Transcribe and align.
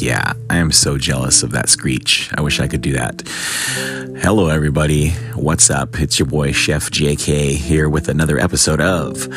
Yeah. 0.00 0.32
I 0.48 0.56
am 0.56 0.72
so 0.72 0.96
jealous 0.96 1.42
of 1.42 1.50
that 1.52 1.68
screech. 1.68 2.30
I 2.34 2.40
wish 2.40 2.58
I 2.58 2.68
could 2.68 2.80
do 2.80 2.92
that. 2.92 3.22
Hello, 4.22 4.48
everybody. 4.48 5.10
What's 5.34 5.68
up? 5.68 6.00
It's 6.00 6.18
your 6.18 6.26
boy, 6.26 6.52
Chef 6.52 6.90
JK, 6.90 7.56
here 7.56 7.86
with 7.88 8.08
another 8.08 8.38
episode 8.38 8.80
of 8.80 9.28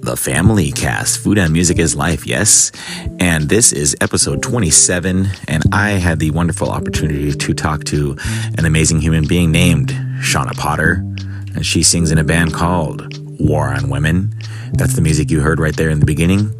The 0.00 0.16
Family 0.16 0.72
Cast 0.72 1.18
Food 1.18 1.36
and 1.36 1.52
Music 1.52 1.78
is 1.78 1.94
Life, 1.94 2.26
yes? 2.26 2.72
And 3.20 3.50
this 3.50 3.74
is 3.74 3.94
episode 4.00 4.42
27. 4.42 5.28
And 5.48 5.62
I 5.70 5.90
had 5.90 6.18
the 6.18 6.30
wonderful 6.30 6.70
opportunity 6.70 7.32
to 7.32 7.52
talk 7.52 7.84
to 7.84 8.16
an 8.56 8.64
amazing 8.64 9.00
human 9.00 9.26
being 9.26 9.52
named 9.52 9.90
Shawna 10.20 10.56
Potter. 10.56 11.04
And 11.54 11.64
she 11.64 11.82
sings 11.82 12.10
in 12.10 12.16
a 12.16 12.24
band 12.24 12.54
called 12.54 13.18
War 13.38 13.68
on 13.68 13.90
Women. 13.90 14.34
That's 14.72 14.94
the 14.94 15.02
music 15.02 15.30
you 15.30 15.40
heard 15.40 15.60
right 15.60 15.76
there 15.76 15.90
in 15.90 16.00
the 16.00 16.06
beginning 16.06 16.54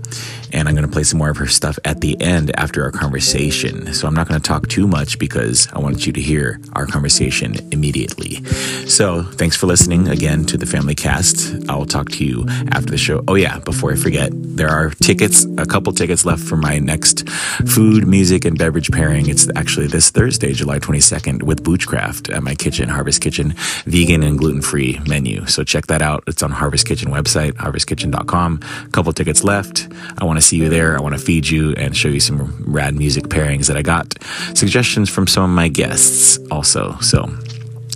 and 0.56 0.68
I'm 0.68 0.74
going 0.74 0.86
to 0.86 0.92
play 0.92 1.02
some 1.02 1.18
more 1.18 1.28
of 1.28 1.36
her 1.36 1.46
stuff 1.46 1.78
at 1.84 2.00
the 2.00 2.18
end 2.18 2.50
after 2.58 2.82
our 2.82 2.90
conversation. 2.90 3.92
So 3.92 4.08
I'm 4.08 4.14
not 4.14 4.26
going 4.26 4.40
to 4.40 4.46
talk 4.46 4.68
too 4.68 4.86
much 4.86 5.18
because 5.18 5.68
I 5.74 5.80
want 5.80 6.06
you 6.06 6.12
to 6.14 6.20
hear 6.20 6.58
our 6.72 6.86
conversation 6.86 7.56
immediately. 7.72 8.42
So 8.86 9.22
thanks 9.22 9.54
for 9.54 9.66
listening 9.66 10.08
again 10.08 10.46
to 10.46 10.56
the 10.56 10.64
Family 10.64 10.94
Cast. 10.94 11.68
I 11.68 11.76
will 11.76 11.84
talk 11.84 12.08
to 12.12 12.24
you 12.24 12.46
after 12.72 12.90
the 12.90 12.96
show. 12.96 13.22
Oh, 13.28 13.34
yeah, 13.34 13.58
before 13.58 13.92
I 13.92 13.96
forget, 13.96 14.30
there 14.32 14.70
are 14.70 14.88
tickets, 14.90 15.44
a 15.58 15.66
couple 15.66 15.92
tickets 15.92 16.24
left 16.24 16.42
for 16.42 16.56
my 16.56 16.78
next 16.78 17.28
food, 17.28 18.06
music, 18.06 18.46
and 18.46 18.58
beverage 18.58 18.90
pairing. 18.90 19.28
It's 19.28 19.50
actually 19.56 19.88
this 19.88 20.08
Thursday, 20.08 20.54
July 20.54 20.78
22nd, 20.78 21.42
with 21.42 21.62
Boochcraft 21.64 22.34
at 22.34 22.42
my 22.42 22.54
kitchen, 22.54 22.88
Harvest 22.88 23.20
Kitchen, 23.20 23.54
vegan 23.84 24.22
and 24.22 24.38
gluten 24.38 24.62
free 24.62 25.00
menu. 25.06 25.44
So 25.46 25.64
check 25.64 25.88
that 25.88 26.00
out. 26.00 26.24
It's 26.26 26.42
on 26.42 26.50
Harvest 26.50 26.86
Kitchen 26.86 27.10
website, 27.10 27.52
harvestkitchen.com. 27.52 28.60
A 28.86 28.88
couple 28.88 29.12
tickets 29.12 29.44
left. 29.44 29.88
I 30.16 30.24
want 30.24 30.38
to 30.38 30.45
see 30.46 30.58
you 30.58 30.68
there. 30.68 30.96
I 30.96 31.00
want 31.00 31.14
to 31.14 31.20
feed 31.20 31.48
you 31.48 31.72
and 31.72 31.96
show 31.96 32.08
you 32.08 32.20
some 32.20 32.64
rad 32.64 32.94
music 32.94 33.24
pairings 33.24 33.66
that 33.66 33.76
I 33.76 33.82
got. 33.82 34.14
Suggestions 34.54 35.10
from 35.10 35.26
some 35.26 35.42
of 35.42 35.50
my 35.50 35.68
guests 35.68 36.38
also. 36.50 36.96
So 37.00 37.26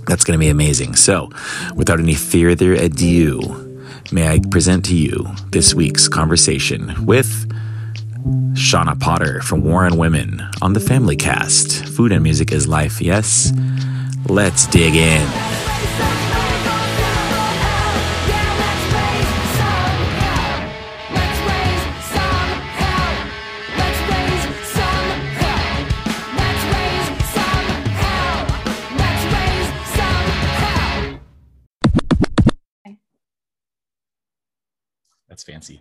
that's 0.06 0.24
going 0.24 0.38
to 0.38 0.38
be 0.38 0.48
amazing. 0.48 0.96
So 0.96 1.30
without 1.76 2.00
any 2.00 2.14
further 2.14 2.74
ado, 2.74 3.38
may 4.10 4.28
I 4.28 4.40
present 4.50 4.84
to 4.86 4.96
you 4.96 5.26
this 5.50 5.74
week's 5.74 6.08
conversation 6.08 7.06
with 7.06 7.48
Shawna 8.54 8.98
Potter 8.98 9.40
from 9.42 9.62
War 9.62 9.84
on 9.84 9.96
Women 9.96 10.42
on 10.60 10.72
the 10.72 10.80
Family 10.80 11.16
Cast. 11.16 11.86
Food 11.86 12.10
and 12.10 12.22
music 12.22 12.52
is 12.52 12.66
life, 12.66 13.00
yes? 13.00 13.52
Let's 14.26 14.66
dig 14.66 14.94
in. 14.96 15.59
That's 35.40 35.50
fancy. 35.50 35.80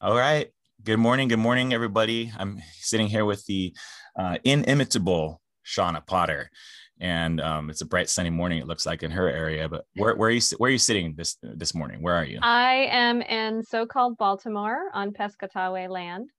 All 0.00 0.16
right. 0.16 0.48
Good 0.82 0.96
morning. 0.96 1.28
Good 1.28 1.38
morning, 1.38 1.72
everybody. 1.72 2.32
I'm 2.36 2.60
sitting 2.80 3.06
here 3.06 3.24
with 3.24 3.46
the 3.46 3.72
uh, 4.18 4.38
inimitable 4.42 5.40
Shawna 5.64 6.04
Potter, 6.04 6.50
and 6.98 7.40
um, 7.40 7.70
it's 7.70 7.82
a 7.82 7.86
bright 7.86 8.08
sunny 8.08 8.30
morning. 8.30 8.58
It 8.58 8.66
looks 8.66 8.84
like 8.84 9.04
in 9.04 9.12
her 9.12 9.30
area. 9.30 9.68
But 9.68 9.84
where, 9.94 10.16
where 10.16 10.28
are 10.28 10.32
you? 10.32 10.40
Where 10.58 10.68
are 10.68 10.72
you 10.72 10.78
sitting 10.78 11.14
this 11.16 11.36
this 11.40 11.72
morning? 11.72 12.02
Where 12.02 12.14
are 12.16 12.24
you? 12.24 12.40
I 12.42 12.88
am 12.90 13.22
in 13.22 13.62
so-called 13.62 14.18
Baltimore 14.18 14.90
on 14.92 15.12
Piscataway 15.12 15.88
land, 15.88 16.30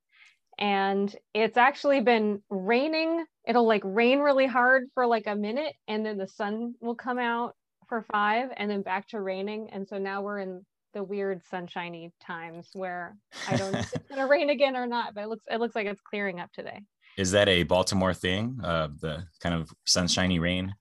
and 0.59 1.16
it's 1.34 1.57
actually 1.57 2.02
been 2.02 2.44
raining. 2.50 3.23
It'll 3.47 3.67
like 3.67 3.84
rain 3.85 4.19
really 4.19 4.47
hard 4.47 4.88
for 4.94 5.07
like 5.07 5.28
a 5.28 5.35
minute, 5.35 5.73
and 5.88 6.06
then 6.06 6.17
the 6.17 6.28
sun 6.28 6.73
will 6.81 6.96
come 6.96 7.17
out 7.17 7.56
for 7.88 8.06
five, 8.12 8.50
and 8.57 8.69
then 8.69 8.81
back 8.81 9.07
to 9.09 9.22
raining. 9.22 9.69
And 9.72 9.88
so 9.88 9.97
now 9.97 10.22
we're 10.22 10.40
in 10.40 10.66
the 10.95 11.03
weird 11.03 11.44
sunshiny 11.51 12.11
times 12.19 12.69
where 12.73 13.16
I 13.47 13.57
don't 13.57 13.73
know 13.73 13.79
if 13.79 13.94
it's 13.94 14.07
gonna 14.09 14.25
rain 14.25 14.50
again 14.50 14.75
or 14.75 14.88
not, 14.88 15.13
but 15.13 15.25
it 15.25 15.28
looks 15.28 15.44
it 15.51 15.59
looks 15.59 15.75
like 15.75 15.85
it's 15.85 16.01
clearing 16.01 16.39
up 16.39 16.51
today. 16.53 16.81
Is 17.17 17.31
that 17.31 17.47
a 17.47 17.63
Baltimore 17.63 18.13
thing? 18.13 18.59
Uh, 18.63 18.88
the 19.00 19.25
kind 19.41 19.53
of 19.53 19.69
sunshiny 19.85 20.39
rain? 20.39 20.73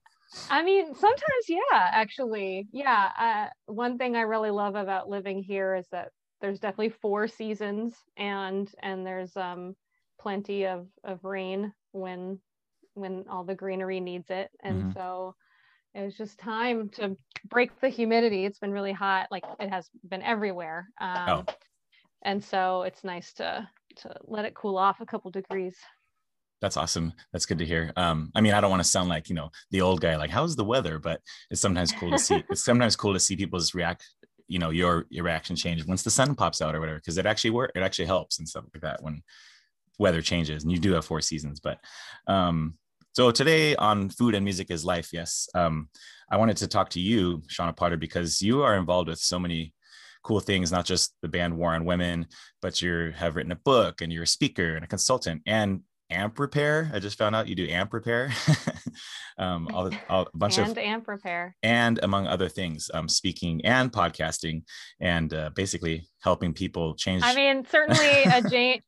I 0.49 0.63
mean, 0.63 0.93
sometimes, 0.95 1.45
yeah, 1.47 1.59
actually, 1.71 2.67
yeah. 2.71 3.11
Uh, 3.67 3.71
one 3.71 3.97
thing 3.97 4.15
I 4.15 4.21
really 4.21 4.51
love 4.51 4.75
about 4.75 5.07
living 5.09 5.43
here 5.43 5.75
is 5.75 5.85
that 5.91 6.09
there's 6.41 6.59
definitely 6.59 6.89
four 6.89 7.27
seasons, 7.27 7.95
and 8.17 8.69
and 8.81 9.05
there's 9.05 9.35
um 9.37 9.75
plenty 10.19 10.65
of 10.65 10.87
of 11.03 11.23
rain 11.23 11.73
when 11.91 12.39
when 12.93 13.25
all 13.29 13.43
the 13.43 13.55
greenery 13.55 13.99
needs 13.99 14.29
it, 14.29 14.49
and 14.63 14.83
mm-hmm. 14.83 14.91
so 14.93 15.35
it 15.95 16.03
was 16.03 16.15
just 16.15 16.37
time 16.37 16.89
to 16.89 17.17
break 17.49 17.79
the 17.79 17.89
humidity. 17.89 18.45
It's 18.45 18.59
been 18.59 18.71
really 18.71 18.91
hot, 18.91 19.27
like 19.31 19.43
it 19.59 19.69
has 19.69 19.89
been 20.07 20.21
everywhere. 20.21 20.89
Um, 20.99 21.29
oh. 21.29 21.45
And 22.23 22.43
so 22.43 22.83
it's 22.83 23.03
nice 23.03 23.33
to 23.33 23.67
to 23.97 24.13
let 24.23 24.43
it 24.43 24.53
cool 24.53 24.77
off 24.77 24.99
a 24.99 25.05
couple 25.05 25.31
degrees. 25.31 25.77
That's 26.61 26.75
awesome. 26.75 27.13
That's 27.31 27.45
good 27.45 27.59
to 27.59 27.65
hear. 27.65 27.93
Um, 27.95 28.31
I 28.35 28.41
mean, 28.41 28.53
I 28.53 28.59
don't 28.59 28.69
want 28.69 28.83
to 28.83 28.89
sound 28.89 29.07
like 29.07 29.29
you 29.29 29.35
know 29.35 29.51
the 29.71 29.81
old 29.81 30.01
guy, 30.01 30.17
like 30.17 30.31
how's 30.31 30.55
the 30.55 30.65
weather, 30.65 30.99
but 30.99 31.21
it's 31.49 31.61
sometimes 31.61 31.93
cool 31.93 32.11
to 32.11 32.19
see. 32.19 32.43
it's 32.49 32.65
sometimes 32.65 32.95
cool 32.95 33.13
to 33.13 33.19
see 33.19 33.37
people's 33.37 33.73
react. 33.73 34.05
You 34.47 34.59
know, 34.59 34.71
your 34.71 35.05
your 35.09 35.23
reaction 35.23 35.55
change 35.55 35.85
once 35.85 36.03
the 36.03 36.11
sun 36.11 36.35
pops 36.35 36.61
out 36.61 36.75
or 36.75 36.79
whatever, 36.81 36.97
because 36.97 37.17
it 37.17 37.25
actually 37.25 37.51
work. 37.51 37.71
It 37.73 37.83
actually 37.83 38.05
helps 38.05 38.39
and 38.39 38.49
stuff 38.49 38.65
like 38.73 38.81
that 38.81 39.01
when 39.01 39.23
weather 39.97 40.21
changes. 40.21 40.63
And 40.63 40.71
you 40.71 40.77
do 40.77 40.93
have 40.93 41.05
four 41.05 41.21
seasons, 41.21 41.61
but 41.61 41.79
um, 42.27 42.75
so 43.15 43.31
today 43.31 43.77
on 43.77 44.09
Food 44.09 44.35
and 44.35 44.43
Music 44.43 44.69
is 44.69 44.83
Life, 44.83 45.13
yes, 45.13 45.47
um, 45.55 45.87
I 46.29 46.35
wanted 46.35 46.57
to 46.57 46.67
talk 46.67 46.89
to 46.89 46.99
you, 46.99 47.43
Shawna 47.47 47.73
Potter, 47.73 47.95
because 47.95 48.41
you 48.41 48.61
are 48.61 48.75
involved 48.75 49.07
with 49.07 49.19
so 49.19 49.39
many 49.39 49.73
cool 50.21 50.41
things, 50.41 50.69
not 50.69 50.83
just 50.83 51.15
the 51.21 51.29
band 51.29 51.57
War 51.57 51.73
on 51.73 51.85
Women, 51.85 52.27
but 52.61 52.81
you 52.81 53.13
have 53.15 53.37
written 53.37 53.53
a 53.53 53.55
book 53.55 54.01
and 54.01 54.11
you're 54.11 54.23
a 54.23 54.27
speaker 54.27 54.75
and 54.75 54.83
a 54.83 54.87
consultant 54.87 55.43
and 55.45 55.79
amp 56.09 56.39
repair. 56.39 56.91
I 56.93 56.99
just 56.99 57.17
found 57.17 57.37
out 57.37 57.47
you 57.47 57.55
do 57.55 57.69
amp 57.69 57.93
repair. 57.93 58.33
um, 59.37 59.69
all, 59.73 59.89
the, 59.89 59.97
all, 60.09 60.23
a 60.33 60.37
bunch 60.37 60.57
and 60.57 60.71
of 60.71 60.77
amp 60.77 61.07
repair, 61.07 61.55
and 61.63 62.01
among 62.03 62.27
other 62.27 62.49
things, 62.49 62.91
um, 62.93 63.07
speaking 63.07 63.63
and 63.63 63.93
podcasting, 63.93 64.63
and 64.99 65.33
uh, 65.33 65.51
basically 65.55 66.05
helping 66.21 66.53
people 66.53 66.95
change. 66.95 67.23
I 67.23 67.33
mean, 67.33 67.65
certainly 67.65 68.23
a 68.23 68.41
Jane 68.49 68.81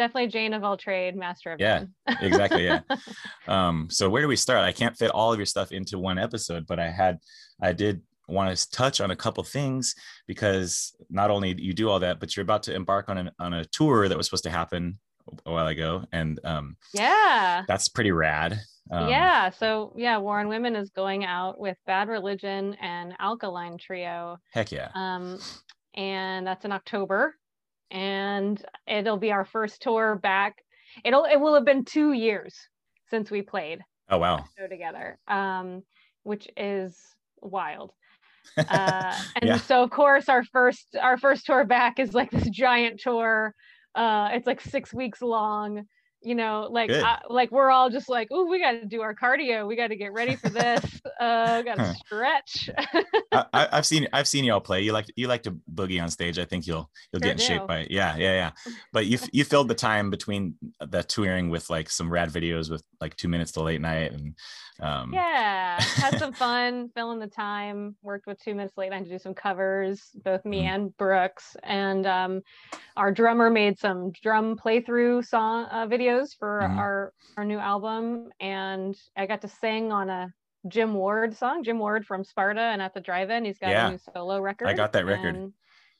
definitely 0.00 0.28
Jane 0.28 0.54
of 0.54 0.64
all 0.64 0.78
trade, 0.78 1.14
master 1.14 1.52
of 1.52 1.60
yeah, 1.60 1.84
exactly. 2.22 2.64
Yeah. 2.64 2.80
um, 3.48 3.88
so 3.90 4.08
where 4.08 4.22
do 4.22 4.28
we 4.28 4.36
start? 4.36 4.60
I 4.60 4.72
can't 4.72 4.96
fit 4.96 5.10
all 5.10 5.30
of 5.30 5.38
your 5.38 5.44
stuff 5.44 5.72
into 5.72 5.98
one 5.98 6.18
episode, 6.18 6.66
but 6.66 6.80
I 6.80 6.90
had, 6.90 7.18
I 7.60 7.74
did 7.74 8.00
want 8.26 8.56
to 8.56 8.70
touch 8.70 9.02
on 9.02 9.10
a 9.10 9.16
couple 9.16 9.44
things 9.44 9.94
because 10.26 10.96
not 11.10 11.30
only 11.30 11.54
you 11.60 11.74
do 11.74 11.90
all 11.90 12.00
that, 12.00 12.18
but 12.18 12.34
you're 12.34 12.42
about 12.42 12.62
to 12.62 12.74
embark 12.74 13.10
on 13.10 13.18
an, 13.18 13.30
on 13.38 13.52
a 13.52 13.66
tour 13.66 14.08
that 14.08 14.16
was 14.16 14.26
supposed 14.26 14.44
to 14.44 14.50
happen 14.50 14.98
a 15.44 15.52
while 15.52 15.66
ago, 15.66 16.04
and 16.12 16.40
um, 16.44 16.76
yeah, 16.94 17.62
that's 17.68 17.88
pretty 17.88 18.10
rad. 18.10 18.58
Um, 18.90 19.08
yeah. 19.08 19.50
So 19.50 19.92
yeah, 19.96 20.16
War 20.16 20.40
on 20.40 20.48
Women 20.48 20.74
is 20.76 20.90
going 20.90 21.24
out 21.24 21.60
with 21.60 21.76
Bad 21.86 22.08
Religion 22.08 22.74
and 22.80 23.14
Alkaline 23.20 23.76
Trio. 23.78 24.38
Heck 24.52 24.72
yeah. 24.72 24.88
Um, 24.94 25.38
and 25.94 26.46
that's 26.46 26.64
in 26.64 26.72
October 26.72 27.36
and 27.90 28.62
it'll 28.86 29.18
be 29.18 29.32
our 29.32 29.44
first 29.44 29.82
tour 29.82 30.16
back. 30.16 30.56
It'll 31.04 31.24
it 31.24 31.36
will 31.36 31.54
have 31.54 31.64
been 31.64 31.84
two 31.84 32.12
years 32.12 32.54
since 33.08 33.30
we 33.30 33.42
played. 33.42 33.80
Oh 34.08 34.18
wow! 34.18 34.44
Show 34.58 34.66
together, 34.66 35.18
um, 35.28 35.82
which 36.22 36.48
is 36.56 36.98
wild. 37.40 37.92
Uh, 38.56 39.14
and 39.36 39.48
yeah. 39.48 39.56
so 39.58 39.82
of 39.82 39.90
course 39.90 40.28
our 40.28 40.42
first 40.42 40.96
our 41.00 41.18
first 41.18 41.44
tour 41.44 41.64
back 41.64 42.00
is 42.00 42.14
like 42.14 42.30
this 42.30 42.48
giant 42.48 42.98
tour. 42.98 43.54
Uh, 43.94 44.30
it's 44.32 44.46
like 44.46 44.60
six 44.60 44.94
weeks 44.94 45.20
long 45.20 45.84
you 46.22 46.34
know 46.34 46.68
like 46.70 46.90
I, 46.90 47.20
like 47.28 47.50
we're 47.50 47.70
all 47.70 47.88
just 47.88 48.08
like 48.08 48.28
oh 48.30 48.44
we 48.46 48.58
got 48.58 48.72
to 48.72 48.84
do 48.84 49.00
our 49.00 49.14
cardio. 49.14 49.66
We 49.66 49.76
got 49.76 49.88
to 49.88 49.96
get 49.96 50.12
ready 50.12 50.36
for 50.36 50.48
this. 50.48 50.84
Uh 51.20 51.60
got 51.60 51.76
to 51.76 51.94
stretch. 51.94 52.70
I, 53.30 53.68
have 53.72 53.84
seen 53.86 54.08
i've 54.14 54.26
seen 54.26 54.42
y'all 54.42 54.60
play. 54.60 54.80
You 54.80 54.92
like 54.92 55.04
you 55.16 55.28
like 55.28 55.42
to 55.42 55.54
boogie 55.74 56.02
on 56.02 56.08
stage. 56.08 56.38
I 56.38 56.46
think 56.46 56.66
you'll 56.66 56.90
you'll 57.12 57.20
sure 57.20 57.28
get 57.28 57.30
in 57.32 57.36
do. 57.36 57.44
shape 57.44 57.66
by 57.66 57.80
it 57.80 57.90
yeah 57.90 58.16
yeah 58.16 58.32
yeah. 58.32 58.72
But 58.94 59.04
you 59.04 59.18
you 59.30 59.44
filled 59.44 59.68
the 59.68 59.74
time 59.74 60.08
between 60.08 60.54
the 60.80 61.02
touring 61.02 61.50
with 61.50 61.68
like 61.68 61.90
some 61.90 62.10
rad 62.10 62.30
videos 62.30 62.70
with 62.70 62.82
like 63.02 63.16
two 63.16 63.28
minutes 63.28 63.52
to 63.52 63.62
late 63.62 63.82
night 63.82 64.12
and 64.12 64.34
um, 64.78 65.12
yeah, 65.12 65.80
had 65.80 66.18
some 66.18 66.32
fun, 66.32 66.90
filling 66.94 67.18
the 67.18 67.26
time. 67.26 67.96
Worked 68.02 68.26
with 68.26 68.40
Two 68.40 68.54
Minutes 68.54 68.76
Late 68.76 68.90
Night 68.90 69.04
to 69.04 69.10
do 69.10 69.18
some 69.18 69.34
covers, 69.34 70.10
both 70.24 70.44
me 70.44 70.62
mm-hmm. 70.62 70.74
and 70.74 70.96
Brooks. 70.96 71.56
And 71.62 72.06
um, 72.06 72.42
our 72.96 73.12
drummer 73.12 73.50
made 73.50 73.78
some 73.78 74.12
drum 74.22 74.56
playthrough 74.56 75.26
song 75.26 75.66
uh, 75.70 75.86
videos 75.86 76.30
for 76.38 76.60
mm-hmm. 76.62 76.78
our 76.78 77.12
our 77.36 77.44
new 77.44 77.58
album, 77.58 78.28
and 78.40 78.96
I 79.16 79.26
got 79.26 79.42
to 79.42 79.48
sing 79.48 79.92
on 79.92 80.10
a 80.10 80.32
Jim 80.68 80.94
Ward 80.94 81.36
song. 81.36 81.64
Jim 81.64 81.78
Ward 81.78 82.06
from 82.06 82.24
Sparta 82.24 82.60
and 82.60 82.82
at 82.82 82.94
the 82.94 83.00
Drive-In. 83.00 83.44
He's 83.44 83.58
got 83.58 83.70
yeah. 83.70 83.88
a 83.88 83.90
new 83.92 83.98
solo 84.14 84.40
record. 84.40 84.68
I 84.68 84.74
got 84.74 84.92
that 84.92 85.06
record. 85.06 85.36
And, 85.36 85.52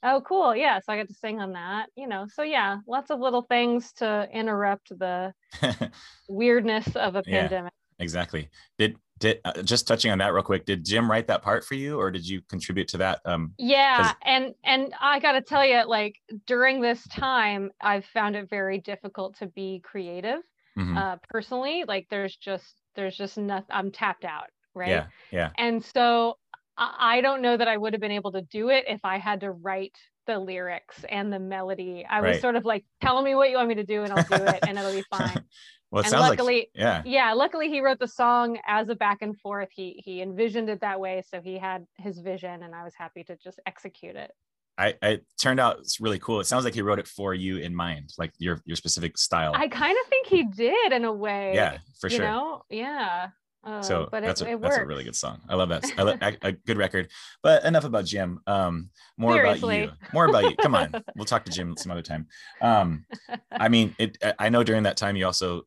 Oh, 0.03 0.23
cool. 0.27 0.57
Yeah. 0.57 0.79
So 0.79 0.93
I 0.93 0.97
got 0.97 1.09
to 1.09 1.15
sing 1.15 1.41
on 1.41 1.53
that, 1.53 1.91
you 1.95 2.09
know. 2.09 2.27
So 2.33 2.43
yeah, 2.43 2.79
lots 2.87 3.11
of 3.11 3.21
little 3.21 3.43
things 3.43 3.93
to 3.95 4.27
interrupt 4.33 4.99
the 4.99 5.35
weirdness 6.29 6.97
of 6.97 7.17
a 7.17 7.23
pandemic. 7.23 7.73
Exactly. 8.01 8.49
Did 8.79 8.97
did 9.19 9.39
uh, 9.45 9.63
just 9.63 9.87
touching 9.87 10.11
on 10.11 10.19
that 10.19 10.33
real 10.33 10.43
quick? 10.43 10.65
Did 10.65 10.85
Jim 10.85 11.11
write 11.11 11.27
that 11.29 11.43
part 11.43 11.65
for 11.65 11.75
you, 11.75 11.99
or 12.01 12.11
did 12.11 12.27
you 12.27 12.41
contribute 12.49 12.89
to 12.89 12.99
that? 12.99 13.21
Um, 13.25 13.53
Yeah, 13.59 14.13
and 14.23 14.55
and 14.65 14.93
I 15.01 15.21
got 15.21 15.33
to 15.33 15.43
tell 15.43 15.65
you 15.65 15.85
like 15.87 16.17
during 16.47 16.81
this 16.81 17.07
time 17.09 17.71
I've 17.81 18.07
found 18.07 18.35
it 18.35 18.49
very 18.49 18.79
difficult 18.79 19.37
to 19.39 19.47
be 19.47 19.81
creative 19.85 20.41
mhm. 20.77 20.97
uh 20.97 21.17
personally, 21.29 21.85
like 21.87 22.07
there's 22.11 22.37
just 22.37 22.75
there's 22.97 23.17
just 23.17 23.39
nothing 23.39 23.69
I'm 23.71 23.93
tapped 23.93 24.25
out, 24.25 24.49
right? 24.75 24.89
Yeah, 24.89 25.07
yeah, 25.31 25.51
And 25.59 25.85
so 25.85 26.39
I, 26.77 27.19
I 27.19 27.21
don't 27.21 27.43
know 27.43 27.57
that 27.57 27.69
I 27.69 27.77
would 27.77 27.93
have 27.93 28.01
been 28.01 28.11
able 28.11 28.33
to 28.33 28.43
do 28.43 28.71
it 28.71 28.85
if 28.89 29.01
I 29.05 29.19
had 29.19 29.41
to 29.41 29.53
write 29.53 29.97
the 30.27 30.39
lyrics 30.39 31.05
and 31.09 31.33
the 31.33 31.39
melody. 31.39 32.07
I 32.09 32.21
was 32.21 32.41
sort 32.41 32.57
of 32.57 32.65
like, 32.65 32.85
tell 33.01 33.21
me 33.23 33.35
what 33.35 33.51
you 33.51 33.57
want 33.57 33.69
me 33.69 33.75
to 33.77 33.85
do 33.85 34.05
and 34.05 34.13
I'll 34.13 34.25
do 34.25 34.45
it 34.45 34.61
and 34.67 34.79
it'll 34.79 34.93
be 34.93 35.03
fine. 35.11 35.45
Well, 35.91 36.01
it 36.01 36.07
and 36.07 36.11
sounds 36.11 36.29
luckily, 36.29 36.57
like 36.57 36.71
yeah, 36.75 37.03
yeah, 37.05 37.33
luckily 37.33 37.69
he 37.69 37.81
wrote 37.81 37.99
the 37.99 38.09
song 38.09 38.59
as 38.67 38.89
a 38.89 38.95
back 38.95 39.19
and 39.23 39.39
forth. 39.39 39.69
He 39.73 40.01
he 40.05 40.23
envisioned 40.23 40.69
it 40.69 40.81
that 40.81 41.01
way, 41.01 41.23
so 41.29 41.41
he 41.41 41.59
had 41.59 41.87
his 41.99 42.19
vision, 42.19 42.63
and 42.63 42.75
I 42.75 42.85
was 42.85 42.95
happy 42.95 43.25
to 43.25 43.37
just 43.37 43.61
execute 43.67 44.17
it. 44.17 44.33
I, 44.79 44.95
I 45.03 45.09
it 45.09 45.27
turned 45.39 45.61
out 45.61 45.79
it's 45.81 46.01
really 46.01 46.19
cool. 46.19 46.41
It 46.41 46.47
sounds 46.47 46.65
like 46.65 46.75
he 46.75 46.83
wrote 46.83 46.99
it 46.99 47.07
for 47.07 47.35
you 47.35 47.59
in 47.59 47.75
mind, 47.75 48.13
like 48.19 48.33
your 48.39 48.61
your 48.65 48.77
specific 48.77 49.19
style. 49.19 49.53
I 49.55 49.69
kind 49.69 49.97
of 50.03 50.09
think 50.09 50.27
he 50.27 50.45
did 50.45 50.93
in 50.93 51.05
a 51.05 51.13
way. 51.13 51.53
yeah, 51.55 51.79
for 52.01 52.09
you 52.09 52.17
sure. 52.17 52.27
know, 52.27 52.63
yeah. 52.71 53.29
Uh, 53.63 53.83
so 53.83 54.09
but 54.11 54.23
that's 54.23 54.41
it, 54.41 54.49
a, 54.49 54.53
it 54.53 54.61
that's 54.61 54.79
a 54.79 54.87
really 54.87 55.05
good 55.05 55.17
song. 55.17 55.41
I 55.49 55.55
love 55.55 55.69
that. 55.69 55.85
I 55.99 56.03
love 56.03 56.19
a, 56.23 56.37
a 56.41 56.53
good 56.53 56.79
record. 56.79 57.11
But 57.43 57.65
enough 57.65 57.85
about 57.85 58.07
Jim. 58.07 58.41
Um, 58.47 58.89
more 59.19 59.39
about 59.39 59.61
you. 59.61 59.91
More 60.15 60.25
about 60.25 60.45
you. 60.45 60.57
Come 60.57 60.75
on, 60.75 60.95
we'll 61.17 61.27
talk 61.27 61.45
to 61.45 61.53
Jim 61.53 61.77
some 61.77 61.93
other 61.93 62.03
time. 62.03 62.27
Um, 62.63 63.05
I 63.51 63.69
mean, 63.69 63.95
it. 63.99 64.17
I 64.39 64.49
know 64.49 64.63
during 64.63 64.85
that 64.85 64.97
time 64.97 65.17
you 65.17 65.27
also. 65.27 65.63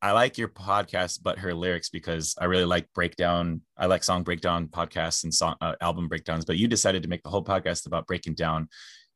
I 0.00 0.12
like 0.12 0.38
your 0.38 0.48
podcast, 0.48 1.20
but 1.22 1.38
her 1.40 1.52
lyrics 1.54 1.88
because 1.88 2.34
I 2.40 2.44
really 2.44 2.64
like 2.64 2.86
breakdown. 2.94 3.62
I 3.76 3.86
like 3.86 4.04
song 4.04 4.22
breakdown 4.22 4.68
podcasts 4.68 5.24
and 5.24 5.34
song 5.34 5.56
uh, 5.60 5.74
album 5.80 6.06
breakdowns. 6.08 6.44
But 6.44 6.56
you 6.56 6.68
decided 6.68 7.02
to 7.02 7.08
make 7.08 7.22
the 7.24 7.30
whole 7.30 7.44
podcast 7.44 7.86
about 7.86 8.06
breaking 8.06 8.34
down 8.34 8.68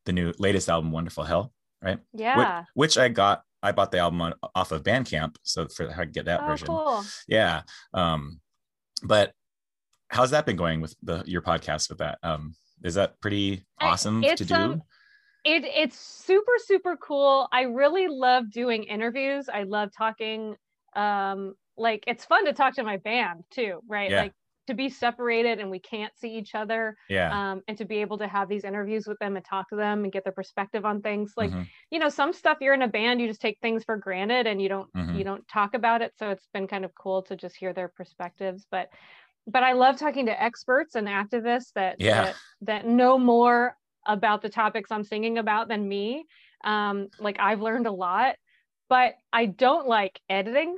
the 0.06 0.12
new 0.12 0.32
latest 0.38 0.69
album, 0.69 0.90
Wonderful 0.90 1.23
Hell, 1.25 1.52
right? 1.82 1.99
Yeah. 2.12 2.64
Which, 2.75 2.99
I 2.99 3.08
got. 3.08 3.43
I 3.64 3.70
bought 3.70 3.93
the 3.93 3.99
album 3.99 4.20
on, 4.23 4.34
off 4.56 4.73
of 4.73 4.82
Bandcamp, 4.82 5.37
so 5.44 5.69
for 5.69 5.88
how 5.88 6.00
to 6.02 6.06
get 6.11 6.25
that 6.25 6.40
Oh, 6.43 6.46
version 6.49 6.67
cool. 6.67 7.05
yeah 7.29 7.62
um 7.94 8.40
but 9.05 9.32
how's 10.08 10.31
that 10.32 10.46
been 10.46 10.56
going 10.56 10.81
with 10.81 10.96
the 11.05 11.23
your 11.26 11.43
podcast 11.43 11.88
with 11.88 11.99
that 11.99 12.19
um 12.25 12.56
is 12.82 12.94
that 12.94 13.20
pretty 13.20 13.64
I- 13.79 13.87
awesome 13.90 14.20
to 14.20 14.44
do 14.44 14.52
um, 14.55 14.82
It 15.44 15.64
it's 15.64 15.96
super 15.96 16.55
super 16.67 16.96
cool. 16.96 17.46
I 17.52 17.62
really 17.62 18.08
love 18.08 18.50
doing 18.50 18.82
interviews. 18.82 19.49
I 19.49 19.62
love 19.62 19.90
talking. 19.96 20.56
Um, 20.94 21.54
like 21.76 22.04
it's 22.06 22.24
fun 22.24 22.44
to 22.46 22.52
talk 22.52 22.74
to 22.74 22.82
my 22.84 22.98
band 22.98 23.44
too, 23.50 23.80
right? 23.88 24.12
Yeah. 24.12 24.16
Like 24.16 24.34
to 24.68 24.74
be 24.74 24.88
separated 24.90 25.58
and 25.58 25.70
we 25.70 25.80
can't 25.80 26.16
see 26.16 26.34
each 26.36 26.54
other, 26.54 26.96
yeah 27.08 27.32
um, 27.32 27.62
and 27.66 27.78
to 27.78 27.84
be 27.84 27.98
able 27.98 28.18
to 28.18 28.28
have 28.28 28.48
these 28.48 28.64
interviews 28.64 29.06
with 29.06 29.18
them 29.18 29.36
and 29.36 29.44
talk 29.44 29.68
to 29.70 29.76
them 29.76 30.04
and 30.04 30.12
get 30.12 30.24
their 30.24 30.32
perspective 30.32 30.84
on 30.84 31.00
things. 31.02 31.32
Like 31.36 31.54
Mhm. 31.54 31.72
you 31.90 31.98
know, 31.98 32.08
some 32.08 32.32
stuff 32.32 32.58
you're 32.60 32.74
in 32.74 32.82
a 32.82 32.88
band, 32.88 33.20
you 33.20 33.28
just 33.28 33.40
take 33.40 33.58
things 33.60 33.84
for 33.84 33.96
granted 33.96 34.46
and 34.46 34.60
you 34.60 34.68
don't 34.68 34.90
Mhm. 34.94 35.12
you 35.12 35.24
don't 35.24 35.46
talk 35.48 35.74
about 35.74 36.02
it. 36.02 36.12
So 36.16 36.30
it's 36.30 36.48
been 36.54 36.66
kind 36.68 36.84
of 36.84 36.92
cool 36.94 37.22
to 37.24 37.36
just 37.36 37.56
hear 37.56 37.72
their 37.72 37.88
perspectives. 37.88 38.66
But 38.70 38.88
but 39.46 39.62
I 39.62 39.72
love 39.72 39.98
talking 39.98 40.26
to 40.26 40.42
experts 40.42 40.94
and 40.94 41.08
activists 41.08 41.72
that 41.74 41.98
Yeah. 41.98 42.22
that, 42.22 42.38
that 42.62 42.86
know 42.86 43.18
more 43.18 43.76
about 44.06 44.42
the 44.42 44.48
topics 44.48 44.90
I'm 44.90 45.04
singing 45.04 45.38
about 45.38 45.68
than 45.68 45.88
me. 45.88 46.26
Um, 46.64 47.08
like 47.18 47.38
I've 47.40 47.60
learned 47.60 47.86
a 47.86 47.92
lot, 47.92 48.36
but 48.92 49.14
I 49.32 49.46
don't 49.46 49.88
like 49.88 50.20
editing. 50.28 50.76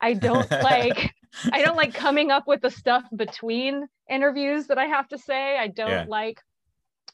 I 0.00 0.14
don't 0.14 0.48
like 0.62 1.12
I 1.52 1.62
don't 1.62 1.76
like 1.76 1.94
coming 1.94 2.30
up 2.30 2.46
with 2.46 2.60
the 2.60 2.70
stuff 2.70 3.02
between 3.16 3.88
interviews 4.08 4.68
that 4.68 4.78
I 4.78 4.84
have 4.84 5.08
to 5.08 5.18
say. 5.18 5.58
I 5.58 5.66
don't 5.66 5.88
Yeah. 5.88 6.06
like 6.06 6.40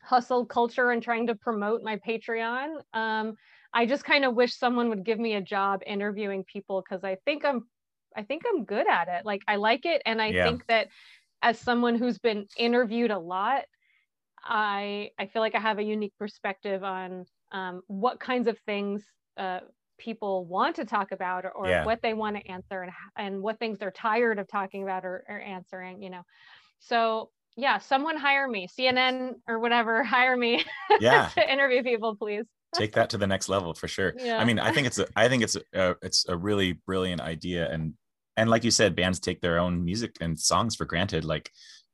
hustle 0.02 0.44
culture 0.44 0.90
and 0.90 1.02
trying 1.02 1.28
to 1.28 1.36
promote 1.36 1.82
my 1.82 1.96
Patreon. 2.06 2.82
Um, 2.92 3.36
I 3.72 3.86
just 3.86 4.04
kind 4.04 4.26
of 4.26 4.34
wish 4.34 4.54
someone 4.54 4.90
would 4.90 5.06
give 5.06 5.18
me 5.18 5.36
a 5.36 5.40
job 5.40 5.80
interviewing 5.86 6.44
people 6.44 6.82
because 6.82 7.02
I 7.02 7.16
think 7.24 7.46
I'm 7.46 7.66
I 8.14 8.22
think 8.22 8.42
I'm 8.46 8.66
good 8.66 8.86
at 8.86 9.08
it. 9.08 9.24
Like 9.24 9.40
I 9.48 9.56
like 9.56 9.86
it 9.86 10.02
and 10.04 10.20
I 10.20 10.34
Yeah. 10.34 10.44
think 10.44 10.66
that 10.66 10.88
as 11.40 11.58
someone 11.58 11.94
who's 11.94 12.18
been 12.18 12.46
interviewed 12.58 13.10
a 13.10 13.18
lot, 13.18 13.62
I 14.44 15.12
I 15.18 15.28
feel 15.28 15.40
like 15.40 15.54
I 15.54 15.60
have 15.60 15.78
a 15.78 15.82
unique 15.82 16.12
perspective 16.18 16.84
on 16.84 17.24
um, 17.52 17.80
what 17.86 18.20
kinds 18.20 18.48
of 18.48 18.58
things 18.66 19.02
uh, 19.38 19.60
people 20.02 20.44
want 20.44 20.76
to 20.76 20.84
talk 20.84 21.12
about 21.12 21.44
or, 21.44 21.52
or 21.52 21.68
Yeah. 21.68 21.84
what 21.84 22.00
they 22.02 22.14
want 22.14 22.36
to 22.36 22.46
answer 22.50 22.82
and 22.82 22.92
and 23.16 23.42
what 23.42 23.58
things 23.58 23.78
they're 23.78 23.90
tired 23.90 24.38
of 24.38 24.48
talking 24.48 24.82
about 24.82 25.04
or, 25.04 25.24
or 25.28 25.40
answering. 25.40 26.02
You 26.02 26.10
know, 26.10 26.22
so 26.80 27.30
yeah, 27.56 27.78
someone 27.78 28.16
hire 28.16 28.48
me, 28.48 28.66
CNN 28.66 29.34
or 29.48 29.58
whatever, 29.58 30.02
hire 30.16 30.36
me 30.36 30.64
yeah 31.00 31.28
to 31.34 31.52
interview 31.52 31.82
people, 31.82 32.16
please. 32.16 32.44
take 32.74 32.92
that 32.92 33.10
to 33.10 33.18
the 33.18 33.26
next 33.26 33.48
level 33.48 33.74
for 33.74 33.88
sure 33.88 34.14
Yeah. 34.18 34.38
i 34.38 34.44
mean 34.44 34.58
i 34.58 34.70
think 34.70 34.86
it's 34.86 34.98
a 34.98 35.06
i 35.16 35.28
think 35.28 35.42
it's 35.42 35.56
a 35.74 35.94
it's 36.02 36.26
a 36.28 36.36
really 36.36 36.72
brilliant 36.86 37.20
idea 37.20 37.70
and 37.70 37.94
and 38.38 38.48
like 38.48 38.64
you 38.64 38.70
said 38.70 38.96
bands 38.96 39.20
take 39.20 39.40
their 39.40 39.58
own 39.58 39.84
music 39.84 40.16
and 40.22 40.38
songs 40.38 40.74
for 40.74 40.86
granted 40.86 41.24
like 41.24 41.50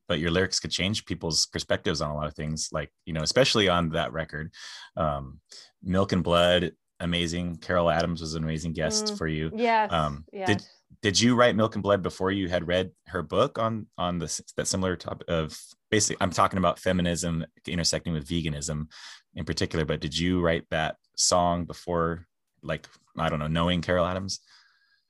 but 0.08 0.20
your 0.20 0.30
lyrics 0.30 0.60
could 0.60 0.70
change 0.70 1.04
people's 1.04 1.46
perspectives 1.46 2.00
on 2.00 2.10
a 2.10 2.14
lot 2.14 2.28
of 2.28 2.34
things 2.34 2.68
like 2.72 2.90
you 3.06 3.12
know 3.12 3.22
especially 3.22 3.68
on 3.68 3.90
that 3.90 4.12
record 4.12 4.52
um 4.96 5.40
milk 5.82 6.12
and 6.12 6.22
blood 6.22 6.72
amazing 7.00 7.56
carol 7.56 7.90
adams 7.90 8.20
was 8.20 8.34
an 8.34 8.42
amazing 8.44 8.72
guest 8.72 9.06
Mm. 9.12 9.18
for 9.18 9.26
you 9.26 9.50
Yes. 9.54 9.92
Um, 9.92 10.24
yes. 10.32 10.48
did- 10.48 10.66
did 11.00 11.20
you 11.20 11.36
write 11.36 11.54
milk 11.54 11.76
and 11.76 11.82
blood 11.82 12.02
before 12.02 12.32
you 12.32 12.48
had 12.48 12.66
read 12.66 12.90
her 13.06 13.22
book 13.22 13.58
on 13.58 13.86
on 13.98 14.18
this 14.18 14.40
that 14.56 14.66
similar 14.66 14.96
topic 14.96 15.28
of 15.28 15.56
basically 15.90 16.16
i'm 16.20 16.30
talking 16.30 16.58
about 16.58 16.78
feminism 16.78 17.44
intersecting 17.66 18.12
with 18.14 18.26
veganism 18.26 18.88
in 19.34 19.44
particular 19.44 19.84
but 19.84 20.00
did 20.00 20.18
you 20.18 20.40
write 20.40 20.64
that 20.70 20.96
song 21.14 21.64
before 21.66 22.26
like 22.62 22.88
i 23.16 23.28
don't 23.28 23.38
know 23.38 23.46
knowing 23.46 23.80
carol 23.82 24.04
adams 24.06 24.40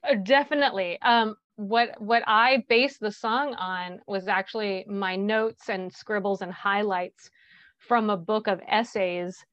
Uh, 0.09 0.15
definitely. 0.15 1.01
Um, 1.03 1.35
what 1.57 2.01
what 2.01 2.23
I 2.27 2.65
based 2.69 3.01
the 3.01 3.11
song 3.11 3.55
on 3.55 4.01
was 4.07 4.29
actually 4.29 4.85
my 4.89 5.17
notes 5.17 5.69
and 5.69 5.93
scribbles 5.93 6.41
and 6.41 6.53
highlights 6.53 7.31
from 7.79 8.09
a 8.11 8.17
book 8.17 8.47
of 8.47 8.61
essays 8.69 9.45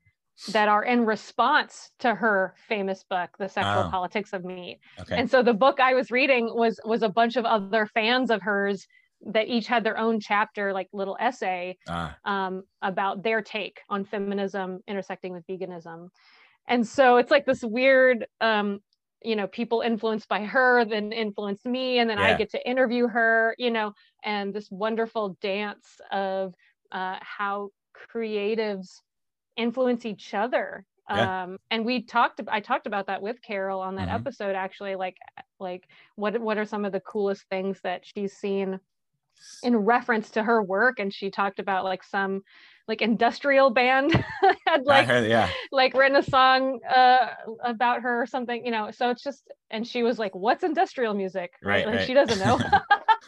that 0.50 0.68
are 0.68 0.84
in 0.84 1.06
response 1.06 1.92
to 2.00 2.14
her 2.14 2.56
famous 2.68 3.04
book, 3.04 3.30
The 3.40 3.48
Sexual 3.48 3.86
Oh. 3.88 3.90
Politics 3.90 4.34
of 4.34 4.44
Meat. 4.44 4.80
okay 5.00 5.16
And 5.16 5.30
so 5.30 5.42
the 5.42 5.54
book 5.54 5.80
I 5.80 5.94
was 5.94 6.12
reading 6.12 6.50
was 6.54 6.80
was 6.86 7.04
a 7.04 7.10
bunch 7.10 7.36
of 7.36 7.46
other 7.46 7.86
fans 7.88 8.30
of 8.30 8.42
hers 8.42 8.86
that 9.28 9.48
each 9.48 9.68
had 9.68 9.84
their 9.84 9.98
own 9.98 10.20
chapter, 10.20 10.74
like 10.74 10.88
little 10.94 11.18
essay 11.20 11.78
ah, 11.88 12.16
um, 12.26 12.64
about 12.82 13.24
their 13.24 13.42
take 13.42 13.80
on 13.90 14.04
feminism 14.06 14.80
intersecting 14.88 15.32
with 15.34 15.46
veganism. 15.48 16.10
And 16.68 16.86
so 16.86 17.18
it's 17.18 17.32
like 17.32 17.46
this 17.46 17.64
weird, 17.64 18.26
um, 18.42 18.80
you 19.24 19.36
know, 19.36 19.48
people 19.48 19.82
influenced 19.82 20.28
by 20.28 20.44
her 20.44 20.84
then 20.86 21.12
influenced 21.14 21.66
me, 21.66 22.00
and 22.00 22.10
then 22.10 22.20
I 22.20 22.38
get 22.38 22.50
to 22.52 22.70
interview 22.70 23.08
her, 23.08 23.56
you 23.58 23.72
know, 23.72 23.94
and 24.24 24.54
this 24.54 24.70
wonderful 24.70 25.38
dance 25.42 26.00
of 26.12 26.54
uh, 26.92 27.18
how 27.22 27.70
creatives 28.14 28.88
influence 29.58 30.06
each 30.06 30.34
other. 30.34 30.86
Yeah. 31.10 31.44
Um, 31.44 31.58
and 31.70 31.86
we 31.86 32.04
talked, 32.04 32.42
I 32.48 32.60
talked 32.62 32.88
about 32.88 33.08
that 33.08 33.22
with 33.22 33.42
Carol 33.42 33.80
on 33.80 33.96
that 33.96 34.10
Mhm. 34.10 34.16
episode, 34.16 34.56
actually, 34.56 34.96
like, 34.96 35.18
like 35.60 35.88
what, 36.16 36.40
what 36.42 36.58
are 36.58 36.66
some 36.66 36.84
of 36.86 36.92
the 36.92 37.00
coolest 37.02 37.44
things 37.50 37.80
that 37.84 38.06
she's 38.06 38.34
seen 38.34 38.80
in 39.64 39.76
reference 39.78 40.32
to 40.32 40.44
her 40.44 40.62
work 40.62 41.00
and 41.00 41.14
she 41.14 41.30
talked 41.30 41.60
about 41.60 41.84
like 41.84 42.04
some 42.04 42.42
like 42.88 43.02
industrial 43.02 43.70
band 43.72 44.12
had 44.68 44.86
like 44.86 45.08
heard, 45.08 45.28
yeah 45.30 45.50
like 45.72 45.94
written 45.96 46.18
a 46.18 46.24
song 46.24 46.80
uh 46.88 47.28
about 47.64 48.02
her 48.02 48.22
or 48.22 48.26
something 48.26 48.66
you 48.66 48.72
know 48.72 48.92
so 48.92 49.10
it's 49.10 49.24
just 49.24 49.52
and 49.72 49.88
she 49.88 50.04
was 50.04 50.20
like 50.20 50.36
what's 50.36 50.64
industrial 50.64 51.14
music 51.14 51.52
Right, 51.64 51.86
like 51.86 51.96
right. 51.96 52.08
she 52.08 52.14
doesn't 52.14 52.40
know 52.40 52.60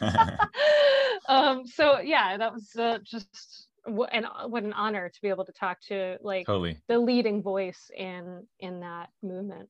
um 1.28 1.66
so 1.66 1.98
yeah 2.00 2.36
that 2.36 2.52
was 2.52 2.74
uh, 2.76 2.98
just 3.02 3.67
what 3.88 4.14
an 4.14 4.24
uh, 4.24 4.46
what 4.46 4.62
an 4.62 4.72
honor 4.72 5.08
to 5.08 5.20
be 5.20 5.28
able 5.28 5.44
to 5.44 5.52
talk 5.52 5.80
to 5.80 6.16
like 6.22 6.46
totally 6.46 6.76
the 6.88 6.98
leading 6.98 7.42
voice 7.42 7.90
in 7.96 8.46
in 8.60 8.80
that 8.80 9.08
movement 9.22 9.68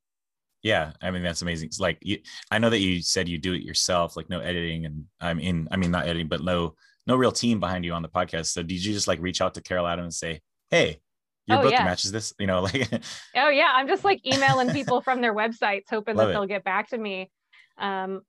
yeah 0.63 0.93
i 1.03 1.11
mean 1.11 1.23
that's 1.23 1.43
amazing 1.43 1.67
it's 1.69 1.81
like 1.81 1.99
you, 2.03 2.19
i 2.51 2.59
know 2.59 2.69
that 2.71 2.81
you 2.81 3.01
said 3.01 3.29
you 3.29 3.39
do 3.39 3.53
it 3.55 3.63
yourself 3.63 4.17
like 4.17 4.29
no 4.29 4.41
editing 4.41 4.87
and 4.87 5.05
i 5.21 5.33
mean 5.33 5.69
i 5.71 5.77
mean 5.77 5.91
not 5.91 6.05
editing 6.05 6.29
but 6.29 6.43
no 6.43 6.75
no 7.07 7.15
real 7.17 7.33
team 7.33 7.61
behind 7.61 7.85
you 7.85 7.93
on 7.93 8.03
the 8.03 8.09
podcast 8.09 8.47
so 8.47 8.63
did 8.63 8.85
you 8.85 8.93
just 8.93 9.09
like 9.09 9.21
reach 9.23 9.41
out 9.41 9.55
to 9.55 9.63
carol 9.63 9.87
adams 9.87 10.05
and 10.05 10.15
say 10.15 10.41
hey 10.71 11.01
your 11.47 11.59
Oh, 11.59 11.63
book 11.63 11.73
yeah. 11.73 11.85
matches 11.85 12.13
this 12.13 12.35
you 12.39 12.47
know 12.47 12.61
like 12.61 12.91
Oh 13.35 13.49
yeah, 13.49 13.73
I'm 13.75 13.89
just 13.89 14.05
like 14.05 14.21
emailing 14.27 14.71
people 14.71 15.01
from 15.01 15.23
their 15.23 15.35
websites, 15.35 15.85
hoping 15.89 16.15
Love 16.15 16.27
that 16.27 16.33
it. 16.33 16.35
they'll 16.35 16.47
get 16.47 16.63
back 16.63 16.91
to 16.91 16.99
me. 16.99 17.31
Um, 17.79 18.23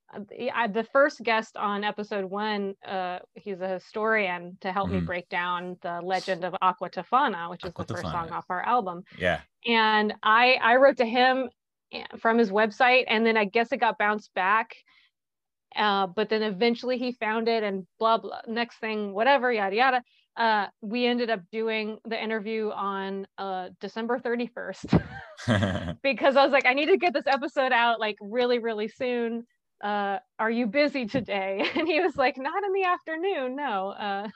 I, 0.54 0.68
the 0.68 0.84
first 0.84 1.22
guest 1.24 1.58
on 1.58 1.84
episode 1.84 2.26
one, 2.26 2.76
uh, 2.88 3.20
he's 3.34 3.60
a 3.62 3.68
historian 3.68 4.58
to 4.62 4.72
help 4.72 4.90
mm-hmm. 4.90 5.00
me 5.00 5.06
break 5.06 5.28
down 5.30 5.78
the 5.82 6.02
legend 6.04 6.44
of 6.44 6.56
Aqua 6.62 6.90
Tofana, 6.90 7.50
which 7.50 7.64
is 7.64 7.70
Aqua 7.70 7.86
the 7.86 7.94
first 7.96 8.06
Tofana. 8.06 8.12
song 8.12 8.30
off 8.32 8.46
our 8.50 8.62
album. 8.62 9.04
Yeah. 9.18 9.42
And 9.66 10.14
I 10.22 10.58
I 10.62 10.76
wrote 10.76 10.98
to 10.98 11.06
him 11.06 11.50
eh, 11.92 12.04
from 12.20 12.38
his 12.38 12.52
website, 12.52 13.06
and 13.08 13.26
then 13.26 13.38
I 13.38 13.46
guess 13.46 13.72
it 13.72 13.78
got 13.78 13.98
bounced 13.98 14.34
back. 14.36 14.76
Uh, 15.76 16.08
but 16.08 16.30
then 16.30 16.44
eventually 16.44 16.98
he 16.98 17.14
found 17.14 17.48
it, 17.48 17.64
and 17.64 17.88
blah 17.98 18.20
blah. 18.20 18.42
Next 18.48 18.78
thing, 18.78 19.14
whatever, 19.14 19.52
yada 19.52 19.76
yada. 19.76 20.04
Uh, 20.40 20.68
we 20.80 21.06
ended 21.06 21.30
up 21.30 21.42
doing 21.52 21.98
the 22.06 22.22
interview 22.22 22.70
on 22.70 23.28
uh, 23.38 23.68
December 23.82 24.18
31st 24.20 25.04
because 26.02 26.38
I 26.38 26.44
was 26.44 26.54
like, 26.54 26.66
I 26.66 26.74
need 26.74 26.86
to 26.86 26.98
get 26.98 27.14
this 27.14 27.28
episode 27.28 27.74
out 27.74 28.00
like 28.00 28.16
really, 28.22 28.60
really 28.60 28.88
soon. 28.88 29.46
Uh, 29.84 30.18
are 30.40 30.50
you 30.50 30.66
busy 30.66 31.06
today? 31.06 31.70
And 31.76 31.88
he 31.88 32.00
was 32.00 32.16
like, 32.16 32.38
not 32.38 32.64
in 32.64 32.72
the 32.72 32.84
afternoon, 32.86 33.56
no. 33.58 33.90
Uh, 33.90 34.30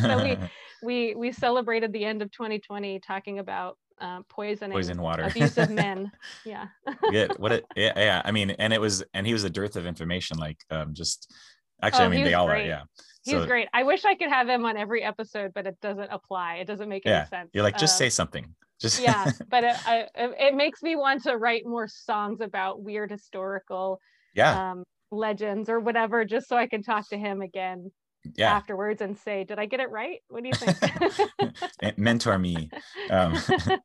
so 0.00 0.22
we 0.24 0.38
we 0.82 1.14
we 1.14 1.32
celebrated 1.32 1.92
the 1.92 2.04
end 2.04 2.22
of 2.22 2.30
2020 2.32 3.00
talking 3.00 3.38
about 3.38 3.76
uh, 4.00 4.20
poisoning, 4.30 4.72
poison 4.72 5.00
water, 5.00 5.24
abusive 5.24 5.70
men. 5.70 6.10
Yeah. 6.46 6.68
Good. 7.10 7.38
What 7.38 7.52
it? 7.52 7.64
Yeah, 7.76 7.92
yeah. 7.96 8.22
I 8.24 8.30
mean, 8.30 8.50
and 8.50 8.72
it 8.72 8.80
was, 8.80 9.04
and 9.14 9.26
he 9.26 9.32
was 9.32 9.44
a 9.44 9.50
dearth 9.50 9.76
of 9.76 9.86
information. 9.86 10.36
Like, 10.36 10.58
um, 10.70 10.92
just 10.94 11.32
actually, 11.80 12.04
oh, 12.04 12.06
I 12.06 12.10
mean, 12.10 12.24
they 12.24 12.34
all 12.34 12.46
great. 12.46 12.64
are. 12.64 12.66
Yeah. 12.66 12.82
He's 13.24 13.34
so, 13.34 13.46
great. 13.46 13.68
I 13.72 13.84
wish 13.84 14.04
I 14.04 14.14
could 14.14 14.28
have 14.28 14.48
him 14.48 14.64
on 14.66 14.76
every 14.76 15.02
episode, 15.02 15.52
but 15.54 15.66
it 15.66 15.80
doesn't 15.80 16.08
apply. 16.10 16.56
It 16.56 16.66
doesn't 16.66 16.88
make 16.88 17.04
yeah. 17.04 17.20
any 17.20 17.28
sense. 17.28 17.50
You're 17.54 17.62
like, 17.62 17.78
just 17.78 17.94
uh, 17.94 17.98
say 17.98 18.10
something. 18.10 18.54
Just 18.80 19.00
yeah, 19.00 19.30
but 19.50 19.64
it, 19.64 19.76
I, 19.86 20.06
it 20.14 20.54
makes 20.54 20.82
me 20.82 20.96
want 20.96 21.22
to 21.24 21.36
write 21.36 21.64
more 21.64 21.88
songs 21.88 22.40
about 22.40 22.82
weird 22.82 23.10
historical 23.10 24.00
yeah 24.34 24.72
um, 24.72 24.84
legends 25.10 25.68
or 25.68 25.80
whatever, 25.80 26.24
just 26.24 26.48
so 26.48 26.56
I 26.56 26.66
can 26.66 26.82
talk 26.82 27.08
to 27.08 27.16
him 27.16 27.40
again 27.40 27.90
yeah. 28.36 28.54
afterwards 28.54 29.00
and 29.00 29.16
say, 29.18 29.44
"Did 29.44 29.58
I 29.58 29.66
get 29.66 29.80
it 29.80 29.90
right? 29.90 30.20
What 30.28 30.42
do 30.42 30.48
you 30.48 30.54
think?" 30.54 31.98
Mentor 31.98 32.38
me. 32.38 32.70
Um, 33.10 33.36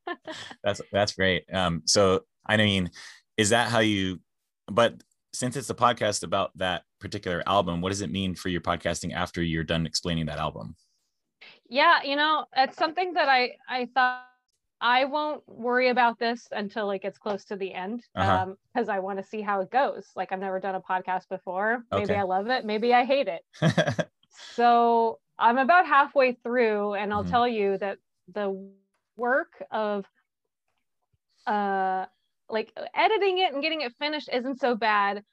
that's 0.64 0.82
that's 0.92 1.14
great. 1.14 1.46
Um, 1.54 1.84
so 1.86 2.22
I 2.46 2.58
mean, 2.58 2.92
is 3.38 3.50
that 3.50 3.70
how 3.70 3.80
you? 3.80 4.20
But 4.72 5.02
since 5.34 5.56
it's 5.56 5.70
a 5.70 5.76
podcast 5.76 6.24
about 6.24 6.58
that 6.58 6.84
particular 7.00 7.44
album, 7.46 7.82
what 7.82 7.90
does 7.90 8.02
it 8.02 8.12
mean 8.12 8.36
for 8.36 8.50
your 8.50 8.62
podcasting 8.62 9.14
after 9.14 9.42
you're 9.42 9.64
done 9.64 9.86
explaining 9.86 10.26
that 10.28 10.40
album? 10.40 10.76
Yeah, 11.70 12.02
you 12.04 12.16
know, 12.16 12.46
it's 12.56 12.78
something 12.78 13.14
that 13.14 13.30
I 13.30 13.52
I 13.70 13.90
thought 13.94 14.26
I 14.82 15.06
won't 15.06 15.44
worry 15.48 15.90
about 15.90 16.20
this 16.20 16.48
until 16.52 16.90
it 16.92 17.02
gets 17.02 17.18
close 17.18 17.46
to 17.46 17.56
the 17.56 17.74
end 17.74 18.04
because 18.16 18.48
uh-huh. 18.76 18.82
um, 18.82 18.90
I 18.90 19.00
want 19.00 19.20
to 19.20 19.24
see 19.24 19.42
how 19.42 19.62
it 19.62 19.70
goes. 19.70 20.08
Like 20.16 20.32
I've 20.32 20.40
never 20.40 20.60
done 20.60 20.76
a 20.76 20.82
podcast 20.82 21.28
before. 21.30 21.84
Maybe 21.92 22.04
okay. 22.06 22.16
I 22.16 22.24
love 22.24 22.48
it. 22.48 22.66
Maybe 22.66 22.94
I 22.94 23.04
hate 23.04 23.28
it. 23.28 23.46
so 24.56 25.20
I'm 25.38 25.58
about 25.58 25.86
halfway 25.86 26.34
through, 26.34 26.94
and 26.96 27.14
I'll 27.14 27.22
mm-hmm. 27.22 27.32
tell 27.32 27.48
you 27.48 27.78
that 27.78 27.98
the 28.34 28.72
work 29.16 29.52
of 29.72 30.06
uh 31.46 32.06
like 32.50 32.72
uh, 32.78 32.84
editing 32.96 33.40
it 33.40 33.54
and 33.54 33.62
getting 33.62 33.82
it 33.82 33.94
finished 34.00 34.30
isn't 34.32 34.60
so 34.60 34.76
bad 34.76 35.24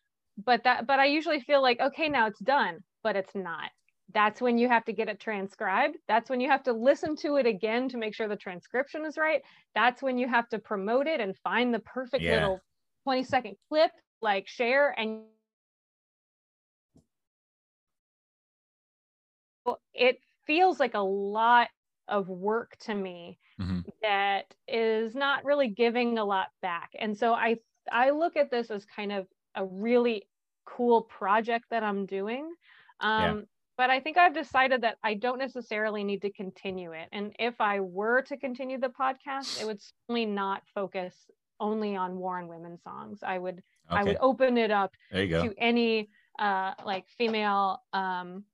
but 0.44 0.62
that 0.64 0.86
but 0.86 0.98
i 0.98 1.06
usually 1.06 1.40
feel 1.40 1.62
like 1.62 1.80
okay 1.80 2.08
now 2.08 2.26
it's 2.26 2.40
done 2.40 2.78
but 3.06 3.14
it's 3.14 3.36
not. 3.36 3.70
That's 4.14 4.40
when 4.40 4.58
you 4.58 4.68
have 4.68 4.84
to 4.86 4.92
get 4.92 5.08
it 5.08 5.20
transcribed. 5.20 5.96
That's 6.08 6.28
when 6.28 6.40
you 6.40 6.50
have 6.50 6.64
to 6.64 6.72
listen 6.72 7.14
to 7.18 7.36
it 7.36 7.46
again 7.46 7.88
to 7.90 7.98
make 7.98 8.16
sure 8.16 8.26
the 8.26 8.34
transcription 8.34 9.04
is 9.04 9.16
right. 9.16 9.42
That's 9.76 10.02
when 10.02 10.18
you 10.18 10.26
have 10.26 10.48
to 10.48 10.58
promote 10.58 11.06
it 11.06 11.20
and 11.20 11.36
find 11.38 11.72
the 11.72 11.78
perfect 11.78 12.24
yeah. 12.24 12.32
little 12.32 12.60
20 13.04 13.22
second 13.22 13.54
clip 13.68 13.92
like 14.20 14.48
share 14.48 14.92
and 14.98 15.20
it 19.94 20.18
feels 20.48 20.80
like 20.80 20.94
a 20.94 20.98
lot 20.98 21.68
of 22.08 22.28
work 22.28 22.76
to 22.78 22.94
me 22.94 23.38
mm-hmm. 23.60 23.80
that 24.02 24.54
is 24.68 25.14
not 25.14 25.44
really 25.44 25.68
giving 25.68 26.18
a 26.18 26.24
lot 26.24 26.48
back 26.62 26.90
and 26.98 27.16
so 27.16 27.32
i 27.32 27.56
i 27.90 28.10
look 28.10 28.36
at 28.36 28.50
this 28.50 28.70
as 28.70 28.84
kind 28.84 29.12
of 29.12 29.26
a 29.54 29.64
really 29.64 30.26
cool 30.64 31.02
project 31.02 31.64
that 31.70 31.82
i'm 31.82 32.06
doing 32.06 32.52
um, 33.00 33.38
yeah. 33.38 33.42
but 33.76 33.90
i 33.90 34.00
think 34.00 34.16
i've 34.16 34.34
decided 34.34 34.80
that 34.82 34.96
i 35.02 35.14
don't 35.14 35.38
necessarily 35.38 36.04
need 36.04 36.22
to 36.22 36.32
continue 36.32 36.92
it 36.92 37.08
and 37.12 37.34
if 37.38 37.60
i 37.60 37.80
were 37.80 38.22
to 38.22 38.36
continue 38.36 38.78
the 38.78 38.88
podcast 38.88 39.60
it 39.60 39.66
would 39.66 39.80
certainly 39.80 40.26
not 40.26 40.62
focus 40.74 41.14
only 41.58 41.96
on 41.96 42.16
War 42.16 42.38
on 42.38 42.48
Women 42.48 42.78
songs 42.82 43.20
i 43.22 43.38
would 43.38 43.62
okay. 43.90 44.00
i 44.00 44.04
would 44.04 44.18
open 44.20 44.58
it 44.58 44.70
up 44.70 44.92
to 45.12 45.54
any 45.58 46.08
uh, 46.38 46.72
like 46.84 47.06
female 47.16 47.82
um, 47.92 48.44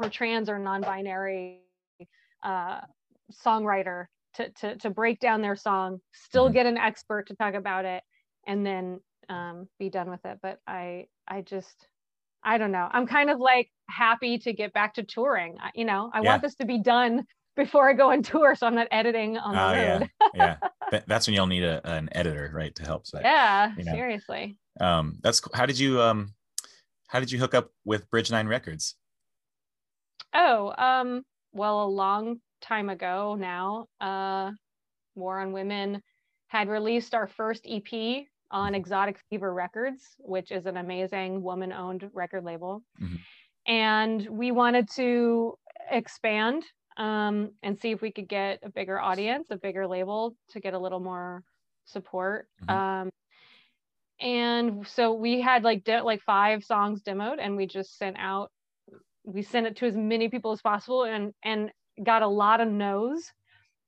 or 0.00 0.08
trans 0.08 0.48
or 0.48 0.58
non-binary 0.58 1.60
uh, 2.44 2.80
songwriter 3.44 4.06
to, 4.34 4.50
to, 4.50 4.76
to 4.76 4.90
break 4.90 5.20
down 5.20 5.42
their 5.42 5.56
song, 5.56 6.00
still 6.12 6.44
mm-hmm. 6.44 6.54
get 6.54 6.66
an 6.66 6.78
expert 6.78 7.28
to 7.28 7.36
talk 7.36 7.54
about 7.54 7.84
it, 7.84 8.02
and 8.46 8.64
then 8.64 9.00
um, 9.28 9.68
be 9.78 9.88
done 9.88 10.10
with 10.10 10.24
it. 10.24 10.38
But 10.42 10.58
I, 10.66 11.06
I 11.26 11.40
just, 11.40 11.88
I 12.42 12.58
don't 12.58 12.72
know. 12.72 12.88
I'm 12.90 13.06
kind 13.06 13.30
of 13.30 13.40
like 13.40 13.70
happy 13.88 14.38
to 14.38 14.52
get 14.52 14.72
back 14.72 14.94
to 14.94 15.02
touring. 15.02 15.56
I, 15.60 15.70
you 15.74 15.84
know, 15.84 16.10
I 16.12 16.20
yeah. 16.20 16.30
want 16.30 16.42
this 16.42 16.56
to 16.56 16.66
be 16.66 16.78
done 16.78 17.24
before 17.56 17.88
I 17.88 17.92
go 17.94 18.10
on 18.10 18.22
tour, 18.22 18.54
so 18.54 18.66
I'm 18.66 18.74
not 18.74 18.88
editing 18.90 19.38
on 19.38 19.54
the 19.54 19.62
oh, 19.62 19.98
road. 19.98 20.10
yeah, 20.34 20.56
yeah. 20.92 21.00
That's 21.06 21.26
when 21.26 21.34
you'll 21.34 21.46
need 21.46 21.64
a, 21.64 21.80
an 21.88 22.08
editor, 22.12 22.50
right, 22.52 22.74
to 22.74 22.84
help. 22.84 23.06
So, 23.06 23.20
yeah, 23.20 23.72
you 23.76 23.84
know. 23.84 23.92
seriously. 23.92 24.58
Um, 24.80 25.18
that's 25.22 25.40
how 25.54 25.66
did 25.66 25.78
you 25.78 26.00
um, 26.00 26.34
how 27.08 27.20
did 27.20 27.30
you 27.30 27.38
hook 27.38 27.54
up 27.54 27.70
with 27.84 28.10
Bridge 28.10 28.30
Nine 28.30 28.48
Records? 28.48 28.96
Oh, 30.34 30.74
um, 30.76 31.22
well, 31.54 31.84
a 31.84 31.86
long 31.86 32.40
time 32.60 32.90
ago 32.90 33.36
now, 33.38 33.86
uh, 34.00 34.50
War 35.14 35.40
on 35.40 35.52
Women 35.52 36.02
had 36.48 36.68
released 36.68 37.14
our 37.14 37.26
first 37.26 37.64
EP 37.68 38.26
on 38.50 38.68
mm-hmm. 38.68 38.74
Exotic 38.74 39.18
Fever 39.30 39.54
Records, 39.54 40.02
which 40.18 40.50
is 40.50 40.66
an 40.66 40.76
amazing 40.76 41.42
woman 41.42 41.72
owned 41.72 42.10
record 42.12 42.44
label. 42.44 42.82
Mm-hmm. 43.00 43.16
And 43.66 44.28
we 44.28 44.50
wanted 44.50 44.90
to 44.96 45.54
expand 45.90 46.64
um, 46.96 47.52
and 47.62 47.78
see 47.78 47.92
if 47.92 48.02
we 48.02 48.12
could 48.12 48.28
get 48.28 48.60
a 48.62 48.68
bigger 48.68 49.00
audience, 49.00 49.48
a 49.50 49.56
bigger 49.56 49.86
label 49.86 50.36
to 50.50 50.60
get 50.60 50.74
a 50.74 50.78
little 50.78 51.00
more 51.00 51.42
support. 51.86 52.48
Mm-hmm. 52.62 52.74
Um, 52.74 53.10
and 54.20 54.86
so 54.86 55.12
we 55.12 55.40
had 55.40 55.64
like 55.64 55.84
de- 55.84 56.02
like 56.02 56.22
five 56.22 56.64
songs 56.64 57.02
demoed, 57.02 57.38
and 57.40 57.56
we 57.56 57.66
just 57.66 57.98
sent 57.98 58.16
out 58.18 58.50
we 59.24 59.42
sent 59.42 59.66
it 59.66 59.76
to 59.76 59.86
as 59.86 59.96
many 59.96 60.28
people 60.28 60.52
as 60.52 60.62
possible, 60.62 61.04
and 61.04 61.32
and 61.42 61.70
got 62.02 62.22
a 62.22 62.28
lot 62.28 62.60
of 62.60 62.68
no's. 62.68 63.32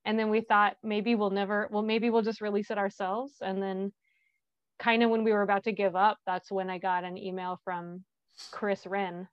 And 0.05 0.17
then 0.17 0.29
we 0.29 0.41
thought 0.41 0.77
maybe 0.83 1.15
we'll 1.15 1.29
never 1.29 1.67
well 1.71 1.83
maybe 1.83 2.09
we'll 2.09 2.21
just 2.21 2.41
release 2.41 2.71
it 2.71 2.77
ourselves. 2.77 3.33
And 3.41 3.61
then 3.61 3.91
kind 4.79 5.03
of 5.03 5.09
when 5.09 5.23
we 5.23 5.33
were 5.33 5.41
about 5.41 5.63
to 5.63 5.71
give 5.71 5.95
up 5.95 6.19
that's 6.25 6.51
when 6.51 6.69
i 6.69 6.77
got 6.77 7.03
an 7.03 7.17
email 7.17 7.59
from 7.63 8.03
Chris 8.51 8.85
Wrenn 8.85 9.27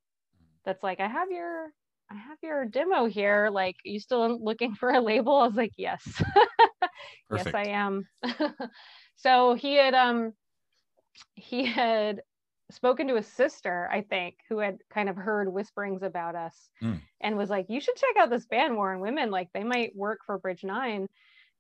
that's 0.65 0.83
like 0.83 1.01
i 1.01 1.07
have 1.07 1.31
your 1.31 1.71
i 2.11 2.15
have 2.15 2.39
your 2.43 2.65
demo 2.65 3.07
here. 3.07 3.51
Like 3.53 3.77
you 3.85 4.01
still 4.01 4.43
looking 4.43 4.75
for 4.75 4.91
a 4.91 5.01
label? 5.01 5.37
I 5.37 5.47
was 5.47 5.57
like 5.57 5.73
yes. 5.77 6.03
Yes 7.35 7.49
i 7.55 7.65
am. 7.65 8.07
So 9.17 9.55
he 9.55 9.75
had 9.75 9.95
um 9.95 10.33
he 11.35 11.65
had 11.65 12.21
spoken 12.71 13.09
to 13.09 13.17
his 13.17 13.27
sister, 13.27 13.89
I 13.93 14.03
think, 14.03 14.37
who 14.49 14.59
had 14.59 14.79
kind 14.93 15.09
of 15.09 15.17
heard 15.17 15.53
whisperings 15.53 16.03
about 16.03 16.35
us 16.35 16.71
mm. 16.83 17.01
and 17.21 17.37
was 17.37 17.51
like, 17.51 17.67
you 17.69 17.81
should 17.81 17.97
check 17.97 18.17
out 18.19 18.31
this 18.31 18.47
band, 18.47 18.77
War 18.77 18.95
on 18.95 19.01
Women. 19.01 19.31
Like 19.31 19.49
they 19.53 19.65
might 19.65 19.95
work 19.95 20.21
for 20.25 20.39
Bridge 20.39 20.65
Nine. 20.65 21.09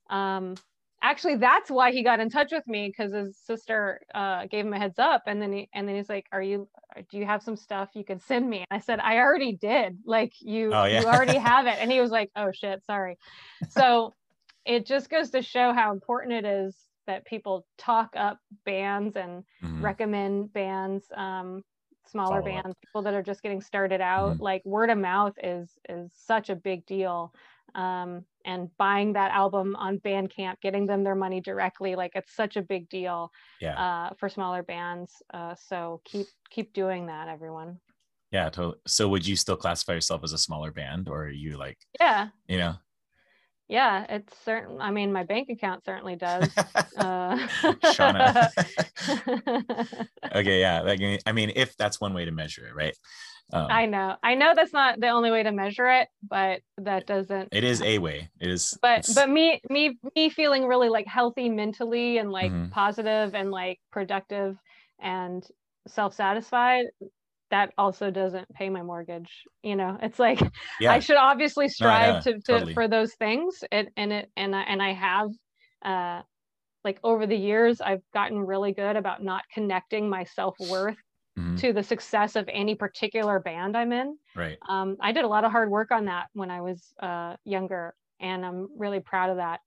Um, 0.08 0.54
actually, 1.02 1.36
that's 1.36 1.70
why 1.70 1.92
he 1.92 2.02
got 2.02 2.20
in 2.20 2.30
touch 2.30 2.52
with 2.52 2.66
me 2.66 2.88
because 2.88 3.12
his 3.12 3.36
sister 3.36 4.00
uh, 4.14 4.46
gave 4.46 4.64
him 4.64 4.72
a 4.72 4.78
heads 4.78 4.98
up. 4.98 5.24
And 5.26 5.40
then 5.40 5.52
he, 5.52 5.68
and 5.74 5.86
then 5.86 5.96
he's 5.96 6.08
like, 6.08 6.26
are 6.32 6.42
you, 6.42 6.68
do 7.10 7.18
you 7.18 7.26
have 7.26 7.42
some 7.42 7.56
stuff 7.56 7.90
you 7.94 8.04
could 8.04 8.22
send 8.22 8.48
me? 8.48 8.58
And 8.58 8.66
I 8.70 8.78
said, 8.78 8.98
I 9.00 9.18
already 9.18 9.52
did. 9.52 9.98
Like 10.06 10.32
you, 10.40 10.72
oh, 10.72 10.84
yeah. 10.84 11.02
you 11.02 11.06
already 11.06 11.38
have 11.38 11.66
it. 11.66 11.76
And 11.78 11.92
he 11.92 12.00
was 12.00 12.10
like, 12.10 12.30
oh 12.34 12.50
shit, 12.52 12.82
sorry. 12.86 13.18
So 13.68 14.14
it 14.64 14.86
just 14.86 15.10
goes 15.10 15.30
to 15.30 15.42
show 15.42 15.74
how 15.74 15.92
important 15.92 16.32
it 16.32 16.46
is 16.46 16.74
that 17.06 17.24
people 17.24 17.66
talk 17.78 18.10
up 18.16 18.38
bands 18.64 19.16
and 19.16 19.44
mm-hmm. 19.62 19.84
recommend 19.84 20.52
bands 20.52 21.04
um, 21.16 21.62
smaller 22.06 22.40
Follow 22.40 22.44
bands 22.44 22.70
up. 22.70 22.80
people 22.80 23.02
that 23.02 23.14
are 23.14 23.22
just 23.22 23.42
getting 23.42 23.60
started 23.60 24.00
out 24.00 24.34
mm-hmm. 24.34 24.42
like 24.42 24.62
word 24.64 24.90
of 24.90 24.98
mouth 24.98 25.34
is 25.42 25.70
is 25.88 26.10
such 26.14 26.50
a 26.50 26.56
big 26.56 26.84
deal 26.86 27.32
um, 27.74 28.24
and 28.44 28.68
buying 28.78 29.14
that 29.14 29.32
album 29.32 29.74
on 29.76 29.98
bandcamp 29.98 30.60
getting 30.60 30.86
them 30.86 31.02
their 31.02 31.14
money 31.14 31.40
directly 31.40 31.96
like 31.96 32.12
it's 32.14 32.34
such 32.34 32.56
a 32.56 32.62
big 32.62 32.88
deal 32.88 33.30
yeah. 33.60 33.80
uh, 33.80 34.10
for 34.18 34.28
smaller 34.28 34.62
bands 34.62 35.22
uh, 35.32 35.54
so 35.54 36.00
keep 36.04 36.26
keep 36.50 36.72
doing 36.72 37.06
that 37.06 37.28
everyone 37.28 37.78
yeah 38.30 38.48
totally. 38.48 38.78
so 38.86 39.08
would 39.08 39.26
you 39.26 39.36
still 39.36 39.56
classify 39.56 39.92
yourself 39.92 40.22
as 40.24 40.32
a 40.32 40.38
smaller 40.38 40.70
band 40.70 41.08
or 41.08 41.24
are 41.24 41.30
you 41.30 41.56
like 41.56 41.78
yeah 41.98 42.28
you 42.48 42.58
know 42.58 42.74
yeah, 43.68 44.04
it's 44.08 44.32
certain. 44.44 44.80
I 44.80 44.90
mean, 44.90 45.12
my 45.12 45.24
bank 45.24 45.48
account 45.48 45.84
certainly 45.84 46.16
does. 46.16 46.50
uh, 46.96 47.36
Shawna. 47.94 48.50
okay, 50.34 50.60
yeah. 50.60 50.82
Like, 50.82 51.00
I 51.24 51.32
mean, 51.32 51.52
if 51.54 51.76
that's 51.76 52.00
one 52.00 52.14
way 52.14 52.24
to 52.24 52.30
measure 52.30 52.66
it, 52.66 52.74
right? 52.74 52.96
Um, 53.52 53.66
I 53.70 53.86
know, 53.86 54.16
I 54.22 54.34
know 54.34 54.54
that's 54.54 54.72
not 54.72 55.00
the 55.00 55.08
only 55.08 55.30
way 55.30 55.42
to 55.42 55.52
measure 55.52 55.86
it, 55.90 56.08
but 56.22 56.60
that 56.78 57.06
doesn't. 57.06 57.48
It 57.52 57.64
is 57.64 57.82
a 57.82 57.98
way. 57.98 58.30
It 58.40 58.50
is. 58.50 58.76
But 58.80 59.08
but 59.14 59.28
me 59.28 59.60
me 59.68 59.98
me 60.16 60.30
feeling 60.30 60.66
really 60.66 60.88
like 60.88 61.06
healthy 61.06 61.48
mentally 61.48 62.18
and 62.18 62.32
like 62.32 62.50
mm-hmm. 62.50 62.70
positive 62.70 63.34
and 63.34 63.50
like 63.50 63.80
productive 63.92 64.56
and 65.00 65.46
self 65.86 66.14
satisfied. 66.14 66.86
That 67.54 67.70
also 67.78 68.10
doesn't 68.10 68.52
pay 68.52 68.68
my 68.68 68.82
mortgage. 68.82 69.30
You 69.62 69.76
know, 69.76 69.96
it's 70.02 70.18
like 70.18 70.40
yeah. 70.80 70.92
I 70.92 70.98
should 70.98 71.16
obviously 71.16 71.68
strive 71.68 72.26
no, 72.26 72.32
to, 72.32 72.38
to 72.40 72.40
totally. 72.40 72.74
for 72.74 72.88
those 72.88 73.14
things. 73.14 73.62
It 73.70 73.92
and 73.96 74.12
it 74.12 74.28
and 74.36 74.56
I 74.56 74.62
and 74.62 74.82
I 74.82 74.92
have 74.92 75.30
uh 75.84 76.22
like 76.84 76.98
over 77.02 77.26
the 77.26 77.36
years 77.36 77.80
i've 77.80 78.02
gotten 78.12 78.38
really 78.38 78.72
good 78.72 78.96
about 78.96 79.22
not 79.22 79.42
connecting 79.52 80.08
my 80.08 80.24
self-worth 80.24 80.96
mm-hmm. 81.38 81.56
to 81.56 81.72
the 81.72 81.82
success 81.82 82.36
of 82.36 82.48
any 82.52 82.74
particular 82.74 83.40
band 83.40 83.76
i'm 83.76 83.92
in 83.92 84.16
right 84.36 84.58
um, 84.68 84.96
i 85.00 85.12
did 85.12 85.24
a 85.24 85.28
lot 85.28 85.44
of 85.44 85.52
hard 85.52 85.70
work 85.70 85.90
on 85.90 86.06
that 86.06 86.26
when 86.32 86.50
i 86.50 86.60
was 86.60 86.92
uh, 87.02 87.34
younger 87.44 87.94
and 88.20 88.44
i'm 88.44 88.68
really 88.76 89.00
proud 89.00 89.30
of 89.30 89.36
that 89.36 89.60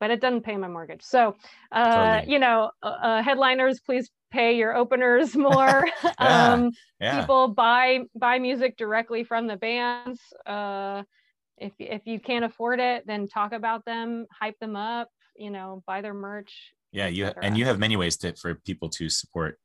but 0.00 0.10
it 0.10 0.20
doesn't 0.20 0.42
pay 0.42 0.56
my 0.56 0.68
mortgage 0.68 1.02
so 1.02 1.34
uh, 1.70 2.14
totally. 2.16 2.32
you 2.32 2.38
know 2.38 2.70
uh, 2.82 2.86
uh 2.86 3.22
headliners 3.22 3.80
please 3.80 4.10
pay 4.32 4.56
your 4.56 4.74
openers 4.74 5.36
more 5.48 5.86
yeah. 6.04 6.52
um, 6.52 6.70
yeah. 7.00 7.20
people 7.20 7.48
buy 7.48 8.00
buy 8.14 8.38
music 8.38 8.76
directly 8.76 9.24
from 9.24 9.46
the 9.46 9.56
bands 9.56 10.20
uh, 10.46 11.02
if, 11.58 11.72
if 11.78 12.02
you 12.06 12.18
can't 12.18 12.44
afford 12.44 12.80
it 12.80 13.06
then 13.06 13.28
talk 13.28 13.52
about 13.52 13.84
them 13.84 14.26
hype 14.40 14.58
them 14.58 14.74
up 14.74 15.08
you 15.36 15.50
know, 15.50 15.82
buy 15.86 16.00
their 16.00 16.14
merch. 16.14 16.72
Yeah, 16.94 17.06
you 17.06 17.30
and 17.42 17.56
you 17.56 17.64
have 17.64 17.78
many 17.78 17.96
ways 17.96 18.18
to 18.18 18.34
for 18.36 18.54
people 18.54 18.90
to 18.90 19.08
support 19.08 19.58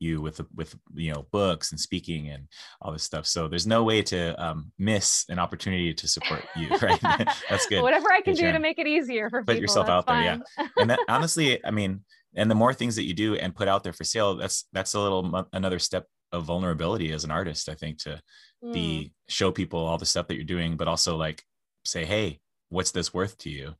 you 0.00 0.20
with 0.20 0.42
with 0.54 0.76
you 0.94 1.14
know 1.14 1.26
books 1.32 1.70
and 1.70 1.80
speaking 1.80 2.28
and 2.28 2.46
all 2.82 2.92
this 2.92 3.02
stuff. 3.02 3.26
So 3.26 3.48
there's 3.48 3.66
no 3.66 3.84
way 3.84 4.02
to 4.02 4.44
um, 4.44 4.70
miss 4.78 5.24
an 5.30 5.38
opportunity 5.38 5.94
to 5.94 6.06
support 6.06 6.44
you, 6.54 6.68
right? 6.82 7.00
that's 7.48 7.66
good. 7.66 7.82
Whatever 7.82 8.12
I 8.12 8.20
can 8.20 8.34
good 8.34 8.42
do 8.42 8.52
to 8.52 8.58
make 8.58 8.78
it 8.78 8.86
easier 8.86 9.30
for 9.30 9.40
put 9.40 9.52
people, 9.52 9.62
yourself 9.62 9.88
out 9.88 10.06
fine. 10.06 10.24
there, 10.24 10.42
yeah. 10.58 10.66
And 10.76 10.90
that 10.90 11.00
honestly, 11.08 11.64
I 11.64 11.70
mean, 11.70 12.04
and 12.36 12.50
the 12.50 12.54
more 12.54 12.74
things 12.74 12.96
that 12.96 13.04
you 13.04 13.14
do 13.14 13.34
and 13.36 13.54
put 13.54 13.68
out 13.68 13.84
there 13.84 13.92
for 13.92 14.04
sale, 14.04 14.34
that's 14.36 14.66
that's 14.72 14.94
a 14.94 15.00
little 15.00 15.46
another 15.52 15.78
step 15.78 16.06
of 16.32 16.44
vulnerability 16.44 17.12
as 17.12 17.24
an 17.24 17.30
artist. 17.30 17.68
I 17.68 17.74
think 17.74 17.98
to 18.00 18.20
mm. 18.62 18.72
be 18.72 19.12
show 19.28 19.50
people 19.50 19.80
all 19.80 19.98
the 19.98 20.06
stuff 20.06 20.28
that 20.28 20.36
you're 20.36 20.44
doing, 20.44 20.76
but 20.76 20.88
also 20.88 21.16
like 21.16 21.42
say, 21.84 22.04
hey, 22.04 22.40
what's 22.68 22.90
this 22.90 23.14
worth 23.14 23.38
to 23.38 23.50
you? 23.50 23.74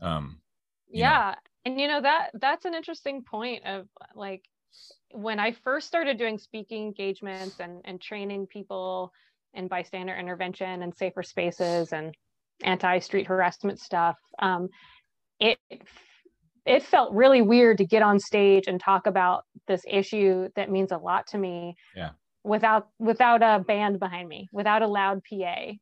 Um, 0.00 0.40
yeah 0.94 1.30
know. 1.30 1.70
and 1.70 1.80
you 1.80 1.88
know 1.88 2.00
that 2.00 2.30
that's 2.34 2.64
an 2.64 2.74
interesting 2.74 3.22
point 3.22 3.64
of 3.66 3.86
like 4.14 4.44
when 5.10 5.38
i 5.38 5.52
first 5.52 5.86
started 5.86 6.16
doing 6.16 6.38
speaking 6.38 6.84
engagements 6.84 7.60
and 7.60 7.80
and 7.84 8.00
training 8.00 8.46
people 8.46 9.12
in 9.52 9.68
bystander 9.68 10.16
intervention 10.16 10.82
and 10.82 10.94
safer 10.94 11.22
spaces 11.22 11.92
and 11.92 12.14
anti-street 12.62 13.26
harassment 13.26 13.80
stuff 13.80 14.16
um, 14.38 14.68
it 15.40 15.58
it 16.66 16.82
felt 16.82 17.12
really 17.12 17.42
weird 17.42 17.78
to 17.78 17.84
get 17.84 18.02
on 18.02 18.18
stage 18.18 18.66
and 18.66 18.80
talk 18.80 19.06
about 19.06 19.44
this 19.66 19.82
issue 19.88 20.48
that 20.56 20.70
means 20.70 20.92
a 20.92 20.98
lot 20.98 21.26
to 21.26 21.38
me 21.38 21.74
yeah 21.94 22.10
without 22.42 22.88
without 22.98 23.42
a 23.42 23.62
band 23.64 23.98
behind 23.98 24.28
me 24.28 24.48
without 24.52 24.82
a 24.82 24.86
loud 24.86 25.22
pa 25.28 25.72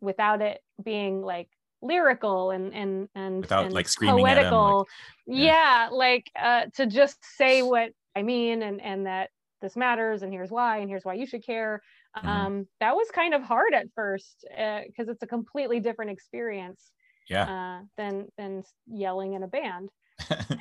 without 0.00 0.42
it 0.42 0.60
being 0.84 1.22
like 1.22 1.48
lyrical 1.82 2.50
and 2.50 2.74
and 2.74 3.08
and 3.14 3.40
without 3.40 3.64
and 3.64 3.74
like 3.74 3.88
screaming 3.88 4.18
poetical 4.18 4.86
like, 5.26 5.38
yeah. 5.38 5.44
yeah. 5.44 5.88
like 5.90 6.30
uh 6.38 6.62
to 6.74 6.86
just 6.86 7.16
say 7.36 7.62
what 7.62 7.90
i 8.14 8.22
mean 8.22 8.62
and 8.62 8.80
and 8.82 9.06
that 9.06 9.30
this 9.62 9.76
matters 9.76 10.22
and 10.22 10.32
here's 10.32 10.50
why 10.50 10.78
and 10.78 10.88
here's 10.90 11.04
why 11.04 11.14
you 11.14 11.26
should 11.26 11.44
care 11.44 11.82
mm-hmm. 12.16 12.28
um 12.28 12.66
that 12.80 12.94
was 12.94 13.08
kind 13.14 13.32
of 13.32 13.42
hard 13.42 13.72
at 13.72 13.86
first 13.94 14.44
because 14.50 15.08
uh, 15.08 15.12
it's 15.12 15.22
a 15.22 15.26
completely 15.26 15.80
different 15.80 16.10
experience 16.10 16.92
yeah 17.30 17.78
uh, 17.78 17.84
than 17.96 18.26
than 18.36 18.62
yelling 18.86 19.32
in 19.32 19.42
a 19.42 19.48
band 19.48 19.88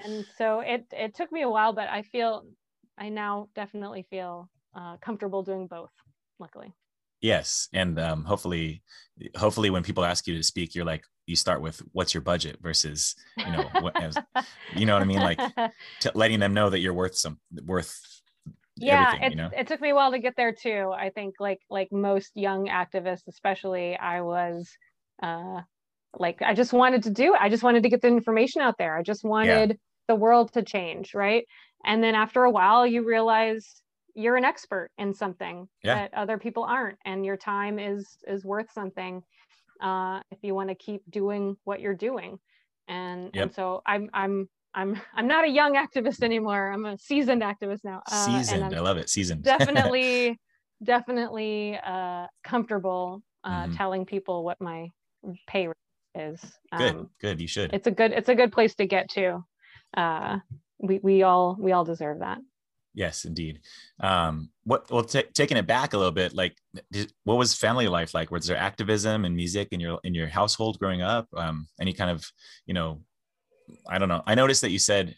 and 0.03 0.25
so 0.37 0.59
it 0.59 0.85
it 0.91 1.15
took 1.15 1.31
me 1.31 1.41
a 1.41 1.49
while 1.49 1.73
but 1.73 1.89
i 1.89 2.01
feel 2.01 2.43
i 2.97 3.09
now 3.09 3.47
definitely 3.55 4.05
feel 4.09 4.49
uh, 4.75 4.97
comfortable 4.97 5.41
doing 5.41 5.67
both 5.67 5.89
luckily. 6.39 6.73
Yes 7.21 7.67
and 7.73 7.99
um, 7.99 8.23
hopefully 8.23 8.81
hopefully 9.35 9.69
when 9.69 9.83
people 9.83 10.05
ask 10.05 10.25
you 10.27 10.37
to 10.37 10.43
speak 10.43 10.73
you're 10.73 10.85
like 10.85 11.03
you 11.25 11.35
start 11.35 11.61
with 11.61 11.81
what's 11.91 12.13
your 12.13 12.21
budget? 12.21 12.57
versus 12.61 13.15
you 13.45 13.51
know 13.51 13.69
what 13.81 13.99
as, 14.01 14.17
you 14.75 14.85
know 14.85 14.93
what 14.93 15.03
i 15.03 15.05
mean? 15.05 15.19
Like 15.19 15.39
t- 15.99 16.09
letting 16.13 16.39
them 16.39 16.53
know 16.53 16.69
that 16.69 16.79
you're 16.79 16.93
worth 16.93 17.15
some 17.15 17.39
worth 17.65 17.99
yeah 18.77 19.15
it, 19.21 19.31
you 19.31 19.35
know? 19.35 19.49
it 19.55 19.67
took 19.67 19.81
me 19.81 19.89
a 19.89 19.95
while 19.95 20.11
to 20.11 20.19
get 20.19 20.35
there 20.37 20.53
too. 20.53 20.93
I 20.95 21.09
think 21.09 21.35
like 21.39 21.59
like 21.69 21.91
most 21.91 22.31
young 22.35 22.67
activists 22.67 23.27
especially 23.27 23.97
i 23.97 24.21
was 24.21 24.69
uh 25.21 25.61
like 26.17 26.41
i 26.41 26.53
just 26.53 26.73
wanted 26.73 27.03
to 27.03 27.09
do 27.09 27.33
it 27.33 27.41
i 27.41 27.49
just 27.49 27.63
wanted 27.63 27.83
to 27.83 27.89
get 27.89 28.01
the 28.01 28.07
information 28.07 28.61
out 28.61 28.75
there 28.77 28.97
i 28.97 29.03
just 29.03 29.23
wanted 29.23 29.69
yeah. 29.69 29.75
the 30.07 30.15
world 30.15 30.51
to 30.51 30.63
change 30.63 31.13
right 31.13 31.45
and 31.85 32.03
then 32.03 32.15
after 32.15 32.43
a 32.43 32.51
while 32.51 32.85
you 32.85 33.05
realize 33.05 33.81
you're 34.15 34.35
an 34.35 34.45
expert 34.45 34.89
in 34.97 35.13
something 35.13 35.67
yeah. 35.83 35.95
that 35.95 36.13
other 36.13 36.37
people 36.37 36.63
aren't 36.63 36.97
and 37.05 37.25
your 37.25 37.37
time 37.37 37.79
is 37.79 38.17
is 38.27 38.43
worth 38.43 38.71
something 38.71 39.21
uh, 39.81 40.19
if 40.31 40.39
you 40.41 40.53
want 40.53 40.67
to 40.67 40.75
keep 40.75 41.01
doing 41.09 41.55
what 41.63 41.79
you're 41.79 41.95
doing 41.95 42.37
and 42.87 43.29
yep. 43.33 43.43
and 43.43 43.53
so 43.53 43.81
i'm 43.85 44.09
i'm 44.13 44.49
i'm 44.73 44.99
i'm 45.15 45.27
not 45.27 45.45
a 45.45 45.47
young 45.47 45.75
activist 45.75 46.21
anymore 46.23 46.71
i'm 46.71 46.85
a 46.85 46.97
seasoned 46.97 47.41
activist 47.41 47.79
now 47.83 48.01
uh, 48.11 48.25
seasoned 48.25 48.75
i 48.75 48.79
love 48.79 48.97
it 48.97 49.09
seasoned 49.09 49.43
definitely 49.43 50.37
definitely 50.83 51.79
uh 51.85 52.25
comfortable 52.43 53.21
uh 53.43 53.63
mm-hmm. 53.63 53.73
telling 53.75 54.05
people 54.05 54.43
what 54.43 54.59
my 54.59 54.89
pay 55.47 55.67
rate 55.67 55.75
is 56.15 56.41
good 56.77 56.95
um, 56.95 57.09
good 57.21 57.39
you 57.39 57.47
should 57.47 57.73
it's 57.73 57.87
a 57.87 57.91
good 57.91 58.11
it's 58.11 58.29
a 58.29 58.35
good 58.35 58.51
place 58.51 58.75
to 58.75 58.85
get 58.85 59.09
to 59.09 59.43
uh 59.95 60.37
we 60.79 60.99
we 61.03 61.23
all 61.23 61.55
we 61.59 61.71
all 61.71 61.83
deserve 61.83 62.19
that 62.19 62.39
Yes, 62.95 63.25
indeed. 63.25 63.61
Um, 63.99 64.49
what 64.63 64.89
well, 64.89 65.03
t- 65.03 65.23
taking 65.33 65.57
it 65.57 65.67
back 65.67 65.93
a 65.93 65.97
little 65.97 66.11
bit, 66.11 66.33
like, 66.33 66.57
did, 66.91 67.13
what 67.23 67.37
was 67.37 67.53
family 67.53 67.87
life 67.87 68.13
like? 68.13 68.31
Was 68.31 68.47
there 68.47 68.57
activism 68.57 69.25
and 69.25 69.35
music 69.35 69.69
in 69.71 69.79
your 69.79 69.99
in 70.03 70.15
your 70.15 70.27
household 70.27 70.79
growing 70.79 71.01
up? 71.01 71.27
Um, 71.35 71.67
any 71.79 71.93
kind 71.93 72.09
of, 72.09 72.25
you 72.65 72.73
know, 72.73 73.01
I 73.87 73.99
don't 73.99 74.09
know. 74.09 74.23
I 74.25 74.35
noticed 74.35 74.61
that 74.61 74.71
you 74.71 74.79
said 74.79 75.15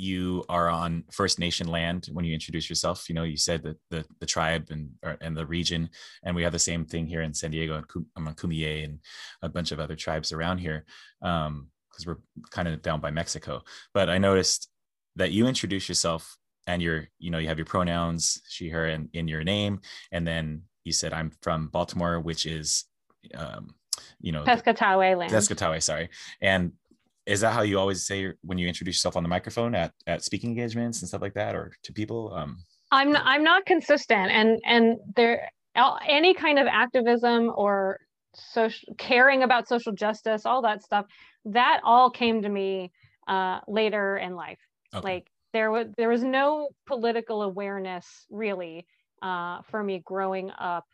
you 0.00 0.44
are 0.48 0.68
on 0.68 1.04
First 1.12 1.38
Nation 1.38 1.68
land 1.68 2.08
when 2.12 2.24
you 2.24 2.32
introduce 2.32 2.68
yourself. 2.68 3.08
You 3.08 3.14
know, 3.14 3.24
you 3.24 3.36
said 3.36 3.62
that 3.62 3.76
the 3.90 4.04
the 4.18 4.26
tribe 4.26 4.68
and 4.70 4.90
or, 5.02 5.16
and 5.20 5.36
the 5.36 5.46
region, 5.46 5.90
and 6.22 6.34
we 6.34 6.42
have 6.42 6.52
the 6.52 6.58
same 6.58 6.84
thing 6.84 7.06
here 7.06 7.22
in 7.22 7.34
San 7.34 7.50
Diego 7.50 7.76
and 7.76 8.06
I'm 8.16 8.28
on 8.28 8.34
and 8.84 8.98
a 9.42 9.48
bunch 9.48 9.72
of 9.72 9.80
other 9.80 9.96
tribes 9.96 10.32
around 10.32 10.58
here, 10.58 10.84
because 11.20 11.46
um, 11.46 11.68
we're 12.06 12.18
kind 12.50 12.68
of 12.68 12.82
down 12.82 13.00
by 13.00 13.10
Mexico. 13.10 13.62
But 13.92 14.08
I 14.08 14.18
noticed 14.18 14.68
that 15.16 15.32
you 15.32 15.46
introduce 15.46 15.88
yourself 15.88 16.36
and 16.66 16.80
you're 16.80 17.08
you 17.18 17.30
know 17.30 17.38
you 17.38 17.48
have 17.48 17.58
your 17.58 17.66
pronouns 17.66 18.40
she 18.48 18.68
her 18.68 18.86
in, 18.86 19.08
in 19.12 19.28
your 19.28 19.42
name 19.42 19.80
and 20.12 20.26
then 20.26 20.62
you 20.84 20.92
said 20.92 21.12
i'm 21.12 21.32
from 21.42 21.68
baltimore 21.68 22.20
which 22.20 22.46
is 22.46 22.84
um 23.34 23.74
you 24.20 24.32
know 24.32 24.44
Piscataway 24.44 25.16
land 25.16 25.32
Piscataway 25.32 25.82
sorry 25.82 26.10
and 26.40 26.72
is 27.26 27.40
that 27.40 27.52
how 27.52 27.62
you 27.62 27.78
always 27.78 28.06
say 28.06 28.32
when 28.42 28.58
you 28.58 28.66
introduce 28.66 28.96
yourself 28.96 29.16
on 29.16 29.22
the 29.22 29.28
microphone 29.28 29.74
at 29.74 29.92
at 30.06 30.24
speaking 30.24 30.50
engagements 30.50 31.00
and 31.00 31.08
stuff 31.08 31.20
like 31.20 31.34
that 31.34 31.54
or 31.54 31.72
to 31.82 31.92
people 31.92 32.32
um 32.34 32.58
i'm 32.90 33.12
not, 33.12 33.22
i'm 33.24 33.44
not 33.44 33.64
consistent 33.66 34.30
and 34.30 34.58
and 34.64 34.98
there 35.16 35.48
any 36.06 36.34
kind 36.34 36.58
of 36.58 36.66
activism 36.66 37.52
or 37.54 37.98
social 38.34 38.94
caring 38.96 39.42
about 39.42 39.68
social 39.68 39.92
justice 39.92 40.46
all 40.46 40.62
that 40.62 40.82
stuff 40.82 41.06
that 41.44 41.80
all 41.84 42.10
came 42.10 42.42
to 42.42 42.48
me 42.48 42.90
uh 43.28 43.60
later 43.68 44.16
in 44.16 44.34
life 44.34 44.58
okay. 44.94 45.04
like 45.04 45.26
there 45.52 45.70
was 45.70 45.86
there 45.96 46.08
was 46.08 46.22
no 46.22 46.68
political 46.86 47.42
awareness 47.42 48.26
really 48.30 48.86
uh, 49.22 49.60
for 49.70 49.82
me 49.82 50.00
growing 50.04 50.50
up 50.58 50.86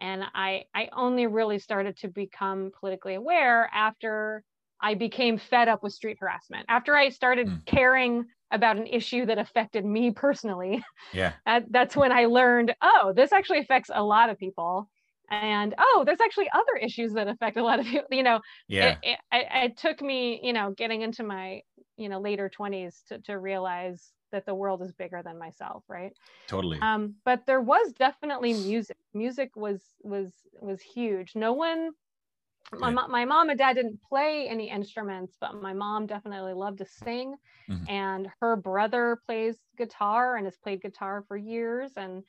and 0.00 0.22
i 0.34 0.62
i 0.74 0.88
only 0.94 1.26
really 1.26 1.58
started 1.58 1.96
to 1.96 2.08
become 2.08 2.70
politically 2.78 3.14
aware 3.14 3.70
after 3.72 4.42
i 4.80 4.94
became 4.94 5.38
fed 5.38 5.68
up 5.68 5.82
with 5.82 5.92
street 5.92 6.16
harassment. 6.20 6.64
After 6.68 6.94
i 6.96 7.08
started 7.08 7.48
mm. 7.48 7.64
caring 7.66 8.24
about 8.52 8.76
an 8.76 8.86
issue 8.86 9.26
that 9.26 9.38
affected 9.38 9.84
me 9.84 10.10
personally 10.10 10.82
yeah. 11.12 11.32
that's 11.70 11.96
when 11.96 12.12
i 12.12 12.26
learned 12.26 12.74
oh 12.82 13.12
this 13.14 13.32
actually 13.32 13.58
affects 13.58 13.90
a 13.92 14.02
lot 14.02 14.30
of 14.30 14.38
people. 14.38 14.88
And 15.28 15.74
oh 15.76 16.04
there's 16.06 16.20
actually 16.20 16.48
other 16.54 16.76
issues 16.80 17.12
that 17.14 17.26
affect 17.26 17.56
a 17.56 17.64
lot 17.64 17.80
of 17.80 17.86
people 17.92 18.06
you 18.10 18.22
know 18.22 18.40
yeah. 18.68 18.96
it, 19.02 19.18
it, 19.32 19.46
it 19.54 19.76
took 19.76 20.00
me 20.00 20.40
you 20.42 20.52
know 20.52 20.72
getting 20.76 21.02
into 21.02 21.24
my 21.24 21.62
you 21.96 22.08
know 22.08 22.20
later 22.20 22.48
20s 22.48 23.04
to, 23.08 23.18
to 23.20 23.38
realize 23.38 24.12
that 24.32 24.46
the 24.46 24.54
world 24.54 24.82
is 24.82 24.92
bigger 24.92 25.22
than 25.24 25.38
myself 25.38 25.82
right? 25.88 26.12
Totally. 26.46 26.78
Um 26.80 27.14
but 27.24 27.40
there 27.46 27.60
was 27.60 27.92
definitely 27.98 28.52
music. 28.52 28.96
Music 29.14 29.50
was 29.56 29.82
was 30.02 30.32
was 30.60 30.80
huge. 30.80 31.32
No 31.34 31.52
one 31.52 31.90
my, 32.72 32.90
my 32.90 33.24
mom 33.24 33.48
and 33.50 33.58
dad 33.58 33.74
didn't 33.74 34.00
play 34.02 34.48
any 34.48 34.70
instruments, 34.70 35.36
but 35.40 35.60
my 35.60 35.72
mom 35.72 36.06
definitely 36.06 36.52
loved 36.52 36.78
to 36.78 36.86
sing. 36.86 37.36
Mm-hmm. 37.70 37.84
And 37.88 38.28
her 38.40 38.56
brother 38.56 39.20
plays 39.26 39.56
guitar 39.76 40.36
and 40.36 40.46
has 40.46 40.56
played 40.56 40.82
guitar 40.82 41.24
for 41.28 41.36
years. 41.36 41.92
And 41.96 42.22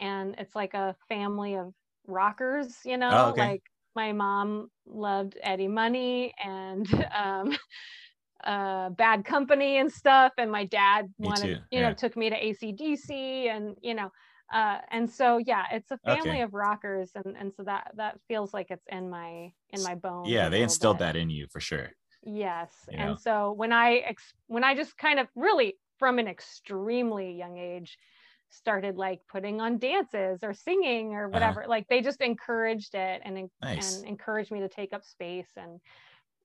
and 0.00 0.34
it's 0.38 0.54
like 0.54 0.74
a 0.74 0.96
family 1.08 1.54
of 1.54 1.72
rockers, 2.06 2.78
you 2.84 2.96
know, 2.96 3.10
oh, 3.12 3.30
okay. 3.30 3.48
like 3.48 3.62
my 3.94 4.12
mom 4.12 4.70
loved 4.86 5.38
Eddie 5.42 5.68
Money 5.68 6.34
and 6.42 7.06
um, 7.16 7.56
uh, 8.44 8.90
Bad 8.90 9.24
Company 9.24 9.78
and 9.78 9.90
stuff. 9.90 10.32
And 10.38 10.50
my 10.50 10.64
dad 10.64 11.06
me 11.18 11.28
wanted, 11.28 11.42
too. 11.42 11.60
you 11.70 11.80
yeah. 11.80 11.88
know, 11.88 11.94
took 11.94 12.16
me 12.16 12.30
to 12.30 12.36
ACDC 12.36 13.10
and, 13.48 13.76
you 13.82 13.94
know, 13.94 14.10
uh, 14.52 14.78
and 14.90 15.10
so 15.10 15.38
yeah, 15.38 15.64
it's 15.72 15.90
a 15.90 15.98
family 15.98 16.30
okay. 16.30 16.42
of 16.42 16.54
rockers, 16.54 17.10
and 17.14 17.36
and 17.36 17.52
so 17.54 17.62
that 17.64 17.92
that 17.96 18.18
feels 18.28 18.52
like 18.52 18.66
it's 18.70 18.86
in 18.90 19.10
my 19.10 19.52
in 19.70 19.82
my 19.82 19.94
bones. 19.94 20.28
Yeah, 20.28 20.48
they 20.48 20.62
instilled 20.62 20.98
bit. 20.98 21.04
that 21.06 21.16
in 21.16 21.30
you 21.30 21.46
for 21.50 21.60
sure. 21.60 21.90
Yes, 22.22 22.72
you 22.90 22.98
and 22.98 23.10
know? 23.10 23.16
so 23.16 23.52
when 23.52 23.72
I 23.72 23.96
ex- 23.96 24.34
when 24.46 24.64
I 24.64 24.74
just 24.74 24.96
kind 24.96 25.18
of 25.18 25.28
really 25.34 25.76
from 25.98 26.18
an 26.18 26.28
extremely 26.28 27.32
young 27.32 27.56
age 27.56 27.98
started 28.50 28.96
like 28.96 29.20
putting 29.28 29.60
on 29.60 29.78
dances 29.78 30.40
or 30.42 30.54
singing 30.54 31.14
or 31.14 31.24
uh-huh. 31.24 31.32
whatever 31.32 31.60
uh-huh. 31.60 31.70
like 31.70 31.88
they 31.88 32.00
just 32.00 32.20
encouraged 32.20 32.94
it 32.94 33.20
and 33.24 33.50
nice. 33.60 33.96
and 33.96 34.06
encouraged 34.06 34.52
me 34.52 34.60
to 34.60 34.68
take 34.68 34.92
up 34.92 35.04
space 35.04 35.50
and 35.56 35.80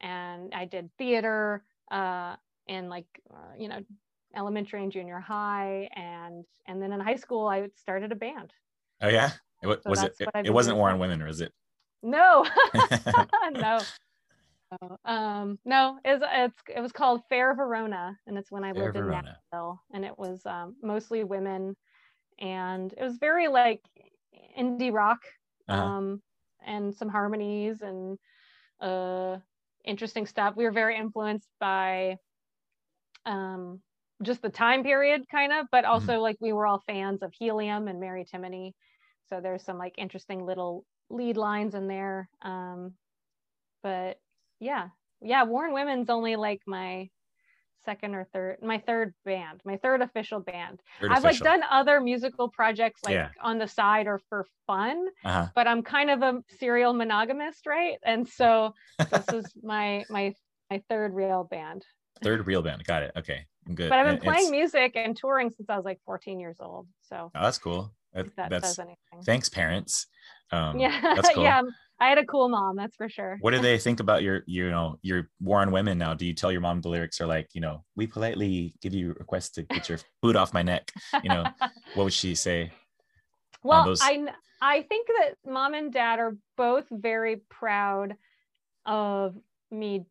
and 0.01 0.53
I 0.53 0.65
did 0.65 0.89
theater 0.97 1.63
uh 1.91 2.35
in 2.67 2.89
like 2.89 3.05
uh, 3.31 3.55
you 3.57 3.67
know 3.67 3.81
elementary 4.35 4.83
and 4.83 4.91
junior 4.91 5.19
high 5.19 5.89
and 5.95 6.45
and 6.67 6.81
then 6.81 6.91
in 6.91 6.99
high 6.99 7.15
school 7.15 7.47
I 7.47 7.69
started 7.75 8.11
a 8.11 8.15
band. 8.15 8.53
Oh 9.01 9.09
yeah. 9.09 9.31
It, 9.61 9.83
so 9.83 9.89
was 9.89 10.03
it 10.03 10.15
it, 10.19 10.29
it 10.45 10.53
wasn't 10.53 10.77
War 10.77 10.89
on 10.89 10.99
Women 10.99 11.21
or 11.21 11.27
is 11.27 11.41
it? 11.41 11.51
No. 12.01 12.45
no. 13.51 13.79
Um, 15.03 15.57
no, 15.65 15.97
it's, 16.05 16.23
it's 16.31 16.61
it 16.75 16.79
was 16.79 16.91
called 16.91 17.21
Fair 17.27 17.55
Verona, 17.55 18.15
and 18.27 18.37
it's 18.37 18.51
when 18.51 18.63
I 18.63 18.71
Fair 18.71 18.83
lived 18.83 18.97
Verona. 18.97 19.17
in 19.17 19.25
Nashville, 19.25 19.81
and 19.91 20.05
it 20.05 20.17
was 20.17 20.45
um, 20.45 20.75
mostly 20.83 21.23
women 21.23 21.75
and 22.39 22.93
it 22.93 23.03
was 23.03 23.17
very 23.17 23.47
like 23.47 23.81
indie 24.57 24.93
rock 24.93 25.19
uh-huh. 25.67 25.81
um, 25.83 26.21
and 26.65 26.95
some 26.95 27.09
harmonies 27.09 27.81
and 27.81 28.17
uh, 28.81 29.37
interesting 29.85 30.25
stuff. 30.25 30.55
We 30.55 30.63
were 30.63 30.71
very 30.71 30.97
influenced 30.97 31.49
by 31.59 32.17
um, 33.25 33.81
just 34.23 34.41
the 34.41 34.49
time 34.49 34.83
period, 34.83 35.23
kind 35.31 35.51
of, 35.51 35.67
but 35.71 35.83
mm-hmm. 35.83 35.93
also 35.93 36.13
mm-hmm. 36.13 36.21
like 36.21 36.37
we 36.39 36.53
were 36.53 36.67
all 36.67 36.83
fans 36.87 37.21
of 37.21 37.33
Helium 37.33 37.87
and 37.87 37.99
Mary 37.99 38.25
Timony. 38.25 38.73
So 39.29 39.39
there's 39.41 39.63
some 39.63 39.77
like 39.77 39.95
interesting 39.97 40.45
little 40.45 40.85
lead 41.09 41.37
lines 41.37 41.75
in 41.75 41.87
there. 41.87 42.29
Um, 42.41 42.93
but 43.83 44.17
yeah, 44.59 44.89
yeah, 45.21 45.43
War 45.43 45.67
on 45.67 45.73
Women's 45.73 46.09
only 46.09 46.35
like 46.35 46.61
my 46.65 47.09
second 47.85 48.13
or 48.13 48.27
third 48.33 48.57
my 48.61 48.77
third 48.77 49.13
band 49.25 49.61
my 49.65 49.77
third 49.77 50.01
official 50.01 50.39
band 50.39 50.81
third 50.99 51.11
i've 51.11 51.23
official. 51.23 51.45
like 51.45 51.61
done 51.61 51.69
other 51.71 52.01
musical 52.01 52.49
projects 52.49 53.01
like 53.05 53.13
yeah. 53.13 53.29
on 53.41 53.57
the 53.57 53.67
side 53.67 54.07
or 54.07 54.19
for 54.29 54.45
fun 54.67 55.05
uh-huh. 55.23 55.47
but 55.55 55.67
i'm 55.67 55.81
kind 55.81 56.09
of 56.09 56.21
a 56.21 56.39
serial 56.59 56.93
monogamist 56.93 57.65
right 57.65 57.97
and 58.03 58.27
so 58.27 58.73
this 59.11 59.27
is 59.29 59.45
my 59.63 60.03
my 60.09 60.33
my 60.69 60.81
third 60.89 61.13
real 61.13 61.47
band 61.49 61.83
third 62.21 62.45
real 62.45 62.61
band 62.61 62.83
got 62.83 63.01
it 63.01 63.11
okay 63.17 63.45
I'm 63.69 63.75
good 63.75 63.89
but 63.89 63.99
i've 63.99 64.07
been 64.07 64.19
playing 64.19 64.51
music 64.51 64.93
and 64.95 65.15
touring 65.15 65.51
since 65.51 65.69
i 65.69 65.75
was 65.75 65.85
like 65.85 65.99
14 66.05 66.39
years 66.39 66.57
old 66.59 66.87
so 67.01 67.31
oh, 67.33 67.41
that's 67.41 67.59
cool 67.59 67.93
that, 68.13 68.35
that 68.35 68.49
that's 68.49 68.79
thanks 69.23 69.47
parents 69.47 70.07
um, 70.51 70.79
yeah 70.79 70.99
that's 71.15 71.29
cool. 71.33 71.43
yeah 71.43 71.61
I 72.01 72.07
had 72.07 72.17
a 72.17 72.25
cool 72.25 72.47
mom, 72.47 72.77
that's 72.77 72.95
for 72.95 73.09
sure. 73.09 73.37
What 73.41 73.51
do 73.51 73.59
they 73.61 73.77
think 73.77 73.99
about 73.99 74.23
your, 74.23 74.43
you 74.45 74.69
know, 74.69 74.97
your 75.01 75.29
war 75.41 75.59
on 75.59 75.71
women 75.71 75.97
now? 75.97 76.13
Do 76.13 76.25
you 76.25 76.33
tell 76.33 76.51
your 76.51 76.61
mom 76.61 76.81
the 76.81 76.89
lyrics 76.89 77.19
are 77.19 77.27
like, 77.27 77.49
you 77.53 77.61
know, 77.61 77.83
we 77.95 78.07
politely 78.07 78.73
give 78.81 78.93
you 78.93 79.15
requests 79.19 79.49
to 79.51 79.63
get 79.63 79.89
your 79.89 79.99
food 80.21 80.35
off 80.35 80.53
my 80.53 80.63
neck? 80.63 80.91
You 81.23 81.29
know, 81.29 81.43
what 81.95 82.05
would 82.05 82.13
she 82.13 82.35
say? 82.35 82.71
Well, 83.63 83.85
those... 83.85 83.99
I 84.01 84.27
I 84.61 84.83
think 84.83 85.07
that 85.07 85.35
mom 85.45 85.73
and 85.73 85.91
dad 85.91 86.19
are 86.19 86.37
both 86.55 86.85
very 86.89 87.41
proud 87.49 88.15
of 88.85 89.35
me 89.71 90.05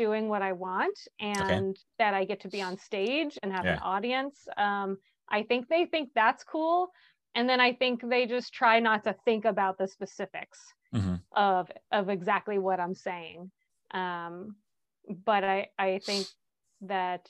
doing 0.00 0.30
what 0.30 0.40
I 0.40 0.54
want 0.54 0.98
and 1.20 1.72
okay. 1.76 1.80
that 1.98 2.14
I 2.14 2.24
get 2.24 2.40
to 2.40 2.48
be 2.48 2.62
on 2.62 2.78
stage 2.78 3.38
and 3.42 3.52
have 3.52 3.66
yeah. 3.66 3.74
an 3.74 3.80
audience. 3.82 4.48
Um, 4.56 4.96
I 5.28 5.42
think 5.42 5.68
they 5.68 5.84
think 5.84 6.08
that's 6.14 6.42
cool. 6.42 6.88
And 7.34 7.46
then 7.46 7.60
I 7.60 7.74
think 7.74 8.00
they 8.02 8.24
just 8.24 8.54
try 8.54 8.80
not 8.80 9.04
to 9.04 9.14
think 9.26 9.44
about 9.44 9.76
the 9.76 9.86
specifics 9.86 10.58
mm-hmm. 10.94 11.16
of 11.36 11.70
of 11.92 12.08
exactly 12.08 12.58
what 12.58 12.80
I'm 12.80 12.94
saying. 12.94 13.50
Um, 13.92 14.56
but 15.26 15.44
I 15.44 15.68
I 15.78 16.00
think 16.02 16.26
that 16.80 17.28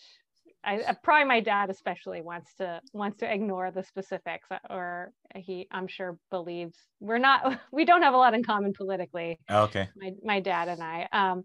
I 0.63 0.77
uh, 0.81 0.95
probably 1.03 1.25
my 1.27 1.41
dad 1.41 1.71
especially 1.71 2.23
wants 2.23 2.55
to 2.59 2.81
wants 2.93 3.19
to 3.19 3.33
ignore 3.33 3.71
the 3.71 3.83
specifics 3.83 4.49
uh, 4.51 4.59
or 4.71 5.13
he 5.35 5.67
I'm 5.71 5.89
sure 5.89 6.19
believes 6.31 6.79
we're 7.01 7.19
not 7.19 7.59
we 7.73 7.85
don't 7.85 8.03
have 8.03 8.15
a 8.15 8.23
lot 8.25 8.35
in 8.35 8.45
common 8.45 8.73
politically. 8.73 9.39
Oh, 9.49 9.65
okay. 9.65 9.89
My 9.97 10.13
my 10.23 10.41
dad 10.41 10.69
and 10.69 10.83
I. 10.83 11.09
Um, 11.13 11.45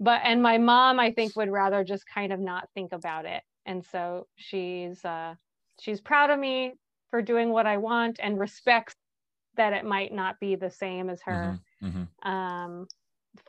but 0.00 0.20
and 0.24 0.42
my 0.42 0.58
mom 0.58 1.00
I 1.00 1.12
think 1.12 1.36
would 1.36 1.50
rather 1.50 1.84
just 1.84 2.04
kind 2.12 2.32
of 2.32 2.40
not 2.40 2.68
think 2.74 2.92
about 2.92 3.24
it. 3.24 3.42
And 3.66 3.84
so 3.84 4.26
she's 4.36 5.04
uh 5.04 5.34
she's 5.80 6.00
proud 6.00 6.30
of 6.30 6.38
me 6.38 6.74
for 7.10 7.22
doing 7.22 7.50
what 7.50 7.66
I 7.66 7.78
want 7.78 8.18
and 8.22 8.38
respects 8.38 8.94
that 9.58 9.74
it 9.74 9.84
might 9.84 10.12
not 10.12 10.40
be 10.40 10.54
the 10.56 10.70
same 10.70 11.10
as 11.10 11.20
her 11.22 11.60
mm-hmm, 11.82 12.00
mm-hmm. 12.00 12.28
um, 12.28 12.86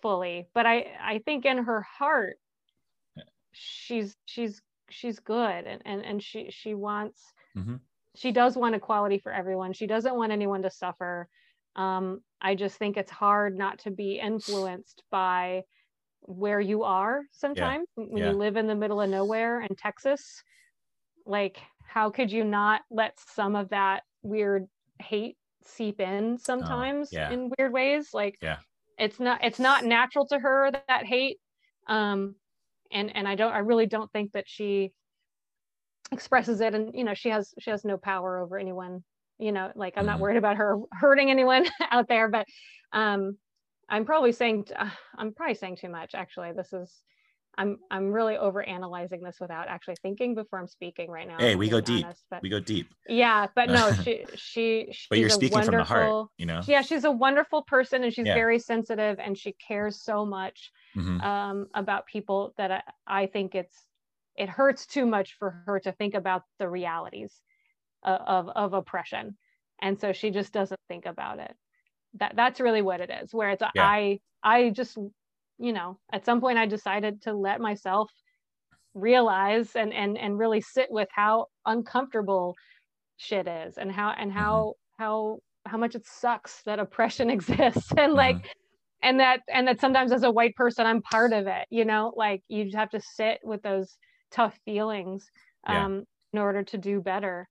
fully 0.02 0.48
but 0.54 0.66
i 0.66 0.86
i 1.02 1.20
think 1.26 1.46
in 1.46 1.58
her 1.58 1.82
heart 1.82 2.38
she's 3.54 4.16
she's 4.26 4.62
she's 4.90 5.20
good 5.20 5.66
and 5.66 5.82
and, 5.86 6.04
and 6.04 6.22
she 6.22 6.48
she 6.52 6.74
wants 6.74 7.22
mm-hmm. 7.58 7.76
she 8.16 8.32
does 8.32 8.58
want 8.58 8.76
equality 8.76 9.20
for 9.20 9.32
everyone 9.32 9.72
she 9.72 9.88
doesn't 9.88 10.16
want 10.16 10.32
anyone 10.32 10.62
to 10.62 10.70
suffer 10.70 11.28
um, 11.76 12.20
i 12.42 12.54
just 12.54 12.78
think 12.78 12.98
it's 12.98 13.12
hard 13.12 13.58
not 13.58 13.80
to 13.80 13.90
be 13.90 14.20
influenced 14.20 15.04
by 15.10 15.64
where 16.22 16.60
you 16.60 16.84
are 16.84 17.22
sometimes 17.32 17.88
yeah. 17.98 18.04
when 18.08 18.24
yeah. 18.24 18.30
you 18.32 18.38
live 18.38 18.58
in 18.58 18.68
the 18.68 18.76
middle 18.76 19.02
of 19.02 19.10
nowhere 19.10 19.62
in 19.62 19.76
texas 19.76 20.44
like 21.26 21.60
how 21.88 22.10
could 22.10 22.32
you 22.32 22.44
not 22.44 22.82
let 22.92 23.14
some 23.34 23.56
of 23.56 23.70
that 23.70 24.04
weird 24.22 24.68
hate 25.00 25.38
seep 25.66 26.00
in 26.00 26.34
oh, 26.34 26.38
sometimes 26.38 27.10
oh, 27.14 27.18
yeah. 27.18 27.32
in 27.32 27.52
weird 27.58 27.72
ways 27.72 28.10
like 28.14 28.38
yeah 28.42 28.58
it's 28.98 29.20
not 29.20 29.44
it's 29.44 29.60
not 29.60 29.86
natural 29.86 30.28
to 30.28 30.38
her 30.38 30.70
that, 30.72 30.84
that 30.88 31.06
hate 31.06 31.38
um 31.88 32.36
and 32.92 33.16
and 33.16 33.28
i 33.28 33.36
don't 33.36 33.54
i 33.54 33.60
really 33.60 33.86
don't 33.86 34.12
think 34.12 34.32
that 34.34 34.48
she 34.48 34.92
expresses 36.12 36.60
it 36.62 36.76
and 36.76 36.94
you 36.94 37.04
know 37.04 37.14
she 37.14 37.30
has 37.30 37.54
she 37.60 37.70
has 37.70 37.86
no 37.86 37.98
power 37.98 38.40
over 38.40 38.58
anyone 38.58 39.04
you 39.38 39.52
know 39.52 39.72
like 39.76 39.94
i'm 39.96 40.02
mm-hmm. 40.02 40.12
not 40.12 40.20
worried 40.20 40.38
about 40.38 40.58
her 40.58 40.78
hurting 40.92 41.32
anyone 41.32 41.66
out 41.92 42.08
there 42.08 42.28
but 42.28 42.46
um 42.94 43.38
i'm 43.90 44.06
probably 44.06 44.32
saying 44.32 44.66
uh, 44.76 44.90
i'm 45.18 45.34
probably 45.34 45.56
saying 45.56 45.76
too 45.76 45.90
much 45.90 46.16
actually 46.16 46.52
this 46.52 46.74
is 46.74 47.02
I'm 47.60 47.78
I'm 47.92 48.12
really 48.12 48.38
over 48.38 48.64
analyzing 48.64 49.22
this 49.22 49.38
without 49.42 49.68
actually 49.68 49.98
thinking 50.02 50.34
before 50.34 50.60
I'm 50.60 50.68
speaking 50.68 51.12
right 51.12 51.28
now. 51.28 51.38
Hey, 51.38 51.56
we 51.56 51.68
go 51.68 51.82
deep. 51.82 52.06
Honest, 52.06 52.24
but, 52.32 52.42
we 52.42 52.48
go 52.48 52.62
deep. 52.62 52.88
Yeah, 53.08 53.48
but 53.54 53.70
no, 53.70 53.92
she 54.04 54.26
she. 54.36 54.94
but 55.10 55.20
you're 55.20 55.30
speaking 55.30 55.62
from 55.64 55.76
the 55.76 55.84
heart, 55.84 56.28
you 56.38 56.46
know. 56.46 56.62
Yeah, 56.66 56.82
she's 56.82 57.04
a 57.04 57.12
wonderful 57.12 57.64
person, 57.64 58.06
and 58.06 58.14
she's 58.14 58.26
yeah. 58.26 58.34
very 58.34 58.60
sensitive, 58.60 59.20
and 59.20 59.38
she 59.38 59.54
cares 59.68 60.02
so 60.02 60.26
much 60.26 60.72
mm-hmm. 60.96 61.20
um, 61.20 61.68
about 61.74 62.06
people 62.06 62.54
that 62.58 62.72
I, 62.72 62.82
I 63.06 63.26
think 63.26 63.56
it's 63.56 63.76
it 64.38 64.48
hurts 64.48 64.86
too 64.86 65.06
much 65.06 65.36
for 65.38 65.64
her 65.66 65.82
to 65.82 65.92
think 65.92 66.14
about 66.14 66.44
the 66.60 66.70
realities 66.70 67.42
of 68.04 68.22
of, 68.22 68.50
of 68.56 68.74
oppression, 68.74 69.38
and 69.82 70.00
so 70.00 70.14
she 70.14 70.32
just 70.32 70.54
doesn't 70.54 70.80
think 70.88 71.06
about 71.06 71.40
it. 71.40 71.54
That 72.16 72.34
that's 72.36 72.60
really 72.60 72.82
what 72.82 73.02
it 73.02 73.10
is. 73.24 73.34
Where 73.34 73.50
it's 73.50 73.64
yeah. 73.76 73.84
I 73.84 74.20
I 74.44 74.70
just 74.70 74.98
you 75.60 75.74
know, 75.74 76.00
at 76.12 76.26
some 76.26 76.40
point 76.40 76.58
I 76.58 76.66
decided 76.66 77.22
to 77.24 77.34
let 77.34 77.60
myself 77.60 78.10
realize 78.94 79.76
and 79.76 79.94
and 79.94 80.18
and 80.18 80.40
really 80.40 80.62
sit 80.62 80.88
with 80.90 81.08
how 81.12 81.46
uncomfortable 81.66 82.56
shit 83.18 83.48
is 83.48 83.78
and 83.78 83.92
how 83.92 84.14
and 84.18 84.32
how 84.32 84.74
mm-hmm. 85.00 85.04
how 85.04 85.38
how 85.66 85.78
much 85.78 85.96
it 85.96 86.06
sucks 86.06 86.64
that 86.64 86.80
oppression 86.80 87.30
exists 87.38 87.92
and 87.98 88.14
like 88.14 88.38
mm-hmm. 88.38 88.48
and 89.04 89.20
that 89.20 89.42
and 89.54 89.68
that 89.68 89.80
sometimes 89.80 90.12
as 90.12 90.24
a 90.24 90.32
white 90.32 90.56
person 90.56 90.86
I'm 90.86 91.02
part 91.02 91.34
of 91.34 91.48
it, 91.48 91.68
you 91.70 91.86
know, 91.86 92.14
like 92.16 92.42
you 92.48 92.64
just 92.64 92.78
have 92.78 92.90
to 92.92 93.02
sit 93.02 93.40
with 93.44 93.62
those 93.62 93.98
tough 94.32 94.58
feelings 94.66 95.30
um 95.68 95.94
yeah. 95.94 96.00
in 96.34 96.40
order 96.40 96.64
to 96.64 96.78
do 96.78 97.02
better. 97.02 97.48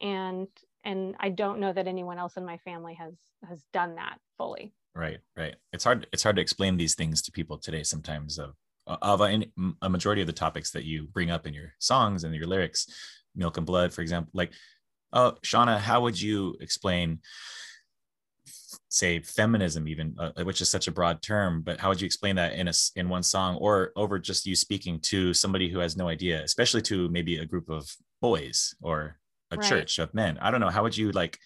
And 0.00 0.48
and 0.84 1.16
I 1.18 1.30
don't 1.30 1.60
know 1.60 1.72
that 1.72 1.86
anyone 1.86 2.18
else 2.18 2.36
in 2.36 2.44
my 2.44 2.58
family 2.58 2.94
has 2.94 3.14
has 3.48 3.64
done 3.72 3.96
that 3.96 4.18
fully. 4.36 4.74
Right 4.94 5.18
right. 5.36 5.56
It's 5.72 5.84
hard 5.84 6.06
it's 6.12 6.22
hard 6.22 6.36
to 6.36 6.42
explain 6.42 6.76
these 6.76 6.94
things 6.94 7.22
to 7.22 7.32
people 7.32 7.58
today 7.58 7.82
sometimes 7.82 8.38
of 8.38 8.54
of 8.86 9.22
a, 9.22 9.42
a, 9.80 9.88
majority 9.88 10.20
of 10.20 10.26
the 10.26 10.32
topics 10.32 10.70
that 10.72 10.84
you 10.84 11.06
bring 11.06 11.30
up 11.30 11.46
in 11.46 11.54
your 11.54 11.72
songs 11.78 12.22
and 12.22 12.34
your 12.34 12.46
lyrics 12.46 12.86
milk 13.34 13.56
and 13.56 13.66
blood 13.66 13.92
for 13.92 14.02
example. 14.02 14.30
Like 14.34 14.52
oh 15.12 15.36
Shawna 15.44 15.78
how 15.78 16.02
would 16.02 16.20
you 16.20 16.56
explain 16.60 17.20
say 18.88 19.20
feminism 19.20 19.88
even 19.88 20.14
uh, 20.18 20.44
which 20.44 20.60
is 20.60 20.68
such 20.68 20.86
a 20.86 20.92
broad 20.92 21.22
term 21.22 21.62
but 21.62 21.80
how 21.80 21.88
would 21.88 22.00
you 22.00 22.06
explain 22.06 22.36
that 22.36 22.52
in 22.52 22.68
a 22.68 22.72
in 22.94 23.08
one 23.08 23.22
song 23.22 23.56
or 23.56 23.90
over 23.96 24.18
just 24.18 24.46
you 24.46 24.54
speaking 24.54 25.00
to 25.00 25.32
somebody 25.32 25.68
who 25.68 25.78
has 25.78 25.96
no 25.96 26.08
idea 26.08 26.42
especially 26.42 26.82
to 26.82 27.08
maybe 27.08 27.38
a 27.38 27.46
group 27.46 27.70
of 27.70 27.90
boys 28.20 28.74
or 28.82 29.18
a 29.54 29.60
right. 29.60 29.68
church 29.68 29.98
of 29.98 30.14
men. 30.14 30.38
I 30.40 30.50
don't 30.50 30.60
know. 30.60 30.70
How 30.70 30.82
would 30.82 30.96
you 30.96 31.12
like 31.12 31.38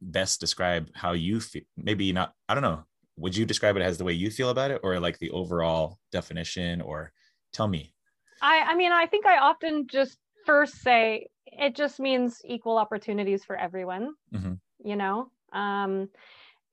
best 0.00 0.40
describe 0.40 0.88
how 0.94 1.12
you 1.12 1.40
feel? 1.40 1.62
Maybe 1.76 2.12
not 2.12 2.32
i 2.48 2.54
don't 2.54 2.62
know. 2.62 2.84
Would 3.16 3.36
you 3.36 3.44
describe 3.44 3.76
it 3.76 3.82
as 3.82 3.98
the 3.98 4.04
way 4.04 4.12
you 4.12 4.30
feel 4.30 4.50
about 4.50 4.70
it 4.70 4.80
or 4.84 5.00
like 5.00 5.18
the 5.18 5.30
overall 5.30 5.98
definition? 6.12 6.80
Or 6.80 7.12
tell 7.52 7.68
me. 7.68 7.94
I 8.40 8.60
i 8.68 8.74
mean 8.74 8.92
i 8.92 9.06
think 9.06 9.26
i 9.26 9.38
often 9.38 9.86
just 9.88 10.18
first 10.46 10.80
say 10.82 11.26
it 11.46 11.74
just 11.74 11.98
means 11.98 12.40
equal 12.44 12.78
opportunities 12.78 13.44
for 13.44 13.56
everyone 13.56 14.14
mm-hmm. 14.32 14.54
you 14.78 14.96
know? 14.96 15.30
Um 15.52 16.08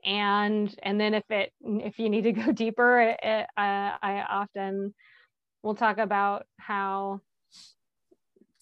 and 0.04 0.74
and 0.84 1.02
then 1.02 1.16
if 1.16 1.24
it 1.32 1.52
if 1.62 1.98
you 1.98 2.10
need 2.10 2.24
to 2.24 2.32
go 2.32 2.52
deeper 2.64 3.02
it, 3.02 3.20
it, 3.24 3.48
uh, 3.58 3.98
i 4.02 4.24
often 4.30 4.94
will 5.64 5.76
talk 5.76 5.98
about 5.98 6.46
how 6.58 7.20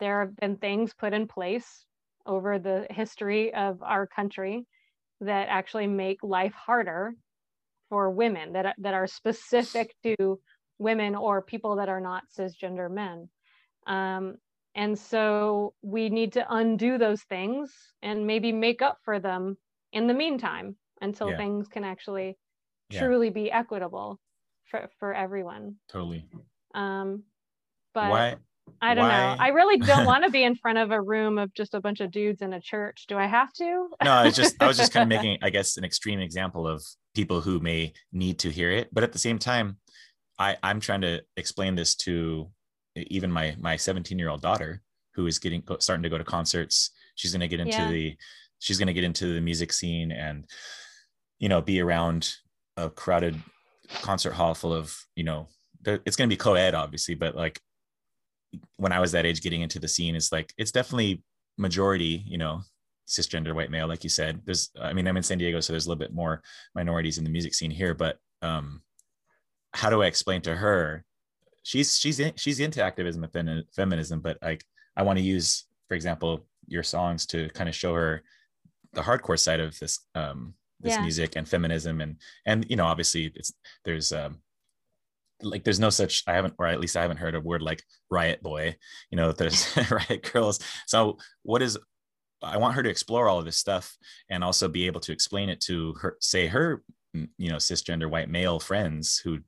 there 0.04 0.20
have 0.20 0.36
been 0.36 0.58
things 0.58 0.94
put 0.94 1.14
in 1.14 1.28
place 1.28 1.86
over 2.26 2.60
the 2.60 2.86
history 2.90 3.54
of 3.54 3.82
our 3.82 4.06
country 4.06 4.66
that 5.22 5.48
actually 5.50 5.88
make 5.88 6.22
life 6.24 6.54
harder 6.54 7.14
for 7.90 8.10
women 8.10 8.54
that, 8.54 8.76
that 8.80 8.94
are 8.94 9.08
specific 9.08 9.96
to 10.04 10.40
women 10.78 11.16
or 11.16 11.42
people 11.42 11.78
that 11.78 11.90
are 11.90 12.02
not 12.02 12.24
cisgender 12.38 12.92
men. 12.92 13.30
Um, 13.88 14.36
and 14.76 14.98
so 14.98 15.74
we 15.82 16.10
need 16.10 16.34
to 16.34 16.46
undo 16.50 16.98
those 16.98 17.22
things 17.24 17.72
and 18.02 18.28
maybe 18.28 18.52
make 18.52 18.82
up 18.82 18.98
for 19.04 19.20
them 19.20 19.58
in 19.92 20.08
the 20.08 20.14
meantime 20.14 20.76
until 21.02 21.30
yeah. 21.30 21.38
things 21.38 21.68
can 21.68 21.84
actually 21.84 22.38
yeah. 22.90 23.00
truly 23.00 23.30
be 23.30 23.52
equitable 23.52 24.20
for, 24.66 24.90
for 25.00 25.14
everyone. 25.14 25.76
Totally. 25.90 26.26
Um, 26.74 27.24
but 27.94 28.10
why 28.10 28.36
I 28.82 28.96
don't 28.96 29.08
Why? 29.08 29.36
know. 29.36 29.36
I 29.40 29.48
really 29.50 29.78
don't 29.78 30.06
want 30.08 30.26
to 30.26 30.30
be 30.30 30.44
in 30.44 30.56
front 30.56 30.78
of 30.78 30.92
a 30.92 31.02
room 31.02 31.38
of 31.38 31.54
just 31.54 31.74
a 31.74 31.82
bunch 31.82 32.02
of 32.02 32.12
dudes 32.12 32.42
in 32.42 32.54
a 32.54 32.60
church. 32.60 33.06
Do 33.08 33.18
I 33.18 33.26
have 33.26 33.52
to? 33.54 33.90
no, 34.04 34.12
I 34.12 34.26
was 34.26 34.36
just 34.36 34.62
I 34.62 34.68
was 34.68 34.78
just 34.78 34.92
kind 34.92 35.04
of 35.04 35.10
making, 35.22 35.40
I 35.42 35.50
guess, 35.50 35.78
an 35.78 35.84
extreme 35.84 36.20
example 36.20 36.68
of 36.68 36.84
people 37.16 37.42
who 37.42 37.60
may 37.60 37.94
need 38.12 38.40
to 38.40 38.50
hear 38.50 38.72
it. 38.72 38.90
But 38.92 39.04
at 39.04 39.14
the 39.14 39.20
same 39.20 39.40
time, 39.40 39.78
I, 40.38 40.58
I'm 40.64 40.80
trying 40.80 41.02
to 41.02 41.22
explain 41.38 41.76
this 41.76 41.96
to 41.96 42.50
even 42.96 43.32
my 43.32 43.56
my 43.60 43.78
17 43.78 44.20
year 44.20 44.30
old 44.30 44.42
daughter 44.42 44.82
who 45.16 45.28
is 45.28 45.40
getting 45.40 45.64
starting 45.80 46.04
to 46.04 46.10
go 46.10 46.18
to 46.18 46.24
concerts. 46.24 46.92
She's 47.16 47.32
going 47.32 47.42
to 47.42 47.48
get 47.48 47.60
into 47.60 47.78
yeah. 47.78 47.90
the 47.90 48.18
she's 48.60 48.78
going 48.78 48.88
to 48.88 48.94
get 48.94 49.04
into 49.04 49.34
the 49.34 49.42
music 49.42 49.74
scene 49.74 50.12
and 50.12 50.46
you 51.40 51.50
know 51.50 51.62
be 51.62 51.82
around 51.82 52.34
a 52.78 52.90
crowded 52.90 53.40
concert 54.02 54.32
hall 54.32 54.54
full 54.56 54.74
of 54.74 54.98
you 55.16 55.24
know 55.24 55.48
it's 55.86 56.16
going 56.16 56.30
to 56.30 56.34
be 56.34 56.38
co-ed 56.38 56.74
obviously 56.74 57.14
but 57.14 57.36
like 57.36 57.60
when 58.78 58.92
I 58.92 59.00
was 59.00 59.12
that 59.12 59.26
age 59.26 59.42
getting 59.42 59.62
into 59.62 59.80
the 59.80 59.88
scene, 59.88 60.16
it's 60.16 60.32
like 60.32 60.54
it's 60.58 60.72
definitely 60.72 61.22
majority, 61.58 62.24
you 62.26 62.38
know, 62.38 62.62
cisgender 63.08 63.54
white 63.54 63.72
male, 63.72 63.88
like 63.88 64.04
you 64.04 64.10
said. 64.10 64.42
There's, 64.46 64.72
I 64.80 64.94
mean, 64.94 65.08
I'm 65.08 65.18
in 65.18 65.24
San 65.24 65.38
Diego, 65.38 65.60
so 65.60 65.74
there's 65.74 65.86
a 65.86 65.90
little 65.90 66.00
bit 66.00 66.14
more 66.14 66.42
minorities 66.76 67.18
in 67.18 67.24
the 67.24 67.30
music 67.30 67.54
scene 67.54 67.72
here. 67.72 67.94
But 67.94 68.18
um, 68.42 68.82
how 69.74 69.90
do 69.90 70.02
I 70.02 70.08
explain 70.08 70.42
to 70.42 70.56
her? 70.56 71.04
She's 71.64 71.98
she's 71.98 72.20
in, 72.20 72.34
she's 72.36 72.60
into 72.60 72.84
activism 72.84 73.24
and 73.24 73.64
feminism, 73.74 74.20
but 74.20 74.38
like 74.42 74.64
I 74.96 75.04
want 75.04 75.18
to 75.18 75.24
use, 75.24 75.66
for 75.88 75.96
example, 75.96 76.46
your 76.68 76.84
songs 76.84 77.26
to 77.28 77.50
kind 77.50 77.70
of 77.70 77.76
show 77.76 77.94
her 77.94 78.24
the 78.94 79.02
hardcore 79.02 79.40
side 79.40 79.60
of 79.60 79.78
this 79.80 80.00
um, 80.16 80.54
this 80.80 80.96
yeah. 80.96 81.02
music 81.02 81.36
and 81.36 81.48
feminism 81.48 82.02
and 82.02 82.18
and 82.46 82.66
you 82.70 82.76
know 82.76 82.86
obviously 82.86 83.32
it's 83.36 83.54
there's 83.86 84.12
um, 84.12 84.40
like 85.46 85.64
there's 85.64 85.80
no 85.80 85.90
such 85.90 86.24
i 86.28 86.34
haven't 86.34 86.54
or 86.58 86.68
at 86.68 86.80
least 86.80 86.98
i 86.98 87.02
haven't 87.02 87.18
heard 87.18 87.36
a 87.36 87.40
word 87.40 87.62
like 87.62 87.84
riot 88.10 88.42
boy 88.42 88.76
you 89.10 89.16
know 89.16 89.32
there's 89.32 89.76
riot 89.92 90.30
girls. 90.32 90.60
So 90.88 91.18
what 91.44 91.62
is 91.62 91.78
i 92.42 92.58
want 92.58 92.76
her 92.76 92.84
to 92.84 92.90
explore 92.90 93.28
all 93.28 93.40
of 93.40 93.46
this 93.46 93.58
stuff 93.58 93.96
and 94.30 94.44
also 94.44 94.68
be 94.68 94.86
able 94.88 95.02
to 95.02 95.12
explain 95.12 95.50
it 95.50 95.62
to 95.62 95.94
her 96.02 96.18
say 96.20 96.48
her 96.48 96.84
mm, 97.16 97.28
you 97.38 97.50
know 97.50 97.58
cisgender 97.58 98.10
white 98.10 98.30
male 98.30 98.60
friends 98.60 99.18
who 99.18 99.40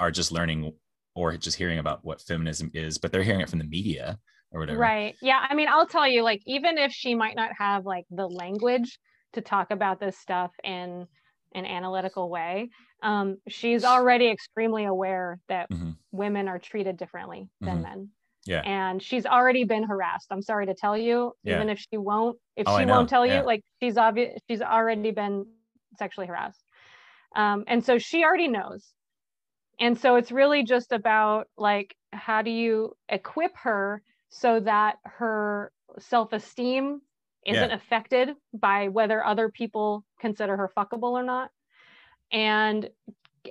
are 0.00 0.10
just 0.10 0.32
learning 0.32 0.72
or 1.14 1.36
just 1.36 1.56
hearing 1.56 1.78
about 1.78 2.04
what 2.04 2.20
feminism 2.20 2.70
is 2.74 2.98
but 2.98 3.12
they're 3.12 3.22
hearing 3.22 3.40
it 3.40 3.50
from 3.50 3.58
the 3.58 3.64
media 3.64 4.18
or 4.50 4.60
whatever. 4.60 4.78
Right. 4.78 5.14
Yeah 5.22 5.44
i 5.48 5.54
mean 5.54 5.68
i'll 5.68 5.86
tell 5.86 6.06
you 6.06 6.22
like 6.22 6.42
even 6.46 6.78
if 6.78 6.92
she 6.92 7.14
might 7.14 7.36
not 7.36 7.50
have 7.58 7.86
like 7.86 8.04
the 8.10 8.26
language 8.26 8.98
to 9.32 9.40
talk 9.40 9.70
about 9.70 9.98
this 9.98 10.18
stuff 10.18 10.52
in 10.62 11.06
an 11.54 11.66
analytical 11.66 12.30
way 12.30 12.68
um, 13.02 13.38
she's 13.48 13.84
already 13.84 14.28
extremely 14.28 14.84
aware 14.84 15.40
that 15.48 15.68
mm-hmm. 15.70 15.90
women 16.12 16.48
are 16.48 16.58
treated 16.58 16.96
differently 16.96 17.48
than 17.60 17.74
mm-hmm. 17.74 17.82
men. 17.82 18.08
Yeah. 18.46 18.62
And 18.62 19.02
she's 19.02 19.26
already 19.26 19.64
been 19.64 19.84
harassed. 19.84 20.28
I'm 20.30 20.42
sorry 20.42 20.66
to 20.66 20.74
tell 20.74 20.96
you, 20.96 21.32
yeah. 21.44 21.56
even 21.56 21.68
if 21.68 21.78
she 21.78 21.96
won't, 21.96 22.38
if 22.56 22.66
oh, 22.68 22.78
she 22.78 22.86
won't 22.86 23.08
tell 23.08 23.26
yeah. 23.26 23.40
you, 23.40 23.46
like 23.46 23.62
she's 23.80 23.96
obvious, 23.96 24.40
she's 24.48 24.62
already 24.62 25.10
been 25.10 25.46
sexually 25.96 26.26
harassed. 26.26 26.62
Um, 27.36 27.64
and 27.66 27.84
so 27.84 27.98
she 27.98 28.24
already 28.24 28.48
knows. 28.48 28.84
And 29.80 29.98
so 29.98 30.16
it's 30.16 30.32
really 30.32 30.64
just 30.64 30.92
about 30.92 31.48
like, 31.56 31.94
how 32.12 32.42
do 32.42 32.50
you 32.50 32.96
equip 33.08 33.52
her 33.62 34.02
so 34.28 34.60
that 34.60 34.96
her 35.04 35.72
self 35.98 36.32
esteem 36.32 37.00
isn't 37.46 37.70
yeah. 37.70 37.74
affected 37.74 38.30
by 38.54 38.88
whether 38.88 39.24
other 39.24 39.48
people 39.48 40.04
consider 40.20 40.56
her 40.56 40.70
fuckable 40.76 41.12
or 41.12 41.22
not? 41.22 41.50
and 42.32 42.88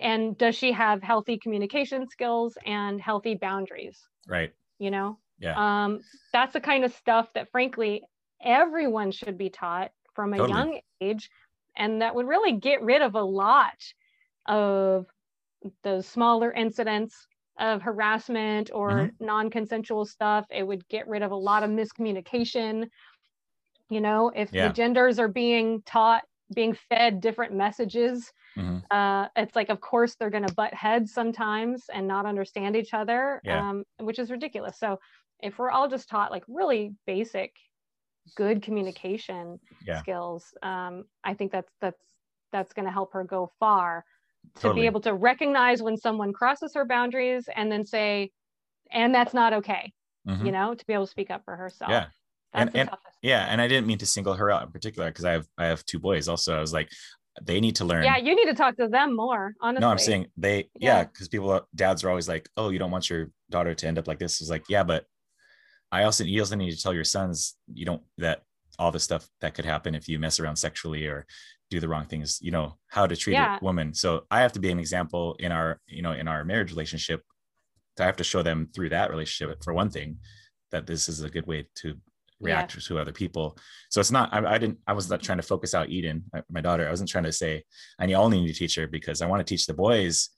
and 0.01 0.37
does 0.37 0.55
she 0.55 0.71
have 0.71 1.01
healthy 1.01 1.37
communication 1.37 2.09
skills 2.09 2.57
and 2.65 2.99
healthy 2.99 3.35
boundaries 3.35 4.07
right 4.27 4.53
you 4.79 4.91
know 4.91 5.17
yeah 5.39 5.53
um 5.83 5.99
that's 6.33 6.53
the 6.53 6.59
kind 6.59 6.83
of 6.83 6.93
stuff 6.93 7.31
that 7.33 7.49
frankly 7.51 8.03
everyone 8.43 9.11
should 9.11 9.37
be 9.37 9.49
taught 9.49 9.91
from 10.13 10.33
a 10.33 10.37
totally. 10.37 10.57
young 10.57 10.79
age 10.99 11.29
and 11.77 12.01
that 12.01 12.13
would 12.13 12.27
really 12.27 12.53
get 12.53 12.81
rid 12.81 13.01
of 13.01 13.15
a 13.15 13.21
lot 13.21 13.77
of 14.47 15.05
the 15.83 16.01
smaller 16.01 16.51
incidents 16.51 17.27
of 17.59 17.81
harassment 17.81 18.71
or 18.73 18.91
mm-hmm. 18.91 19.25
non-consensual 19.25 20.05
stuff 20.05 20.45
it 20.49 20.65
would 20.65 20.87
get 20.87 21.07
rid 21.07 21.21
of 21.21 21.31
a 21.31 21.35
lot 21.35 21.63
of 21.63 21.69
miscommunication 21.69 22.87
you 23.91 24.01
know 24.01 24.31
if 24.33 24.51
yeah. 24.51 24.67
the 24.67 24.73
genders 24.73 25.19
are 25.19 25.27
being 25.27 25.83
taught 25.85 26.23
being 26.55 26.75
fed 26.89 27.21
different 27.21 27.53
messages 27.53 28.31
mm-hmm. 28.57 28.77
uh, 28.89 29.27
it's 29.35 29.55
like 29.55 29.69
of 29.69 29.79
course 29.81 30.15
they're 30.15 30.29
going 30.29 30.45
to 30.45 30.53
butt 30.55 30.73
heads 30.73 31.13
sometimes 31.13 31.83
and 31.93 32.07
not 32.07 32.25
understand 32.25 32.75
each 32.75 32.93
other 32.93 33.41
yeah. 33.43 33.69
um, 33.69 33.83
which 33.99 34.17
is 34.17 34.31
ridiculous 34.31 34.79
so 34.79 34.97
if 35.41 35.59
we're 35.59 35.69
all 35.69 35.87
just 35.87 36.09
taught 36.09 36.31
like 36.31 36.43
really 36.47 36.93
basic 37.05 37.53
good 38.35 38.61
communication 38.61 39.59
yeah. 39.85 39.99
skills 39.99 40.53
um, 40.63 41.03
i 41.23 41.33
think 41.33 41.51
that's 41.51 41.71
that's 41.81 42.01
that's 42.51 42.73
going 42.73 42.85
to 42.85 42.91
help 42.91 43.13
her 43.13 43.23
go 43.23 43.51
far 43.59 44.03
to 44.55 44.61
totally. 44.61 44.81
be 44.81 44.85
able 44.85 45.01
to 45.01 45.13
recognize 45.13 45.81
when 45.81 45.97
someone 45.97 46.33
crosses 46.33 46.73
her 46.73 46.85
boundaries 46.85 47.47
and 47.55 47.71
then 47.71 47.85
say 47.85 48.31
and 48.91 49.13
that's 49.13 49.33
not 49.33 49.53
okay 49.53 49.91
mm-hmm. 50.27 50.45
you 50.45 50.51
know 50.51 50.73
to 50.73 50.85
be 50.85 50.93
able 50.93 51.05
to 51.05 51.11
speak 51.11 51.29
up 51.29 51.43
for 51.45 51.55
herself 51.55 51.91
yeah 51.91 52.05
and, 52.53 52.69
and 52.75 52.89
yeah 53.21 53.45
and 53.49 53.61
i 53.61 53.67
didn't 53.67 53.87
mean 53.87 53.97
to 53.97 54.05
single 54.05 54.33
her 54.33 54.51
out 54.51 54.63
in 54.63 54.71
particular 54.71 55.09
because 55.09 55.25
i 55.25 55.31
have 55.31 55.45
i 55.57 55.65
have 55.65 55.85
two 55.85 55.99
boys 55.99 56.27
also. 56.27 56.55
I 56.55 56.61
was 56.61 56.73
like 56.73 56.89
they 57.41 57.61
need 57.61 57.77
to 57.77 57.85
learn 57.85 58.03
yeah 58.03 58.17
you 58.17 58.35
need 58.35 58.45
to 58.45 58.53
talk 58.53 58.75
to 58.77 58.87
them 58.87 59.15
more 59.15 59.53
honestly 59.61 59.81
no 59.81 59.89
i'm 59.89 59.97
saying 59.97 60.27
they 60.35 60.69
yeah 60.79 61.03
because 61.03 61.27
yeah, 61.27 61.31
people 61.31 61.51
uh, 61.51 61.61
dads 61.73 62.03
are 62.03 62.09
always 62.09 62.27
like 62.27 62.49
oh 62.57 62.69
you 62.69 62.79
don't 62.79 62.91
want 62.91 63.09
your 63.09 63.31
daughter 63.49 63.73
to 63.73 63.87
end 63.87 63.97
up 63.97 64.07
like 64.07 64.19
this. 64.19 64.41
Is 64.41 64.49
like 64.49 64.65
yeah 64.67 64.83
but 64.83 65.05
i 65.91 66.03
also 66.03 66.23
you 66.23 66.41
also 66.41 66.55
need 66.55 66.71
to 66.71 66.81
tell 66.81 66.93
your 66.93 67.05
sons 67.05 67.55
you 67.73 67.85
don't 67.85 68.01
that 68.17 68.41
all 68.79 68.91
the 68.91 68.99
stuff 68.99 69.29
that 69.41 69.53
could 69.53 69.65
happen 69.65 69.95
if 69.95 70.09
you 70.09 70.19
mess 70.19 70.39
around 70.39 70.55
sexually 70.55 71.05
or 71.05 71.25
do 71.69 71.79
the 71.79 71.87
wrong 71.87 72.05
things 72.05 72.39
you 72.41 72.51
know 72.51 72.77
how 72.87 73.07
to 73.07 73.15
treat 73.15 73.33
yeah. 73.33 73.57
a 73.59 73.63
woman. 73.63 73.93
So 73.93 74.25
i 74.29 74.41
have 74.41 74.51
to 74.53 74.59
be 74.59 74.71
an 74.71 74.79
example 74.79 75.35
in 75.39 75.51
our 75.51 75.79
you 75.87 76.01
know 76.01 76.11
in 76.11 76.27
our 76.27 76.43
marriage 76.43 76.71
relationship. 76.71 77.23
I 77.99 78.05
have 78.05 78.17
to 78.17 78.23
show 78.23 78.41
them 78.41 78.69
through 78.73 78.89
that 78.89 79.11
relationship 79.11 79.63
for 79.63 79.73
one 79.73 79.89
thing 79.89 80.17
that 80.71 80.87
this 80.87 81.07
is 81.07 81.21
a 81.21 81.29
good 81.29 81.45
way 81.45 81.67
to 81.75 81.95
react 82.41 82.75
yeah. 82.75 82.81
to 82.81 82.99
other 82.99 83.13
people. 83.13 83.57
So 83.89 84.01
it's 84.01 84.11
not, 84.11 84.33
I, 84.33 84.55
I, 84.55 84.57
didn't, 84.57 84.79
I 84.87 84.93
was 84.93 85.09
not 85.09 85.21
trying 85.21 85.37
to 85.37 85.43
focus 85.43 85.73
out 85.73 85.89
Eden, 85.89 86.23
my 86.49 86.61
daughter. 86.61 86.87
I 86.87 86.89
wasn't 86.89 87.09
trying 87.09 87.23
to 87.25 87.31
say, 87.31 87.63
I 87.99 88.11
only 88.13 88.41
need 88.41 88.47
to 88.47 88.59
teach 88.59 88.75
her 88.75 88.87
because 88.87 89.21
I 89.21 89.27
want 89.27 89.45
to 89.45 89.49
teach 89.49 89.65
the 89.67 89.73
boys, 89.73 90.29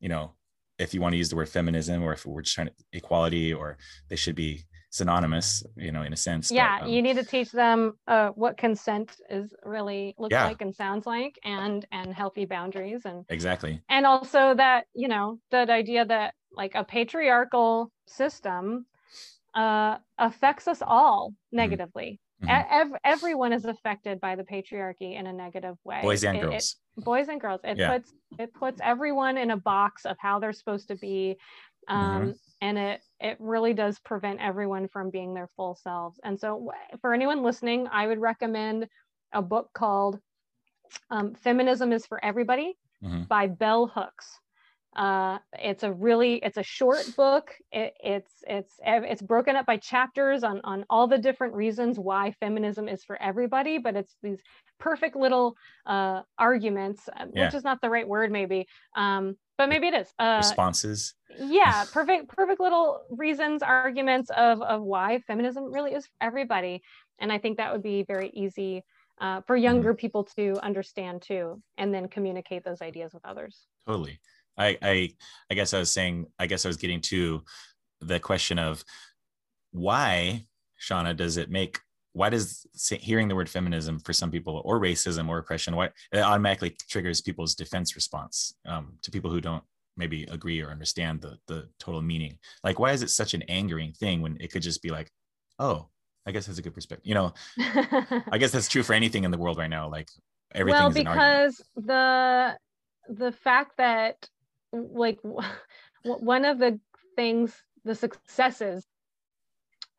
you 0.00 0.08
know, 0.08 0.34
if 0.78 0.94
you 0.94 1.00
want 1.00 1.12
to 1.12 1.18
use 1.18 1.28
the 1.28 1.36
word 1.36 1.48
feminism 1.48 2.02
or 2.02 2.12
if 2.12 2.26
we're 2.26 2.42
just 2.42 2.54
trying 2.54 2.68
to 2.68 2.72
equality 2.92 3.52
or 3.52 3.78
they 4.08 4.16
should 4.16 4.34
be 4.34 4.64
synonymous, 4.90 5.64
you 5.76 5.92
know, 5.92 6.02
in 6.02 6.12
a 6.12 6.16
sense. 6.16 6.50
Yeah. 6.50 6.78
But, 6.78 6.86
um, 6.86 6.92
you 6.92 7.02
need 7.02 7.16
to 7.16 7.24
teach 7.24 7.50
them 7.50 7.94
uh, 8.06 8.28
what 8.30 8.56
consent 8.56 9.16
is 9.28 9.52
really 9.64 10.14
looks 10.18 10.32
yeah. 10.32 10.46
like 10.46 10.62
and 10.62 10.74
sounds 10.74 11.06
like 11.06 11.38
and, 11.44 11.84
and 11.90 12.14
healthy 12.14 12.44
boundaries 12.44 13.02
and 13.04 13.24
exactly. 13.28 13.80
And 13.88 14.06
also 14.06 14.54
that, 14.54 14.86
you 14.94 15.08
know, 15.08 15.38
that 15.50 15.70
idea 15.70 16.04
that 16.04 16.34
like 16.52 16.74
a 16.74 16.84
patriarchal 16.84 17.90
system 18.06 18.86
uh, 19.54 19.98
affects 20.18 20.68
us 20.68 20.82
all 20.82 21.30
mm-hmm. 21.30 21.56
negatively. 21.56 22.20
Mm-hmm. 22.42 22.92
Ev- 22.92 23.00
everyone 23.04 23.52
is 23.52 23.64
affected 23.64 24.20
by 24.20 24.34
the 24.34 24.42
patriarchy 24.44 25.18
in 25.18 25.26
a 25.26 25.32
negative 25.32 25.76
way. 25.84 26.00
Boys 26.02 26.24
and 26.24 26.36
it, 26.36 26.40
girls. 26.42 26.76
It, 26.96 27.04
boys 27.04 27.28
and 27.28 27.40
girls. 27.40 27.60
It 27.64 27.78
Yeah. 27.78 27.92
puts 27.92 28.12
it 28.38 28.52
puts 28.54 28.80
everyone 28.82 29.38
in 29.38 29.50
a 29.52 29.56
box 29.56 30.04
of 30.04 30.16
how 30.18 30.40
they're 30.40 30.52
supposed 30.52 30.88
to 30.88 30.96
be, 30.96 31.36
um, 31.88 32.00
Mm-hmm. 32.00 32.30
and 32.62 32.78
it 32.78 33.00
it 33.20 33.36
really 33.38 33.72
does 33.72 33.98
prevent 34.00 34.40
everyone 34.40 34.88
from 34.88 35.10
being 35.10 35.32
their 35.34 35.48
full 35.56 35.76
selves. 35.76 36.18
And 36.24 36.38
so, 36.38 36.70
for 37.00 37.14
anyone 37.14 37.42
listening, 37.42 37.86
I 37.90 38.06
would 38.08 38.18
recommend 38.18 38.88
a 39.32 39.40
book 39.40 39.70
called 39.72 40.18
um, 41.10 41.34
"Feminism 41.36 41.92
is 41.92 42.04
for 42.06 42.22
Everybody" 42.24 42.76
Mhm. 43.02 43.28
by 43.28 43.46
Bell 43.46 43.86
Hooks. 43.86 44.38
Uh, 44.96 45.38
it's 45.54 45.82
a 45.82 45.92
really 45.92 46.36
it's 46.36 46.56
a 46.56 46.62
short 46.62 47.14
book. 47.16 47.54
It, 47.72 47.94
it's 48.02 48.32
it's 48.46 48.74
it's 48.84 49.22
broken 49.22 49.56
up 49.56 49.66
by 49.66 49.76
chapters 49.76 50.44
on 50.44 50.60
on 50.64 50.84
all 50.90 51.06
the 51.08 51.18
different 51.18 51.54
reasons 51.54 51.98
why 51.98 52.32
feminism 52.40 52.88
is 52.88 53.04
for 53.04 53.20
everybody. 53.20 53.78
But 53.78 53.96
it's 53.96 54.16
these 54.22 54.40
perfect 54.78 55.16
little 55.16 55.56
uh, 55.86 56.22
arguments, 56.38 57.08
uh, 57.08 57.26
Yeah. 57.32 57.46
which 57.46 57.54
is 57.54 57.64
not 57.64 57.80
the 57.80 57.90
right 57.90 58.08
word 58.08 58.30
maybe, 58.30 58.66
um, 58.96 59.36
but 59.58 59.68
maybe 59.68 59.88
it 59.88 59.94
is. 59.94 60.12
Uh, 60.18 60.38
Responses. 60.38 61.14
yeah 61.38 61.84
perfect 61.92 62.28
perfect 62.28 62.60
little 62.60 63.04
reasons 63.10 63.62
arguments 63.62 64.30
of 64.30 64.60
of 64.62 64.82
why 64.82 65.18
feminism 65.26 65.72
really 65.72 65.92
is 65.94 66.06
for 66.06 66.12
everybody 66.20 66.80
and 67.18 67.32
i 67.32 67.38
think 67.38 67.56
that 67.56 67.72
would 67.72 67.82
be 67.82 68.04
very 68.06 68.30
easy 68.34 68.82
uh, 69.20 69.40
for 69.46 69.56
younger 69.56 69.94
people 69.94 70.24
to 70.24 70.58
understand 70.62 71.22
too 71.22 71.62
and 71.78 71.94
then 71.94 72.08
communicate 72.08 72.64
those 72.64 72.82
ideas 72.82 73.12
with 73.14 73.24
others 73.24 73.66
Totally. 73.86 74.20
I, 74.56 74.78
I 74.82 75.10
I 75.50 75.54
guess 75.54 75.74
I 75.74 75.78
was 75.78 75.90
saying 75.90 76.26
I 76.38 76.46
guess 76.46 76.64
I 76.64 76.68
was 76.68 76.76
getting 76.76 77.00
to 77.02 77.42
the 78.00 78.20
question 78.20 78.58
of 78.58 78.84
why 79.72 80.46
Shawna 80.80 81.16
does 81.16 81.36
it 81.36 81.50
make 81.50 81.80
why 82.12 82.30
does 82.30 82.64
hearing 83.00 83.26
the 83.26 83.34
word 83.34 83.50
feminism 83.50 83.98
for 83.98 84.12
some 84.12 84.30
people 84.30 84.62
or 84.64 84.80
racism 84.80 85.28
or 85.28 85.38
oppression 85.38 85.74
why 85.74 85.90
it 86.12 86.20
automatically 86.20 86.76
triggers 86.88 87.20
people's 87.20 87.54
defense 87.54 87.96
response 87.96 88.54
um, 88.66 88.94
to 89.02 89.10
people 89.10 89.30
who 89.30 89.40
don't 89.40 89.64
maybe 89.96 90.24
agree 90.24 90.60
or 90.60 90.70
understand 90.70 91.20
the 91.20 91.36
the 91.46 91.68
total 91.78 92.02
meaning. 92.02 92.38
Like 92.62 92.78
why 92.78 92.92
is 92.92 93.02
it 93.02 93.10
such 93.10 93.34
an 93.34 93.42
angering 93.42 93.92
thing 93.92 94.22
when 94.22 94.36
it 94.40 94.52
could 94.52 94.62
just 94.62 94.82
be 94.82 94.90
like 94.90 95.10
oh 95.58 95.88
I 96.26 96.32
guess 96.32 96.46
that's 96.46 96.58
a 96.58 96.62
good 96.62 96.74
perspective 96.74 97.06
you 97.06 97.14
know? 97.14 97.34
I 97.58 98.38
guess 98.38 98.52
that's 98.52 98.68
true 98.68 98.82
for 98.82 98.94
anything 98.94 99.24
in 99.24 99.30
the 99.30 99.38
world 99.38 99.58
right 99.58 99.70
now 99.70 99.88
like 99.88 100.08
everything's 100.54 100.94
well 100.94 101.04
because 101.04 101.62
the 101.74 102.56
the 103.08 103.32
fact 103.32 103.76
that 103.78 104.28
like 104.74 105.18
one 106.02 106.44
of 106.44 106.58
the 106.58 106.78
things 107.16 107.54
the 107.84 107.94
successes 107.94 108.86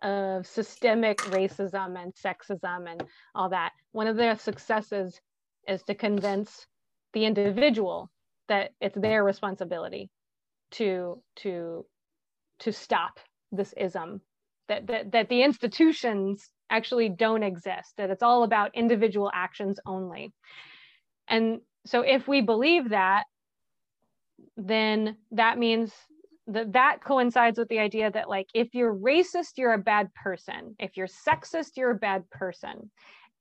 of 0.01 0.45
systemic 0.45 1.17
racism 1.17 2.01
and 2.01 2.13
sexism 2.13 2.89
and 2.89 3.03
all 3.33 3.49
that 3.49 3.71
one 3.91 4.07
of 4.07 4.17
their 4.17 4.37
successes 4.37 5.19
is 5.67 5.81
to 5.83 5.95
convince 5.95 6.67
the 7.13 7.25
individual 7.25 8.11
that 8.47 8.71
it's 8.81 8.97
their 8.97 9.23
responsibility 9.23 10.09
to 10.71 11.21
to 11.37 11.85
to 12.59 12.71
stop 12.71 13.19
this 13.51 13.73
ism 13.77 14.21
that 14.67 14.87
that, 14.87 15.11
that 15.11 15.29
the 15.29 15.43
institutions 15.43 16.49
actually 16.69 17.09
don't 17.09 17.43
exist 17.43 17.93
that 17.97 18.09
it's 18.09 18.23
all 18.23 18.43
about 18.43 18.75
individual 18.75 19.31
actions 19.33 19.79
only. 19.85 20.33
And 21.27 21.59
so 21.85 22.01
if 22.01 22.27
we 22.27 22.41
believe 22.41 22.89
that 22.89 23.23
then 24.57 25.17
that 25.31 25.57
means 25.57 25.93
that 26.47 26.73
that 26.73 27.03
coincides 27.03 27.57
with 27.57 27.69
the 27.69 27.79
idea 27.79 28.11
that 28.11 28.29
like 28.29 28.47
if 28.53 28.73
you're 28.73 28.95
racist 28.95 29.57
you're 29.57 29.73
a 29.73 29.77
bad 29.79 30.13
person. 30.13 30.75
If 30.79 30.97
you're 30.97 31.07
sexist 31.07 31.77
you're 31.77 31.91
a 31.91 31.95
bad 31.95 32.29
person. 32.29 32.91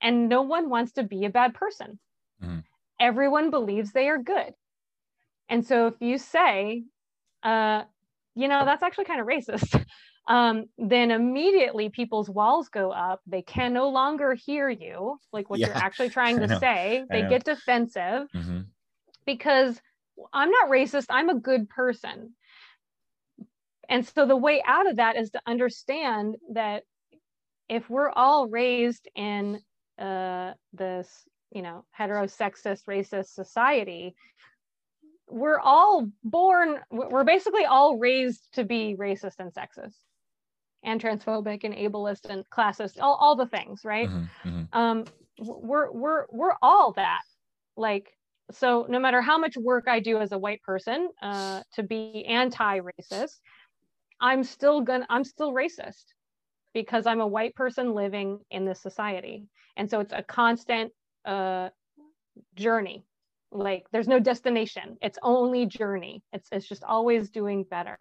And 0.00 0.28
no 0.28 0.42
one 0.42 0.68
wants 0.70 0.92
to 0.94 1.02
be 1.02 1.24
a 1.24 1.30
bad 1.30 1.54
person. 1.54 1.98
Mhm. 2.42 2.64
everyone 3.00 3.50
believes 3.50 3.92
they 3.92 4.08
are 4.08 4.18
good. 4.18 4.54
And 5.48 5.66
so 5.66 5.86
if 5.88 5.94
you 6.00 6.18
say 6.18 6.84
uh 7.42 7.84
you 8.34 8.48
know 8.48 8.64
that's 8.64 8.82
actually 8.82 9.04
kind 9.04 9.20
of 9.20 9.26
racist 9.26 9.84
um 10.28 10.64
then 10.78 11.10
immediately 11.10 11.88
people's 11.90 12.30
walls 12.30 12.68
go 12.68 12.90
up. 12.92 13.20
They 13.26 13.42
can 13.42 13.72
no 13.72 13.88
longer 13.90 14.34
hear 14.34 14.68
you 14.70 15.18
like 15.32 15.50
what 15.50 15.64
you're 15.66 15.76
actually 15.76 16.08
trying 16.10 16.40
to 16.40 16.48
say. 16.62 17.04
They 17.10 17.22
get 17.24 17.44
defensive 17.44 18.28
Mhm. 18.34 18.66
because 19.26 19.80
I'm 20.32 20.50
not 20.50 20.70
racist, 20.70 21.06
I'm 21.10 21.28
a 21.28 21.34
good 21.38 21.68
person. 21.68 22.34
And 23.88 24.06
so 24.06 24.26
the 24.26 24.36
way 24.36 24.62
out 24.66 24.88
of 24.88 24.96
that 24.96 25.16
is 25.16 25.30
to 25.30 25.42
understand 25.46 26.36
that 26.52 26.84
if 27.68 27.88
we're 27.90 28.10
all 28.10 28.48
raised 28.48 29.08
in 29.14 29.60
uh, 29.98 30.52
this, 30.72 31.24
you 31.50 31.62
know, 31.62 31.84
heterosexist, 31.98 32.84
racist 32.86 33.26
society, 33.34 34.14
we're 35.28 35.58
all 35.60 36.08
born, 36.22 36.80
we're 36.90 37.24
basically 37.24 37.64
all 37.64 37.98
raised 37.98 38.52
to 38.54 38.64
be 38.64 38.96
racist 38.98 39.36
and 39.38 39.52
sexist 39.52 39.96
and 40.82 41.00
transphobic 41.00 41.64
and 41.64 41.74
ableist 41.74 42.26
and 42.28 42.48
classist, 42.50 42.98
all, 43.00 43.14
all 43.14 43.36
the 43.36 43.46
things, 43.46 43.84
right? 43.84 44.08
Mhm. 44.08 44.28
Mhm. 44.44 44.68
um 44.72 45.04
we're 45.38 45.90
we're 45.90 46.26
we're 46.30 46.54
all 46.62 46.92
that 46.92 47.22
like 47.76 48.16
so 48.50 48.86
no 48.88 48.98
matter 48.98 49.22
how 49.22 49.38
much 49.38 49.56
work 49.56 49.84
i 49.88 50.00
do 50.00 50.18
as 50.18 50.32
a 50.32 50.38
white 50.38 50.62
person 50.62 51.08
uh 51.22 51.62
to 51.72 51.82
be 51.82 52.24
anti-racist 52.26 53.40
i'm 54.20 54.42
still 54.44 54.80
gonna 54.80 55.06
i'm 55.08 55.24
still 55.24 55.52
racist 55.52 56.04
because 56.74 57.06
i'm 57.06 57.20
a 57.20 57.26
white 57.26 57.54
person 57.54 57.94
living 57.94 58.40
in 58.50 58.64
this 58.66 58.82
society. 58.82 59.46
And 59.76 59.88
so 59.88 60.00
it's 60.00 60.12
a 60.12 60.22
constant 60.22 60.92
uh 61.24 61.70
journey. 62.56 63.04
Like 63.52 63.86
there's 63.92 64.08
no 64.08 64.18
destination. 64.18 64.98
It's 65.00 65.18
only 65.22 65.66
journey. 65.66 66.22
It's 66.32 66.48
it's 66.52 66.68
just 66.68 66.84
always 66.84 67.30
doing 67.30 67.64
better. 67.64 67.96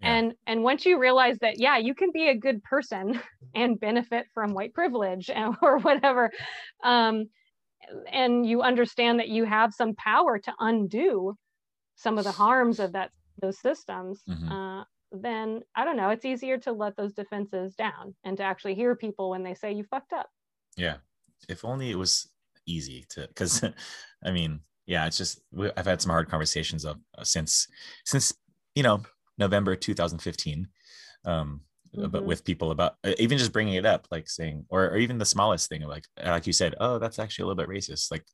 Yeah. 0.00 0.14
and 0.14 0.34
and 0.46 0.64
once 0.64 0.84
you 0.84 0.98
realize 0.98 1.38
that 1.40 1.60
yeah 1.60 1.78
you 1.78 1.94
can 1.94 2.10
be 2.12 2.28
a 2.28 2.36
good 2.36 2.62
person 2.64 3.20
and 3.54 3.78
benefit 3.78 4.26
from 4.34 4.52
white 4.52 4.74
privilege 4.74 5.30
or 5.62 5.78
whatever 5.78 6.30
um 6.84 7.26
and 8.12 8.46
you 8.46 8.62
understand 8.62 9.18
that 9.20 9.28
you 9.28 9.44
have 9.44 9.72
some 9.74 9.94
power 9.94 10.38
to 10.38 10.52
undo 10.60 11.36
some 11.96 12.18
of 12.18 12.24
the 12.24 12.32
harms 12.32 12.80
of 12.80 12.92
that 12.92 13.10
those 13.40 13.58
systems 13.58 14.22
Mhm. 14.28 14.50
uh 14.50 14.84
then 15.12 15.62
i 15.74 15.84
don't 15.84 15.96
know 15.96 16.08
it's 16.10 16.24
easier 16.24 16.56
to 16.58 16.72
let 16.72 16.96
those 16.96 17.12
defenses 17.12 17.74
down 17.74 18.14
and 18.24 18.36
to 18.38 18.42
actually 18.42 18.74
hear 18.74 18.96
people 18.96 19.30
when 19.30 19.42
they 19.42 19.54
say 19.54 19.72
you 19.72 19.84
fucked 19.84 20.12
up 20.12 20.28
Yeah. 20.76 20.96
If 21.48 21.64
only 21.64 21.90
it 21.90 21.98
was 21.98 22.30
easy 22.66 23.04
to, 23.10 23.26
because 23.28 23.62
I 24.24 24.30
mean, 24.30 24.60
yeah, 24.86 25.06
it's 25.06 25.18
just, 25.18 25.40
we- 25.50 25.72
I've 25.76 25.86
had 25.86 26.00
some 26.00 26.10
hard 26.10 26.28
conversations 26.30 26.84
of 26.84 26.96
uh, 27.18 27.24
since, 27.24 27.66
since, 28.04 28.32
you 28.76 28.82
know, 28.84 29.02
November 29.38 29.74
2015, 29.76 30.68
um, 31.24 31.60
but 31.94 32.22
Mhm. 32.22 32.24
with 32.24 32.44
people 32.44 32.70
about 32.70 32.96
even 33.18 33.38
just 33.38 33.52
bringing 33.52 33.74
it 33.74 33.86
up, 33.86 34.06
like 34.10 34.28
saying, 34.28 34.64
or, 34.68 34.86
or 34.90 34.96
even 34.96 35.18
the 35.18 35.24
smallest 35.24 35.68
thing 35.68 35.82
like, 35.82 36.04
like 36.24 36.46
you 36.46 36.52
said, 36.52 36.74
oh, 36.80 36.98
that's 36.98 37.18
actually 37.18 37.44
a 37.44 37.46
little 37.46 37.62
bit 37.64 37.68
racist. 37.68 38.10
Like, 38.10 38.24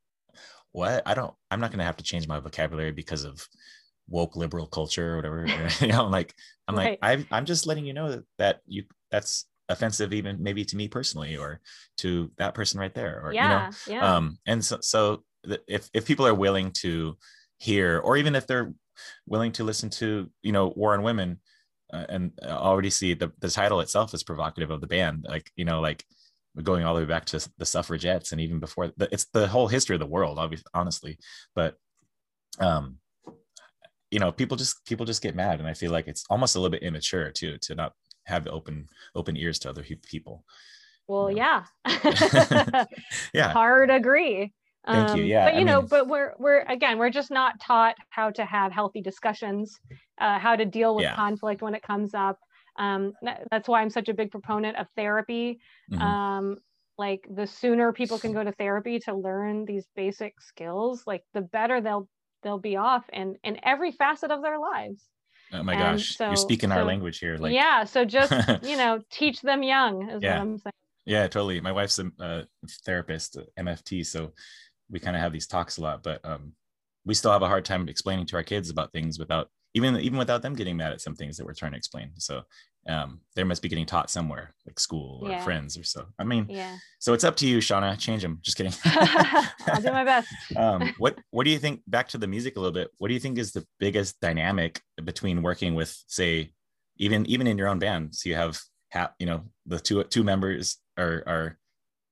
what? 0.72 1.02
I 1.06 1.14
don't, 1.14 1.34
I'm 1.50 1.60
not 1.60 1.70
going 1.70 1.78
to 1.78 1.84
have 1.84 1.96
to 1.96 2.04
change 2.04 2.28
my 2.28 2.40
vocabulary 2.40 2.92
because 2.92 3.24
of 3.24 3.46
woke 4.08 4.36
liberal 4.36 4.66
culture 4.66 5.14
or 5.14 5.16
whatever. 5.16 5.46
you 5.80 5.86
know, 5.88 6.06
like, 6.06 6.34
I'm 6.66 6.74
like, 6.74 6.86
Right. 6.90 6.98
I'm, 7.02 7.26
I'm 7.30 7.44
just 7.46 7.66
letting 7.66 7.84
you 7.84 7.94
know 7.94 8.10
that, 8.10 8.24
that 8.38 8.60
you, 8.66 8.84
that's 9.10 9.46
offensive 9.70 10.14
even 10.14 10.42
maybe 10.42 10.64
to 10.64 10.76
me 10.76 10.88
personally 10.88 11.36
or 11.36 11.60
to 11.98 12.30
that 12.38 12.54
person 12.54 12.80
right 12.80 12.94
there 12.94 13.20
or 13.22 13.34
you 13.34 13.40
know 13.40 13.58
yeah 13.58 13.70
yeah 13.86 14.16
um 14.16 14.38
and 14.46 14.64
so 14.64 14.78
so 14.80 15.22
if 15.66 15.90
if 15.92 16.06
people 16.06 16.26
are 16.26 16.32
willing 16.32 16.70
to 16.70 17.18
hear 17.58 17.98
or 17.98 18.16
even 18.16 18.34
if 18.34 18.46
they're 18.46 18.72
willing 19.26 19.52
to 19.52 19.64
listen 19.64 19.90
to 19.90 20.30
you 20.42 20.52
know 20.52 20.68
war 20.74 20.94
on 20.94 21.02
women 21.02 21.38
uh, 21.92 22.06
and 22.08 22.32
already 22.44 22.90
see 22.90 23.14
the, 23.14 23.32
the 23.40 23.50
title 23.50 23.80
itself 23.80 24.14
is 24.14 24.22
provocative 24.22 24.70
of 24.70 24.80
the 24.80 24.86
band 24.86 25.24
like 25.28 25.50
you 25.56 25.64
know 25.64 25.80
like 25.80 26.04
going 26.62 26.84
all 26.84 26.94
the 26.94 27.00
way 27.00 27.06
back 27.06 27.24
to 27.24 27.48
the 27.58 27.66
suffragettes 27.66 28.32
and 28.32 28.40
even 28.40 28.58
before 28.58 28.92
the, 28.96 29.08
it's 29.12 29.26
the 29.32 29.46
whole 29.46 29.68
history 29.68 29.94
of 29.94 30.00
the 30.00 30.06
world 30.06 30.38
obviously 30.38 30.66
honestly. 30.74 31.18
But 31.54 31.76
um 32.58 32.98
you 34.10 34.18
know 34.18 34.32
people 34.32 34.56
just 34.56 34.84
people 34.86 35.06
just 35.06 35.22
get 35.22 35.34
mad 35.34 35.58
and 35.58 35.68
i 35.68 35.74
feel 35.74 35.92
like 35.92 36.08
it's 36.08 36.24
almost 36.30 36.56
a 36.56 36.58
little 36.58 36.70
bit 36.70 36.82
immature 36.82 37.30
too 37.30 37.58
to 37.58 37.74
not 37.74 37.92
have 38.24 38.46
open 38.46 38.88
open 39.14 39.36
ears 39.36 39.58
to 39.58 39.70
other 39.70 39.84
people 40.02 40.44
well 41.06 41.30
yeah. 41.30 41.64
yeah. 41.86 42.84
Yeah. 43.34 43.52
Hard 43.52 43.90
agree 43.90 44.52
Thank 44.86 45.16
you. 45.16 45.22
Um, 45.24 45.28
Yeah, 45.28 45.44
but 45.46 45.54
I 45.54 45.58
you 45.58 45.64
know 45.64 45.80
mean- 45.80 45.88
but 45.88 46.08
we're 46.08 46.34
we're 46.38 46.62
again 46.62 46.98
we're 46.98 47.10
just 47.10 47.30
not 47.30 47.60
taught 47.60 47.96
how 48.10 48.30
to 48.30 48.44
have 48.44 48.72
healthy 48.72 49.00
discussions 49.00 49.78
uh, 50.20 50.38
how 50.38 50.56
to 50.56 50.64
deal 50.64 50.94
with 50.94 51.04
Yeah. 51.04 51.14
conflict 51.14 51.62
when 51.62 51.74
it 51.74 51.82
comes 51.82 52.14
up 52.14 52.38
um, 52.78 53.12
that- 53.22 53.42
that's 53.50 53.68
why 53.68 53.82
i'm 53.82 53.90
such 53.90 54.08
a 54.08 54.14
big 54.14 54.30
proponent 54.30 54.76
of 54.76 54.86
therapy 54.96 55.60
Mhm. 55.92 56.00
um, 56.00 56.56
like 56.96 57.26
the 57.30 57.46
sooner 57.46 57.92
people 57.92 58.18
can 58.18 58.32
go 58.32 58.42
to 58.42 58.52
therapy 58.52 58.98
to 59.00 59.14
learn 59.14 59.64
these 59.64 59.86
basic 59.94 60.40
skills 60.40 61.02
like 61.06 61.22
the 61.34 61.40
better 61.42 61.80
they'll 61.80 62.08
they'll 62.42 62.58
be 62.58 62.76
off 62.76 63.04
in 63.12 63.36
in 63.42 63.58
every 63.64 63.90
facet 63.92 64.30
of 64.30 64.42
their 64.42 64.58
lives 64.58 65.04
oh 65.52 65.62
my 65.62 65.72
and 65.74 65.82
gosh 65.98 66.16
so- 66.16 66.26
you're 66.28 66.36
speaking 66.36 66.70
our 66.72 66.84
language 66.84 67.18
here 67.18 67.36
like 67.36 67.52
yeah 67.52 67.84
so 67.84 68.04
just 68.04 68.32
you 68.62 68.76
know 68.76 69.00
teach 69.10 69.40
them 69.42 69.62
young 69.62 70.08
is 70.10 70.22
Yeah. 70.22 70.34
what 70.36 70.42
i'm 70.42 70.58
saying 70.58 70.72
Yeah, 71.06 71.26
totally. 71.26 71.58
My 71.62 71.72
wife's 71.72 71.98
a, 71.98 72.06
a 72.20 72.44
therapist, 72.84 73.38
MFT, 73.58 74.04
so 74.04 74.34
we 74.90 74.98
kind 75.00 75.16
of 75.16 75.22
have 75.22 75.32
these 75.32 75.46
talks 75.46 75.76
a 75.78 75.82
lot, 75.82 76.02
but 76.02 76.20
um, 76.24 76.52
we 77.04 77.14
still 77.14 77.32
have 77.32 77.42
a 77.42 77.48
hard 77.48 77.64
time 77.64 77.88
explaining 77.88 78.26
to 78.26 78.36
our 78.36 78.42
kids 78.42 78.70
about 78.70 78.92
things 78.92 79.18
without 79.18 79.48
even 79.74 79.96
even 80.00 80.18
without 80.18 80.40
them 80.42 80.54
getting 80.54 80.76
mad 80.76 80.92
at 80.92 81.00
some 81.00 81.14
things 81.14 81.36
that 81.36 81.44
we're 81.46 81.52
trying 81.54 81.72
to 81.72 81.76
explain. 81.78 82.10
So 82.16 82.42
um, 82.88 83.20
they 83.36 83.44
must 83.44 83.60
be 83.60 83.68
getting 83.68 83.84
taught 83.84 84.08
somewhere, 84.08 84.54
like 84.66 84.80
school 84.80 85.20
or 85.22 85.30
Yeah. 85.30 85.44
friends 85.44 85.76
or 85.76 85.84
so. 85.84 86.06
I 86.18 86.24
mean, 86.24 86.46
Yeah. 86.48 86.78
so 87.00 87.12
it's 87.12 87.22
up 87.24 87.36
to 87.36 87.46
you, 87.46 87.58
Shawna. 87.58 87.98
Change 87.98 88.22
them. 88.22 88.38
Just 88.40 88.56
kidding. 88.56 88.72
I'll 88.84 89.82
do 89.82 89.92
my 89.92 90.04
best. 90.04 90.28
um, 90.56 90.94
what 90.98 91.18
What 91.30 91.44
do 91.44 91.50
you 91.50 91.58
think? 91.58 91.82
Back 91.86 92.08
to 92.08 92.18
the 92.18 92.26
music 92.26 92.56
a 92.56 92.60
little 92.60 92.72
bit. 92.72 92.88
What 92.98 93.08
do 93.08 93.14
you 93.14 93.20
think 93.20 93.36
is 93.38 93.52
the 93.52 93.66
biggest 93.78 94.18
dynamic 94.20 94.80
between 95.04 95.42
working 95.42 95.74
with, 95.74 95.94
say, 96.06 96.52
even 96.96 97.26
even 97.26 97.46
in 97.46 97.58
your 97.58 97.68
own 97.68 97.78
band? 97.78 98.14
So 98.14 98.30
you 98.30 98.36
have, 98.36 98.58
ha- 98.92 99.12
you 99.18 99.26
know, 99.26 99.44
the 99.66 99.78
two 99.78 100.02
two 100.04 100.24
members 100.24 100.78
are 100.96 101.22
are 101.26 101.58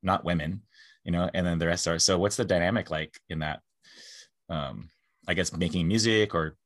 not 0.03 0.25
women, 0.25 0.61
you 1.07 1.13
know, 1.13 1.31
and 1.33 1.47
then 1.47 1.59
the 1.59 1.69
rest 1.69 1.87
are. 1.87 2.01
So 2.01 2.19
what's 2.19 2.37
the 2.37 2.45
dynamic 2.45 2.91
like 2.91 3.19
in 3.31 3.39
that? 3.39 3.63
Um, 4.49 4.91
I 5.29 5.35
guess 5.35 5.57
making 5.57 5.87
music 5.87 6.35
or 6.35 6.57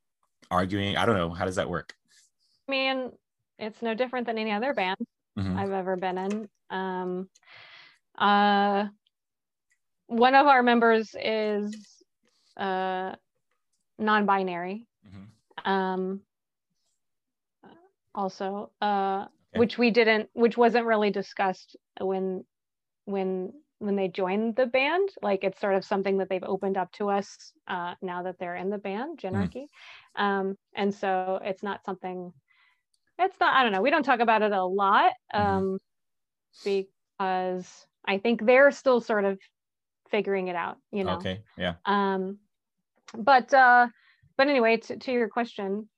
arguing. 0.49 0.97
I 0.97 1.05
don't 1.05 1.15
know. 1.15 1.29
How 1.29 1.45
does 1.45 1.55
that 1.57 1.69
work? 1.69 1.93
I 2.67 2.71
mean, 2.71 3.11
it's 3.59 3.83
no 3.83 3.93
different 3.93 4.25
than 4.25 4.39
any 4.39 4.51
other 4.51 4.73
band 4.73 4.97
Mhm. 5.37 5.55
I've 5.55 5.71
ever 5.71 5.95
been 5.95 6.17
in. 6.17 6.49
Um, 6.71 7.29
uh, 8.17 8.87
one 10.07 10.35
of 10.35 10.47
our 10.47 10.63
members 10.63 11.15
is 11.19 12.03
uh, 12.57 13.15
non-binary. 13.99 14.87
Mhm. 15.07 15.27
Um, 15.65 16.21
also, 18.15 18.71
uh, 18.81 19.27
Okay. 19.53 19.59
which 19.59 19.77
we 19.77 19.91
didn't, 19.91 20.29
which 20.33 20.57
wasn't 20.57 20.85
really 20.85 21.11
discussed 21.11 21.75
when, 21.99 22.43
when 23.05 23.53
when 23.81 23.95
they 23.97 24.09
joined 24.09 24.55
the 24.55 24.67
band. 24.67 25.09
Like 25.23 25.43
it's 25.43 25.61
sort 25.61 25.75
of 25.75 25.85
something 25.85 26.19
that 26.19 26.29
they've 26.29 26.43
opened 26.43 26.77
up 26.77 26.91
to 26.93 27.09
us 27.09 27.53
uh, 27.67 27.95
now 28.01 28.23
that 28.23 28.39
they're 28.39 28.55
in 28.57 28.69
the 28.69 28.77
band, 28.79 29.19
Genarchy. 29.19 29.67
Um, 30.15 30.57
and 30.75 30.93
so 30.93 31.39
it's 31.43 31.63
not 31.63 31.83
something. 31.85 32.33
It's 33.19 33.39
not. 33.39 33.53
I 33.55 33.63
don't 33.63 33.71
know. 33.73 33.81
We 33.81 33.91
don't 33.91 34.03
talk 34.03 34.19
about 34.19 34.41
it 34.43 34.51
a 34.51 34.63
lot 34.63 35.13
Mhm. 35.37 35.67
um, 35.67 35.79
because 36.63 37.87
I 38.05 38.17
think 38.17 38.45
they're 38.45 38.71
still 38.71 39.01
sort 39.01 39.25
of 39.25 39.39
figuring 40.09 40.47
it 40.47 40.55
out. 40.55 40.77
You 40.91 41.03
know 41.03 41.27
Okay. 41.27 41.43
Yeah. 41.57 41.75
um 41.85 42.39
but 43.17 43.53
uh 43.53 43.87
but 44.37 44.47
anyway 44.47 44.77
to, 44.77 44.97
to 44.97 45.11
your 45.11 45.29
question 45.29 45.89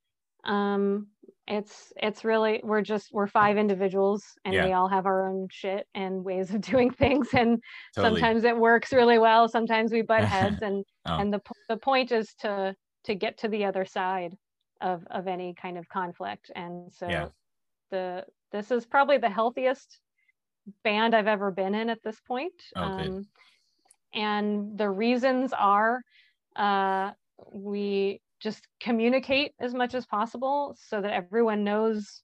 um 0.45 1.07
it's 1.47 1.91
it's 1.97 2.23
really 2.23 2.61
we're 2.63 2.81
just 2.81 3.11
we're 3.11 3.27
five 3.27 3.57
individuals 3.57 4.23
and 4.45 4.55
Yeah. 4.55 4.65
we 4.65 4.71
all 4.71 4.87
have 4.87 5.05
our 5.05 5.27
own 5.29 5.47
shit 5.51 5.87
and 5.93 6.23
ways 6.23 6.53
of 6.53 6.61
doing 6.73 6.91
things 6.91 7.29
and 7.33 7.61
Totally. 7.95 8.21
sometimes 8.21 8.43
it 8.45 8.57
works 8.57 8.93
really 8.93 9.19
well 9.19 9.47
sometimes 9.49 9.91
we 9.91 10.01
butt 10.01 10.23
heads 10.25 10.57
and 10.61 10.85
Oh. 11.05 11.17
and 11.19 11.33
the 11.33 11.41
the 11.67 11.77
point 11.77 12.11
is 12.11 12.33
to 12.35 12.75
to 13.03 13.15
get 13.15 13.37
to 13.39 13.49
the 13.49 13.65
other 13.65 13.83
side 13.85 14.35
of 14.81 15.05
of 15.11 15.27
any 15.27 15.53
kind 15.53 15.77
of 15.77 15.87
conflict 15.89 16.49
and 16.55 16.91
so 16.91 17.09
Yeah. 17.09 17.27
the 17.91 18.25
this 18.51 18.71
is 18.71 18.85
probably 18.85 19.17
the 19.17 19.29
healthiest 19.29 19.99
band 20.83 21.13
I've 21.13 21.27
ever 21.27 21.51
been 21.51 21.75
in 21.75 21.89
at 21.89 21.99
this 22.03 22.21
point 22.21 22.53
Oh, 22.77 22.81
um 22.83 23.27
and 24.13 24.77
the 24.77 24.89
reasons 24.89 25.53
are 25.53 26.01
uh 26.55 27.11
we 27.51 28.21
just 28.43 28.67
communicate 28.81 29.53
as 29.59 29.73
much 29.73 29.95
as 29.95 30.05
possible 30.05 30.75
so 30.79 31.01
that 31.01 31.13
everyone 31.13 31.63
knows 31.63 32.23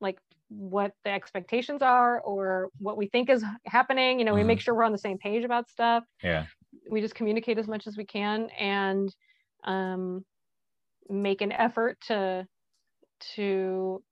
like 0.00 0.18
what 0.48 0.92
the 1.04 1.10
expectations 1.10 1.82
are 1.82 2.20
or 2.22 2.70
what 2.78 2.96
we 2.96 3.08
think 3.08 3.30
is 3.30 3.44
happening 3.66 4.18
you 4.18 4.24
know 4.24 4.34
we 4.34 4.44
make 4.44 4.60
sure 4.60 4.74
we're 4.74 4.84
on 4.84 4.92
the 4.92 4.98
same 4.98 5.18
page 5.18 5.44
about 5.44 5.68
stuff 5.68 6.04
Yeah. 6.22 6.46
we 6.90 7.00
just 7.00 7.14
communicate 7.14 7.58
as 7.58 7.68
much 7.68 7.86
as 7.86 7.96
we 7.96 8.06
can 8.06 8.50
and 8.58 9.14
um, 9.64 10.24
make 11.08 11.42
an 11.42 11.52
effort 11.52 12.00
to 12.08 12.46
to 13.36 14.02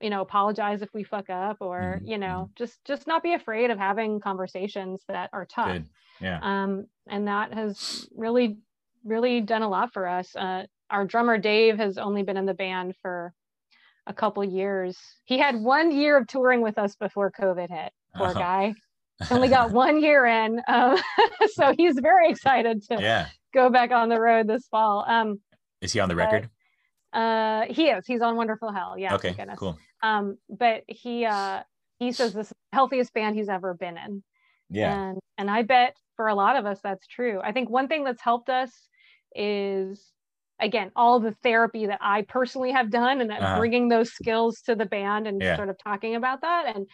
you 0.00 0.10
know 0.10 0.22
apologize 0.22 0.82
if 0.82 0.88
we 0.94 1.04
fuck 1.04 1.28
up 1.30 1.58
or 1.60 2.00
Mhm, 2.00 2.08
you 2.08 2.18
know 2.18 2.50
just 2.56 2.82
just 2.84 3.06
not 3.06 3.22
be 3.22 3.34
afraid 3.34 3.70
of 3.70 3.78
having 3.78 4.20
conversations 4.20 5.04
that 5.08 5.30
are 5.32 5.46
tough 5.46 5.76
Good. 5.76 5.88
Yeah. 6.20 6.38
um, 6.42 6.86
and 7.08 7.28
that 7.28 7.52
has 7.54 8.08
really 8.14 8.58
really 9.04 9.40
done 9.40 9.62
a 9.62 9.68
lot 9.68 9.92
for 9.92 10.06
us 10.06 10.34
uh, 10.36 10.64
our 10.90 11.04
drummer 11.04 11.38
dave 11.38 11.78
has 11.78 11.98
only 11.98 12.22
been 12.22 12.36
in 12.36 12.46
the 12.46 12.54
band 12.54 12.94
for 13.02 13.32
a 14.06 14.12
couple 14.12 14.42
years 14.44 14.96
he 15.24 15.38
had 15.38 15.56
one 15.60 15.90
year 15.92 16.16
of 16.16 16.26
touring 16.26 16.60
with 16.62 16.78
us 16.78 16.96
before 16.96 17.30
covid 17.30 17.68
hit 17.70 17.92
poor 18.16 18.28
Oh. 18.30 18.34
guy 18.34 18.74
only 19.30 19.48
got 19.48 19.70
one 19.72 20.00
year 20.02 20.24
in 20.26 20.60
um, 20.66 20.96
so 21.54 21.74
he's 21.76 21.98
very 22.00 22.30
excited 22.30 22.82
to 22.84 22.96
yeah. 23.00 23.26
go 23.52 23.68
back 23.70 23.90
on 23.90 24.08
the 24.08 24.18
road 24.20 24.46
this 24.48 24.66
fall 24.68 25.04
um, 25.06 25.40
Is 25.82 25.92
he 25.92 26.00
on 26.00 26.08
the 26.08 26.16
record? 26.16 26.48
uh, 27.12 27.62
he 27.68 27.88
is 27.88 28.06
he's 28.06 28.22
on 28.22 28.36
wonderful 28.36 28.72
hell 28.72 28.96
yeah 28.98 29.14
okay. 29.14 29.34
Cool. 29.56 29.78
um, 30.02 30.38
but 30.48 30.82
he 30.86 31.24
uh, 31.26 31.60
he 31.98 32.12
says 32.12 32.32
this 32.32 32.46
is 32.46 32.52
the 32.72 32.76
healthiest 32.76 33.12
band 33.12 33.36
he's 33.36 33.48
ever 33.48 33.74
been 33.74 33.98
in 33.98 34.22
Yeah. 34.70 35.10
and 35.10 35.18
and 35.36 35.50
i 35.50 35.62
bet 35.62 35.94
for 36.16 36.28
a 36.28 36.34
lot 36.34 36.56
of 36.56 36.64
us 36.66 36.80
that's 36.82 37.06
true 37.06 37.40
i 37.44 37.52
think 37.52 37.68
one 37.68 37.88
thing 37.88 38.04
that's 38.04 38.22
helped 38.22 38.48
us 38.48 38.70
is 39.34 40.12
again 40.60 40.90
all 40.96 41.20
the 41.20 41.34
therapy 41.42 41.86
that 41.86 41.98
i 42.02 42.22
personally 42.22 42.72
have 42.72 42.90
done 42.90 43.20
and 43.20 43.30
Uh-huh. 43.30 43.56
bringing 43.56 43.88
those 43.88 44.12
skills 44.12 44.60
to 44.62 44.74
the 44.74 44.86
band 44.86 45.26
and 45.26 45.42
Yeah. 45.42 45.56
sort 45.56 45.68
of 45.68 45.76
talking 45.78 46.14
about 46.16 46.42
that 46.42 46.74
and 46.76 46.86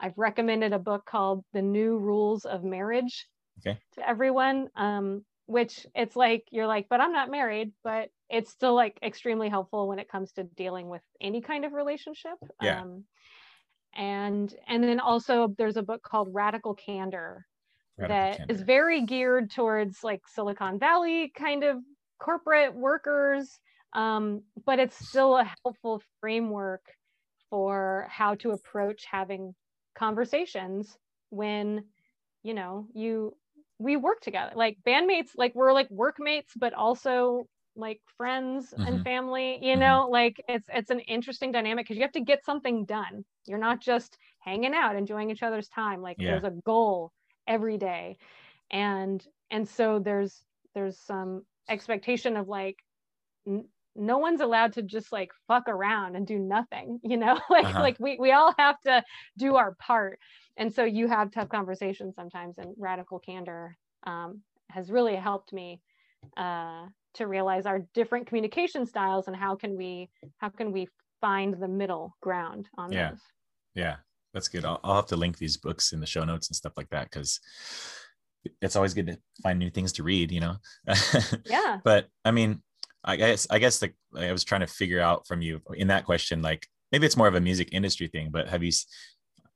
i've 0.00 0.16
recommended 0.18 0.72
a 0.72 0.78
book 0.78 1.04
called 1.06 1.44
the 1.52 1.62
new 1.62 1.98
rules 1.98 2.44
of 2.44 2.64
marriage 2.64 3.26
Okay. 3.60 3.78
to 3.92 4.08
everyone 4.08 4.68
um 4.76 5.24
which 5.46 5.86
it's 5.94 6.16
like 6.16 6.44
you're 6.50 6.66
like 6.66 6.86
but 6.88 7.00
i'm 7.00 7.12
not 7.12 7.30
married 7.30 7.72
but 7.82 8.08
it's 8.30 8.50
still 8.50 8.74
like 8.74 8.98
extremely 9.02 9.48
helpful 9.48 9.86
when 9.88 9.98
it 9.98 10.08
comes 10.08 10.32
to 10.32 10.44
dealing 10.44 10.88
with 10.88 11.02
any 11.20 11.40
kind 11.40 11.64
of 11.64 11.72
relationship 11.72 12.34
Yeah. 12.60 12.82
um 12.82 13.04
and 13.94 14.54
and 14.66 14.82
then 14.82 15.00
also 15.00 15.54
there's 15.58 15.76
a 15.76 15.82
book 15.82 16.02
called 16.02 16.28
radical 16.32 16.74
candor 16.74 17.46
that 17.98 18.42
is 18.48 18.62
very 18.62 19.02
geared 19.02 19.50
towards 19.50 20.04
like 20.04 20.26
Silicon 20.28 20.78
Valley 20.78 21.30
kind 21.36 21.64
of 21.64 21.78
corporate 22.18 22.74
workers, 22.74 23.58
um, 23.94 24.44
but 24.66 24.78
it's 24.78 24.96
still 24.96 25.36
a 25.36 25.50
helpful 25.64 26.02
framework 26.20 26.84
for 27.50 28.06
how 28.10 28.34
to 28.36 28.52
approach 28.52 29.04
having 29.06 29.54
conversations 29.94 30.98
when 31.30 31.86
you 32.42 32.54
know 32.54 32.88
you 32.94 33.36
we 33.78 33.96
work 33.96 34.20
together 34.20 34.52
like 34.54 34.76
bandmates 34.86 35.30
like 35.36 35.54
we're 35.54 35.72
like 35.72 35.90
workmates 35.90 36.52
but 36.56 36.72
also 36.74 37.48
like 37.76 38.00
friends 38.16 38.74
Mhm. 38.76 38.84
and 38.84 39.02
family 39.02 39.58
you 39.64 39.76
Mhm. 39.76 39.76
know 39.76 40.08
like 40.10 40.40
it's 40.48 40.68
it's 40.72 40.90
an 40.90 41.00
interesting 41.00 41.52
dynamic 41.52 41.84
because 41.84 41.96
you 41.96 42.02
have 42.02 42.12
to 42.12 42.20
get 42.20 42.44
something 42.44 42.84
done 42.84 43.24
you're 43.46 43.58
not 43.58 43.80
just 43.80 44.16
hanging 44.40 44.74
out 44.74 44.96
enjoying 44.96 45.30
each 45.30 45.42
other's 45.42 45.68
time 45.68 46.00
like 46.02 46.18
Yeah. 46.18 46.26
there's 46.26 46.44
a 46.44 46.50
goal 46.64 47.12
every 47.46 47.78
day. 47.78 48.18
And 48.70 49.26
and 49.50 49.68
so 49.68 49.98
there's 49.98 50.44
there's 50.74 50.98
some 50.98 51.46
expectation 51.68 52.36
of 52.36 52.48
like 52.48 52.76
n- 53.46 53.68
no 53.96 54.18
one's 54.18 54.40
allowed 54.40 54.72
to 54.74 54.82
just 54.82 55.12
like 55.12 55.30
fuck 55.46 55.68
around 55.68 56.16
and 56.16 56.26
do 56.26 56.38
nothing 56.38 57.00
you 57.02 57.16
know? 57.16 57.38
Like 57.50 57.68
Uh-huh. 57.68 57.78
like 57.78 57.96
we 58.00 58.18
we 58.18 58.32
all 58.32 58.54
have 58.58 58.80
to 58.82 59.04
do 59.38 59.56
our 59.56 59.74
part. 59.76 60.18
And 60.56 60.72
so 60.72 60.84
you 60.84 61.08
have 61.08 61.30
tough 61.30 61.48
conversations 61.48 62.14
sometimes 62.16 62.58
and 62.58 62.74
radical 62.78 63.18
candor 63.18 63.76
um, 64.06 64.42
has 64.70 64.90
really 64.90 65.16
helped 65.16 65.52
me 65.52 65.80
uh, 66.36 66.86
to 67.14 67.26
realize 67.26 67.66
our 67.66 67.80
different 67.94 68.26
communication 68.26 68.86
styles 68.86 69.28
and 69.28 69.36
how 69.36 69.56
can 69.56 69.76
we 69.76 70.10
how 70.38 70.48
can 70.50 70.72
we 70.72 70.88
find 71.20 71.54
the 71.54 71.68
middle 71.68 72.16
ground 72.20 72.68
on 72.76 72.92
Yeah. 72.92 73.10
those. 73.10 73.20
Yeah, 73.74 73.98
that's 74.34 74.48
good. 74.48 74.64
I'll, 74.64 74.80
I'll 74.84 74.96
have 74.96 75.06
to 75.06 75.16
link 75.16 75.38
these 75.38 75.56
books 75.56 75.92
in 75.92 76.00
the 76.00 76.06
show 76.06 76.24
notes 76.24 76.48
and 76.48 76.56
stuff 76.56 76.74
like 76.76 76.90
that 76.90 77.10
because 77.10 77.40
it's 78.60 78.76
always 78.76 78.92
good 78.92 79.06
to 79.06 79.18
find 79.42 79.58
new 79.58 79.70
things 79.70 79.92
to 79.92 80.02
read, 80.02 80.30
you 80.30 80.40
know. 80.40 80.56
yeah 81.46 81.78
but 81.84 82.08
I 82.24 82.30
mean, 82.30 82.62
I 83.04 83.16
guess 83.16 83.46
I 83.50 83.58
guess 83.58 83.80
like 83.80 83.94
I 84.16 84.32
was 84.32 84.44
trying 84.44 84.62
to 84.62 84.66
figure 84.66 85.00
out 85.00 85.26
from 85.26 85.42
you 85.42 85.60
in 85.74 85.88
that 85.88 86.04
question, 86.04 86.42
like 86.42 86.66
maybe 86.90 87.06
it's 87.06 87.16
more 87.16 87.28
of 87.28 87.34
a 87.34 87.40
music 87.40 87.68
industry 87.72 88.08
thing, 88.08 88.30
but 88.30 88.48
have 88.48 88.62
you? 88.62 88.72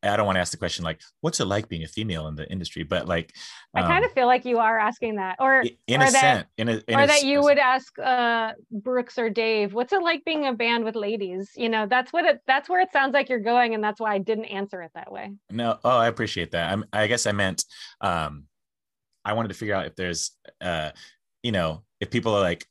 I 0.02 0.16
don't 0.16 0.26
want 0.26 0.36
to 0.36 0.40
ask 0.40 0.52
the 0.52 0.58
question 0.58 0.84
like, 0.84 1.00
what's 1.22 1.40
it 1.40 1.46
like 1.46 1.68
being 1.68 1.82
a 1.82 1.88
female 1.88 2.28
in 2.28 2.36
the 2.36 2.48
industry? 2.50 2.84
But 2.84 3.08
like, 3.08 3.34
i 3.74 3.82
kind 3.82 3.98
um, 3.98 4.04
of 4.04 4.12
feel 4.12 4.26
like 4.26 4.44
you 4.44 4.58
are 4.58 4.78
asking 4.78 5.16
that 5.16 5.36
or 5.40 5.64
in 5.86 6.00
or 6.00 6.06
a 6.06 6.10
that- 6.10 6.20
sense, 6.20 6.46
in 6.56 6.68
a, 6.68 6.82
in 6.88 6.98
or 6.98 7.02
a 7.02 7.06
that 7.06 7.22
you 7.22 7.42
would 7.42 7.58
ask 7.58 7.98
uh 7.98 8.52
brooks 8.70 9.18
or 9.18 9.28
dave 9.28 9.74
what's 9.74 9.92
it 9.92 10.02
like 10.02 10.24
being 10.24 10.46
a 10.46 10.52
band 10.52 10.84
with 10.84 10.96
ladies 10.96 11.50
you 11.54 11.68
know 11.68 11.86
that's 11.86 12.12
what 12.12 12.24
it 12.24 12.40
that's 12.46 12.68
where 12.68 12.80
it 12.80 12.90
sounds 12.92 13.12
like 13.12 13.28
you're 13.28 13.38
going 13.38 13.74
and 13.74 13.84
that's 13.84 14.00
why 14.00 14.14
i 14.14 14.18
didn't 14.18 14.46
answer 14.46 14.80
it 14.82 14.90
that 14.94 15.12
way 15.12 15.32
No, 15.50 15.78
oh, 15.84 15.96
I 15.98 16.06
appreciate 16.08 16.52
that. 16.52 16.72
I'm, 16.72 16.84
I 16.92 17.06
guess 17.06 17.26
I 17.26 17.32
meant, 17.32 17.64
um, 18.00 18.44
I 19.24 19.32
wanted 19.34 19.48
to 19.48 19.54
figure 19.54 19.74
out 19.74 19.86
if 19.86 19.94
there's, 19.96 20.30
uh, 20.60 20.90
you 21.42 21.52
know, 21.52 21.82
if 22.00 22.10
people 22.10 22.34
are 22.34 22.40
like 22.40 22.66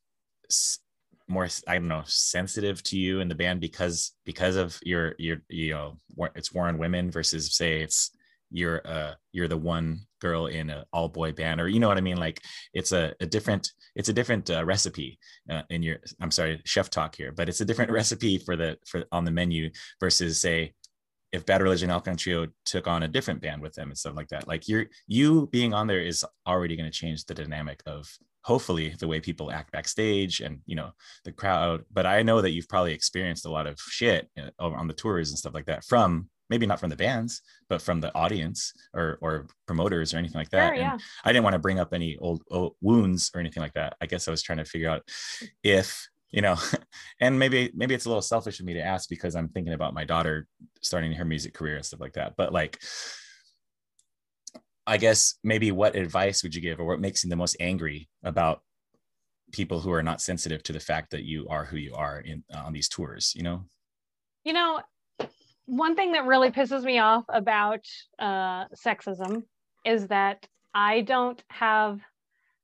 more, 1.27 1.47
i 1.67 1.75
don't 1.75 1.87
know, 1.87 2.03
sensitive 2.05 2.81
to 2.83 2.97
you 2.97 3.19
in 3.19 3.27
the 3.27 3.35
band 3.35 3.59
because 3.59 4.13
because 4.25 4.55
of 4.55 4.79
your 4.83 5.15
your 5.17 5.37
you 5.49 5.73
know, 5.73 5.97
it's 6.35 6.53
war 6.53 6.67
on 6.67 6.77
women 6.77 7.11
versus 7.11 7.55
say 7.55 7.81
it's 7.81 8.11
you're 8.49 8.81
uh 8.87 9.13
you're 9.33 9.49
the 9.49 9.57
one 9.57 9.99
girl 10.21 10.47
in 10.47 10.69
an 10.69 10.83
all 10.93 11.09
boy 11.09 11.33
band 11.33 11.59
or 11.59 11.67
you 11.67 11.81
know 11.81 11.87
what 11.89 11.97
i 11.97 12.01
mean? 12.01 12.17
Like 12.17 12.41
it's 12.73 12.91
a, 12.91 13.13
a 13.19 13.25
different 13.25 13.71
it's 13.95 14.09
a 14.09 14.13
different 14.13 14.49
uh, 14.49 14.63
recipe 14.63 15.19
uh, 15.49 15.63
in 15.69 15.83
your 15.83 15.97
i'm 16.21 16.31
sorry 16.31 16.61
chef 16.65 16.89
talk 16.89 17.15
here 17.15 17.31
but 17.31 17.49
it's 17.49 17.61
a 17.61 17.65
different 17.65 17.91
recipe 17.99 18.37
for 18.37 18.55
the 18.55 18.77
for 18.85 19.03
on 19.11 19.25
the 19.25 19.31
menu 19.31 19.69
versus 19.99 20.39
say 20.39 20.73
if 21.31 21.45
bad 21.45 21.61
religion 21.61 21.89
alkaline 21.89 22.17
took 22.65 22.87
on 22.87 23.03
a 23.03 23.07
different 23.07 23.41
band 23.41 23.61
with 23.61 23.73
them 23.73 23.89
and 23.89 23.97
stuff 23.97 24.15
like 24.15 24.29
that. 24.29 24.47
Like 24.47 24.67
you're 24.67 24.85
you 25.07 25.47
being 25.47 25.73
on 25.73 25.87
there 25.87 26.01
is 26.01 26.25
already 26.47 26.75
going 26.75 26.89
to 26.89 26.97
change 26.97 27.25
the 27.25 27.33
dynamic 27.33 27.81
of 27.85 28.09
hopefully 28.47 28.95
the 28.99 29.07
way 29.07 29.19
people 29.19 29.51
act 29.51 29.71
backstage 29.71 30.39
and 30.39 30.59
you 30.65 30.75
know 30.75 30.89
the 31.25 31.31
crowd 31.31 31.83
but 31.91 32.05
i 32.05 32.23
know 32.23 32.41
that 32.41 32.51
you've 32.51 32.69
probably 32.69 32.93
experienced 32.93 33.45
a 33.45 33.51
lot 33.51 33.67
of 33.67 33.77
shit 33.79 34.29
uh, 34.39 34.49
on 34.59 34.87
the 34.87 34.93
tours 34.93 35.29
and 35.29 35.37
stuff 35.37 35.53
like 35.53 35.65
that 35.65 35.83
from 35.83 36.29
maybe 36.49 36.65
not 36.65 36.79
from 36.79 36.89
the 36.89 36.95
bands, 36.95 37.41
but 37.69 37.81
from 37.81 37.99
the 37.99 38.13
audience 38.15 38.73
or 38.93 39.17
or 39.21 39.47
promoters 39.65 40.13
or 40.13 40.17
anything 40.17 40.39
like 40.39 40.49
that. 40.51 40.69
Sure, 40.69 40.75
yeah. 40.75 40.97
I 41.23 41.31
didn't 41.31 41.43
want 41.43 41.53
to 41.55 41.59
bring 41.59 41.79
up 41.79 41.93
any 41.93 42.17
old, 42.17 42.43
old, 42.49 42.75
wounds 42.81 43.31
or 43.33 43.39
anything 43.39 43.61
like 43.61 43.73
that. 43.73 43.95
I 44.01 44.05
guess 44.05 44.27
I 44.27 44.31
was 44.31 44.41
trying 44.41 44.59
to 44.59 44.65
figure 44.65 44.89
out 44.89 45.03
if 45.63 46.07
you 46.31 46.41
know, 46.41 46.55
and 47.19 47.37
maybe 47.39 47.71
maybe 47.73 47.95
it's 47.95 48.05
a 48.05 48.09
little 48.09 48.21
selfish 48.21 48.59
of 48.59 48.65
me 48.65 48.73
to 48.73 48.81
ask 48.83 49.09
because 49.09 49.35
I'm 49.35 49.49
thinking 49.49 49.73
about 49.73 49.93
my 49.93 50.03
daughter 50.03 50.47
starting 50.81 51.13
her 51.13 51.25
music 51.25 51.53
career 51.53 51.77
and 51.77 51.85
stuff 51.85 52.01
like 52.01 52.13
that. 52.13 52.33
But 52.37 52.53
like, 52.53 52.79
I 54.87 54.97
guess 54.97 55.35
maybe 55.43 55.71
what 55.71 55.95
advice 55.95 56.41
would 56.41 56.55
you 56.55 56.61
give, 56.61 56.79
or 56.79 56.85
what 56.85 57.01
makes 57.01 57.23
you 57.23 57.29
the 57.29 57.35
most 57.35 57.57
angry 57.59 58.09
about 58.23 58.61
people 59.51 59.79
who 59.79 59.91
are 59.91 60.03
not 60.03 60.21
sensitive 60.21 60.63
to 60.63 60.73
the 60.73 60.79
fact 60.79 61.11
that 61.11 61.23
you 61.23 61.47
are 61.49 61.65
who 61.65 61.77
you 61.77 61.93
are 61.93 62.21
in 62.21 62.43
on 62.55 62.73
these 62.73 62.87
tours? 62.87 63.33
You 63.35 63.43
know. 63.43 63.65
You 64.45 64.53
know, 64.53 64.79
one 65.65 65.95
thing 65.95 66.13
that 66.13 66.25
really 66.25 66.49
pisses 66.49 66.83
me 66.83 66.99
off 66.99 67.25
about 67.27 67.85
uh, 68.17 68.65
sexism 68.69 69.43
is 69.85 70.07
that 70.07 70.47
I 70.73 71.01
don't 71.01 71.43
have 71.49 71.99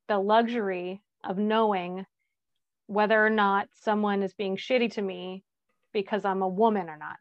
the 0.07 0.17
luxury 0.17 1.01
of 1.23 1.37
knowing 1.37 2.05
whether 2.87 3.23
or 3.25 3.29
not 3.29 3.67
someone 3.73 4.23
is 4.23 4.33
being 4.33 4.55
shitty 4.55 4.91
to 4.93 5.01
me 5.01 5.43
because 5.93 6.25
I'm 6.25 6.41
a 6.41 6.47
woman 6.47 6.89
or 6.89 6.97
not, 6.97 7.17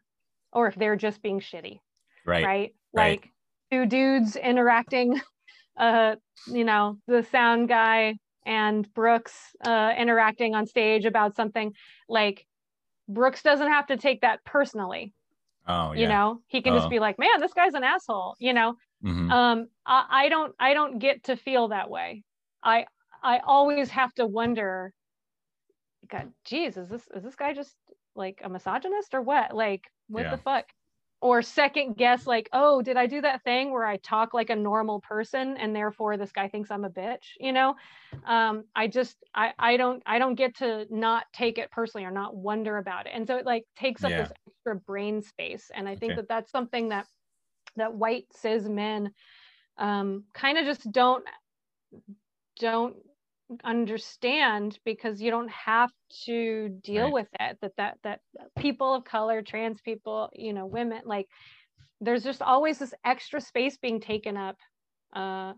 or 0.51 0.67
if 0.67 0.75
they're 0.75 0.95
just 0.95 1.21
being 1.21 1.39
shitty. 1.39 1.79
Right. 2.25 2.45
Right. 2.45 2.75
Like 2.93 3.21
right. 3.21 3.29
Two 3.73 3.85
dudes 3.85 4.35
interacting, 4.35 5.19
uh, 5.77 6.15
you 6.47 6.63
know, 6.63 6.97
the 7.07 7.23
sound 7.31 7.67
guy 7.67 8.15
and 8.45 8.91
Brooks 8.93 9.33
uh, 9.65 9.93
interacting 9.97 10.53
on 10.55 10.65
stage 10.67 11.05
about 11.05 11.35
something. 11.35 11.73
Like 12.09 12.45
Brooks 13.07 13.41
doesn't 13.41 13.69
have 13.69 13.87
to 13.87 13.97
take 13.97 14.21
that 14.21 14.43
personally 14.45 15.13
Oh, 15.67 15.93
yeah. 15.93 16.01
You 16.01 16.07
know, 16.07 16.41
he 16.47 16.61
can 16.61 16.73
oh. 16.73 16.77
just 16.77 16.89
be 16.89 16.99
like, 16.99 17.17
man, 17.17 17.39
this 17.39 17.53
guy's 17.53 17.73
an 17.73 17.83
asshole. 17.83 18.35
You 18.39 18.53
know, 18.53 18.75
mm-hmm. 19.03 19.31
um, 19.31 19.67
I, 19.85 20.05
I 20.09 20.29
don't, 20.29 20.53
I 20.59 20.73
don't 20.73 20.99
get 20.99 21.23
to 21.25 21.37
feel 21.37 21.69
that 21.69 21.89
way. 21.89 22.23
I, 22.61 22.85
I 23.21 23.39
always 23.39 23.89
have 23.89 24.13
to 24.15 24.25
wonder, 24.25 24.93
God, 26.09 26.31
geez, 26.45 26.75
is 26.77 26.89
this, 26.89 27.03
is 27.15 27.23
this 27.23 27.35
guy 27.35 27.53
just 27.53 27.75
like 28.15 28.41
a 28.43 28.49
misogynist 28.49 29.13
or 29.13 29.21
what? 29.21 29.55
Like, 29.55 29.83
what 30.07 30.23
yeah. 30.23 30.31
the 30.31 30.37
fuck? 30.37 30.65
Or 31.23 31.41
second 31.41 31.95
guess 31.95 32.27
like 32.27 32.49
oh 32.51 32.81
did 32.81 32.97
i 32.97 33.07
do 33.07 33.21
that 33.21 33.41
thing 33.45 33.71
where 33.71 33.85
i 33.85 33.95
talk 33.97 34.33
like 34.33 34.49
a 34.49 34.55
normal 34.55 34.99
person 34.99 35.55
and 35.55 35.73
therefore 35.73 36.17
this 36.17 36.33
guy 36.33 36.49
thinks 36.49 36.69
i'm 36.69 36.83
a 36.83 36.89
bitch 36.89 37.29
you 37.39 37.53
know 37.53 37.73
um, 38.25 38.65
i 38.75 38.87
just 38.87 39.15
i 39.33 39.53
i 39.57 39.77
don't 39.77 40.03
i 40.05 40.19
don't 40.19 40.35
get 40.35 40.53
to 40.57 40.85
not 40.89 41.23
take 41.33 41.57
it 41.57 41.71
personally 41.71 42.05
or 42.05 42.11
not 42.11 42.35
wonder 42.35 42.77
about 42.77 43.05
it 43.05 43.13
and 43.15 43.25
so 43.25 43.37
it 43.37 43.45
like 43.45 43.63
takes 43.77 44.03
up 44.03 44.11
yeah. 44.11 44.23
this 44.23 44.31
extra 44.49 44.75
brain 44.75 45.21
space 45.21 45.71
and 45.73 45.87
i 45.87 45.95
think 45.95 46.11
okay. 46.11 46.21
that 46.21 46.27
that's 46.27 46.51
something 46.51 46.89
that 46.89 47.07
that 47.77 47.93
white 47.93 48.25
cis 48.35 48.65
men 48.65 49.09
um, 49.77 50.25
kind 50.33 50.57
of 50.57 50.65
just 50.65 50.91
don't 50.91 51.23
don't 52.59 52.97
understand 53.63 54.79
because 54.85 55.21
you 55.21 55.31
don't 55.31 55.51
have 55.51 55.91
to 56.25 56.69
deal 56.83 57.05
right. 57.05 57.13
with 57.13 57.27
it 57.39 57.57
that 57.61 57.73
that 57.77 57.97
that 58.03 58.19
people 58.57 58.93
of 58.93 59.03
color 59.03 59.41
trans 59.41 59.81
people 59.81 60.29
you 60.33 60.53
know 60.53 60.65
women 60.65 61.01
like 61.05 61.27
there's 62.01 62.23
just 62.23 62.41
always 62.41 62.79
this 62.79 62.93
extra 63.05 63.39
space 63.39 63.77
being 63.77 63.99
taken 63.99 64.35
up 64.37 64.57
uh, 65.15 65.53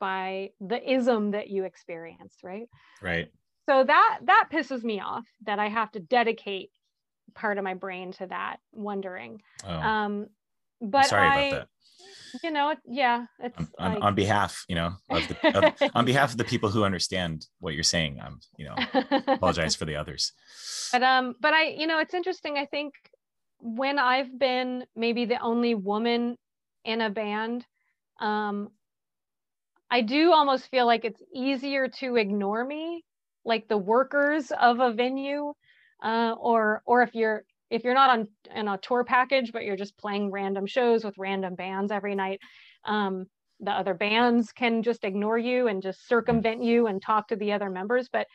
by 0.00 0.50
the 0.60 0.92
ism 0.92 1.32
that 1.32 1.48
you 1.48 1.64
experience 1.64 2.36
right 2.42 2.68
right 3.02 3.28
so 3.68 3.84
that 3.84 4.20
that 4.24 4.48
pisses 4.52 4.82
me 4.84 5.00
off 5.00 5.26
that 5.44 5.58
i 5.58 5.68
have 5.68 5.90
to 5.90 6.00
dedicate 6.00 6.70
part 7.34 7.58
of 7.58 7.64
my 7.64 7.74
brain 7.74 8.12
to 8.12 8.26
that 8.26 8.56
wondering 8.72 9.40
oh. 9.66 9.72
um 9.72 10.26
but 10.80 11.06
sorry 11.06 11.26
I, 11.26 11.40
about 11.40 11.58
that 11.60 11.68
you 12.42 12.50
know 12.50 12.74
yeah 12.86 13.26
it's 13.38 13.58
on, 13.58 13.68
on, 13.78 13.94
like... 13.94 14.02
on 14.02 14.14
behalf 14.14 14.64
you 14.68 14.74
know 14.74 14.92
of 15.10 15.28
the, 15.28 15.58
of, 15.58 15.90
on 15.94 16.04
behalf 16.04 16.32
of 16.32 16.38
the 16.38 16.44
people 16.44 16.68
who 16.68 16.84
understand 16.84 17.46
what 17.60 17.74
you're 17.74 17.82
saying 17.82 18.20
i'm 18.22 18.40
you 18.56 18.66
know 18.66 18.74
apologize 19.28 19.74
for 19.74 19.84
the 19.84 19.96
others. 19.96 20.32
But 20.92 21.02
um 21.02 21.34
but 21.40 21.52
i 21.52 21.68
you 21.68 21.86
know 21.86 21.98
it's 21.98 22.14
interesting 22.14 22.56
i 22.56 22.66
think 22.66 22.94
when 23.60 23.98
i've 23.98 24.36
been 24.38 24.84
maybe 24.96 25.24
the 25.24 25.38
only 25.40 25.74
woman 25.74 26.36
in 26.84 27.00
a 27.00 27.10
band 27.10 27.64
um 28.20 28.68
i 29.90 30.00
do 30.00 30.32
almost 30.32 30.70
feel 30.70 30.86
like 30.86 31.04
it's 31.04 31.22
easier 31.34 31.88
to 31.88 32.16
ignore 32.16 32.64
me 32.64 33.04
like 33.44 33.68
the 33.68 33.78
workers 33.78 34.50
of 34.50 34.80
a 34.80 34.92
venue 34.92 35.52
uh, 36.02 36.34
or 36.38 36.82
or 36.84 37.02
if 37.02 37.14
you're 37.14 37.44
if 37.74 37.82
you're 37.82 37.94
not 37.94 38.10
on 38.10 38.28
in 38.54 38.68
a 38.68 38.78
tour 38.78 39.02
package, 39.02 39.50
but 39.52 39.64
you're 39.64 39.76
just 39.76 39.98
playing 39.98 40.30
random 40.30 40.64
shows 40.64 41.04
with 41.04 41.18
random 41.18 41.56
bands 41.56 41.90
every 41.90 42.14
night, 42.14 42.40
um, 42.84 43.26
the 43.58 43.72
other 43.72 43.94
bands 43.94 44.52
can 44.52 44.82
just 44.82 45.04
ignore 45.04 45.38
you 45.38 45.66
and 45.66 45.82
just 45.82 46.06
circumvent 46.06 46.62
you 46.62 46.86
and 46.86 47.02
talk 47.02 47.28
to 47.28 47.36
the 47.36 47.52
other 47.52 47.70
members. 47.70 48.08
But 48.12 48.28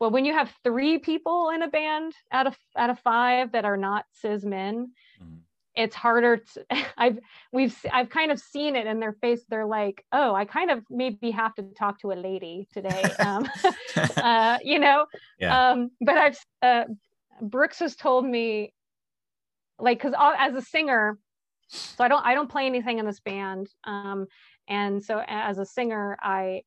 well, 0.00 0.10
when 0.10 0.24
you 0.24 0.32
have 0.32 0.50
three 0.64 0.98
people 0.98 1.50
in 1.50 1.62
a 1.62 1.68
band 1.68 2.12
out 2.32 2.46
of 2.46 2.56
out 2.76 2.88
of 2.88 2.98
five 3.00 3.52
that 3.52 3.66
are 3.66 3.76
not 3.76 4.06
cis 4.12 4.44
men, 4.44 4.92
mm-hmm. 5.22 5.36
it's 5.74 5.94
harder 5.94 6.38
to 6.38 6.64
I've 6.96 7.18
we've 7.52 7.76
I've 7.92 8.08
kind 8.08 8.32
of 8.32 8.40
seen 8.40 8.76
it 8.76 8.86
in 8.86 8.98
their 8.98 9.14
face. 9.20 9.42
They're 9.46 9.66
like, 9.66 10.04
oh, 10.12 10.34
I 10.34 10.46
kind 10.46 10.70
of 10.70 10.84
maybe 10.88 11.30
have 11.32 11.54
to 11.56 11.62
talk 11.78 12.00
to 12.00 12.12
a 12.12 12.14
lady 12.28 12.66
today. 12.72 13.02
Um, 13.18 13.46
uh, 14.16 14.58
you 14.62 14.78
know? 14.78 15.06
Yeah. 15.38 15.70
Um, 15.70 15.90
but 16.00 16.16
I've 16.16 16.38
uh, 16.62 16.84
Brooks 17.40 17.78
has 17.80 17.96
told 17.96 18.24
me 18.24 18.72
like 19.78 19.98
because 19.98 20.14
as 20.38 20.54
a 20.54 20.62
singer 20.62 21.18
so 21.68 22.04
i 22.04 22.08
don't 22.08 22.24
i 22.24 22.34
don't 22.34 22.50
play 22.50 22.66
anything 22.66 22.98
in 22.98 23.06
this 23.06 23.20
band. 23.20 23.68
Um 23.84 24.26
and 24.68 25.02
so 25.02 25.22
as 25.26 25.58
a 25.58 25.66
singer 25.66 26.16
i 26.22 26.62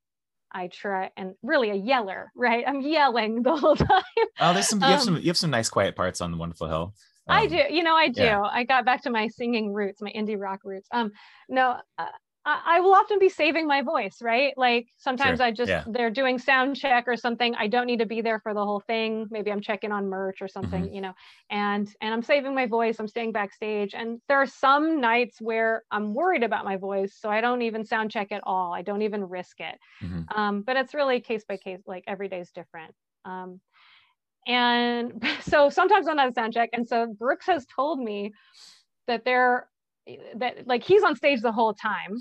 i 0.52 0.68
try 0.68 1.10
and 1.18 1.34
really 1.44 1.70
a 1.70 1.76
yeller 1.76 2.32
right? 2.36 2.64
I'm 2.68 2.82
yelling 2.82 3.44
the 3.44 3.56
whole 3.56 3.76
time. 3.92 4.04
Oh 4.40 4.54
there's 4.54 4.68
some 4.68 4.80
you 4.80 4.88
have 4.88 5.00
um, 5.00 5.06
some 5.06 5.18
you 5.18 5.28
have 5.28 5.38
some 5.38 5.52
nice 5.52 5.70
quiet 5.70 5.96
parts 5.96 6.22
on 6.22 6.32
the 6.32 6.38
wonderful 6.38 6.68
hell. 6.68 6.94
Um, 7.28 7.38
i 7.38 7.46
do. 7.46 7.62
You 7.70 7.84
know 7.84 7.96
i 7.96 8.08
do. 8.10 8.24
Yeah. 8.24 8.42
i 8.42 8.64
got 8.64 8.86
back 8.86 9.04
to 9.04 9.10
my 9.10 9.28
singing 9.28 9.74
roots 9.74 10.02
my 10.02 10.12
indie 10.12 10.40
rock 10.40 10.62
roots. 10.64 10.88
Um 10.92 11.12
no 11.48 11.78
uh, 11.98 12.06
I 12.46 12.80
will 12.80 12.94
often 12.94 13.20
be 13.20 13.30
saving 13.30 13.68
my 13.68 13.82
voice, 13.82 14.22
right? 14.22 14.54
Like 14.58 14.88
sometimes 14.98 15.40
sure. 15.40 15.48
I 15.48 15.52
just 15.52 15.70
yeah. 15.70 15.84
they're 15.88 16.10
doing 16.10 16.40
sound 16.40 16.78
check 16.78 17.04
or 17.08 17.18
something. 17.18 17.54
I 17.56 17.68
don't 17.68 17.86
need 17.86 18.00
to 18.00 18.06
be 18.06 18.22
there 18.22 18.40
for 18.40 18.54
the 18.54 18.64
whole 18.64 18.80
thing. 18.80 19.28
Maybe 19.30 19.52
I'm 19.52 19.62
checking 19.62 19.92
on 19.92 20.10
merch 20.10 20.42
or 20.42 20.48
something, 20.48 20.86
mm-hmm. 20.86 20.96
you 20.96 21.02
know. 21.02 21.14
And 21.50 21.88
and 22.02 22.14
I'm 22.14 22.24
saving 22.24 22.56
my 22.56 22.66
voice. 22.66 22.98
I'm 23.00 23.08
staying 23.08 23.34
backstage. 23.34 23.94
And 23.94 24.22
there 24.28 24.38
are 24.38 24.48
some 24.48 25.02
nights 25.02 25.42
where 25.42 25.84
I'm 25.92 26.14
worried 26.14 26.44
about 26.44 26.66
my 26.66 26.78
voice, 26.78 27.16
so 27.20 27.30
I 27.30 27.42
don't 27.42 27.62
even 27.62 27.84
sound 27.84 28.10
check 28.10 28.32
at 28.32 28.42
all. 28.46 28.74
I 28.74 28.82
don't 28.82 29.02
even 29.02 29.26
risk 29.26 29.60
it. 29.60 29.78
Mm-hmm. 30.02 30.40
Um, 30.40 30.62
but 30.62 30.78
it's 30.78 30.94
really 30.94 31.20
case 31.20 31.44
by 31.48 31.58
case. 31.58 31.82
Like 31.86 32.06
every 32.08 32.30
day 32.30 32.40
is 32.40 32.52
different. 32.52 32.96
Um, 33.26 33.60
and 34.48 35.24
so 35.42 35.70
sometimes 35.70 36.08
I'm 36.08 36.16
not 36.16 36.30
a 36.30 36.34
sound 36.34 36.54
check. 36.54 36.70
And 36.74 36.88
so 36.88 37.08
Brooks 37.08 37.48
has 37.48 37.66
told 37.66 38.00
me 38.00 38.32
that 39.08 39.26
there 39.26 39.68
that 40.36 40.68
like 40.68 40.84
he's 40.84 41.04
on 41.04 41.16
stage 41.16 41.42
the 41.42 41.52
whole 41.52 41.74
time 41.74 42.18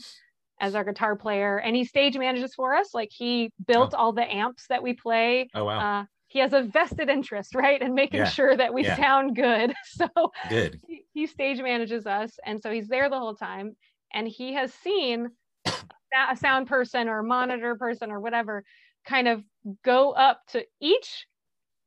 as 0.60 0.74
our 0.74 0.84
guitar 0.84 1.16
player 1.16 1.58
and 1.58 1.76
he 1.76 1.84
stage 1.84 2.16
manages 2.16 2.54
for 2.54 2.74
us 2.74 2.94
like 2.94 3.10
he 3.12 3.52
built 3.66 3.94
oh. 3.94 3.98
all 3.98 4.12
the 4.12 4.34
amps 4.34 4.66
that 4.68 4.82
we 4.82 4.92
play 4.92 5.48
oh 5.54 5.64
wow 5.64 6.00
uh, 6.00 6.04
he 6.26 6.38
has 6.38 6.52
a 6.52 6.62
vested 6.62 7.08
interest 7.08 7.54
right 7.54 7.80
in 7.80 7.94
making 7.94 8.20
yeah. 8.20 8.28
sure 8.28 8.56
that 8.56 8.72
we 8.72 8.84
yeah. 8.84 8.96
sound 8.96 9.36
good 9.36 9.72
so 9.84 10.08
good 10.48 10.80
he, 10.86 11.04
he, 11.12 11.26
stage 11.26 11.60
manages 11.60 12.06
us 12.06 12.38
and 12.44 12.60
so 12.60 12.70
he's 12.70 12.88
there 12.88 13.08
the 13.08 13.18
whole 13.18 13.34
time 13.34 13.76
and 14.12 14.26
he 14.26 14.54
has 14.54 14.72
seen 14.74 15.28
a 15.66 16.36
sound 16.36 16.66
person 16.66 17.08
or 17.08 17.22
monitor 17.22 17.74
person 17.76 18.10
or 18.10 18.20
whatever 18.20 18.64
kind 19.06 19.28
of 19.28 19.42
go 19.84 20.12
up 20.12 20.40
to 20.48 20.64
each 20.80 21.26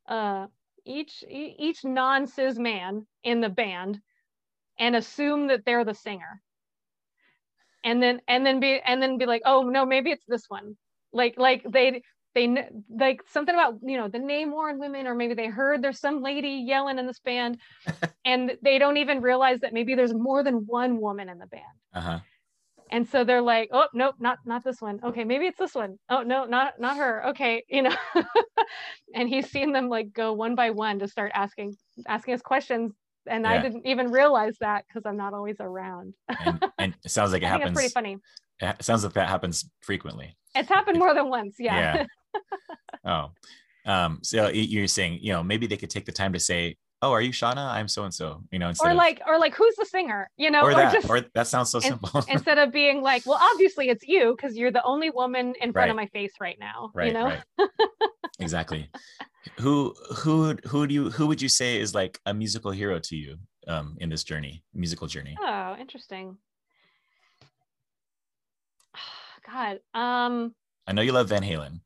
uh 0.08 0.48
each 0.86 1.24
each 1.30 1.84
non-cis 1.84 2.58
man 2.58 3.06
in 3.24 3.42
the 3.42 3.50
band 3.50 4.00
and 4.82 4.96
assume 4.96 5.48
that 5.48 5.64
they're 5.64 5.86
the 5.86 5.94
singer. 5.94 6.42
And 7.86 8.04
then 8.04 8.20
and 8.28 8.46
then 8.46 8.60
be 8.60 8.82
and 8.86 9.02
then 9.02 9.18
be 9.18 9.26
like 9.26 9.44
oh 9.46 9.64
no 9.64 9.86
maybe 9.86 10.12
it's 10.12 10.26
this 10.28 10.46
one. 10.50 10.76
Like 11.14 11.36
like 11.38 11.64
they 11.68 12.04
they 12.36 12.70
like 12.90 13.22
something 13.28 13.54
about 13.54 13.76
you 13.84 13.98
know 13.98 14.08
the 14.08 14.20
name 14.20 14.52
War 14.52 14.70
on 14.70 14.80
Women 14.80 15.08
or 15.08 15.16
maybe 15.16 15.34
they 15.34 15.48
heard 15.48 15.82
there's 15.82 16.00
some 16.00 16.22
lady 16.22 16.64
yelling 16.68 17.00
in 17.00 17.08
this 17.08 17.20
band 17.20 17.60
and 18.26 18.52
they 18.62 18.78
don't 18.78 18.98
even 18.98 19.22
realize 19.22 19.60
that 19.62 19.74
maybe 19.74 19.96
there's 19.96 20.14
more 20.14 20.44
than 20.44 20.66
one 20.66 21.00
woman 21.00 21.30
in 21.30 21.38
the 21.38 21.48
band. 21.48 21.64
Uh-huh. 21.94 22.20
and 22.90 23.08
so 23.08 23.24
they're 23.24 23.42
like 23.42 23.70
oh 23.72 23.88
nope 23.94 24.16
not 24.20 24.40
not 24.46 24.64
this 24.64 24.82
one. 24.82 25.00
Okay 25.04 25.24
maybe 25.24 25.46
it's 25.46 25.60
this 25.60 25.76
one. 25.76 25.98
Oh 26.10 26.22
no 26.22 26.46
not 26.46 26.80
not 26.80 26.98
her. 26.98 27.30
Okay 27.30 27.64
you 27.70 27.84
know. 27.84 27.96
And 29.14 29.28
he's 29.28 29.50
seen 29.50 29.74
them 29.74 29.90
like 29.90 30.14
go 30.14 30.32
one 30.32 30.56
by 30.56 30.70
one 30.70 31.00
to 31.00 31.08
start 31.08 31.32
asking 31.34 31.76
asking 32.08 32.34
us 32.34 32.42
questions 32.42 32.94
and 33.28 33.44
yeah. 33.44 33.52
i 33.52 33.62
didn't 33.62 33.86
even 33.86 34.12
realize 34.12 34.58
that 34.60 34.86
because 34.88 35.06
i'm 35.06 35.18
not 35.18 35.34
always 35.34 35.58
around. 35.60 36.14
And, 36.46 36.66
and, 36.78 36.96
it 37.04 37.12
sounds 37.12 37.32
like 37.32 37.42
it 37.44 37.48
happens 37.48 37.74
pretty 37.74 37.94
funny. 37.94 38.18
it 38.62 38.84
sounds 38.84 39.04
like 39.04 39.14
that 39.14 39.30
happens 39.30 39.70
frequently. 39.82 40.36
It's 40.56 40.70
happened 40.70 41.00
more 41.00 41.14
than 41.14 41.30
once 41.30 41.56
yeah, 41.60 42.06
yeah. 42.36 42.42
oh. 43.86 43.92
Um 43.92 44.20
so 44.22 44.50
you're 44.50 44.88
saying 44.88 45.20
you 45.22 45.34
know 45.34 45.44
maybe 45.44 45.68
they 45.68 45.78
could 45.78 45.90
take 45.90 46.06
the 46.06 46.12
time 46.12 46.34
to 46.34 46.40
say 46.40 46.78
oh, 47.02 47.12
are 47.12 47.22
you 47.22 47.32
Shawna? 47.32 47.72
I'm 47.72 47.88
so 47.88 48.04
and 48.04 48.14
so, 48.14 48.44
you 48.52 48.60
know, 48.60 48.72
or 48.84 48.94
like, 48.94 49.20
of, 49.22 49.28
or 49.28 49.40
like, 49.40 49.56
who's 49.56 49.76
the 49.76 49.86
singer, 49.86 50.30
you 50.38 50.52
know, 50.52 50.62
or, 50.62 50.72
or 50.72 50.76
that, 50.76 50.94
just, 50.94 51.10
or 51.10 51.22
that 51.34 51.48
sounds 51.48 51.70
so 51.72 51.80
simple. 51.80 52.24
instead 52.30 52.58
of 52.58 52.72
being 52.72 53.02
like, 53.02 53.26
well, 53.26 53.40
obviously 53.42 53.90
it's 53.90 54.08
you 54.08 54.36
because 54.36 54.56
you're 54.56 54.72
the 54.72 54.84
only 54.84 55.10
woman 55.10 55.54
in 55.62 55.74
front 55.74 55.88
right. 55.88 55.90
of 55.90 55.96
my 55.96 56.06
face 56.08 56.34
right 56.40 56.58
now, 56.60 56.92
right, 56.94 57.08
you 57.08 57.14
know. 57.14 57.26
Right. 57.58 57.70
exactly. 58.40 58.90
Who 59.60 59.96
who 60.18 60.56
who 60.68 60.86
do 60.86 60.94
you 60.94 61.10
who 61.10 61.28
would 61.28 61.42
you 61.42 61.50
say 61.50 61.80
is 61.80 61.96
like 61.96 62.20
a 62.26 62.34
musical 62.34 62.72
hero 62.72 63.00
to 63.00 63.16
you 63.16 63.38
um 63.68 63.98
in 64.00 64.10
this 64.10 64.24
journey, 64.24 64.64
musical 64.74 65.08
journey? 65.08 65.36
Oh, 65.42 65.76
interesting. 65.80 66.38
God, 69.52 69.80
um, 69.94 70.54
I 70.86 70.94
know 70.94 71.02
you 71.02 71.12
love 71.12 71.30
Van 71.30 71.42
Halen. 71.42 71.82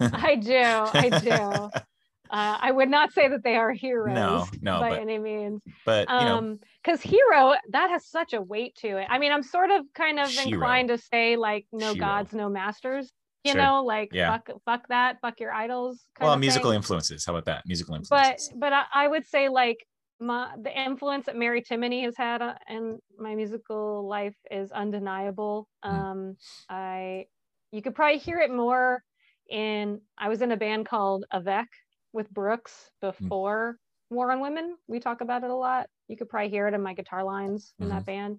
I 0.00 0.36
do, 0.36 0.54
I 0.54 1.10
do. 1.22 1.80
Uh, 2.30 2.58
I 2.60 2.72
would 2.72 2.88
not 2.88 3.12
say 3.12 3.28
that 3.28 3.42
they 3.42 3.56
are 3.56 3.72
heroes 3.72 4.14
no, 4.14 4.46
no, 4.60 4.80
by 4.80 4.90
but, 4.90 5.00
any 5.00 5.18
means. 5.18 5.62
But 5.84 6.08
you 6.08 6.14
um, 6.14 6.60
because 6.82 7.00
hero 7.00 7.54
that 7.70 7.90
has 7.90 8.06
such 8.06 8.32
a 8.32 8.40
weight 8.40 8.76
to 8.76 8.98
it. 8.98 9.06
I 9.10 9.18
mean, 9.18 9.32
I'm 9.32 9.42
sort 9.42 9.70
of 9.70 9.84
kind 9.94 10.18
of 10.18 10.30
Shiro. 10.30 10.48
inclined 10.48 10.88
to 10.88 10.98
say 10.98 11.36
like 11.36 11.66
no 11.72 11.94
Shiro. 11.94 12.06
gods, 12.06 12.32
no 12.32 12.48
masters. 12.48 13.10
You 13.44 13.52
sure. 13.52 13.62
know, 13.62 13.84
like 13.84 14.10
yeah. 14.12 14.32
fuck, 14.32 14.50
fuck 14.64 14.88
that, 14.88 15.18
fuck 15.20 15.38
your 15.38 15.52
idols. 15.52 16.04
well, 16.20 16.36
musical 16.36 16.70
thing. 16.70 16.78
influences. 16.78 17.24
How 17.24 17.32
about 17.32 17.44
that? 17.44 17.62
Musical 17.66 17.94
influences. 17.94 18.50
But 18.52 18.58
but 18.58 18.72
I, 18.72 18.84
I 18.92 19.08
would 19.08 19.26
say 19.26 19.48
like 19.48 19.78
my 20.18 20.50
the 20.60 20.76
influence 20.76 21.26
that 21.26 21.36
Mary 21.36 21.62
Timony 21.62 22.04
has 22.04 22.16
had 22.16 22.42
uh, 22.42 22.54
in 22.68 22.98
my 23.18 23.34
musical 23.34 24.08
life 24.08 24.36
is 24.50 24.72
undeniable. 24.72 25.68
Mm. 25.84 25.90
Um, 25.90 26.36
I 26.68 27.26
you 27.70 27.82
could 27.82 27.94
probably 27.94 28.18
hear 28.18 28.38
it 28.38 28.50
more 28.50 29.02
in 29.48 30.00
I 30.18 30.28
was 30.28 30.42
in 30.42 30.52
a 30.52 30.56
band 30.56 30.86
called 30.86 31.24
Avec 31.32 31.68
with 32.16 32.30
Brooks 32.30 32.90
hmm. 33.00 33.08
before 33.08 33.74
mm. 33.74 34.14
War 34.14 34.32
on 34.32 34.40
Women. 34.40 34.76
We 34.88 34.98
talk 34.98 35.20
about 35.20 35.44
it 35.44 35.50
a 35.50 35.54
lot. 35.54 35.88
You 36.08 36.16
could 36.16 36.28
probably 36.28 36.48
hear 36.48 36.66
it 36.66 36.74
in 36.74 36.82
my 36.82 36.94
guitar 36.94 37.22
lines 37.22 37.74
in 37.78 37.86
mm-hmm. 37.86 37.96
that 37.96 38.06
band. 38.06 38.38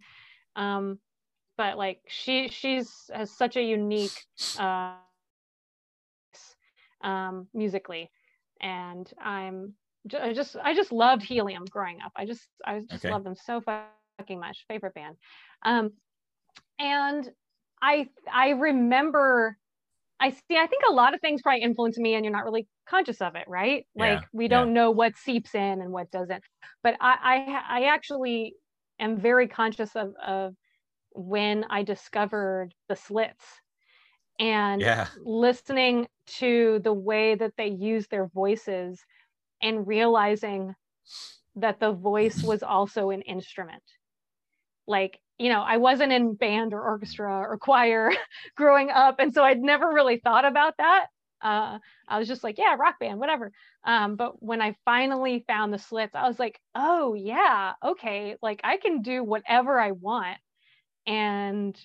Um, 0.55 0.99
but 1.57 1.77
like 1.77 2.01
she 2.07 2.49
she's 2.49 3.09
has 3.13 3.31
such 3.31 3.55
a 3.57 3.61
unique 3.61 4.25
uh, 4.59 4.93
um, 7.03 7.47
musically, 7.53 8.11
and 8.61 9.11
I'm 9.21 9.73
I 10.19 10.33
just 10.33 10.55
I 10.63 10.73
just 10.73 10.91
loved 10.91 11.23
Helium 11.23 11.65
growing 11.65 11.99
up. 12.05 12.11
I 12.15 12.25
just 12.25 12.47
I 12.65 12.79
just 12.79 13.05
okay. 13.05 13.11
loved 13.11 13.25
them 13.25 13.35
so 13.35 13.61
fucking 13.61 14.39
much. 14.39 14.65
Favorite 14.67 14.93
band, 14.93 15.15
um, 15.63 15.91
and 16.79 17.29
I 17.81 18.07
I 18.31 18.49
remember 18.49 19.57
I 20.19 20.31
see. 20.31 20.57
I 20.57 20.67
think 20.67 20.83
a 20.89 20.93
lot 20.93 21.13
of 21.13 21.21
things 21.21 21.41
probably 21.41 21.61
influence 21.61 21.97
me, 21.97 22.15
and 22.15 22.25
you're 22.25 22.33
not 22.33 22.43
really 22.43 22.67
conscious 22.89 23.21
of 23.21 23.35
it, 23.35 23.45
right? 23.47 23.85
Yeah, 23.95 24.13
like 24.15 24.23
we 24.33 24.47
don't 24.47 24.69
yeah. 24.69 24.73
know 24.73 24.91
what 24.91 25.15
seeps 25.15 25.53
in 25.53 25.81
and 25.81 25.91
what 25.91 26.09
doesn't. 26.11 26.43
But 26.83 26.95
I, 26.99 27.15
I, 27.21 27.81
I 27.81 27.85
actually 27.85 28.55
am 28.99 29.19
very 29.19 29.47
conscious 29.47 29.95
of, 29.95 30.13
of 30.25 30.55
when 31.11 31.65
I 31.69 31.83
discovered 31.83 32.73
the 32.89 32.95
slits 32.95 33.45
and 34.39 34.81
yeah. 34.81 35.07
listening 35.23 36.07
to 36.27 36.79
the 36.83 36.93
way 36.93 37.35
that 37.35 37.53
they 37.57 37.67
use 37.67 38.07
their 38.07 38.27
voices 38.27 38.99
and 39.61 39.87
realizing 39.87 40.73
that 41.55 41.79
the 41.79 41.91
voice 41.91 42.43
was 42.43 42.61
also 42.63 43.09
an 43.09 43.21
instrument. 43.21 43.83
Like 44.87 45.19
you 45.37 45.49
know, 45.49 45.61
I 45.61 45.77
wasn't 45.77 46.11
in 46.13 46.33
band 46.33 46.73
or 46.73 46.81
orchestra 46.81 47.39
or 47.41 47.57
choir 47.57 48.11
growing 48.55 48.89
up. 48.89 49.19
And 49.19 49.33
so 49.33 49.43
I'd 49.43 49.61
never 49.61 49.87
really 49.89 50.17
thought 50.17 50.45
about 50.45 50.75
that. 50.77 51.07
Uh, 51.41 51.77
I 52.07 52.17
was 52.17 52.27
just 52.27 52.43
like, 52.43 52.57
yeah, 52.57 52.75
rock 52.75 52.95
band, 52.99 53.19
whatever. 53.19 53.51
Um, 53.83 54.15
but 54.15 54.41
when 54.41 54.61
I 54.61 54.75
finally 54.85 55.43
found 55.47 55.71
the 55.71 55.77
slits, 55.77 56.15
I 56.15 56.27
was 56.27 56.39
like, 56.39 56.59
oh, 56.73 57.13
yeah, 57.13 57.73
okay, 57.85 58.35
like 58.41 58.61
I 58.63 58.77
can 58.77 59.01
do 59.03 59.23
whatever 59.23 59.79
I 59.79 59.91
want. 59.91 60.37
And 61.05 61.79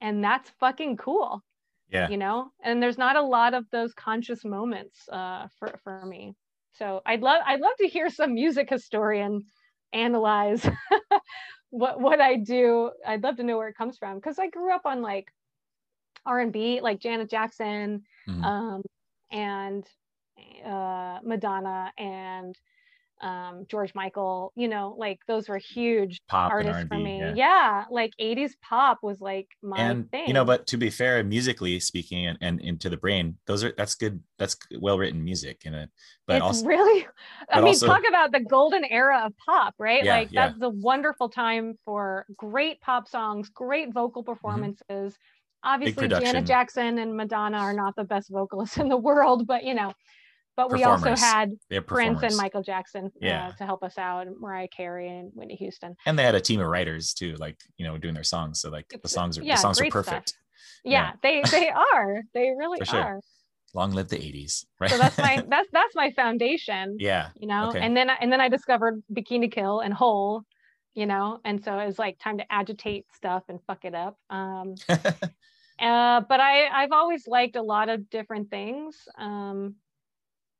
and 0.00 0.22
that's 0.22 0.50
fucking 0.60 0.98
cool. 0.98 1.42
Yeah. 1.90 2.08
You 2.08 2.18
know, 2.18 2.50
and 2.62 2.82
there's 2.82 2.98
not 2.98 3.16
a 3.16 3.22
lot 3.22 3.54
of 3.54 3.64
those 3.70 3.94
conscious 3.94 4.44
moments 4.44 5.08
uh, 5.08 5.46
for, 5.58 5.78
for 5.84 6.04
me. 6.04 6.34
So 6.72 7.00
I'd 7.06 7.22
love 7.22 7.42
I'd 7.46 7.60
love 7.60 7.76
to 7.78 7.88
hear 7.88 8.10
some 8.10 8.34
music 8.34 8.68
historian 8.68 9.44
analyze 9.92 10.68
what 11.70 12.00
what 12.00 12.20
I 12.20 12.36
do. 12.36 12.90
I'd 13.06 13.22
love 13.22 13.36
to 13.36 13.42
know 13.42 13.56
where 13.56 13.68
it 13.68 13.76
comes 13.76 13.98
from 13.98 14.16
because 14.16 14.38
I 14.38 14.48
grew 14.48 14.72
up 14.72 14.86
on 14.86 15.02
like 15.02 15.28
R&B, 16.24 16.80
like 16.80 17.00
Janet 17.00 17.30
Jackson, 17.30 18.02
mm-hmm. 18.28 18.44
um, 18.44 18.82
and 19.30 19.86
uh, 20.64 21.18
Madonna 21.22 21.92
and 21.96 22.56
um, 23.22 23.64
George 23.68 23.94
Michael, 23.94 24.52
you 24.56 24.68
know, 24.68 24.94
like 24.98 25.20
those 25.26 25.48
were 25.48 25.58
huge 25.58 26.20
pop 26.28 26.52
artists 26.52 26.84
for 26.88 26.98
me. 26.98 27.18
Yeah. 27.18 27.34
yeah. 27.34 27.84
like 27.90 28.12
80s 28.20 28.52
pop 28.60 28.98
was 29.02 29.20
like 29.20 29.48
my 29.62 29.78
and, 29.78 30.10
thing. 30.10 30.26
You 30.26 30.34
know, 30.34 30.44
but 30.44 30.66
to 30.68 30.76
be 30.76 30.90
fair, 30.90 31.22
musically 31.24 31.80
speaking 31.80 32.26
and, 32.26 32.38
and 32.40 32.60
into 32.60 32.90
the 32.90 32.96
brain, 32.96 33.36
those 33.46 33.64
are 33.64 33.72
that's 33.76 33.94
good, 33.94 34.20
that's 34.38 34.56
well 34.78 34.98
written 34.98 35.24
music 35.24 35.62
in 35.64 35.74
it. 35.74 35.90
But 36.26 36.36
it's 36.36 36.44
also 36.44 36.66
really 36.66 37.06
I 37.50 37.60
mean, 37.60 37.68
also, 37.68 37.86
talk 37.86 38.02
about 38.06 38.32
the 38.32 38.40
golden 38.40 38.84
era 38.84 39.22
of 39.24 39.32
pop, 39.44 39.74
right? 39.78 40.04
Yeah, 40.04 40.16
like 40.16 40.30
that's 40.30 40.60
a 40.60 40.68
wonderful 40.68 41.28
time 41.28 41.78
for 41.84 42.26
great 42.36 42.80
pop 42.80 43.08
songs, 43.08 43.48
great 43.48 43.92
vocal 43.92 44.22
mm-hmm. 44.22 44.32
performances. 44.32 44.84
Mm-hmm. 44.90 45.12
Obviously, 45.64 46.08
Janet 46.08 46.44
Jackson 46.44 46.98
and 46.98 47.16
Madonna 47.16 47.58
are 47.58 47.72
not 47.72 47.96
the 47.96 48.04
best 48.04 48.30
vocalists 48.30 48.76
in 48.78 48.88
the 48.88 48.96
world, 48.96 49.46
but 49.46 49.64
you 49.64 49.74
know, 49.74 49.94
but 50.56 50.72
we 50.72 50.84
also 50.84 51.14
had 51.14 51.52
Prince 51.86 52.22
and 52.22 52.36
Michael 52.36 52.62
Jackson 52.62 53.12
uh, 53.22 53.52
to 53.52 53.66
help 53.66 53.82
us 53.82 53.98
out, 53.98 54.26
and 54.26 54.40
Mariah 54.40 54.68
Carey 54.68 55.08
and 55.08 55.30
Whitney 55.34 55.56
Houston. 55.56 55.94
And 56.06 56.18
they 56.18 56.22
had 56.22 56.34
a 56.34 56.40
team 56.40 56.60
of 56.60 56.68
writers 56.68 57.12
too, 57.12 57.36
like 57.36 57.60
you 57.76 57.86
know, 57.86 57.98
doing 57.98 58.14
their 58.14 58.24
songs. 58.24 58.60
So 58.60 58.70
like 58.70 58.86
the 59.02 59.08
songs 59.08 59.38
are 59.38 59.42
yeah, 59.42 59.56
the 59.56 59.60
songs 59.60 59.80
are 59.80 59.90
perfect. 59.90 60.34
Yeah, 60.82 61.12
yeah, 61.12 61.12
they 61.22 61.42
they 61.50 61.68
are. 61.94 62.22
They 62.32 62.50
really 62.56 62.84
sure. 62.84 63.00
are. 63.00 63.20
Long 63.74 63.92
live 63.92 64.08
the 64.08 64.16
80s, 64.16 64.64
right? 64.80 64.90
So 64.90 64.96
that's 64.96 65.18
my 65.18 65.44
that's 65.48 65.68
that's 65.70 65.94
my 65.94 66.10
foundation. 66.12 66.96
Yeah. 66.98 67.28
You 67.38 67.46
know, 67.48 67.68
okay. 67.68 67.80
and 67.80 67.96
then 67.96 68.08
and 68.08 68.32
then 68.32 68.40
I 68.40 68.48
discovered 68.48 69.02
Bikini 69.12 69.52
Kill 69.52 69.80
and 69.80 69.92
Hole, 69.92 70.42
you 70.94 71.04
know, 71.04 71.40
and 71.44 71.62
so 71.62 71.78
it 71.78 71.86
was 71.86 71.98
like 71.98 72.18
time 72.18 72.38
to 72.38 72.50
agitate 72.50 73.04
stuff 73.14 73.42
and 73.48 73.60
fuck 73.66 73.84
it 73.84 73.94
up. 73.94 74.16
Um 74.30 74.74
uh, 74.88 76.22
but 76.22 76.40
I 76.40 76.68
I've 76.72 76.92
always 76.92 77.28
liked 77.28 77.56
a 77.56 77.62
lot 77.62 77.90
of 77.90 78.08
different 78.08 78.48
things. 78.48 78.96
Um 79.18 79.74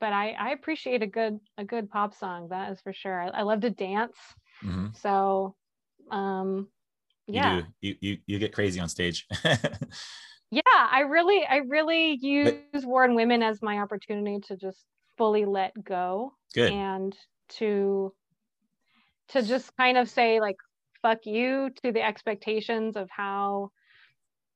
but 0.01 0.13
I, 0.13 0.33
I 0.33 0.51
appreciate 0.51 1.03
a 1.03 1.07
good 1.07 1.39
a 1.59 1.65
good 1.65 1.91
pop 1.91 2.15
song 2.15 2.49
that 2.51 2.73
is 2.73 2.81
for 2.81 2.93
sure. 2.93 3.21
I, 3.21 3.29
I 3.29 3.43
love 3.43 3.61
to 3.61 3.71
dance 3.71 4.17
mm-hmm. 4.65 4.89
so 4.95 5.55
um 6.11 6.69
yeah. 7.27 7.57
you, 7.57 7.65
you, 7.81 7.97
you 8.01 8.19
you 8.27 8.39
get 8.39 8.53
crazy 8.53 8.81
on 8.81 8.89
stage. 8.89 9.27
Yeah 10.51 10.63
I 10.65 11.01
really 11.01 11.45
I 11.45 11.57
really 11.57 12.19
use 12.21 12.53
but, 12.73 12.85
War 12.85 13.05
on 13.05 13.15
Women 13.15 13.43
as 13.43 13.63
my 13.63 13.79
opportunity 13.79 14.39
to 14.47 14.57
just 14.57 14.85
fully 15.19 15.45
let 15.45 15.73
go 15.83 16.33
good. 16.55 16.73
and 16.73 17.17
to 17.59 18.13
to 19.31 19.43
just 19.43 19.77
kind 19.77 19.99
of 19.99 20.09
say 20.09 20.41
like 20.41 20.57
fuck 21.03 21.27
you 21.27 21.71
to 21.83 21.93
the 21.93 22.03
expectations 22.03 22.97
of 22.97 23.09
how 23.11 23.71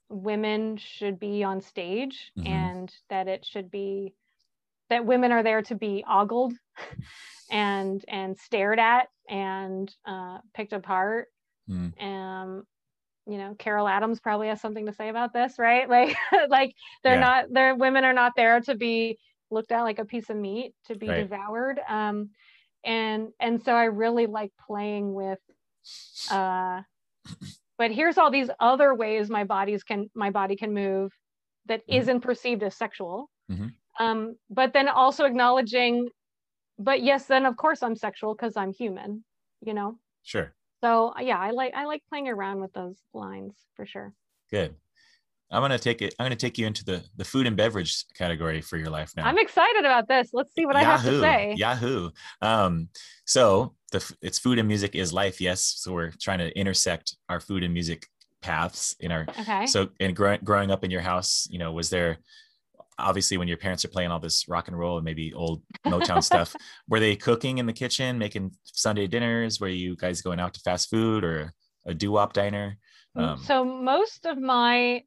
women 0.09 0.77
should 0.77 1.19
be 1.19 1.43
on 1.43 1.61
stage 1.61 2.33
mm-hmm. 2.39 2.47
and 2.47 2.93
that 3.09 3.29
it 3.29 3.45
should 3.45 3.71
be 3.71 4.15
that 4.91 5.07
women 5.07 5.33
are 5.33 5.43
there 5.43 5.63
to 5.63 5.75
be 5.75 6.05
ogled 6.09 6.53
and 7.51 8.05
and 8.09 8.37
stared 8.37 8.79
at 8.79 9.09
and 9.29 9.93
uh, 10.07 10.39
picked 10.55 10.73
apart. 10.73 11.29
Mm. 11.69 12.03
Um, 12.03 12.65
you 13.27 13.39
know, 13.39 13.55
Carol 13.59 13.87
Adams 13.87 14.19
probably 14.19 14.49
has 14.49 14.61
something 14.61 14.87
to 14.87 14.93
say 14.93 15.09
about 15.09 15.33
this, 15.33 15.55
right? 15.59 15.89
Like, 15.89 16.17
like 16.49 16.75
they're 17.05 17.15
yeah. 17.15 17.21
not, 17.21 17.45
their 17.53 17.75
women 17.77 18.05
are 18.05 18.13
not 18.13 18.33
there 18.37 18.61
to 18.63 18.75
be 18.75 19.19
looked 19.51 19.71
at 19.73 19.83
like 19.83 20.01
a 20.01 20.05
piece 20.05 20.31
of 20.31 20.37
meat 20.37 20.75
to 20.87 20.97
be 20.97 21.09
right. 21.09 21.21
devoured. 21.21 21.81
Um, 21.89 22.31
and 22.85 23.29
and 23.39 23.63
so 23.63 23.73
I 23.73 23.85
really 23.85 24.27
like 24.27 24.53
playing 24.67 25.13
with. 25.13 25.39
Uh, 26.31 26.81
but 27.79 27.91
here's 27.93 28.19
all 28.19 28.31
these 28.31 28.51
other 28.59 28.95
ways 28.95 29.31
my 29.31 29.45
bodies 29.45 29.85
can 29.85 30.11
my 30.15 30.31
body 30.31 30.57
can 30.57 30.73
move 30.73 31.13
that 31.67 31.81
mm-hmm. 31.81 31.93
not 31.93 32.21
perceived 32.21 32.63
as 32.63 32.75
sexual. 32.75 33.31
Mm-hmm 33.51 33.69
um, 34.01 34.35
but 34.49 34.73
then 34.73 34.89
also 34.89 35.25
acknowledging 35.25 36.09
but 36.79 37.03
yes 37.03 37.27
then 37.27 37.45
of 37.47 37.55
course 37.57 37.83
i'm 37.83 37.95
sexual 37.95 38.35
because 38.35 38.57
i'm 38.57 38.73
human 38.73 39.25
you 39.61 39.75
know 39.75 39.91
sure 40.23 40.49
So 40.83 41.13
yeah, 41.21 41.39
I 41.39 41.51
like 41.51 41.75
I 41.75 41.85
like 41.85 42.03
playing 42.09 42.29
around 42.29 42.61
with 42.61 42.73
those 42.73 42.99
lines 43.13 43.55
for 43.77 43.85
sure. 43.85 44.15
Good. 44.51 44.75
I'm 45.53 45.61
gonna 45.61 45.79
take 45.79 46.01
it. 46.01 46.15
I'm 46.19 46.25
gonna 46.25 46.37
take 46.37 46.57
you 46.57 46.67
into 46.67 46.85
the 46.85 47.05
the 47.17 47.25
food 47.25 47.47
and 47.47 47.57
beverage 47.57 47.93
category 48.17 48.63
for 48.63 48.79
your 48.79 48.89
life 48.89 49.13
now. 49.17 49.27
I'm 49.29 49.39
excited 49.39 49.85
about 49.85 50.09
this. 50.09 50.31
Let's 50.33 50.55
see 50.55 50.65
what 50.65 50.77
Yahoo, 50.77 50.89
I 50.89 50.93
have 50.93 51.05
to 51.05 51.21
say. 51.21 51.55
Yahoo. 51.57 52.11
Um, 52.41 52.89
so 53.27 53.75
the 53.93 54.01
it's 54.23 54.39
food 54.39 54.59
and 54.59 54.69
music 54.69 54.95
is 54.95 55.13
life. 55.13 55.39
Yes. 55.41 55.61
So 55.83 55.93
we're 55.93 56.13
trying 56.19 56.39
to 56.39 56.49
intersect 56.59 57.17
our 57.29 57.41
food 57.41 57.63
and 57.63 57.75
music 57.75 58.07
paths 58.41 58.97
in 59.01 59.13
our. 59.13 59.27
Okay. 59.41 59.67
So 59.67 59.89
in 59.99 60.15
growing 60.15 60.41
growing 60.43 60.71
up 60.71 60.83
in 60.85 60.91
your 60.91 61.03
house, 61.03 61.47
you 61.51 61.59
know, 61.59 61.73
was 61.73 61.91
there 61.91 62.19
obviously 63.01 63.37
when 63.37 63.49
your 63.49 63.57
parents 63.57 63.85
are 63.85 63.89
playing 63.89 64.11
all 64.11 64.21
this 64.21 64.49
rock 64.49 64.69
and 64.69 64.79
roll 64.79 64.97
and 64.97 65.05
maybe 65.05 65.33
old 65.35 65.63
Motown 65.87 66.23
stuff, 66.23 66.55
were 66.89 67.01
they 67.01 67.17
cooking 67.17 67.59
in 67.59 67.67
the 67.67 67.73
kitchen, 67.73 68.19
making 68.19 68.53
Sunday 68.65 69.07
dinners? 69.07 69.61
Were 69.61 69.69
you 69.69 69.97
guys 69.97 70.23
going 70.23 70.41
out 70.41 70.55
to 70.55 70.61
fast 70.61 70.91
food 70.91 71.25
or 71.25 71.53
a 71.87 71.95
doo 71.95 72.13
wop 72.13 72.33
diner? 72.33 72.77
Mm, 73.17 73.23
um, 73.23 73.39
so 73.39 73.65
most 73.65 74.27
of 74.27 74.39
my 74.39 75.03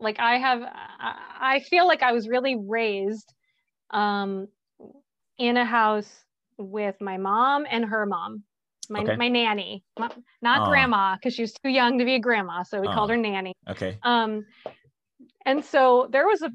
like 0.00 0.18
I 0.18 0.38
have 0.38 0.62
I 0.62 1.60
feel 1.68 1.86
like 1.86 2.02
I 2.02 2.12
was 2.12 2.28
really 2.28 2.56
raised 2.56 3.32
um 3.90 4.48
in 5.38 5.56
a 5.56 5.64
house 5.64 6.10
with 6.58 6.96
my 7.00 7.16
mom 7.16 7.66
and 7.70 7.84
her 7.84 8.06
mom 8.06 8.44
my, 8.88 9.00
okay. 9.00 9.16
my 9.16 9.28
nanny 9.28 9.84
not 10.42 10.68
grandma 10.68 11.14
because 11.14 11.34
she 11.34 11.42
was 11.42 11.52
too 11.52 11.70
young 11.70 11.98
to 11.98 12.04
be 12.04 12.16
a 12.16 12.18
grandma 12.18 12.62
so 12.62 12.80
we 12.80 12.88
called 12.88 13.10
her 13.10 13.16
nanny 13.16 13.54
okay 13.68 13.98
um 14.02 14.44
and 15.46 15.64
so 15.64 16.08
there 16.10 16.26
was 16.26 16.42
a, 16.42 16.50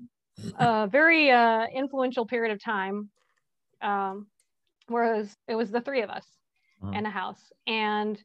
a 0.57 0.87
very 0.87 1.31
uh, 1.31 1.65
influential 1.73 2.25
period 2.25 2.51
of 2.51 2.63
time 2.63 3.09
um 3.81 4.27
whereas 4.87 5.35
it 5.47 5.55
was 5.55 5.71
the 5.71 5.81
three 5.81 6.01
of 6.01 6.09
us 6.09 6.25
mm. 6.81 6.97
in 6.97 7.05
a 7.05 7.09
house 7.09 7.51
and 7.67 8.21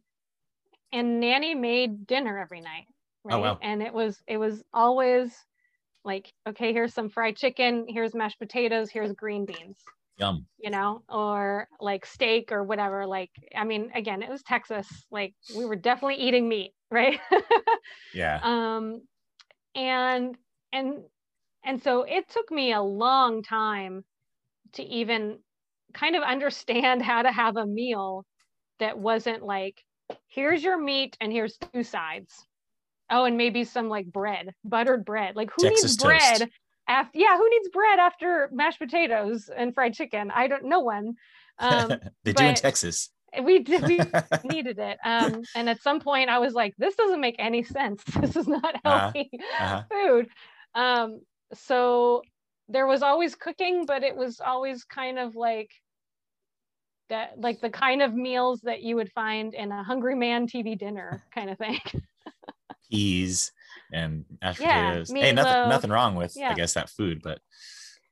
and 0.92 1.20
nanny 1.20 1.54
made 1.54 2.06
dinner 2.06 2.38
every 2.38 2.60
night 2.60 2.86
right? 3.24 3.34
Oh, 3.34 3.40
wow. 3.40 3.58
And 3.62 3.82
it 3.82 3.92
was 3.92 4.18
it 4.26 4.36
was 4.36 4.62
always 4.72 5.32
like, 6.04 6.32
okay, 6.48 6.72
here's 6.72 6.94
some 6.94 7.10
fried 7.10 7.36
chicken, 7.36 7.86
here's 7.88 8.14
mashed 8.14 8.38
potatoes, 8.38 8.90
here's 8.90 9.12
green 9.12 9.44
beans. 9.44 9.78
Yum. 10.18 10.46
You 10.58 10.70
know, 10.70 11.02
or 11.08 11.66
like 11.80 12.04
steak 12.04 12.52
or 12.52 12.62
whatever. 12.62 13.06
Like, 13.06 13.30
I 13.56 13.64
mean, 13.64 13.90
again, 13.94 14.22
it 14.22 14.28
was 14.28 14.42
Texas. 14.42 14.86
Like 15.10 15.34
we 15.56 15.64
were 15.64 15.76
definitely 15.76 16.16
eating 16.16 16.48
meat, 16.48 16.72
right? 16.90 17.18
yeah. 18.14 18.40
Um 18.42 19.02
and 19.74 20.36
and 20.72 20.98
and 21.64 21.82
so 21.82 22.02
it 22.02 22.28
took 22.28 22.50
me 22.50 22.72
a 22.72 22.82
long 22.82 23.42
time 23.42 24.04
to 24.72 24.82
even 24.82 25.38
kind 25.92 26.16
of 26.16 26.22
understand 26.22 27.02
how 27.10 27.22
to 27.22 27.32
have 27.32 27.56
a 27.56 27.66
meal 27.66 28.24
that 28.78 28.98
wasn't 28.98 29.42
like 29.42 29.82
here's 30.26 30.62
your 30.62 30.78
meat 30.78 31.16
and 31.20 31.32
here's 31.32 31.58
two 31.72 31.82
sides 31.82 32.46
Oh, 33.10 33.24
and 33.24 33.36
maybe 33.36 33.64
some 33.64 33.88
like 33.88 34.06
bread, 34.06 34.54
buttered 34.64 35.04
bread. 35.04 35.34
Like 35.34 35.50
who 35.50 35.64
Texas 35.64 35.82
needs 35.82 36.02
bread 36.02 36.38
toast. 36.40 36.50
after? 36.86 37.18
Yeah, 37.18 37.36
who 37.36 37.50
needs 37.50 37.68
bread 37.68 37.98
after 37.98 38.48
mashed 38.52 38.78
potatoes 38.78 39.50
and 39.54 39.74
fried 39.74 39.94
chicken? 39.94 40.30
I 40.30 40.46
don't. 40.46 40.64
No 40.66 40.80
one. 40.80 41.14
Um, 41.58 41.92
they 42.24 42.32
do 42.32 42.44
in 42.44 42.54
Texas. 42.54 43.10
We 43.42 43.60
did. 43.60 43.82
We 43.82 43.98
needed 44.44 44.78
it. 44.78 44.98
Um, 45.04 45.42
and 45.56 45.68
at 45.68 45.82
some 45.82 46.00
point, 46.00 46.30
I 46.30 46.38
was 46.38 46.54
like, 46.54 46.74
"This 46.78 46.94
doesn't 46.94 47.20
make 47.20 47.36
any 47.38 47.64
sense. 47.64 48.02
This 48.04 48.36
is 48.36 48.46
not 48.46 48.76
uh-huh. 48.76 48.80
healthy 48.84 49.30
uh-huh. 49.32 49.64
Uh-huh. 49.64 49.82
food." 49.90 50.28
Um, 50.76 51.20
so 51.54 52.22
there 52.68 52.86
was 52.86 53.02
always 53.02 53.34
cooking, 53.34 53.86
but 53.86 54.02
it 54.02 54.16
was 54.16 54.40
always 54.40 54.84
kind 54.84 55.18
of 55.18 55.34
like 55.34 55.70
that, 57.08 57.38
like 57.38 57.60
the 57.60 57.70
kind 57.70 58.02
of 58.02 58.14
meals 58.14 58.60
that 58.62 58.82
you 58.82 58.96
would 58.96 59.10
find 59.12 59.54
in 59.54 59.72
a 59.72 59.82
Hungry 59.82 60.14
Man 60.14 60.46
TV 60.46 60.78
dinner 60.78 61.24
kind 61.34 61.50
of 61.50 61.58
thing 61.58 61.80
peas 62.90 63.52
and 63.92 64.24
mashed 64.40 64.60
yeah, 64.60 64.90
potatoes. 64.90 65.10
Hey, 65.10 65.32
nothing 65.32 65.68
nothing 65.68 65.90
wrong 65.90 66.14
with 66.14 66.34
yeah. 66.36 66.50
I 66.50 66.54
guess 66.54 66.74
that 66.74 66.90
food, 66.90 67.20
but 67.22 67.40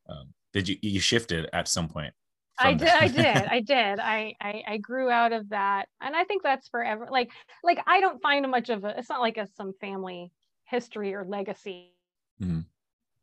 um, 0.09 0.33
did 0.53 0.69
you 0.69 0.77
you 0.83 1.01
shifted 1.01 1.49
at 1.53 1.69
some 1.69 1.89
point? 1.89 2.15
I 2.61 2.75
did, 2.75 2.89
I 2.89 3.07
did, 3.07 3.27
I 3.51 3.61
did. 3.61 4.01
I, 4.01 4.35
I 4.41 4.63
I 4.67 4.77
grew 4.79 5.11
out 5.11 5.33
of 5.33 5.51
that, 5.51 5.87
and 6.01 6.17
I 6.17 6.25
think 6.25 6.43
that's 6.43 6.69
forever. 6.69 7.07
Like 7.11 7.31
like 7.63 7.79
I 7.87 8.01
don't 8.01 8.21
find 8.23 8.49
much 8.51 8.71
of 8.71 8.85
a. 8.85 8.99
It's 8.99 9.09
not 9.09 9.21
like 9.21 9.37
a 9.37 9.47
some 9.57 9.73
family 9.81 10.33
history 10.65 11.15
or 11.15 11.25
legacy 11.25 11.95
mm-hmm. 12.43 12.61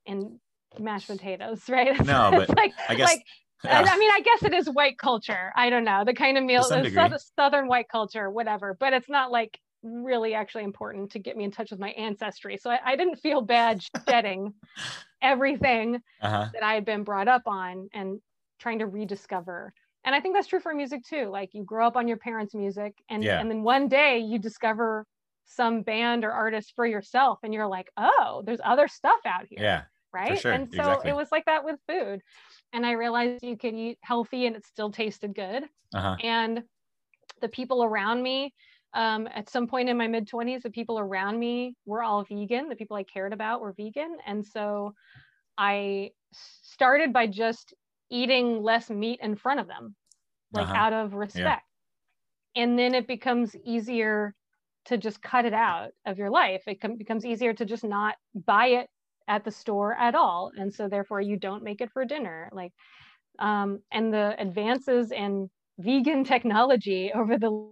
In 0.06 0.40
mashed 0.80 1.08
potatoes, 1.08 1.64
right? 1.70 1.98
No, 2.06 2.32
but 2.32 2.50
like 2.58 2.74
I 2.90 2.96
guess. 2.96 3.10
Like, 3.10 3.26
I 3.64 3.98
mean, 3.98 4.12
I 4.12 4.20
guess 4.20 4.44
it 4.44 4.54
is 4.54 4.70
white 4.70 5.00
culture. 5.00 5.52
I 5.56 5.72
don't 5.72 5.86
know 5.86 6.04
the 6.06 6.14
kind 6.14 6.38
of 6.38 6.44
meal, 6.44 6.62
southern 6.62 7.68
white 7.68 7.90
culture, 7.90 8.30
whatever. 8.30 8.78
But 8.80 8.94
it's 8.94 9.10
not 9.10 9.32
like 9.32 9.60
really 9.86 10.34
actually 10.34 10.64
important 10.64 11.12
to 11.12 11.20
get 11.20 11.38
me 11.38 11.46
in 11.46 11.52
touch 11.52 11.72
with 11.72 11.80
my 11.80 11.90
ancestry. 11.92 12.58
So 12.58 12.70
I, 12.70 12.80
I 12.86 12.96
didn't 12.96 13.18
feel 13.18 13.42
bad 13.42 13.82
shedding 14.08 14.54
everything 15.22 16.02
uh-huh. 16.22 16.50
that 16.54 16.64
I 16.64 16.74
had 16.74 16.86
been 16.86 17.04
brought 17.04 17.28
up 17.28 17.44
on 17.46 17.90
and 17.94 18.20
trying 18.60 18.80
to 18.80 18.88
rediscover. 18.88 19.74
And 20.04 20.14
I 20.14 20.20
think 20.20 20.36
that's 20.36 20.48
true 20.48 20.60
for 20.60 20.74
music 20.74 21.04
too. 21.04 21.30
Like 21.30 21.50
you 21.54 21.64
grow 21.64 21.88
up 21.88 21.96
on 21.96 22.08
your 22.08 22.18
parents' 22.18 22.54
music 22.54 22.94
and, 23.10 23.24
yeah. 23.24 23.40
and 23.40 23.50
then 23.50 23.64
one 23.64 23.88
day 23.88 24.20
you 24.20 24.38
discover 24.38 25.06
some 25.46 25.82
band 25.82 26.24
or 26.24 26.32
artist 26.32 26.74
for 26.76 26.86
yourself 26.86 27.40
and 27.44 27.54
you're 27.54 27.68
like, 27.68 27.90
oh, 27.98 28.44
there's 28.46 28.60
other 28.64 28.88
stuff 28.88 29.20
out 29.26 29.46
here. 29.50 29.60
Yeah. 29.62 29.82
Right. 30.16 30.40
Sure. 30.40 30.54
And 30.54 30.72
so 30.72 30.80
exactly. 30.80 31.12
it 31.12 31.16
was 31.16 31.28
like 31.32 31.46
that 31.46 31.66
with 31.66 31.78
food. 31.90 32.22
And 32.72 32.86
I 32.86 32.94
realized 32.94 33.44
you 33.44 33.58
could 33.58 33.74
eat 33.74 33.98
healthy 34.02 34.46
and 34.46 34.56
it 34.56 34.66
still 34.66 34.90
tasted 34.90 35.36
good. 35.36 35.64
Uh-huh. 35.94 36.16
And 36.24 36.64
the 37.42 37.50
people 37.50 37.84
around 37.84 38.24
me 38.24 38.54
um, 38.94 39.28
at 39.36 39.50
some 39.50 39.68
point 39.68 39.90
in 39.90 39.98
my 39.98 40.08
mid 40.08 40.28
20s, 40.30 40.62
the 40.62 40.70
people 40.70 40.98
around 40.98 41.38
me 41.38 41.76
were 41.86 42.02
all 42.02 42.24
vegan. 42.24 42.70
The 42.70 42.78
people 42.78 42.96
I 42.96 43.04
cared 43.04 43.34
about 43.34 43.60
were 43.60 43.74
vegan. 43.74 44.18
And 44.26 44.46
so 44.46 44.94
I 45.58 46.12
started 46.32 47.12
by 47.12 47.28
just 47.28 47.74
eating 48.10 48.64
less 48.64 48.90
meat 48.90 49.20
in 49.22 49.36
front 49.36 49.60
of 49.60 49.68
them, 49.68 49.96
like 50.54 50.68
uh-huh. 50.68 50.76
out 50.76 50.94
of 50.94 51.14
respect. 51.14 51.64
Yeah. 52.56 52.64
And 52.64 52.80
then 52.80 52.96
it 52.96 53.06
becomes 53.06 53.54
easier 53.66 54.34
to 54.86 54.98
just 54.98 55.22
cut 55.22 55.44
it 55.44 55.54
out 55.54 55.90
of 56.06 56.18
your 56.18 56.30
life. 56.30 56.64
It 56.68 56.80
com- 56.80 56.96
becomes 56.96 57.26
easier 57.26 57.54
to 57.54 57.66
just 57.66 57.84
not 57.84 58.16
buy 58.34 58.68
it 58.68 58.90
at 59.28 59.44
the 59.44 59.52
store 59.52 59.94
at 59.96 60.16
all. 60.16 60.52
And 60.58 60.74
so 60.74 60.88
therefore 60.88 61.22
you 61.22 61.38
don't 61.38 61.64
make 61.64 61.82
it 61.82 61.92
for 61.92 62.06
dinner. 62.06 62.50
Like, 62.52 62.72
um, 63.40 63.80
and 63.92 64.14
the 64.14 64.36
advances 64.40 65.12
in 65.12 65.50
vegan 65.80 66.24
technology 66.34 67.12
over 67.14 67.38
the 67.38 67.68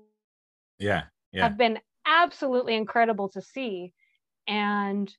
yeah 0.79 1.03
yeah. 1.31 1.43
have 1.43 1.57
been 1.57 1.79
absolutely 2.05 2.75
incredible 2.75 3.29
to 3.29 3.41
see. 3.41 3.93
And 4.47 5.13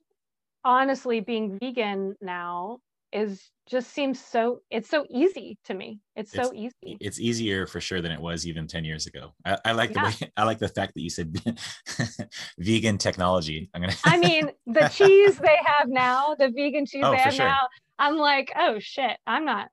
honestly, 0.64 1.20
being 1.20 1.58
vegan 1.58 2.14
now 2.20 2.78
is 3.14 3.50
just 3.66 3.94
seems 3.94 4.22
so 4.22 4.60
it's 4.70 4.90
so 4.90 5.06
easy 5.08 5.56
to 5.64 5.72
me 5.72 6.00
it's, 6.16 6.34
it's 6.34 6.48
so 6.48 6.52
easy 6.54 6.98
it's 7.00 7.18
easier 7.18 7.66
for 7.66 7.80
sure 7.80 8.02
than 8.02 8.12
it 8.12 8.20
was 8.20 8.46
even 8.46 8.66
10 8.66 8.84
years 8.84 9.06
ago 9.06 9.32
i, 9.46 9.56
I 9.64 9.72
like 9.72 9.94
yeah. 9.94 10.10
the 10.10 10.24
way 10.24 10.32
i 10.36 10.44
like 10.44 10.58
the 10.58 10.68
fact 10.68 10.92
that 10.94 11.00
you 11.00 11.08
said 11.08 11.34
vegan 12.58 12.98
technology 12.98 13.70
i'm 13.72 13.80
gonna 13.80 13.94
i 14.04 14.18
mean 14.18 14.50
the 14.66 14.88
cheese 14.92 15.38
they 15.38 15.58
have 15.64 15.88
now 15.88 16.34
the 16.38 16.50
vegan 16.50 16.84
cheese 16.84 17.04
oh, 17.04 17.12
they 17.12 17.18
have 17.18 17.34
sure. 17.34 17.46
now 17.46 17.60
i'm 17.98 18.16
like 18.16 18.52
oh 18.58 18.78
shit 18.80 19.16
i'm 19.26 19.46
not 19.46 19.68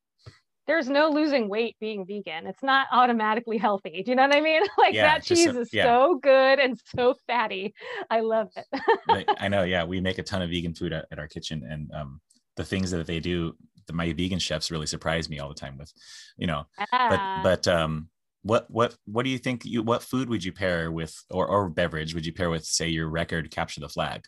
there's 0.68 0.88
no 0.88 1.10
losing 1.10 1.50
weight 1.50 1.76
being 1.82 2.06
vegan. 2.06 2.48
It's 2.48 2.64
not 2.64 2.88
automatically 2.94 3.58
healthy. 3.58 4.04
Do 4.06 4.12
you 4.12 4.16
know 4.16 4.28
what 4.28 4.36
I 4.36 4.40
mean? 4.40 4.62
Like 4.78 4.94
yeah, 4.94 5.16
that 5.16 5.24
cheese 5.24 5.48
is 5.48 5.74
yeah. 5.74 5.84
so 5.84 6.20
good 6.22 6.60
and 6.60 6.80
so 6.96 7.16
fatty. 7.28 7.74
I 8.10 8.22
love 8.22 8.48
it. 8.56 9.28
I 9.38 9.48
know. 9.50 9.64
Yeah. 9.64 9.84
We 9.84 10.00
make 10.00 10.18
a 10.18 10.24
ton 10.24 10.42
of 10.42 10.50
vegan 10.50 10.74
food 10.74 10.94
at, 10.94 11.08
at 11.12 11.20
our 11.20 11.28
kitchen 11.28 11.68
and 11.70 11.92
um, 11.92 12.22
the 12.58 12.64
things 12.64 12.92
that 12.92 13.08
they 13.08 13.20
do, 13.20 13.56
the, 13.88 13.94
my 13.94 14.14
vegan 14.14 14.40
chefs 14.40 14.72
really 14.72 14.86
surprise 14.86 15.30
me 15.30 15.40
all 15.40 15.50
the 15.50 15.56
time 15.56 15.78
with, 15.78 15.92
you 16.38 16.48
know, 16.48 16.66
ah. 16.92 17.42
but, 17.44 17.66
but, 17.66 17.74
um, 17.74 18.10
what, 18.44 18.66
what, 18.70 18.96
what 19.06 19.24
do 19.24 19.30
you 19.30 19.38
think 19.38 19.66
you, 19.66 19.84
what 19.84 20.02
food 20.02 20.28
would 20.30 20.44
you 20.44 20.52
pair 20.52 20.92
with, 20.92 21.16
or, 21.30 21.48
or 21.48 21.70
beverage 21.70 22.16
would 22.16 22.26
you 22.26 22.34
pair 22.34 22.50
with, 22.50 22.66
say 22.66 22.88
your 22.90 23.08
record, 23.08 23.52
capture 23.52 23.80
the 23.80 23.90
flag? 23.90 24.26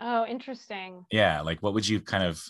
Oh, 0.00 0.26
interesting. 0.26 1.06
Yeah. 1.12 1.42
Like 1.42 1.62
what 1.62 1.74
would 1.74 1.86
you 1.86 2.00
kind 2.00 2.24
of, 2.24 2.44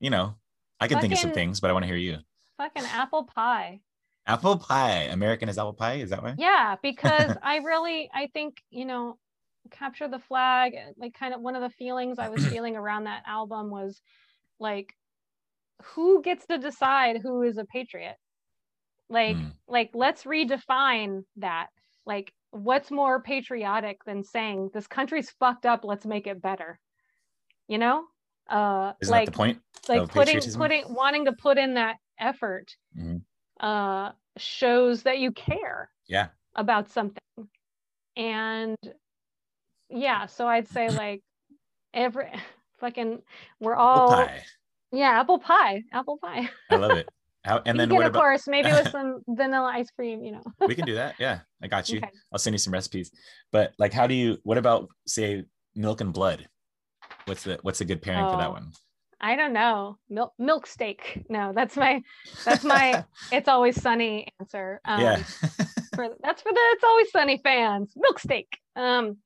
you 0.00 0.10
know, 0.10 0.34
I 0.80 0.88
can 0.88 0.96
fucking, 0.96 1.10
think 1.10 1.18
of 1.18 1.22
some 1.22 1.32
things, 1.32 1.60
but 1.60 1.70
I 1.70 1.72
want 1.72 1.84
to 1.84 1.88
hear 1.88 1.96
you. 1.96 2.18
Fucking 2.56 2.84
apple 2.84 3.24
pie. 3.24 3.80
Apple 4.26 4.58
pie. 4.58 5.08
American 5.10 5.48
is 5.48 5.58
apple 5.58 5.74
pie. 5.74 5.94
Is 5.94 6.10
that 6.10 6.22
why? 6.22 6.34
Yeah, 6.36 6.76
because 6.82 7.36
I 7.42 7.56
really, 7.56 8.10
I 8.12 8.28
think, 8.34 8.62
you 8.70 8.84
know, 8.84 9.16
capture 9.70 10.08
the 10.08 10.18
flag. 10.18 10.74
Like, 10.96 11.14
kind 11.14 11.34
of 11.34 11.40
one 11.40 11.56
of 11.56 11.62
the 11.62 11.70
feelings 11.70 12.18
I 12.18 12.28
was 12.28 12.46
feeling 12.48 12.76
around 12.76 13.04
that 13.04 13.22
album 13.26 13.70
was 13.70 14.00
like, 14.58 14.94
who 15.82 16.22
gets 16.22 16.46
to 16.46 16.58
decide 16.58 17.20
who 17.22 17.42
is 17.42 17.58
a 17.58 17.64
patriot? 17.64 18.16
Like, 19.08 19.36
mm. 19.36 19.52
like 19.66 19.90
let's 19.94 20.24
redefine 20.24 21.24
that. 21.36 21.68
Like, 22.06 22.32
what's 22.50 22.90
more 22.90 23.22
patriotic 23.22 24.04
than 24.04 24.24
saying 24.24 24.70
this 24.72 24.86
country's 24.86 25.30
fucked 25.30 25.66
up? 25.66 25.84
Let's 25.84 26.06
make 26.06 26.26
it 26.26 26.42
better. 26.42 26.78
You 27.68 27.78
know? 27.78 28.04
uh 28.50 28.92
Isn't 29.00 29.12
like 29.12 29.26
that 29.26 29.32
the 29.32 29.36
point 29.36 29.58
like 29.88 30.08
putting 30.08 30.40
putting 30.40 30.92
wanting 30.92 31.24
to 31.24 31.32
put 31.32 31.56
in 31.56 31.74
that 31.74 31.96
effort 32.18 32.74
mm-hmm. 32.98 33.18
uh 33.64 34.10
shows 34.36 35.04
that 35.04 35.18
you 35.18 35.32
care 35.32 35.90
yeah 36.06 36.28
about 36.56 36.90
something 36.90 37.22
and 38.16 38.76
yeah, 39.90 40.26
so 40.26 40.46
I'd 40.46 40.68
say 40.68 40.88
like 40.88 41.22
every 41.94 42.30
fucking 42.80 43.20
we're 43.60 43.74
all 43.76 44.12
Apple 44.12 44.26
pie. 44.26 44.42
yeah, 44.92 45.20
apple 45.20 45.38
pie, 45.38 45.82
apple 45.92 46.18
pie. 46.18 46.48
I 46.70 46.76
love 46.76 46.92
it. 46.92 47.08
How, 47.44 47.62
and 47.66 47.78
then 47.80 47.88
what 47.94 48.04
of 48.06 48.10
about? 48.10 48.20
course, 48.20 48.46
maybe 48.46 48.70
with 48.70 48.88
some 48.92 49.22
vanilla 49.28 49.72
ice 49.74 49.90
cream, 49.90 50.24
you 50.24 50.32
know. 50.32 50.42
we 50.66 50.74
can 50.74 50.84
do 50.86 50.94
that. 50.94 51.14
Yeah, 51.18 51.40
I 51.62 51.68
got 51.68 51.88
you. 51.88 51.98
Okay. 51.98 52.10
I'll 52.32 52.38
send 52.38 52.54
you 52.54 52.58
some 52.58 52.72
recipes. 52.72 53.10
But 53.52 53.72
like, 53.78 53.92
how 53.92 54.06
do 54.06 54.14
you? 54.14 54.38
What 54.44 54.58
about 54.58 54.88
say 55.06 55.44
milk 55.74 56.00
and 56.00 56.12
blood? 56.12 56.48
What's 57.26 57.44
the 57.44 57.58
what's 57.62 57.80
a 57.80 57.84
good 57.84 58.02
pairing 58.02 58.28
for 58.30 58.36
that 58.36 58.48
Oh. 58.48 58.52
one? 58.52 58.72
I 59.22 59.36
don't 59.36 59.52
know. 59.52 59.98
Milk 60.08 60.32
milk 60.38 60.66
steak. 60.66 61.24
No, 61.28 61.52
that's 61.54 61.76
my 61.76 62.02
that's 62.46 62.64
my 62.64 63.04
it's 63.30 63.48
always 63.48 63.80
sunny 63.80 64.28
answer. 64.40 64.80
Um 64.86 65.00
yeah. 65.00 65.16
for 65.94 66.08
that's 66.22 66.40
for 66.40 66.52
the 66.52 66.60
it's 66.72 66.84
always 66.84 67.10
sunny 67.10 67.38
fans. 67.44 67.92
Milk 67.96 68.18
steak. 68.18 68.48
Um 68.76 69.18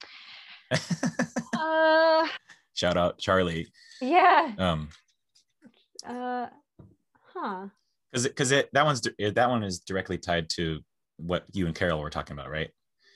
uh 1.56 2.26
Shout 2.74 2.96
out 2.96 3.18
Charlie. 3.18 3.68
yeah. 4.00 4.52
Um, 4.58 4.88
Uh 6.06 6.46
huh. 7.34 7.66
because 8.10 8.26
because 8.28 8.50
it 8.52 8.68
that 8.72 8.84
one's 8.84 9.00
that 9.18 9.48
one 9.48 9.62
is 9.62 9.80
directly 9.80 10.18
tied 10.18 10.48
to 10.50 10.80
what 11.16 11.44
you 11.52 11.66
and 11.66 11.74
Carol 11.74 12.00
were 12.00 12.10
talking 12.10 12.36
about, 12.36 12.50
right? 12.50 12.70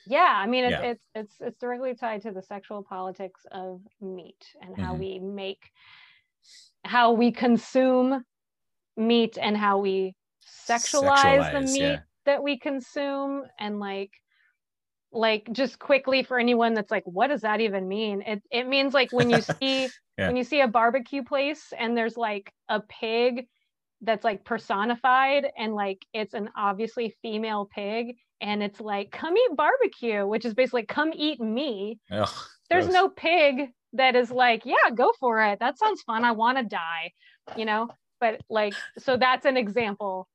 Yeah, 0.07 0.33
I 0.35 0.47
mean 0.47 0.63
it's 0.65 0.71
Yeah. 0.71 0.81
it's 0.91 1.05
it's 1.13 1.35
it's 1.41 1.59
directly 1.59 1.93
tied 1.93 2.21
to 2.23 2.31
the 2.31 2.41
sexual 2.41 2.83
politics 2.83 3.41
of 3.51 3.81
meat 4.01 4.45
and 4.61 4.77
how 4.79 4.95
Mhm. 4.95 4.99
we 4.99 5.19
make 5.19 5.69
how 6.85 7.11
we 7.11 7.31
consume 7.31 8.23
meat 8.95 9.37
and 9.39 9.55
how 9.57 9.77
we 9.79 10.15
sexualize, 10.67 11.51
the 11.51 11.61
meat 11.61 11.79
yeah. 11.81 11.99
that 12.25 12.41
we 12.41 12.57
consume 12.57 13.43
and 13.59 13.79
like 13.79 14.11
like 15.11 15.47
just 15.51 15.79
quickly 15.79 16.21
for 16.23 16.37
anyone 16.39 16.73
that's 16.73 16.91
like 16.91 17.03
what 17.05 17.27
does 17.27 17.41
that 17.41 17.61
even 17.61 17.87
mean? 17.87 18.21
It 18.21 18.43
it 18.51 18.67
means 18.67 18.93
like 18.93 19.11
when 19.11 19.29
you 19.29 19.41
see 19.59 19.89
Yeah. 20.17 20.27
when 20.27 20.35
you 20.35 20.43
see 20.43 20.61
a 20.61 20.67
barbecue 20.67 21.23
place 21.23 21.73
and 21.77 21.97
there's 21.97 22.17
like 22.17 22.51
a 22.67 22.81
pig 22.81 23.47
that's 24.01 24.23
like 24.23 24.45
personified 24.45 25.47
and 25.57 25.73
like 25.73 26.05
it's 26.13 26.33
an 26.33 26.49
obviously 26.55 27.15
female 27.21 27.67
pig 27.73 28.15
and 28.39 28.63
it's 28.63 28.79
like 28.79 29.11
come 29.11 29.35
eat 29.35 29.55
barbecue 29.57 30.25
which 30.25 30.45
is 30.45 30.53
basically 30.53 30.85
come 30.85 31.11
eat 31.15 31.39
me. 31.41 31.99
Ugh, 32.11 32.29
there's 32.69 32.85
gross. 32.85 32.93
no 32.93 33.09
pig 33.09 33.69
that 33.93 34.15
is 34.15 34.29
like 34.31 34.61
yeah 34.65 34.89
go 34.93 35.11
for 35.19 35.41
it. 35.43 35.59
That 35.59 35.77
sounds 35.79 36.01
fun. 36.03 36.23
I 36.23 36.31
want 36.33 36.57
to 36.59 36.63
die 36.63 37.11
you 37.57 37.65
know? 37.65 37.87
But 38.19 38.41
like 38.49 38.73
so 38.99 39.17
that's 39.17 39.45
an 39.45 39.57
example 39.57 40.27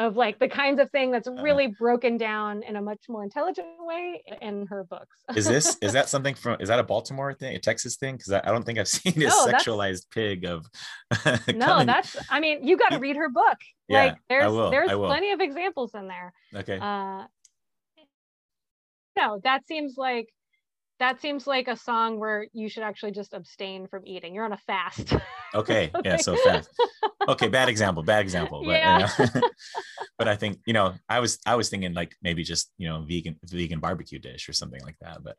of 0.00 0.16
like 0.16 0.38
the 0.38 0.48
kinds 0.48 0.80
of 0.80 0.90
thing 0.90 1.10
that's 1.12 1.28
Uh-huh. 1.28 1.42
really 1.42 1.66
broken 1.68 2.16
down 2.16 2.62
in 2.62 2.74
a 2.76 2.82
much 2.82 3.02
more 3.08 3.22
intelligent 3.22 3.68
way 3.80 4.22
in 4.40 4.66
her 4.66 4.82
books 4.84 5.16
is 5.36 5.44
this 5.46 5.76
is 5.82 5.92
that 5.92 6.08
something 6.08 6.34
from 6.34 6.56
is 6.58 6.68
that 6.70 6.78
a 6.78 6.82
Baltimore 6.82 7.34
thing, 7.34 7.54
a 7.54 7.58
Texas 7.58 7.96
thing? 7.96 8.16
Because 8.16 8.32
I, 8.32 8.40
I 8.42 8.50
don't 8.52 8.64
think 8.64 8.78
I've 8.78 8.88
seen 8.98 9.12
a 9.22 9.26
No, 9.26 9.46
sexualized 9.46 10.10
pig 10.10 10.44
of. 10.46 10.66
no 11.54 11.84
that's 11.84 12.16
i 12.30 12.40
mean 12.40 12.66
you 12.66 12.76
got 12.76 12.90
to 12.90 12.98
read 12.98 13.16
her 13.16 13.28
book 13.28 13.58
Yeah, 13.88 14.04
like 14.04 14.12
I 14.14 14.16
there's 14.30 14.52
will, 14.52 14.70
there's 14.70 14.90
I 14.90 14.94
will. 14.94 15.08
plenty 15.08 15.30
of 15.32 15.40
examples 15.40 15.94
in 15.94 16.08
there 16.08 16.32
okay. 16.56 16.78
uh 16.80 17.24
no 19.16 19.40
that 19.44 19.66
seems 19.66 19.94
like 19.96 20.28
that 21.00 21.20
seems 21.20 21.46
like 21.46 21.66
a 21.68 21.76
song 21.76 22.18
where 22.20 22.46
you 22.52 22.68
should 22.68 22.82
actually 22.84 23.10
just 23.10 23.34
abstain 23.34 23.86
from 23.88 24.02
eating 24.06 24.34
you're 24.34 24.44
on 24.44 24.52
a 24.52 24.58
fast 24.58 25.14
Okay. 25.54 25.90
Yeah. 26.04 26.16
So 26.18 26.36
fast. 26.36 26.70
Okay. 27.28 27.48
Bad 27.48 27.68
example. 27.68 28.04
Bad 28.04 28.20
example. 28.22 28.62
But, 28.64 28.70
Yeah. 28.78 29.08
you 29.18 29.24
know, 29.34 29.40
but 30.18 30.28
I 30.28 30.36
think 30.36 30.60
you 30.64 30.72
know 30.72 30.94
I 31.08 31.18
was 31.18 31.40
I 31.44 31.56
was 31.56 31.68
thinking 31.68 31.92
like 31.92 32.14
maybe 32.22 32.44
just 32.44 32.70
you 32.78 32.88
know 32.88 33.02
vegan 33.02 33.34
vegan 33.44 33.80
barbecue 33.80 34.20
dish 34.20 34.48
or 34.48 34.52
something 34.52 34.80
like 34.84 34.94
that. 35.00 35.24
But 35.24 35.36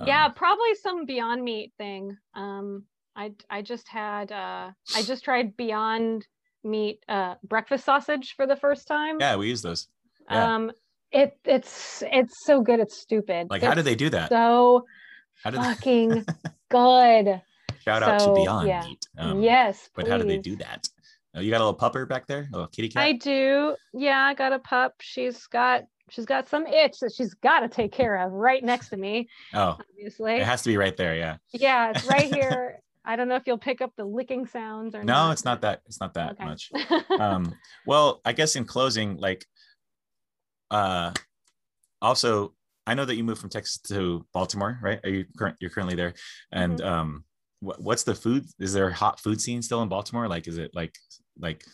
um, 0.00 0.06
yeah 0.08 0.28
probably 0.28 0.74
some 0.76 1.04
beyond 1.04 1.44
meat 1.44 1.72
thing 1.76 2.16
um 2.34 2.84
i 3.14 3.32
i 3.50 3.60
just 3.60 3.86
had 3.88 4.32
uh 4.32 4.70
i 4.96 5.02
just 5.02 5.22
tried 5.22 5.54
beyond 5.54 6.26
meat 6.64 7.04
uh 7.10 7.34
breakfast 7.42 7.84
sausage 7.84 8.32
for 8.36 8.46
the 8.46 8.56
first 8.56 8.88
time 8.88 9.18
Yeah. 9.20 9.36
We 9.36 9.48
use 9.48 9.60
those. 9.60 9.88
yeah. 10.30 10.54
um 10.54 10.72
it 11.12 11.36
it's 11.44 12.02
it's 12.10 12.44
so 12.46 12.60
good 12.60 12.80
it's 12.80 12.98
stupid 13.00 13.48
Like 13.50 13.62
how 13.62 13.74
do 13.74 13.82
they 13.82 13.94
do 13.94 14.10
that? 14.10 14.28
so 14.30 14.86
How 15.44 15.50
do 15.50 15.58
they 15.58 15.62
fucking 15.74 16.24
good 16.70 17.42
shout 17.84 18.02
out 18.02 18.18
to 18.20 18.24
so, 18.26 18.34
Beyond 18.34 18.68
yeah. 18.68 18.84
Meat? 18.86 19.06
Um, 19.18 19.42
yes 19.42 19.90
But 19.94 20.08
how 20.08 20.18
do 20.18 20.24
they 20.24 20.38
do 20.38 20.56
that? 20.56 20.88
Oh, 21.34 21.40
you 21.40 21.50
got 21.50 21.62
a 21.62 21.64
little 21.64 21.78
pupper 21.78 22.06
back 22.06 22.26
there, 22.26 22.46
a 22.52 22.52
little 22.52 22.66
kitty 22.68 22.90
cat. 22.90 23.02
I 23.02 23.12
do. 23.14 23.74
Yeah, 23.94 24.18
I 24.18 24.34
got 24.34 24.52
a 24.52 24.58
pup. 24.58 24.94
She's 25.00 25.46
got 25.46 25.84
she's 26.10 26.26
got 26.26 26.46
some 26.48 26.66
itch 26.66 26.98
that 27.00 27.12
she's 27.16 27.32
got 27.34 27.60
to 27.60 27.68
take 27.68 27.90
care 27.92 28.16
of 28.16 28.32
right 28.32 28.62
next 28.62 28.90
to 28.90 28.98
me, 28.98 29.28
oh, 29.54 29.78
obviously. 29.80 30.34
it 30.34 30.44
has 30.44 30.62
to 30.62 30.68
be 30.68 30.76
right 30.76 30.94
there. 30.96 31.14
Yeah. 31.16 31.36
Yeah, 31.52 31.92
it's 31.92 32.04
right 32.06 32.28
here. 32.38 32.80
I 33.04 33.16
don't 33.16 33.28
know 33.28 33.36
if 33.36 33.44
you'll 33.46 33.56
pick 33.58 33.80
up 33.80 33.92
the 33.96 34.04
licking 34.04 34.46
sounds 34.46 34.94
or 34.94 35.02
No, 35.02 35.14
not. 35.14 35.32
it's 35.32 35.44
not 35.46 35.62
that. 35.62 35.80
It's 35.86 36.00
not 36.00 36.12
that 36.14 36.32
Okay. 36.32 36.44
much. 36.44 36.70
um 37.18 37.54
well 37.86 38.20
i 38.24 38.32
guess 38.32 38.54
in 38.54 38.64
closing 38.64 39.16
like 39.16 39.44
uh 40.72 41.12
also 42.00 42.52
i 42.86 42.94
know 42.94 43.04
that 43.04 43.14
you 43.14 43.22
moved 43.22 43.40
from 43.40 43.50
texas 43.50 43.78
to 43.78 44.26
baltimore 44.34 44.78
right? 44.82 45.00
Are 45.04 45.10
you 45.10 45.24
current 45.38 45.56
you're 45.60 45.70
currently 45.70 45.94
there. 45.94 46.14
And 46.50 46.78
Mm-hmm. 46.78 46.94
um 46.94 47.24
what, 47.60 47.80
what's 47.80 48.02
the 48.02 48.14
food 48.14 48.44
is 48.58 48.72
there 48.72 48.88
a 48.88 48.92
hot 48.94 49.20
food 49.20 49.40
scene 49.40 49.62
still 49.62 49.82
in 49.82 49.88
baltimore? 49.88 50.26
Like 50.26 50.48
is 50.48 50.58
it 50.58 50.72
like 50.74 50.94
like 51.38 51.64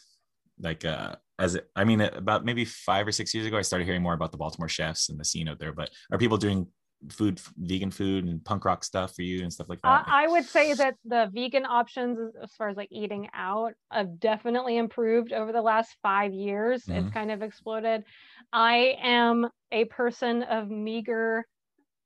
like 0.61 0.85
uh 0.85 1.15
as 1.39 1.55
it 1.55 1.69
i 1.77 1.85
mean 1.85 2.01
about 2.01 2.45
maybe 2.45 2.65
five 2.65 3.07
or 3.07 3.13
six 3.13 3.33
years 3.33 3.47
ago 3.47 3.57
i 3.57 3.63
started 3.63 3.85
hearing 3.85 4.03
more 4.03 4.15
about 4.15 4.33
the 4.33 4.37
baltimore 4.39 4.69
chefs 4.69 5.09
and 5.09 5.19
the 5.19 5.25
scene 5.25 5.49
out 5.49 5.59
there 5.59 5.73
but 5.73 5.89
are 6.13 6.19
people 6.19 6.37
doing 6.37 6.67
food 7.11 7.41
vegan 7.59 7.91
food 7.91 8.25
and 8.25 8.45
punk 8.45 8.65
rock 8.65 8.85
stuff 8.85 9.15
for 9.15 9.23
you 9.23 9.43
and 9.43 9.53
stuff 9.53 9.69
like 9.69 9.83
that 9.83 10.07
I, 10.09 10.25
I 10.25 10.29
would 10.29 10.49
say 10.49 10.75
that 10.75 10.95
the 11.05 11.31
vegan 11.33 11.65
options, 11.65 12.19
as- 12.43 12.55
far 12.57 12.69
as 12.69 12.77
like 12.77 12.89
eating 12.91 13.29
out, 13.33 13.75
have 13.91 14.19
definitely 14.19 14.77
improved 14.77 15.33
over 15.33 15.53
the 15.53 15.63
last 15.63 15.97
five 16.03 16.33
years. 16.33 16.89
Mhm. 16.89 16.99
It's 16.99 17.11
kind 17.11 17.31
of 17.31 17.43
exploded. 17.43 18.05
I 18.53 18.97
am 19.01 19.49
a 19.71 19.85
person 19.87 20.43
of 20.43 20.69
meager 20.69 21.45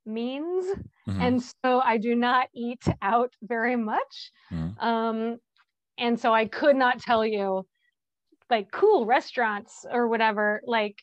means, 0.06 0.66
Mhm. 1.06 1.20
and 1.22 1.42
so 1.42 1.80
I 1.80 1.98
do 1.98 2.16
not 2.16 2.48
eat 2.54 2.84
out 3.02 3.34
very 3.42 3.76
much. 3.76 4.32
Mhm. 4.50 4.76
Um, 4.78 5.38
and 5.98 6.20
so 6.20 6.34
I 6.34 6.46
could 6.46 6.76
not 6.76 7.00
tell 7.00 7.26
you 7.26 7.66
like 8.50 8.70
cool 8.72 9.06
restaurants 9.06 9.86
or 9.90 10.08
whatever, 10.08 10.60
like, 10.66 11.02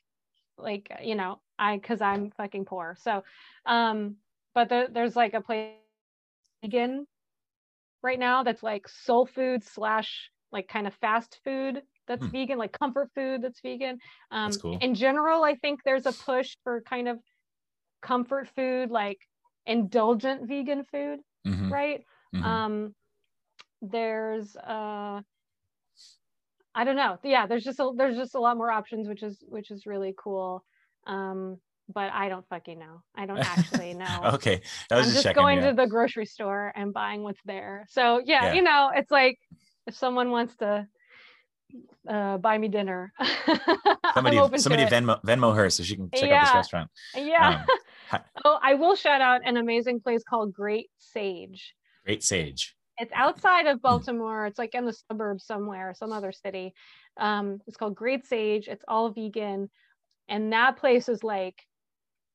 like 0.58 0.92
you 1.04 1.16
know, 1.16 1.42
I 1.60 1.78
because 1.78 2.02
I'm 2.02 2.32
fucking 2.32 2.66
poor. 2.66 2.96
So, 3.00 3.24
um, 3.66 4.18
but 4.56 4.70
there, 4.70 4.88
there's 4.90 5.16
like 5.16 5.34
a 5.36 5.42
place 5.42 5.78
vegan 6.64 7.08
right 8.04 8.20
now 8.20 8.44
that's 8.44 8.64
like 8.64 8.88
soul 8.88 9.26
food 9.26 9.64
slash 9.64 10.32
like 10.52 10.68
kind 10.68 10.88
of 10.88 10.96
fast 10.96 11.40
food 11.44 11.84
that's 12.08 12.26
Hmm. 12.26 12.32
vegan, 12.32 12.58
like 12.58 12.72
comfort 12.74 13.10
food 13.16 13.42
that's 13.44 13.62
vegan. 13.62 14.00
Um, 14.32 14.54
That's 14.54 14.58
cool. 14.62 14.80
In 14.80 14.96
general, 14.96 15.44
I 15.44 15.56
think 15.56 15.82
there's 15.86 16.06
a 16.08 16.14
push 16.14 16.56
for 16.64 16.82
kind 16.84 17.08
of 17.08 17.20
comfort 18.02 18.50
food, 18.56 18.92
like 18.92 19.20
indulgent 19.66 20.48
vegan 20.48 20.86
food, 20.86 21.22
Mhm. 21.46 21.70
right? 21.70 22.04
Mhm. 22.34 22.44
Um, 22.46 22.96
there's 23.82 24.56
uh, 24.58 25.22
I 26.76 26.84
don't 26.84 26.96
know. 26.96 27.18
Yeah, 27.24 27.48
there's 27.48 27.64
just 27.64 27.80
a, 27.80 27.92
there's 27.96 28.18
just 28.18 28.36
a 28.36 28.40
lot 28.40 28.58
more 28.58 28.72
options, 28.72 29.08
which 29.08 29.24
is 29.24 29.44
which 29.48 29.72
is 29.72 29.86
really 29.86 30.14
cool. 30.18 30.64
Um, 31.10 31.58
but 31.92 32.12
I 32.14 32.30
don't 32.30 32.48
fucking 32.50 32.78
know. 32.78 33.02
I 33.16 33.26
don't 33.26 33.40
actually 33.40 33.94
know. 34.04 34.32
okay 34.36 34.62
I'm 34.92 35.04
just, 35.06 35.34
going 35.34 35.58
yeah. 35.60 35.70
to 35.72 35.76
the 35.76 35.88
grocery 35.88 36.26
store 36.28 36.72
and 36.76 36.94
buying 36.94 37.24
what's 37.24 37.42
there. 37.46 37.86
So 37.90 38.22
yeah, 38.24 38.46
Yeah. 38.46 38.54
you 38.54 38.62
know, 38.62 38.92
it's 38.96 39.10
like 39.12 39.38
if 39.88 39.96
someone 39.96 40.30
wants 40.30 40.56
to 40.58 40.88
uh, 42.08 42.38
buy 42.38 42.58
me 42.58 42.68
dinner, 42.68 43.12
somebody 44.14 44.38
I'm 44.38 44.44
open 44.44 44.58
to 44.58 44.64
somebody 44.64 44.86
venmo 44.86 45.22
venmo 45.24 45.56
her 45.56 45.70
so 45.70 45.84
she 45.84 45.96
can 45.96 46.10
check 46.14 46.30
out 46.32 46.46
this 46.46 46.54
restaurant 46.56 46.90
Yeah. 47.16 47.64
Um, 48.12 48.20
oh, 48.46 48.60
I 48.62 48.74
will 48.76 48.96
shout 48.96 49.22
out 49.22 49.42
an 49.46 49.58
amazing 49.58 50.00
place 50.02 50.24
called 50.24 50.54
Great 50.54 50.90
Sage. 50.98 51.74
great 52.06 52.24
sage 52.24 52.76
It's 53.00 53.12
outside 53.16 53.66
Hmm. 53.66 53.72
of 53.74 53.82
Baltimore. 53.82 54.46
It's 54.48 54.60
like 54.60 54.74
in 54.76 54.86
the 54.86 54.94
suburbs 54.94 55.46
somewhere, 55.46 55.94
some 55.96 56.12
other 56.12 56.32
city. 56.32 56.74
Um, 57.18 57.60
it's 57.68 57.78
called 57.78 57.96
Great 57.96 58.26
Sage. 58.26 58.68
It's 58.68 58.84
all 58.88 59.10
vegan, 59.12 59.70
and 60.30 60.54
that 60.54 60.78
place 60.78 61.10
is 61.10 61.24
like 61.24 61.56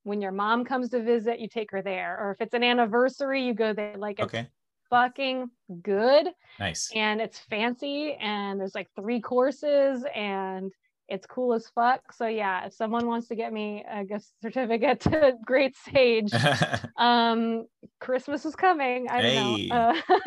when 0.02 0.20
your 0.20 0.32
mom 0.32 0.64
comes 0.64 0.90
to 0.90 1.02
visit, 1.02 1.40
you 1.40 1.48
take 1.48 1.70
her 1.70 1.80
there, 1.80 2.18
or 2.20 2.32
if 2.32 2.40
it's 2.40 2.54
an 2.54 2.62
anniversary, 2.62 3.42
you 3.46 3.54
go 3.54 3.72
there. 3.72 3.96
Like 3.96 4.18
it's 4.18 4.34
okay 4.34 4.48
fucking 4.90 5.50
good. 5.82 6.28
nice 6.60 6.90
and 6.94 7.20
it's 7.20 7.38
fancy 7.38 8.14
and 8.20 8.60
there's 8.60 8.74
like 8.74 8.88
three 8.94 9.20
courses 9.20 10.04
and 10.14 10.70
it's 11.08 11.26
cool 11.26 11.52
as 11.52 11.68
fuck. 11.74 12.12
So 12.12 12.26
yeah, 12.26 12.66
if 12.66 12.74
someone 12.74 13.06
wants 13.06 13.28
to 13.28 13.34
get 13.34 13.52
me 13.52 13.84
a 13.90 14.04
gift 14.04 14.26
certificate 14.40 15.00
to 15.00 15.34
Great 15.44 15.76
Sage, 15.76 16.32
um, 16.98 17.66
Christmas 18.00 18.44
is 18.44 18.54
coming. 18.54 19.08
I 19.08 19.20
don't 19.20 19.34
Hey. 19.34 19.68
know. 19.68 19.76
Uh, 19.76 20.18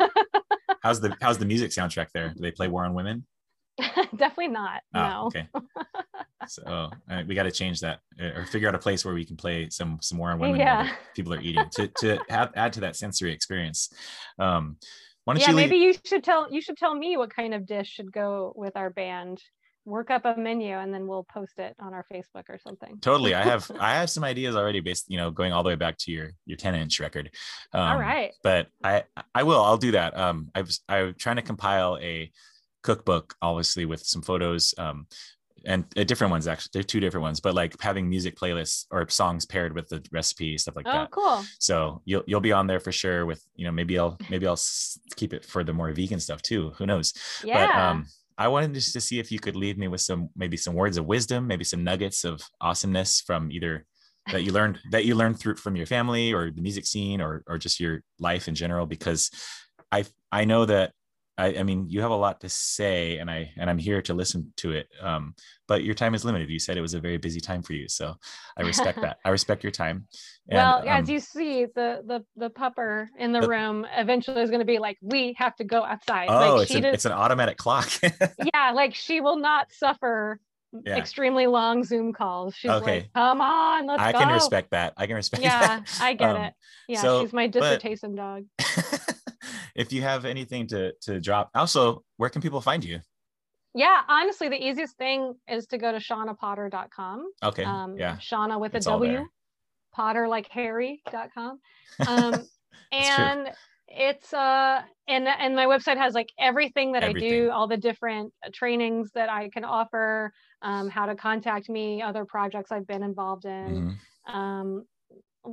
how's 0.82 1.00
the 1.00 1.16
how's 1.20 1.38
the 1.38 1.44
music 1.44 1.70
soundtrack 1.70 2.08
there 2.14 2.28
do 2.28 2.40
they 2.40 2.52
play 2.52 2.68
war 2.68 2.84
on 2.84 2.94
women 2.94 3.26
definitely 4.16 4.48
not. 4.48 4.80
oh 4.94 5.00
no. 5.00 5.24
okay 5.26 5.48
so 6.46 6.90
we 7.26 7.34
got 7.34 7.44
to 7.44 7.50
change 7.50 7.80
that 7.80 8.00
or 8.20 8.46
figure 8.46 8.68
out 8.68 8.74
a 8.74 8.78
place 8.78 9.04
where 9.04 9.14
we 9.14 9.24
can 9.24 9.36
play 9.36 9.68
some 9.70 9.98
some 10.00 10.18
War 10.18 10.30
on 10.30 10.38
Women 10.38 10.60
Yeah. 10.60 10.90
people 11.14 11.32
are 11.34 11.40
eating 11.40 11.64
to 11.72 11.88
to 11.98 12.18
have, 12.28 12.52
add 12.56 12.72
to 12.74 12.80
that 12.80 12.96
sensory 12.96 13.32
experience. 13.32 13.92
Um, 14.38 14.76
why 15.24 15.34
don't 15.34 15.42
yeah, 15.42 15.50
you 15.50 15.56
leave- 15.56 15.70
maybe 15.70 15.76
you 15.84 15.94
should 16.04 16.24
tell 16.24 16.50
you 16.50 16.60
should 16.60 16.76
tell 16.76 16.94
me 16.94 17.16
what 17.16 17.34
kind 17.34 17.54
of 17.54 17.66
dish 17.66 17.88
should 17.88 18.12
go 18.12 18.52
with 18.56 18.76
our 18.76 18.90
band. 18.90 19.42
Work 19.84 20.10
up 20.10 20.26
a 20.26 20.36
menu 20.36 20.74
and 20.76 20.92
then 20.92 21.06
we'll 21.06 21.24
post 21.32 21.58
it 21.58 21.74
on 21.80 21.94
our 21.94 22.04
Facebook 22.12 22.44
or 22.50 22.58
something. 22.58 22.98
totally 23.00 23.34
i 23.34 23.42
have 23.42 23.70
i 23.80 23.94
have 23.94 24.10
some 24.10 24.22
ideas 24.22 24.54
already 24.54 24.80
based 24.80 25.06
you 25.08 25.16
know 25.16 25.30
going 25.30 25.50
all 25.50 25.62
the 25.62 25.70
way 25.70 25.76
back 25.76 25.96
to 26.00 26.10
your 26.12 26.32
your 26.44 26.58
10 26.58 26.74
inch 26.74 27.00
record 27.00 27.30
um, 27.72 27.80
All 27.92 27.98
right. 27.98 28.32
but 28.42 28.66
i 28.84 29.04
i 29.34 29.44
will 29.44 29.62
i'll 29.62 29.78
do 29.78 29.92
that 29.92 30.14
um 30.14 30.50
i 30.54 30.60
was 30.60 30.80
i'm 30.90 31.14
trying 31.14 31.36
to 31.36 31.42
compile 31.42 31.96
a 32.02 32.30
cookbook 32.82 33.34
obviously 33.42 33.84
with 33.84 34.00
some 34.04 34.22
photos 34.22 34.74
um 34.78 35.06
and 35.64 35.84
uh, 35.96 36.04
different 36.04 36.30
ones 36.30 36.46
actually 36.46 36.70
they're 36.72 36.82
two 36.84 37.00
different 37.00 37.22
ones 37.22 37.40
but 37.40 37.54
like 37.54 37.74
having 37.80 38.08
music 38.08 38.36
playlists 38.36 38.86
or 38.92 39.08
songs 39.08 39.44
paired 39.44 39.74
with 39.74 39.88
the 39.88 40.00
recipe 40.12 40.56
stuff 40.56 40.76
like 40.76 40.86
Oh, 40.88 40.92
that 40.92 41.10
cool. 41.10 41.42
so 41.58 42.00
you'll 42.04 42.22
you'll 42.26 42.40
be 42.40 42.52
on 42.52 42.66
there 42.68 42.78
for 42.80 42.92
sure 42.92 43.26
with 43.26 43.42
you 43.56 43.64
know 43.66 43.72
maybe 43.72 43.98
i'll 43.98 44.16
maybe 44.30 44.46
i'll 44.46 44.58
keep 45.16 45.32
it 45.34 45.44
for 45.44 45.64
the 45.64 45.72
more 45.72 45.92
vegan 45.92 46.20
stuff 46.20 46.42
too 46.42 46.70
who 46.78 46.86
knows 46.86 47.12
Yeah. 47.44 47.66
but 47.66 47.74
um 47.76 48.06
I 48.40 48.46
wanted 48.46 48.72
just 48.74 48.92
to 48.92 49.00
see 49.00 49.18
if 49.18 49.32
you 49.32 49.40
could 49.40 49.56
leave 49.56 49.78
me 49.78 49.88
with 49.88 50.00
some 50.00 50.28
maybe 50.36 50.56
some 50.56 50.74
words 50.74 50.96
of 50.96 51.06
wisdom, 51.06 51.48
maybe 51.48 51.64
some 51.64 51.82
nuggets 51.82 52.22
of 52.22 52.40
awesomeness 52.60 53.20
from 53.20 53.50
either 53.50 53.84
that 54.30 54.44
you 54.44 54.52
learned 54.52 54.78
that 54.92 55.04
you 55.04 55.16
learned 55.16 55.40
through 55.40 55.56
from 55.56 55.74
your 55.74 55.86
family 55.86 56.32
or 56.32 56.52
the 56.52 56.62
music 56.62 56.86
scene 56.86 57.20
or 57.20 57.42
or 57.48 57.58
just 57.58 57.80
your 57.80 58.04
life 58.20 58.46
in 58.46 58.54
general 58.54 58.86
because 58.86 59.32
I 59.90 60.04
I 60.30 60.44
know 60.44 60.66
that 60.66 60.92
I, 61.38 61.54
I 61.58 61.62
mean 61.62 61.86
you 61.88 62.00
have 62.02 62.10
a 62.10 62.16
lot 62.16 62.40
to 62.40 62.48
say 62.48 63.18
and 63.18 63.30
I 63.30 63.52
and 63.56 63.70
I'm 63.70 63.78
here 63.78 64.02
to 64.02 64.12
listen 64.14 64.52
to 64.58 64.72
it 64.72 64.88
um 65.00 65.34
but 65.68 65.84
your 65.84 65.94
time 65.94 66.14
is 66.14 66.24
limited 66.24 66.50
you 66.50 66.58
said 66.58 66.76
it 66.76 66.80
was 66.80 66.94
a 66.94 67.00
very 67.00 67.16
busy 67.16 67.40
time 67.40 67.62
for 67.62 67.72
you 67.74 67.88
so 67.88 68.14
I 68.56 68.62
respect 68.62 69.00
that 69.00 69.18
I 69.24 69.28
respect 69.30 69.62
your 69.62 69.70
time 69.70 70.08
And, 70.48 70.56
well, 70.58 70.78
um, 70.82 70.88
as 70.88 71.08
you 71.08 71.20
see, 71.20 71.66
the 71.66 72.02
the 72.04 72.24
the 72.36 72.50
pupper 72.50 73.06
in 73.18 73.32
the 73.32 73.40
the- 73.40 73.48
room 73.48 73.86
eventually 73.96 74.42
is 74.42 74.50
going 74.50 74.60
to 74.60 74.66
be 74.74 74.78
like, 74.78 74.98
we 75.00 75.34
have 75.38 75.54
to 75.56 75.64
go 75.64 75.84
outside. 75.84 76.26
oh 76.28 76.56
like 76.56 76.62
it's 76.64 76.74
an, 76.74 76.84
it's 76.84 77.04
an 77.04 77.12
automatic 77.12 77.56
clock 77.56 77.88
yeah, 78.54 78.72
like 78.74 78.94
she 78.94 79.20
will 79.20 79.36
not 79.38 79.68
suffer 79.72 80.40
Yeah. 80.84 80.96
extremely 80.98 81.46
long 81.46 81.82
Zoom 81.84 82.12
calls. 82.12 82.54
She's 82.54 82.70
Okay. 82.70 83.00
like, 83.00 83.12
come 83.14 83.40
on, 83.40 83.86
let's 83.86 84.02
I 84.02 84.12
go. 84.12 84.18
can 84.18 84.32
respect 84.34 84.70
that 84.72 84.92
I 84.96 85.06
can 85.06 85.16
respect 85.16 85.42
Yeah, 85.42 85.60
that 85.80 85.98
I 86.00 86.12
get 86.22 86.30
Um, 86.36 86.42
it. 86.46 86.52
Yeah, 86.88 87.00
so, 87.00 87.20
she's 87.22 87.32
my 87.32 87.46
but- 87.46 87.52
dissertation 87.60 88.14
dog. 88.16 88.44
If 89.78 89.92
you 89.92 90.02
have 90.02 90.24
anything 90.24 90.66
to 90.68 90.92
to 91.02 91.20
drop 91.20 91.50
also 91.54 92.02
where 92.16 92.28
can 92.28 92.42
people 92.42 92.60
find 92.60 92.84
you 92.84 92.98
Yeah, 93.74 94.00
honestly, 94.08 94.48
the 94.48 94.62
easiest 94.68 94.96
thing 94.96 95.34
is 95.48 95.66
to 95.68 95.78
go 95.78 95.92
to 95.92 95.98
shawnapotter.com. 95.98 97.30
okay 97.44 97.64
Um, 97.64 97.96
yeah 97.96 98.16
Shawna 98.16 98.58
with 98.60 98.74
a 98.74 98.78
It's 98.78 98.86
all 98.88 98.98
W. 98.98 99.26
Potter 99.94 100.26
like 100.28 100.48
Harry.com. 100.50 101.60
Um, 102.06 102.32
That's 102.32 102.46
true. 103.16 103.24
and 103.24 103.50
it's 103.88 104.34
uh 104.34 104.82
and 105.08 105.26
and 105.26 105.56
my 105.56 105.66
website 105.66 105.96
has 105.96 106.12
like 106.14 106.30
everything 106.38 106.92
that 106.92 107.02
I 107.02 107.12
do, 107.12 107.50
all 107.50 107.66
the 107.66 107.76
different 107.76 108.32
trainings 108.52 109.10
that 109.14 109.28
I 109.30 109.48
can 109.48 109.64
offer, 109.64 110.32
um, 110.62 110.90
how 110.90 111.06
to 111.06 111.14
contact 111.14 111.68
me, 111.68 112.02
other 112.02 112.24
projects 112.24 112.70
I've 112.70 112.86
been 112.86 113.02
involved 113.02 113.46
in. 113.46 113.96
Mhm. 114.26 114.34
Um, 114.34 114.84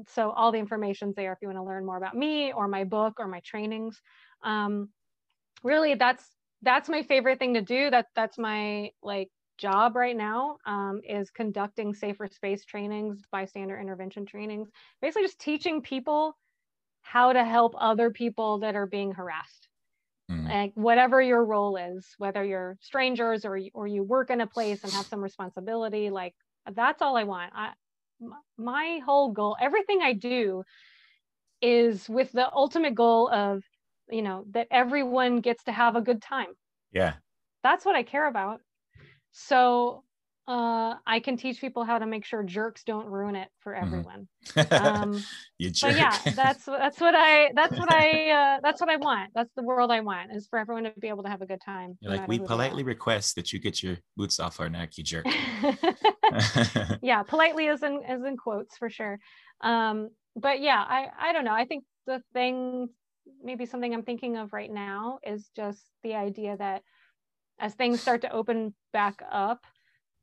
so 0.08 0.32
all 0.32 0.52
the 0.52 0.60
information's 0.60 1.16
there 1.16 1.34
if 1.34 1.40
you 1.42 1.48
want 1.48 1.58
to 1.58 1.64
learn 1.64 1.86
more 1.86 1.98
about 1.98 2.16
me 2.16 2.52
or 2.54 2.68
my 2.68 2.84
book 2.84 3.16
or 3.20 3.28
my 3.28 3.42
trainings. 3.42 4.02
Um, 4.44 4.90
really, 5.64 5.96
that's 5.96 6.26
that's 6.62 6.90
my 6.90 7.04
favorite 7.04 7.40
thing 7.40 7.54
to 7.56 7.62
do. 7.62 7.90
That 7.90 8.08
that's 8.16 8.38
my 8.38 8.92
like 9.04 9.30
job 9.58 9.96
right 9.96 10.16
now 10.18 10.58
um, 10.66 11.02
is 11.08 11.32
conducting 11.32 11.94
safer 11.94 12.28
space 12.28 12.66
trainings, 12.66 13.22
bystander 13.32 13.80
intervention 13.80 14.26
trainings, 14.26 14.70
basically 15.02 15.24
just 15.24 15.40
teaching 15.40 15.82
people 15.82 16.38
how 17.02 17.34
to 17.34 17.44
help 17.44 17.76
other 17.78 18.12
people 18.12 18.60
that 18.60 18.76
are 18.76 18.88
being 18.88 19.12
harassed 19.14 19.70
Mm. 20.30 20.50
like 20.50 20.72
whatever 20.76 21.22
your 21.22 21.44
role 21.44 21.78
is 21.78 22.14
whether 22.18 22.44
you're 22.44 22.78
strangers 22.82 23.46
or 23.46 23.58
you- 23.58 23.72
or 23.74 23.88
you 23.88 24.04
work 24.04 24.30
in 24.30 24.42
a 24.42 24.48
place 24.48 24.84
and 24.84 24.94
have 24.94 25.08
some 25.08 25.22
responsibility 25.22 26.10
like 26.10 26.36
that's 26.74 27.02
all 27.02 27.16
i 27.18 27.24
want 27.24 27.52
i 27.56 27.74
my 28.58 29.00
whole 29.06 29.32
goal 29.32 29.56
everything 29.60 30.02
i 30.02 30.14
do 30.14 30.64
is 31.62 32.10
with 32.10 32.32
the 32.32 32.52
ultimate 32.54 32.96
goal 32.96 33.30
of 33.30 33.64
you 34.10 34.22
know 34.22 34.46
that 34.52 34.68
everyone 34.72 35.42
gets 35.42 35.64
to 35.64 35.72
have 35.72 35.96
a 35.96 36.02
good 36.02 36.22
time. 36.22 36.54
Yeah. 36.92 37.16
That's 37.64 37.86
what 37.86 37.96
i 37.96 38.04
care 38.04 38.28
about. 38.28 38.62
So 39.32 40.04
uh, 40.48 40.96
i 41.06 41.20
can 41.20 41.38
teach 41.38 41.60
people 41.60 41.84
how 41.84 41.98
to 42.00 42.06
make 42.06 42.26
sure 42.26 42.44
jerks 42.44 42.84
don't 42.84 43.08
ruin 43.08 43.36
it 43.36 43.50
for 43.60 43.74
Mhm. 43.74 43.82
everyone. 43.82 44.28
Um, 44.72 45.24
you 45.58 45.70
jerk. 45.72 45.96
yeah 45.96 46.20
that's 46.36 46.66
that's 46.66 47.00
what 47.00 47.16
i 47.16 47.52
that's 47.56 47.78
what 47.78 47.90
i 47.90 48.30
uh, 48.30 48.60
that's 48.62 48.80
what 48.82 48.90
i 48.90 48.98
want. 48.98 49.32
That's 49.34 49.54
the 49.56 49.64
world 49.64 49.90
i 49.92 50.02
want 50.02 50.32
is 50.34 50.48
for 50.48 50.60
everyone 50.60 50.84
to 50.84 50.94
be 51.00 51.08
able 51.08 51.24
to 51.24 51.30
have 51.30 51.42
a 51.42 51.46
good 51.46 51.62
time 51.62 51.98
you're 52.02 52.12
no 52.12 52.18
like 52.18 52.28
we 52.28 52.40
politely 52.40 52.84
request 52.84 53.36
that 53.36 53.52
you 53.54 53.60
get 53.60 53.82
your 53.82 53.98
boots 54.18 54.40
off 54.40 54.60
our 54.60 54.70
neck 54.70 54.98
you 54.98 55.04
jerk. 55.04 55.26
Yeah 57.02 57.24
politely 57.24 57.68
is 57.68 57.84
in 57.84 58.02
is 58.08 58.24
in 58.24 58.38
quotes 58.38 58.78
for 58.78 58.90
sure. 58.90 59.20
Um 59.62 60.10
but 60.36 60.62
yeah 60.62 60.84
i 60.88 61.08
i 61.20 61.34
don't 61.34 61.46
know. 61.46 61.54
I 61.54 61.66
think 61.66 61.84
the 62.06 62.22
thing 62.34 62.90
maybe 63.44 63.66
something 63.66 63.92
i'm 63.94 64.04
thinking 64.04 64.38
of 64.38 64.54
right 64.54 64.72
now 64.72 65.18
is 65.26 65.50
just 65.56 65.84
the 66.04 66.14
idea 66.14 66.56
that 66.58 66.84
as 67.58 67.74
things 67.74 68.00
start 68.02 68.22
to 68.22 68.32
open 68.32 68.76
back 68.94 69.22
up 69.32 69.66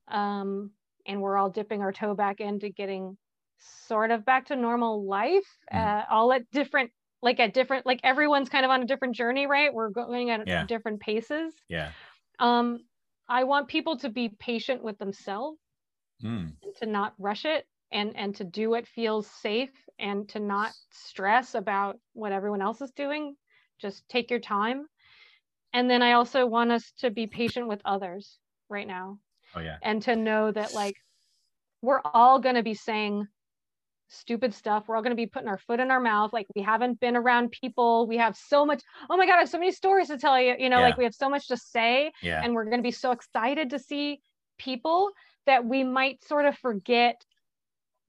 um 0.08 0.70
and 1.06 1.20
we're 1.20 1.36
all 1.36 1.50
dipping 1.50 1.82
our 1.82 1.92
toe 1.92 2.14
back 2.14 2.40
into 2.40 2.68
getting 2.70 3.16
sort 3.58 4.10
of 4.10 4.24
back 4.24 4.46
to 4.46 4.56
normal 4.56 5.06
life 5.06 5.46
Mhm. 5.72 5.78
uh, 5.78 6.04
all 6.10 6.32
at 6.32 6.48
different 6.50 6.90
like 7.22 7.38
at 7.40 7.54
different 7.54 7.86
like 7.86 8.00
everyone's 8.02 8.48
kind 8.48 8.64
of 8.64 8.70
on 8.70 8.82
a 8.82 8.86
different 8.86 9.14
journey 9.14 9.46
right 9.46 9.72
we're 9.72 9.90
going 9.90 10.30
at 10.30 10.46
Yeah. 10.46 10.66
different 10.66 11.00
paces 11.00 11.54
yeah 11.68 11.92
um 12.38 12.78
i 13.28 13.44
want 13.44 13.68
people 13.68 13.96
to 13.96 14.08
be 14.10 14.28
patient 14.40 14.82
with 14.82 14.98
themselves 14.98 15.58
Mm. 16.22 16.56
and 16.62 16.74
to 16.76 16.86
not 16.86 17.14
rush 17.18 17.44
it 17.44 17.66
and 17.92 18.16
and 18.16 18.34
to 18.36 18.44
do 18.44 18.70
what 18.70 18.86
feels 18.86 19.26
safe 19.30 19.72
and 19.98 20.28
to 20.28 20.40
not 20.40 20.72
stress 20.90 21.54
about 21.54 21.98
what 22.14 22.32
everyone 22.32 22.62
else 22.62 22.80
is 22.80 22.92
doing 22.92 23.36
just 23.80 24.08
take 24.08 24.30
your 24.30 24.40
time 24.40 24.86
and 25.72 25.90
then 25.90 26.02
i 26.02 26.12
also 26.12 26.46
want 26.46 26.72
us 26.72 26.92
to 26.98 27.10
be 27.10 27.26
patient 27.26 27.68
with 27.68 27.82
others 27.84 28.40
right 28.68 28.86
now 28.86 29.18
oh 29.54 29.60
yeah. 29.60 29.76
and 29.82 30.02
to 30.02 30.16
know 30.16 30.50
that 30.50 30.74
like 30.74 30.96
we're 31.82 32.00
all 32.04 32.38
going 32.38 32.54
to 32.54 32.62
be 32.62 32.74
saying 32.74 33.26
stupid 34.08 34.54
stuff. 34.54 34.84
We're 34.86 34.96
all 34.96 35.02
going 35.02 35.16
to 35.16 35.16
be 35.16 35.26
putting 35.26 35.48
our 35.48 35.58
foot 35.58 35.80
in 35.80 35.90
our 35.90 36.00
mouth. 36.00 36.32
Like 36.32 36.46
we 36.54 36.62
haven't 36.62 37.00
been 37.00 37.16
around 37.16 37.50
people. 37.50 38.06
We 38.06 38.18
have 38.18 38.36
so 38.36 38.64
much 38.66 38.82
oh 39.10 39.16
my 39.16 39.26
god 39.26 39.36
i 39.36 39.38
have 39.38 39.48
so 39.48 39.58
many 39.58 39.72
stories 39.72 40.08
to 40.08 40.18
tell 40.18 40.40
you 40.40 40.54
you 40.58 40.68
know 40.68 40.78
Yeah. 40.78 40.84
like 40.84 40.96
we 40.96 41.04
have 41.04 41.14
so 41.14 41.28
much 41.28 41.48
to 41.48 41.56
say 41.56 42.12
yeah. 42.22 42.42
and 42.44 42.54
we're 42.54 42.64
going 42.64 42.76
to 42.78 42.82
be 42.82 42.90
so 42.90 43.10
excited 43.12 43.70
to 43.70 43.78
see 43.78 44.20
people 44.58 45.10
that 45.46 45.64
we 45.64 45.82
might 45.82 46.22
sort 46.24 46.46
of 46.46 46.56
forget 46.58 47.24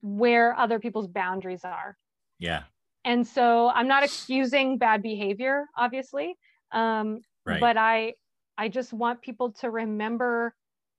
where 0.02 0.56
other 0.58 0.78
people's 0.78 1.08
boundaries 1.08 1.64
are. 1.64 1.96
Yeah. 2.38 2.64
And 3.06 3.26
so 3.26 3.68
i'm 3.68 3.88
not 3.88 4.02
excusing 4.02 4.78
bad 4.78 5.02
behavior 5.02 5.66
obviously 5.76 6.36
um, 6.72 7.20
right. 7.44 7.60
but 7.60 7.76
i 7.76 8.14
i 8.56 8.68
just 8.68 8.92
want 8.92 9.20
people 9.22 9.52
to 9.52 9.70
remember 9.70 10.54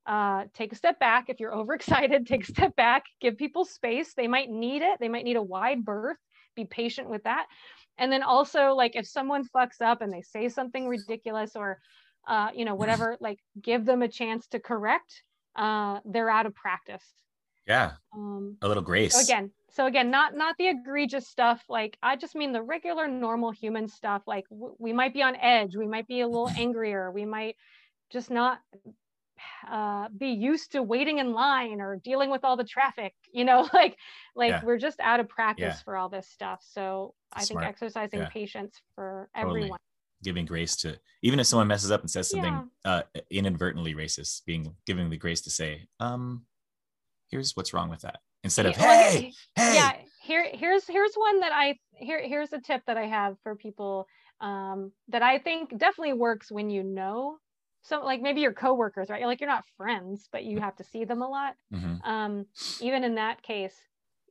uh, 0.06 0.46
take 0.54 0.72
a 0.72 0.76
step 0.76 1.00
back. 1.00 1.30
If 1.30 1.40
you're 1.40 1.56
overexcited 1.56 2.28
take 2.28 2.44
a 2.44 2.52
step 2.52 2.76
back. 2.76 3.04
Give 3.22 3.38
people 3.38 3.66
space. 3.66 4.14
They 4.14 4.28
might 4.28 4.50
need 4.50 4.82
it. 4.82 5.00
They 5.00 5.10
might 5.10 5.24
need 5.24 5.38
a 5.38 5.42
wide 5.42 5.84
berth. 5.84 6.18
Be 6.56 6.66
patient 6.66 7.10
with 7.10 7.24
that. 7.24 7.48
And 7.98 8.12
then 8.12 8.24
also 8.24 8.74
like 8.74 8.96
if 8.96 9.08
someone 9.08 9.48
fucks 9.56 9.82
up 9.82 10.02
and 10.02 10.12
they 10.12 10.22
say 10.22 10.50
something 10.50 10.88
ridiculous 10.88 11.56
or 11.56 11.80
uh, 12.28 12.50
you 12.54 12.66
know 12.66 12.76
whatever 12.82 13.18
like 13.20 13.40
give 13.62 13.86
them 13.86 14.02
a 14.02 14.08
chance 14.08 14.48
to 14.48 14.60
correct 14.60 15.24
uh, 15.56 16.00
they're 16.06 16.30
out 16.30 16.46
of 16.46 16.54
practice. 16.54 17.04
Yeah. 17.68 17.94
Um, 18.14 18.58
a 18.62 18.68
little 18.68 18.84
grace. 18.84 19.14
so 19.16 19.22
again 19.22 19.52
so 19.72 19.88
again 19.88 20.12
not 20.12 20.36
not 20.36 20.56
the 20.58 20.68
egregious 20.68 21.28
stuff. 21.28 21.64
Like 21.68 21.98
i 22.04 22.16
just 22.16 22.36
mean 22.36 22.52
the 22.52 22.62
regular 22.62 23.08
normal 23.08 23.52
human 23.52 23.88
stuff. 23.88 24.24
Like 24.28 24.48
w- 24.50 24.76
we 24.78 24.94
might 24.94 25.14
be 25.14 25.24
on 25.24 25.36
edge. 25.38 25.76
We 25.76 25.88
might 25.88 26.08
be 26.08 26.22
a 26.22 26.28
little 26.28 26.50
angrier. 26.58 27.12
We 27.12 27.26
might 27.26 27.56
just 28.12 28.30
not 28.30 28.60
uh, 29.70 30.08
be 30.18 30.30
used 30.30 30.72
to 30.74 30.82
waiting 30.84 31.20
in 31.20 31.34
line 31.34 31.82
or 31.82 32.00
dealing 32.04 32.30
with 32.30 32.44
all 32.44 32.56
the 32.58 32.64
traffic 32.64 33.14
you 33.32 33.44
know 33.46 33.68
like 33.74 33.98
like 34.36 34.52
Yeah. 34.52 34.62
we're 34.64 34.78
just 34.78 35.00
out 35.00 35.20
of 35.20 35.28
practice 35.30 35.76
Yeah. 35.78 35.84
for 35.84 35.98
all 35.98 36.10
this 36.10 36.28
stuff 36.30 36.60
so 36.64 37.14
i 37.34 37.44
think 37.46 37.62
exercising 37.62 38.20
Yeah. 38.22 38.30
patience 38.30 38.82
for 38.96 39.30
Totally. 39.36 39.62
everyone 39.62 39.80
giving 40.24 40.46
grace 40.46 40.76
to 40.78 40.98
even 41.22 41.40
if 41.40 41.46
someone 41.46 41.68
messes 41.68 41.92
up 41.92 42.02
and 42.02 42.10
says 42.10 42.30
something 42.30 42.70
uh 42.86 43.04
inadvertently 43.30 43.94
racist 43.94 44.46
being 44.46 44.74
giving 44.86 45.10
the 45.10 45.18
grace 45.18 45.42
to 45.42 45.50
say 45.50 45.86
um 46.00 46.46
here's 47.30 47.56
what's 47.56 47.74
wrong 47.74 47.90
with 47.90 48.02
that 48.02 48.20
instead 48.44 48.66
of 48.66 48.76
hey 48.76 49.34
hey 49.56 49.76
yeah 49.76 49.92
here 50.22 50.48
here's 50.54 50.88
here's 50.88 51.14
one 51.16 51.42
that 51.42 51.52
i 51.54 51.78
here 51.94 52.22
here's 52.26 52.54
a 52.54 52.60
tip 52.60 52.82
that 52.88 52.98
i 52.98 53.06
have 53.06 53.36
for 53.44 53.56
people 53.56 54.08
um, 54.42 54.92
that 55.10 55.22
i 55.22 55.38
think 55.38 55.70
definitely 55.78 56.14
works 56.14 56.52
when 56.52 56.70
you 56.70 56.82
know 56.84 57.38
so 57.86 58.04
like 58.04 58.22
maybe 58.22 58.42
your 58.42 58.54
coworkers, 58.54 59.10
right? 59.10 59.26
Like 59.26 59.42
you're 59.42 59.50
not 59.50 59.66
friends, 59.78 60.28
but 60.32 60.44
you 60.44 60.60
have 60.60 60.76
to 60.78 60.84
see 60.84 61.06
them 61.06 61.22
a 61.22 61.28
lot. 61.30 61.56
Mhm. 61.74 62.06
Um, 62.06 62.46
even 62.80 63.04
in 63.04 63.16
that 63.16 63.42
case, 63.44 63.80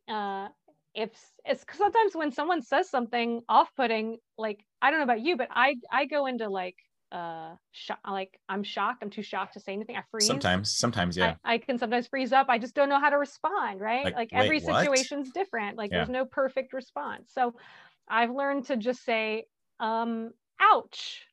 uh, 0.09 0.49
if 0.95 1.11
it's 1.45 1.65
sometimes 1.73 2.15
when 2.15 2.31
someone 2.33 2.63
says 2.63 2.91
something 2.91 3.43
off-putting, 3.49 4.19
like 4.39 4.65
I 4.83 4.91
don't 4.91 5.01
know 5.01 5.05
about 5.05 5.23
you, 5.23 5.37
but 5.37 5.49
I 5.51 5.77
I 5.91 6.07
go 6.07 6.27
into 6.27 6.49
like 6.49 6.77
uh 7.13 7.57
shock, 7.73 8.01
like 8.09 8.39
I'm 8.49 8.63
shocked. 8.65 9.03
I'm 9.03 9.11
too 9.11 9.23
shocked 9.23 9.55
to 9.55 9.61
say 9.61 9.73
anything. 9.73 9.97
I 9.97 10.03
freeze. 10.11 10.27
Sometimes, 10.27 10.71
sometimes, 10.71 11.17
yeah. 11.17 11.37
I, 11.45 11.55
I 11.55 11.59
can 11.59 11.79
sometimes 11.79 12.09
freeze 12.09 12.33
up. 12.33 12.47
I 12.49 12.59
just 12.59 12.75
don't 12.75 12.89
know 12.89 13.01
how 13.01 13.11
to 13.11 13.19
respond, 13.19 13.81
right? 13.81 14.05
Like, 14.05 14.15
Like, 14.15 14.29
wait, 14.33 14.39
every 14.47 14.61
what? 14.61 14.77
situation's 14.83 15.31
different. 15.31 15.77
Like 15.79 15.91
Yeah. 15.91 15.99
there's 15.99 16.09
no 16.11 16.27
perfect 16.27 16.73
response. 16.73 17.33
So 17.33 17.55
I've 18.09 18.31
learned 18.31 18.67
to 18.67 18.77
just 18.77 19.03
say, 19.05 19.47
um, 19.81 20.33
ouch. 20.61 21.25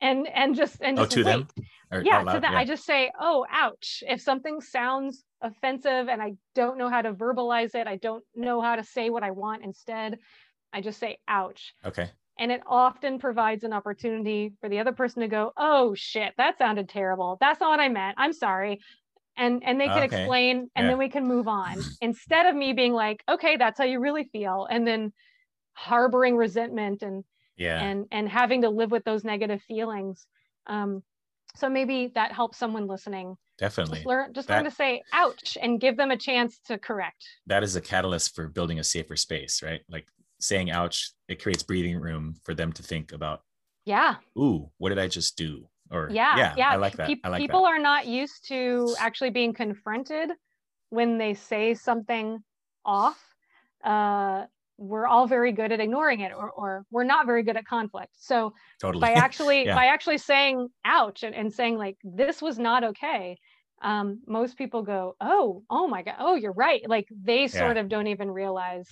And 0.00 0.28
and 0.28 0.54
just 0.54 0.80
and 0.80 0.98
oh, 0.98 1.02
just 1.02 1.12
to 1.12 1.24
wait. 1.24 1.24
them? 1.24 1.48
Or 1.90 2.02
Yeah, 2.04 2.20
to 2.20 2.24
loud? 2.26 2.42
that 2.42 2.56
I 2.56 2.64
just 2.64 2.84
say, 2.84 3.10
oh, 3.18 3.46
ouch. 3.50 4.04
If 4.06 4.20
something 4.20 4.60
sounds 4.60 5.24
offensive 5.40 6.08
and 6.08 6.22
I 6.22 6.34
don't 6.54 6.78
know 6.78 6.88
how 6.88 7.02
to 7.02 7.12
verbalize 7.12 7.74
it, 7.74 7.86
I 7.86 7.96
don't 7.96 8.22
know 8.34 8.60
how 8.60 8.76
to 8.76 8.84
say 8.84 9.10
what 9.10 9.22
I 9.22 9.30
want 9.32 9.64
instead, 9.64 10.18
I 10.72 10.80
just 10.80 11.00
say 11.00 11.18
ouch 11.26 11.74
Okay. 11.84 12.10
and 12.38 12.52
it 12.52 12.62
often 12.66 13.18
provides 13.18 13.64
an 13.64 13.72
opportunity 13.72 14.52
for 14.60 14.68
the 14.68 14.78
other 14.78 14.92
person 14.92 15.22
to 15.22 15.28
go 15.28 15.52
oh 15.56 15.94
shit 15.94 16.32
that 16.36 16.56
sounded 16.58 16.88
terrible 16.88 17.36
that's 17.40 17.60
not 17.60 17.70
what 17.70 17.80
i 17.80 17.88
meant 17.88 18.14
i'm 18.18 18.32
sorry 18.32 18.80
and 19.36 19.62
and 19.64 19.80
they 19.80 19.88
can 19.88 20.02
Okay. 20.04 20.04
explain 20.04 20.70
and 20.76 20.84
Yeah. 20.84 20.90
then 20.90 20.98
we 20.98 21.08
can 21.08 21.26
move 21.26 21.48
on 21.48 21.82
instead 22.00 22.46
of 22.46 22.54
me 22.54 22.72
being 22.72 22.92
like 22.92 23.22
okay 23.28 23.56
that's 23.56 23.78
how 23.78 23.84
you 23.84 24.00
really 24.00 24.24
feel 24.24 24.66
and 24.70 24.86
then 24.86 25.12
harboring 25.74 26.36
resentment 26.36 27.02
and 27.02 27.24
Yeah. 27.58 27.82
and 27.82 28.06
and 28.10 28.28
having 28.28 28.62
to 28.62 28.70
live 28.70 28.90
with 28.90 29.04
those 29.04 29.24
negative 29.24 29.60
feelings 29.62 30.26
um 30.66 31.02
so 31.56 31.68
maybe 31.68 32.12
that 32.14 32.32
helps 32.32 32.56
someone 32.56 32.86
listening 32.86 33.36
definitely. 33.58 33.98
just 33.98 34.06
learn 34.06 34.32
just 34.32 34.48
learn 34.48 34.64
to 34.64 34.70
say 34.70 35.02
ouch 35.12 35.58
and 35.60 35.80
give 35.80 35.96
them 35.96 36.10
a 36.10 36.16
chance 36.16 36.60
to 36.66 36.78
correct 36.78 37.26
that 37.46 37.62
is 37.62 37.74
a 37.74 37.80
catalyst 37.80 38.34
for 38.34 38.48
building 38.48 38.78
a 38.78 38.84
safer 38.84 39.16
space, 39.16 39.62
right? 39.62 39.80
Like 39.90 40.06
saying 40.40 40.70
ouch, 40.70 41.10
it 41.28 41.42
creates 41.42 41.62
breathing 41.62 41.98
room 41.98 42.36
for 42.44 42.54
them 42.54 42.72
to 42.72 42.82
think 42.82 43.12
about, 43.12 43.42
yeah 43.84 44.16
ooh, 44.38 44.70
what 44.78 44.90
did 44.90 44.98
I 44.98 45.08
just 45.08 45.36
do? 45.36 45.68
Or 45.90 46.08
yeah 46.12 46.54
yeah, 46.56 46.70
I 46.70 46.76
like 46.76 46.96
that. 46.96 47.08
Peop- 47.08 47.20
I 47.24 47.28
like 47.28 47.40
people 47.40 47.62
that. 47.62 47.68
are 47.68 47.78
not 47.78 48.06
used 48.06 48.46
to 48.48 48.94
actually 49.00 49.30
being 49.30 49.52
confronted 49.52 50.30
when 50.90 51.18
they 51.18 51.34
say 51.34 51.74
something 51.74 52.38
off 52.84 53.18
uh 53.84 54.44
we're 54.78 55.06
all 55.06 55.26
very 55.26 55.50
good 55.52 55.72
at 55.72 55.80
ignoring 55.80 56.20
it 56.20 56.32
or, 56.32 56.50
or 56.50 56.86
we're 56.90 57.04
not 57.04 57.26
very 57.26 57.42
good 57.42 57.56
at 57.56 57.66
conflict. 57.66 58.12
So 58.16 58.54
Totally. 58.80 59.00
by 59.00 59.12
actually 59.12 59.66
Yeah. 59.66 59.74
by 59.74 59.86
actually 59.86 60.18
saying 60.18 60.68
ouch 60.84 61.24
and, 61.24 61.34
and 61.34 61.52
saying 61.52 61.76
like 61.76 61.96
this 62.04 62.40
was 62.40 62.58
not 62.58 62.84
okay 62.84 63.36
um 63.82 64.20
most 64.26 64.56
people 64.56 64.82
go 64.82 65.14
oh 65.20 65.62
oh 65.70 65.86
my 65.88 66.02
god 66.02 66.16
oh 66.20 66.34
you're 66.36 66.52
right. 66.52 66.88
Like 66.88 67.08
they 67.10 67.48
sort 67.48 67.76
of 67.76 67.88
don't 67.88 68.06
even 68.06 68.30
realize 68.30 68.88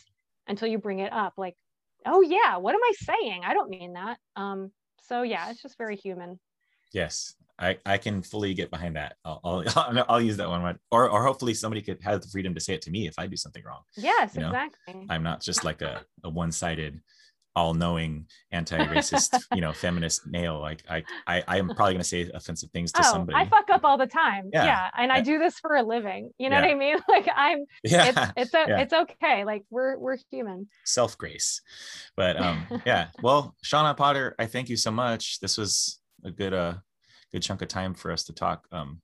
until 0.48 0.68
you 0.68 0.78
bring 0.78 0.98
it 0.98 1.12
up 1.12 1.34
like 1.36 1.54
oh 2.04 2.20
yeah 2.20 2.56
what 2.58 2.74
am 2.74 2.80
i 2.82 2.92
saying? 2.94 3.42
I 3.44 3.54
don't 3.54 3.70
mean 3.70 3.94
that. 3.94 4.18
Um 4.34 4.72
so 5.02 5.22
yeah 5.22 5.50
it's 5.50 5.62
just 5.62 5.78
very 5.78 5.96
human 5.96 6.40
yes. 6.92 7.34
I, 7.58 7.78
I 7.86 7.96
can 7.96 8.20
fully 8.22 8.52
get 8.52 8.70
behind 8.70 8.96
that. 8.96 9.16
I'll, 9.24 9.40
I'll, 9.42 10.04
I'll 10.10 10.20
use 10.20 10.36
that 10.36 10.48
one. 10.48 10.78
Or, 10.90 11.08
or 11.08 11.24
hopefully 11.24 11.54
somebody 11.54 11.80
could 11.80 12.02
have 12.02 12.20
the 12.20 12.28
freedom 12.28 12.54
to 12.54 12.60
say 12.60 12.74
it 12.74 12.82
to 12.82 12.90
me 12.90 13.06
if 13.06 13.14
I 13.18 13.26
do 13.26 13.36
something 13.36 13.62
wrong. 13.64 13.80
yes 13.96 14.34
You 14.34 14.42
know, 14.42 14.48
exactly 14.48 15.06
I'm 15.08 15.22
not 15.22 15.40
just 15.40 15.64
like 15.64 15.80
a, 15.80 16.02
a 16.22 16.28
one-sided, 16.28 17.00
all-knowing, 17.54 18.26
anti-racist, 18.52 19.42
you 19.54 19.62
know, 19.62 19.72
feminist 19.72 20.26
male. 20.26 20.60
Like 20.60 20.82
I, 20.90 21.02
I, 21.26 21.42
I'm 21.48 21.68
probably 21.68 21.94
going 21.94 21.98
to 22.02 22.04
say 22.04 22.30
offensive 22.34 22.70
things 22.72 22.92
to 22.92 23.00
oh 23.00 23.10
somebody. 23.10 23.38
i 23.38 23.48
fuck 23.48 23.70
up 23.70 23.82
all 23.84 23.96
the 23.96 24.06
time 24.06 24.50
Yeah. 24.52 24.64
yeah, 24.66 24.90
and 24.98 25.10
i 25.10 25.16
I- 25.16 25.20
do 25.22 25.38
this 25.38 25.58
for 25.58 25.76
a 25.76 25.82
living 25.82 26.30
you 26.36 26.50
know 26.50 26.56
Yeah. 26.58 26.62
what 26.66 26.70
i 26.72 26.74
mean 26.74 26.98
like 27.08 27.26
i'm 27.34 27.64
yeah. 27.82 28.08
it's 28.08 28.32
it's 28.36 28.54
a, 28.54 28.64
Yeah. 28.68 28.80
it's 28.80 28.92
okay 28.92 29.46
like 29.46 29.62
we're 29.70 29.96
we're 29.96 30.18
human 30.30 30.68
self 30.84 31.16
grace. 31.16 31.62
But 32.16 32.38
um, 32.38 32.66
yeah. 32.84 33.08
Well, 33.22 33.54
Shawna 33.64 33.96
Potter, 33.96 34.34
I 34.38 34.44
thank 34.46 34.68
you 34.68 34.76
so 34.76 34.90
much. 34.90 35.40
This 35.40 35.56
was 35.56 35.98
a 36.26 36.30
good 36.30 36.52
uh 36.52 36.74
good 37.32 37.42
chunk 37.42 37.62
of 37.62 37.68
time 37.68 37.94
for 37.94 38.12
us 38.12 38.24
to 38.24 38.32
talk. 38.34 38.66
Um, 38.72 39.00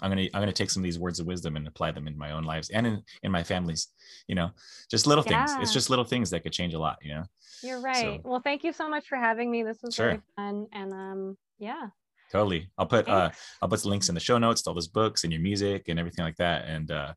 I'm 0.00 0.10
gonna 0.10 0.26
I'm 0.34 0.42
gonna 0.42 0.52
take 0.52 0.70
some 0.70 0.82
of 0.82 0.84
these 0.84 0.98
words 0.98 1.18
of 1.20 1.26
wisdom 1.26 1.56
and 1.56 1.66
apply 1.66 1.90
them 1.92 2.06
in 2.06 2.16
my 2.16 2.32
own 2.32 2.44
lives 2.44 2.70
and 2.70 2.86
in 2.86 3.02
in 3.22 3.32
my 3.32 3.42
family's. 3.42 3.88
You 4.28 4.34
know, 4.34 4.50
just 4.90 5.06
little 5.06 5.24
things. 5.24 5.50
It's 5.60 5.72
just 5.72 5.90
little 5.90 6.04
things 6.04 6.30
that 6.30 6.40
could 6.42 6.52
change 6.52 6.74
a 6.74 6.78
lot. 6.78 6.98
You 7.02 7.14
know, 7.14 7.24
You're 7.62 7.80
right. 7.80 7.96
So- 7.96 8.20
well, 8.24 8.40
thank 8.40 8.62
you 8.64 8.72
so 8.72 8.88
much 8.88 9.06
for 9.08 9.16
having 9.16 9.50
me. 9.50 9.62
This 9.62 9.78
was 9.82 9.94
Sure. 9.94 10.06
really 10.08 10.20
fun. 10.36 10.66
And 10.72 10.92
um, 10.92 11.38
yeah. 11.58 11.88
totally. 12.30 12.70
I'll 12.78 12.86
put 12.86 13.08
uh. 13.08 13.30
I'll 13.62 13.68
put 13.68 13.82
the 13.82 13.88
links 13.88 14.08
in 14.08 14.14
the 14.14 14.20
show 14.20 14.38
notes 14.38 14.62
to 14.62 14.70
all 14.70 14.74
those 14.74 14.88
books 14.88 15.24
and 15.24 15.32
your 15.32 15.42
music 15.42 15.88
and 15.88 15.98
everything 15.98 16.24
like 16.24 16.36
that. 16.36 16.66
And 16.66 16.90
uh, 16.90 17.14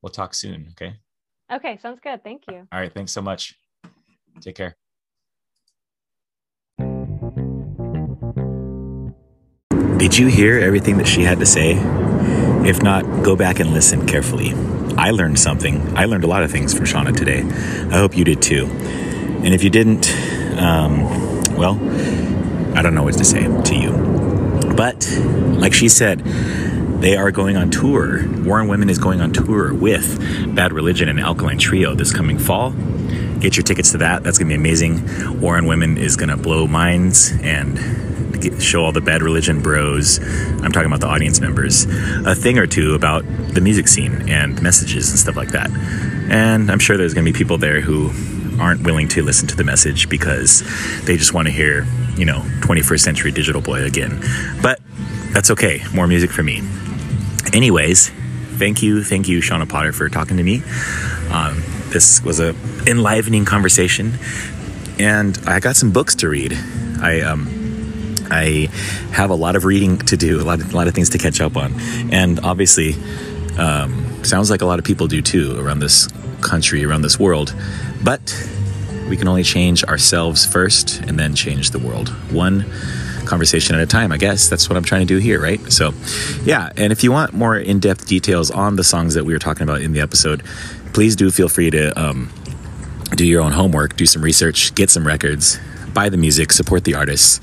we'll 0.00 0.10
talk 0.10 0.32
soon. 0.34 0.68
Okay. 0.72 0.94
Okay, 1.52 1.76
sounds 1.76 2.00
good. 2.00 2.24
Thank 2.24 2.44
you. 2.48 2.66
All 2.72 2.80
right. 2.80 2.92
Thanks 2.92 3.12
so 3.12 3.22
much. 3.22 3.54
Take 4.40 4.56
care. 4.56 4.76
Did 9.98 10.18
you 10.18 10.26
hear 10.26 10.58
everything 10.58 10.98
that 10.98 11.06
she 11.06 11.22
had 11.22 11.38
to 11.38 11.46
say? 11.46 11.72
If 12.68 12.82
not, 12.82 13.02
go 13.22 13.34
back 13.34 13.60
and 13.60 13.72
listen 13.72 14.06
carefully. 14.06 14.52
I 14.98 15.10
learned 15.10 15.38
something. 15.38 15.96
I 15.96 16.04
learned 16.04 16.24
a 16.24 16.26
lot 16.26 16.42
of 16.42 16.50
things 16.50 16.74
from 16.74 16.84
Shawna 16.84 17.16
today. 17.16 17.40
I 17.90 17.98
hope 17.98 18.14
you 18.14 18.22
did 18.22 18.42
too. 18.42 18.66
And 18.66 19.54
if 19.54 19.64
you 19.64 19.70
didn't, 19.70 20.10
um, 20.58 21.00
well, 21.56 21.76
I 22.76 22.82
don't 22.82 22.94
know 22.94 23.04
what 23.04 23.14
to 23.14 23.24
say 23.24 23.44
to 23.44 23.74
you. 23.74 23.92
But 24.76 25.10
like 25.58 25.72
she 25.72 25.88
said, 25.88 26.20
they 27.00 27.16
are 27.16 27.30
going 27.30 27.56
on 27.56 27.70
tour. 27.70 28.28
War 28.42 28.60
on 28.60 28.68
Women 28.68 28.90
is 28.90 28.98
going 28.98 29.22
on 29.22 29.32
tour 29.32 29.72
with 29.72 30.54
Bad 30.54 30.74
Religion 30.74 31.08
and 31.08 31.18
Alkaline 31.18 31.58
Trio 31.58 31.94
this 31.94 32.12
coming 32.12 32.38
fall. 32.38 32.72
Get 33.40 33.56
your 33.56 33.64
tickets 33.64 33.92
to 33.92 33.98
that. 33.98 34.22
That's 34.24 34.36
going 34.38 34.48
to 34.48 34.54
be 34.54 34.58
amazing. 34.58 35.40
War 35.40 35.56
on 35.56 35.66
Women 35.66 35.96
is 35.96 36.16
going 36.16 36.28
to 36.28 36.36
blow 36.36 36.66
minds 36.66 37.32
and 37.40 37.78
show 38.60 38.84
all 38.84 38.92
the 38.92 39.00
Bad 39.00 39.22
Religion 39.22 39.60
bros. 39.60 40.18
I'm 40.18 40.72
talking 40.72 40.86
about 40.86 41.00
the 41.00 41.08
audience 41.08 41.40
members. 41.40 41.84
A 42.24 42.34
thing 42.34 42.58
or 42.58 42.66
two 42.66 42.94
about 42.94 43.24
the 43.26 43.60
music 43.60 43.88
scene 43.88 44.28
and 44.28 44.60
messages 44.62 45.10
and 45.10 45.18
stuff 45.18 45.36
like 45.36 45.50
that. 45.50 45.70
And 46.30 46.70
I'm 46.70 46.78
sure 46.78 46.96
there's 46.96 47.14
going 47.14 47.24
to 47.24 47.32
be 47.32 47.36
people 47.36 47.58
there 47.58 47.80
who 47.80 48.10
aren't 48.60 48.82
willing 48.82 49.08
to 49.08 49.22
listen 49.22 49.48
to 49.48 49.56
the 49.56 49.64
message 49.64 50.08
because 50.08 50.62
they 51.04 51.16
just 51.16 51.34
want 51.34 51.46
to 51.46 51.52
hear, 51.52 51.86
you 52.16 52.24
know, 52.24 52.40
21st 52.60 53.00
century 53.00 53.30
digital 53.30 53.60
boy 53.60 53.82
again. 53.84 54.20
But 54.62 54.80
that's 55.32 55.50
okay. 55.50 55.82
More 55.94 56.06
music 56.06 56.30
for 56.30 56.42
me. 56.42 56.62
Anyways, 57.52 58.10
thank 58.58 58.82
you, 58.82 59.04
thank 59.04 59.28
you, 59.28 59.40
Shawna 59.40 59.68
Potter, 59.68 59.92
for 59.92 60.08
talking 60.08 60.36
to 60.38 60.42
me. 60.42 60.62
Um, 61.30 61.62
this 61.90 62.22
was 62.22 62.40
a 62.40 62.54
enlivening 62.86 63.44
conversation, 63.44 64.18
and 64.98 65.38
I 65.46 65.60
got 65.60 65.76
some 65.76 65.92
books 65.92 66.14
to 66.16 66.28
read. 66.28 66.52
I 67.00 67.20
um, 67.20 67.65
I 68.30 68.68
have 69.12 69.30
a 69.30 69.34
lot 69.34 69.56
of 69.56 69.64
reading 69.64 69.98
to 69.98 70.16
do, 70.16 70.40
a 70.40 70.44
lot, 70.44 70.60
of, 70.60 70.72
a 70.72 70.76
lot 70.76 70.88
of 70.88 70.94
things 70.94 71.10
to 71.10 71.18
catch 71.18 71.40
up 71.40 71.56
on, 71.56 71.74
and 72.12 72.40
obviously, 72.40 72.94
um, 73.58 74.24
sounds 74.24 74.50
like 74.50 74.62
a 74.62 74.66
lot 74.66 74.78
of 74.78 74.84
people 74.84 75.06
do 75.06 75.22
too 75.22 75.58
around 75.58 75.80
this 75.80 76.08
country, 76.40 76.84
around 76.84 77.02
this 77.02 77.18
world. 77.18 77.54
But 78.02 78.20
we 79.08 79.16
can 79.16 79.28
only 79.28 79.42
change 79.42 79.84
ourselves 79.84 80.44
first, 80.44 81.00
and 81.02 81.18
then 81.18 81.34
change 81.34 81.70
the 81.70 81.78
world. 81.78 82.08
One 82.32 82.66
conversation 83.26 83.74
at 83.74 83.82
a 83.82 83.86
time, 83.86 84.12
I 84.12 84.16
guess. 84.16 84.48
That's 84.48 84.68
what 84.68 84.76
I'm 84.76 84.84
trying 84.84 85.06
to 85.06 85.14
do 85.14 85.18
here, 85.18 85.40
right? 85.40 85.60
So, 85.72 85.92
yeah. 86.44 86.70
And 86.76 86.92
if 86.92 87.04
you 87.04 87.12
want 87.12 87.32
more 87.32 87.56
in 87.56 87.80
depth 87.80 88.06
details 88.06 88.50
on 88.50 88.76
the 88.76 88.84
songs 88.84 89.14
that 89.14 89.24
we 89.24 89.32
were 89.32 89.38
talking 89.38 89.64
about 89.64 89.82
in 89.82 89.92
the 89.92 90.00
episode, 90.00 90.42
please 90.92 91.16
do 91.16 91.30
feel 91.30 91.48
free 91.48 91.70
to 91.70 91.98
um, 92.00 92.30
do 93.16 93.26
your 93.26 93.42
own 93.42 93.52
homework, 93.52 93.96
do 93.96 94.06
some 94.06 94.22
research, 94.22 94.74
get 94.74 94.90
some 94.90 95.06
records, 95.06 95.58
buy 95.96 96.10
the 96.10 96.18
music, 96.18 96.52
support 96.52 96.84
the 96.84 96.94
artists. 96.94 97.40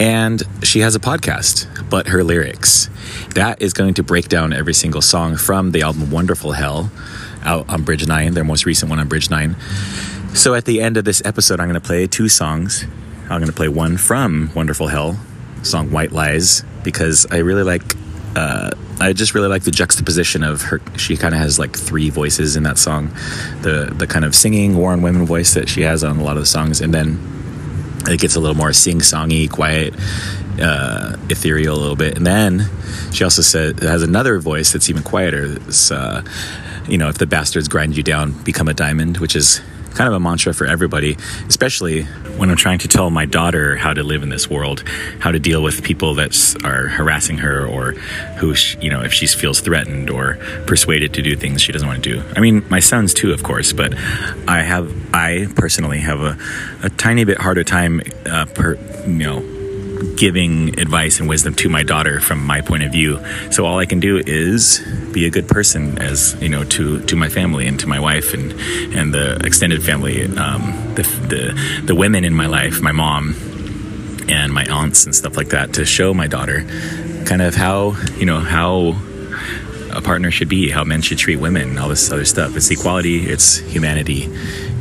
And 0.00 0.42
she 0.62 0.80
has 0.80 0.94
a 0.94 0.98
podcast, 0.98 1.68
But 1.90 2.06
Her 2.06 2.24
Lyrics. 2.24 2.88
That 3.34 3.60
is 3.60 3.74
going 3.74 3.92
to 3.94 4.02
break 4.02 4.28
down 4.28 4.54
every 4.54 4.72
single 4.72 5.02
song 5.02 5.36
from 5.36 5.72
the 5.72 5.82
album 5.82 6.10
Wonderful 6.10 6.52
Hell 6.52 6.90
out 7.44 7.68
on 7.68 7.82
Bridge 7.82 8.06
9, 8.06 8.32
their 8.32 8.42
most 8.42 8.64
recent 8.64 8.88
one 8.88 8.98
on 8.98 9.06
Bridge 9.06 9.28
9. 9.28 9.54
So 10.32 10.54
at 10.54 10.64
the 10.64 10.80
end 10.80 10.96
of 10.96 11.04
this 11.04 11.20
episode, 11.26 11.60
I'm 11.60 11.68
going 11.68 11.78
to 11.78 11.86
play 11.86 12.06
two 12.06 12.30
songs. 12.30 12.86
I'm 13.24 13.38
going 13.38 13.48
to 13.48 13.52
play 13.52 13.68
one 13.68 13.98
from 13.98 14.50
Wonderful 14.54 14.86
Hell, 14.86 15.20
song 15.62 15.90
White 15.90 16.10
Lies, 16.10 16.64
because 16.82 17.26
I 17.30 17.38
really 17.38 17.64
like. 17.64 17.82
Uh, 18.34 18.70
I 19.00 19.12
just 19.12 19.34
really 19.34 19.48
like 19.48 19.64
the 19.64 19.72
juxtaposition 19.72 20.42
of 20.42 20.62
her. 20.62 20.80
She 20.96 21.16
kind 21.16 21.34
of 21.34 21.40
has 21.40 21.58
like 21.58 21.76
three 21.76 22.10
voices 22.10 22.56
in 22.56 22.62
that 22.62 22.78
song, 22.78 23.08
the 23.60 23.92
the 23.94 24.06
kind 24.06 24.24
of 24.24 24.34
singing 24.34 24.76
War 24.76 24.92
on 24.92 25.02
Women 25.02 25.26
voice 25.26 25.52
that 25.54 25.68
she 25.68 25.82
has 25.82 26.02
on 26.04 26.18
a 26.18 26.22
lot 26.22 26.36
of 26.36 26.42
the 26.42 26.46
songs, 26.46 26.80
and 26.80 26.94
then 26.94 27.39
it 28.08 28.20
gets 28.20 28.36
a 28.36 28.40
little 28.40 28.56
more 28.56 28.72
sing-songy, 28.72 29.50
quiet, 29.50 29.94
uh, 30.60 31.16
ethereal 31.28 31.76
a 31.76 31.80
little 31.80 31.96
bit, 31.96 32.16
and 32.16 32.26
then 32.26 32.68
she 33.12 33.24
also 33.24 33.42
said 33.42 33.80
has 33.80 34.02
another 34.02 34.38
voice 34.38 34.72
that's 34.72 34.88
even 34.90 35.02
quieter. 35.02 35.56
It's, 35.66 35.90
uh, 35.90 36.22
you 36.88 36.98
know, 36.98 37.08
if 37.08 37.18
the 37.18 37.26
bastards 37.26 37.68
grind 37.68 37.96
you 37.96 38.02
down, 38.02 38.32
become 38.42 38.68
a 38.68 38.74
diamond, 38.74 39.18
which 39.18 39.36
is 39.36 39.60
kind 39.94 40.08
of 40.08 40.14
a 40.14 40.20
mantra 40.20 40.52
for 40.54 40.66
everybody, 40.66 41.16
especially 41.46 42.04
when 42.36 42.50
I'm 42.50 42.56
trying 42.56 42.78
to 42.80 42.88
tell 42.88 43.10
my 43.10 43.26
daughter 43.26 43.76
how 43.76 43.92
to 43.92 44.02
live 44.02 44.22
in 44.22 44.28
this 44.28 44.48
world, 44.48 44.82
how 45.20 45.30
to 45.30 45.38
deal 45.38 45.62
with 45.62 45.82
people 45.82 46.14
that 46.14 46.56
are 46.64 46.88
harassing 46.88 47.38
her 47.38 47.66
or 47.66 47.92
who, 48.38 48.54
she, 48.54 48.78
you 48.78 48.90
know, 48.90 49.02
if 49.02 49.12
she 49.12 49.26
feels 49.26 49.60
threatened 49.60 50.10
or 50.10 50.38
persuaded 50.66 51.12
to 51.14 51.22
do 51.22 51.36
things 51.36 51.60
she 51.60 51.72
doesn't 51.72 51.86
want 51.86 52.02
to 52.02 52.16
do. 52.16 52.22
I 52.36 52.40
mean, 52.40 52.64
my 52.68 52.80
sons 52.80 53.12
too, 53.12 53.32
of 53.32 53.42
course, 53.42 53.72
but 53.72 53.94
I 54.48 54.62
have, 54.62 54.92
I 55.14 55.48
personally 55.54 55.98
have 55.98 56.20
a, 56.20 56.38
a 56.82 56.90
tiny 56.90 57.24
bit 57.24 57.38
harder 57.38 57.64
time, 57.64 58.00
uh, 58.26 58.46
per, 58.46 58.76
you 59.06 59.08
know, 59.08 59.59
giving 60.16 60.78
advice 60.78 61.20
and 61.20 61.28
wisdom 61.28 61.54
to 61.54 61.68
my 61.68 61.82
daughter 61.82 62.20
from 62.20 62.44
my 62.44 62.60
point 62.60 62.82
of 62.82 62.92
view. 62.92 63.18
So 63.50 63.66
all 63.66 63.78
I 63.78 63.86
can 63.86 64.00
do 64.00 64.18
is 64.18 64.80
be 65.12 65.26
a 65.26 65.30
good 65.30 65.48
person, 65.48 65.98
as 65.98 66.40
you 66.40 66.48
know, 66.48 66.64
to 66.64 67.00
to 67.06 67.16
my 67.16 67.28
family 67.28 67.66
and 67.66 67.78
to 67.80 67.86
my 67.86 67.98
wife 68.00 68.34
and 68.34 68.52
and 68.94 69.14
the 69.14 69.40
extended 69.44 69.82
family, 69.82 70.24
um, 70.36 70.94
the, 70.94 71.02
the 71.28 71.82
the 71.86 71.94
women 71.94 72.24
in 72.24 72.34
my 72.34 72.46
life, 72.46 72.80
my 72.80 72.92
mom 72.92 73.34
and 74.28 74.52
my 74.52 74.64
aunts 74.66 75.04
and 75.04 75.14
stuff 75.14 75.36
like 75.36 75.48
that, 75.48 75.72
to 75.74 75.84
show 75.84 76.14
my 76.14 76.26
daughter 76.26 76.64
kind 77.24 77.42
of 77.42 77.54
how 77.54 77.96
you 78.16 78.26
know 78.26 78.40
how 78.40 78.96
a 79.92 80.00
partner 80.00 80.30
should 80.30 80.48
be, 80.48 80.70
how 80.70 80.84
men 80.84 81.02
should 81.02 81.18
treat 81.18 81.36
women, 81.36 81.76
all 81.78 81.88
this 81.88 82.10
other 82.12 82.24
stuff. 82.24 82.56
It's 82.56 82.70
equality, 82.70 83.26
it's 83.26 83.56
humanity, 83.56 84.28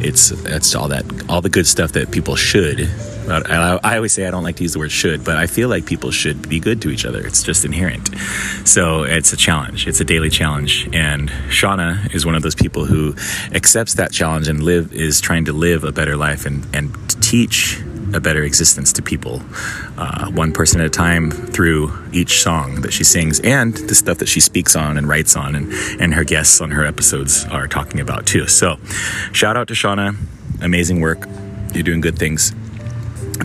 it's 0.02 0.32
it's 0.32 0.76
all 0.76 0.88
that 0.90 1.06
all 1.30 1.42
the 1.42 1.50
good 1.50 1.68
stuff 1.68 1.92
that 1.94 2.12
people 2.12 2.36
should 2.36 2.90
I, 3.30 3.80
I, 3.84 3.96
always 3.98 4.14
say 4.14 4.26
I 4.26 4.32
don't 4.32 4.44
like 4.44 4.56
to 4.58 4.64
use 4.64 4.74
the 4.74 4.80
word 4.80 4.92
should, 4.92 5.24
but 5.24 5.38
I 5.38 5.48
feel 5.48 5.70
like 5.70 5.86
people 5.86 6.12
should 6.12 6.50
be 6.50 6.60
good 6.60 6.82
to 6.82 6.90
each 6.90 7.06
other. 7.06 7.26
It's 7.26 7.44
just 7.44 7.64
inherent. 7.64 8.10
So 8.66 9.04
it's 9.04 9.34
a 9.34 9.38
challenge. 9.38 9.88
It's 9.88 10.00
a 10.00 10.04
daily 10.04 10.30
challenge. 10.30 10.90
And 10.94 11.30
Shawna 11.50 12.14
is 12.14 12.26
one 12.26 12.36
of 12.36 12.42
those 12.42 12.56
people 12.56 12.86
who 12.86 13.16
accepts 13.54 13.96
that 13.96 14.12
challenge 14.12 14.48
and 14.48 14.64
live 14.64 14.94
is 14.94 15.22
trying 15.22 15.46
to 15.46 15.54
live 15.54 15.84
a 15.84 15.92
better 15.92 16.18
life 16.18 16.46
and, 16.46 16.66
and 16.76 16.92
teach 17.22 17.80
a 18.14 18.20
better 18.20 18.44
existence 18.44 18.94
to 18.94 19.02
people, 19.02 19.42
uh, 19.98 20.30
one 20.32 20.52
person 20.52 20.80
at 20.82 20.88
a 20.88 20.90
time 20.90 21.32
through 21.32 21.92
each 22.12 22.42
song 22.42 22.82
that 22.82 22.94
she 22.94 23.04
sings 23.04 23.40
and 23.42 23.76
the 23.76 23.96
stuff 23.96 24.18
that 24.20 24.28
she 24.28 24.40
speaks 24.40 24.76
on 24.76 24.98
and 24.98 25.08
writes 25.08 25.36
on, 25.36 25.56
and, 25.56 25.72
and 26.02 26.14
her 26.14 26.24
guests 26.24 26.62
on 26.62 26.72
her 26.72 26.86
episodes 26.86 27.46
are 27.46 27.68
talking 27.68 28.00
about 28.00 28.26
too. 28.26 28.48
So, 28.48 28.78
shout 29.32 29.58
out 29.58 29.68
to 29.70 29.74
Shawna. 29.74 30.16
Amazing 30.62 31.02
work. 31.02 31.28
You're 31.74 31.84
doing 31.84 32.02
good 32.02 32.18
things. 32.18 32.54